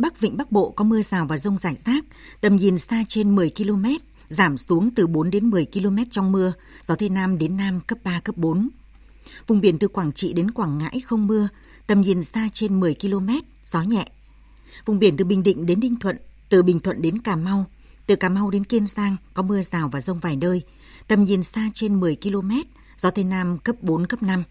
Bắc 0.00 0.20
Vịnh 0.20 0.36
Bắc 0.36 0.52
Bộ 0.52 0.70
có 0.70 0.84
mưa 0.84 1.02
rào 1.02 1.26
và 1.26 1.38
rông 1.38 1.58
rải 1.58 1.76
rác, 1.84 2.04
tầm 2.40 2.56
nhìn 2.56 2.78
xa 2.78 3.04
trên 3.08 3.36
10 3.36 3.52
km, 3.56 3.84
giảm 4.28 4.56
xuống 4.56 4.90
từ 4.94 5.06
4 5.06 5.30
đến 5.30 5.50
10 5.50 5.66
km 5.72 5.96
trong 6.10 6.32
mưa, 6.32 6.52
gió 6.86 6.94
Tây 6.94 7.08
Nam 7.08 7.38
đến 7.38 7.56
Nam 7.56 7.80
cấp 7.80 7.98
3, 8.04 8.20
cấp 8.20 8.36
4. 8.36 8.68
Vùng 9.46 9.60
biển 9.60 9.78
từ 9.78 9.88
Quảng 9.88 10.12
Trị 10.12 10.32
đến 10.32 10.50
Quảng 10.50 10.78
Ngãi 10.78 11.00
không 11.00 11.26
mưa, 11.26 11.48
tầm 11.86 12.00
nhìn 12.00 12.24
xa 12.24 12.48
trên 12.52 12.80
10 12.80 12.94
km, 12.94 13.28
gió 13.64 13.82
nhẹ. 13.82 14.04
Vùng 14.84 14.98
biển 14.98 15.16
từ 15.16 15.24
Bình 15.24 15.42
Định 15.42 15.66
đến 15.66 15.80
Ninh 15.80 15.96
Thuận, 15.96 16.16
từ 16.48 16.62
Bình 16.62 16.80
Thuận 16.80 17.02
đến 17.02 17.18
Cà 17.18 17.36
Mau, 17.36 17.64
từ 18.06 18.16
Cà 18.16 18.28
Mau 18.28 18.50
đến 18.50 18.64
Kiên 18.64 18.86
Giang 18.86 19.16
có 19.34 19.42
mưa 19.42 19.62
rào 19.62 19.88
và 19.88 20.00
rông 20.00 20.18
vài 20.18 20.36
nơi, 20.36 20.62
tầm 21.08 21.24
nhìn 21.24 21.42
xa 21.42 21.70
trên 21.74 22.00
10 22.00 22.16
km, 22.22 22.50
gió 22.96 23.10
Tây 23.10 23.24
Nam 23.24 23.58
cấp 23.58 23.76
4, 23.82 24.06
cấp 24.06 24.22
5. 24.22 24.42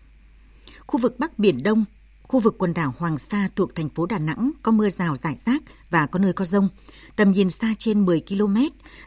Khu 0.87 0.99
vực 0.99 1.19
Bắc 1.19 1.39
Biển 1.39 1.63
Đông, 1.63 1.85
khu 2.29 2.39
vực 2.39 2.55
quần 2.57 2.73
đảo 2.73 2.93
Hoàng 2.97 3.19
Sa 3.19 3.49
thuộc 3.55 3.75
thành 3.75 3.89
phố 3.89 4.05
Đà 4.05 4.19
Nẵng 4.19 4.51
có 4.63 4.71
mưa 4.71 4.89
rào 4.89 5.15
rải 5.15 5.37
rác 5.45 5.63
và 5.89 6.05
có 6.05 6.19
nơi 6.19 6.33
có 6.33 6.45
rông. 6.45 6.69
Tầm 7.15 7.31
nhìn 7.31 7.49
xa 7.49 7.73
trên 7.77 8.05
10 8.05 8.21
km, 8.29 8.57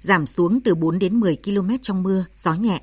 giảm 0.01 0.27
xuống 0.27 0.61
từ 0.61 0.75
4 0.75 0.99
đến 0.99 1.21
10 1.21 1.37
km 1.45 1.71
trong 1.83 2.03
mưa, 2.03 2.25
gió 2.37 2.55
nhẹ. 2.55 2.81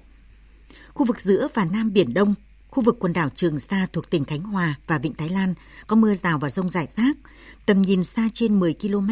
Khu 0.93 1.05
vực 1.05 1.21
giữa 1.21 1.47
và 1.53 1.65
Nam 1.65 1.93
Biển 1.93 2.13
Đông, 2.13 2.35
khu 2.69 2.83
vực 2.83 2.97
quần 2.99 3.13
đảo 3.13 3.29
Trường 3.35 3.59
Sa 3.59 3.87
thuộc 3.93 4.09
tỉnh 4.09 4.25
Khánh 4.25 4.43
Hòa 4.43 4.75
và 4.87 4.97
Vịnh 4.97 5.13
Thái 5.13 5.29
Lan 5.29 5.53
có 5.87 5.95
mưa 5.95 6.15
rào 6.15 6.39
và 6.39 6.49
rông 6.49 6.69
rải 6.69 6.87
rác. 6.97 7.17
Tầm 7.65 7.81
nhìn 7.81 8.03
xa 8.03 8.29
trên 8.33 8.59
10 8.59 8.73
km, 8.81 9.09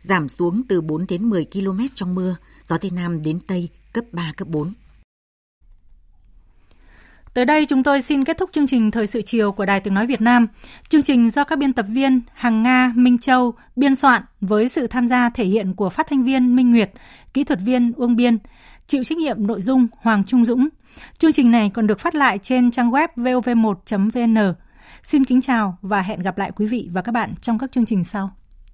giảm 0.00 0.28
xuống 0.28 0.62
từ 0.68 0.80
4 0.80 1.06
đến 1.08 1.30
10 1.30 1.46
km 1.52 1.80
trong 1.94 2.14
mưa, 2.14 2.36
gió 2.66 2.78
Tây 2.78 2.90
Nam 2.90 3.22
đến 3.22 3.40
Tây 3.40 3.68
cấp 3.92 4.04
3, 4.12 4.32
cấp 4.36 4.48
4. 4.48 4.72
Tới 7.34 7.44
đây 7.44 7.66
chúng 7.66 7.82
tôi 7.82 8.02
xin 8.02 8.24
kết 8.24 8.38
thúc 8.38 8.50
chương 8.52 8.66
trình 8.66 8.90
Thời 8.90 9.06
sự 9.06 9.22
chiều 9.22 9.52
của 9.52 9.64
Đài 9.64 9.80
Tiếng 9.80 9.94
Nói 9.94 10.06
Việt 10.06 10.20
Nam. 10.20 10.46
Chương 10.88 11.02
trình 11.02 11.30
do 11.30 11.44
các 11.44 11.58
biên 11.58 11.72
tập 11.72 11.86
viên 11.88 12.20
Hằng 12.32 12.62
Nga, 12.62 12.92
Minh 12.96 13.18
Châu 13.18 13.54
biên 13.76 13.94
soạn 13.94 14.22
với 14.40 14.68
sự 14.68 14.86
tham 14.86 15.08
gia 15.08 15.30
thể 15.30 15.44
hiện 15.44 15.74
của 15.74 15.90
phát 15.90 16.06
thanh 16.10 16.24
viên 16.24 16.56
Minh 16.56 16.70
Nguyệt, 16.70 16.90
kỹ 17.34 17.44
thuật 17.44 17.58
viên 17.64 17.92
Uông 17.96 18.16
Biên, 18.16 18.38
chịu 18.86 19.04
trách 19.04 19.18
nhiệm 19.18 19.46
nội 19.46 19.62
dung 19.62 19.86
Hoàng 20.00 20.24
Trung 20.24 20.44
Dũng. 20.44 20.68
Chương 21.18 21.32
trình 21.32 21.50
này 21.50 21.70
còn 21.74 21.86
được 21.86 22.00
phát 22.00 22.14
lại 22.14 22.38
trên 22.38 22.70
trang 22.70 22.90
web 22.90 23.08
vov1.vn. 23.16 24.54
Xin 25.02 25.24
kính 25.24 25.40
chào 25.40 25.78
và 25.82 26.00
hẹn 26.00 26.20
gặp 26.20 26.38
lại 26.38 26.52
quý 26.56 26.66
vị 26.66 26.88
và 26.92 27.02
các 27.02 27.12
bạn 27.12 27.34
trong 27.40 27.58
các 27.58 27.72
chương 27.72 27.86
trình 27.86 28.04
sau. 28.04 28.30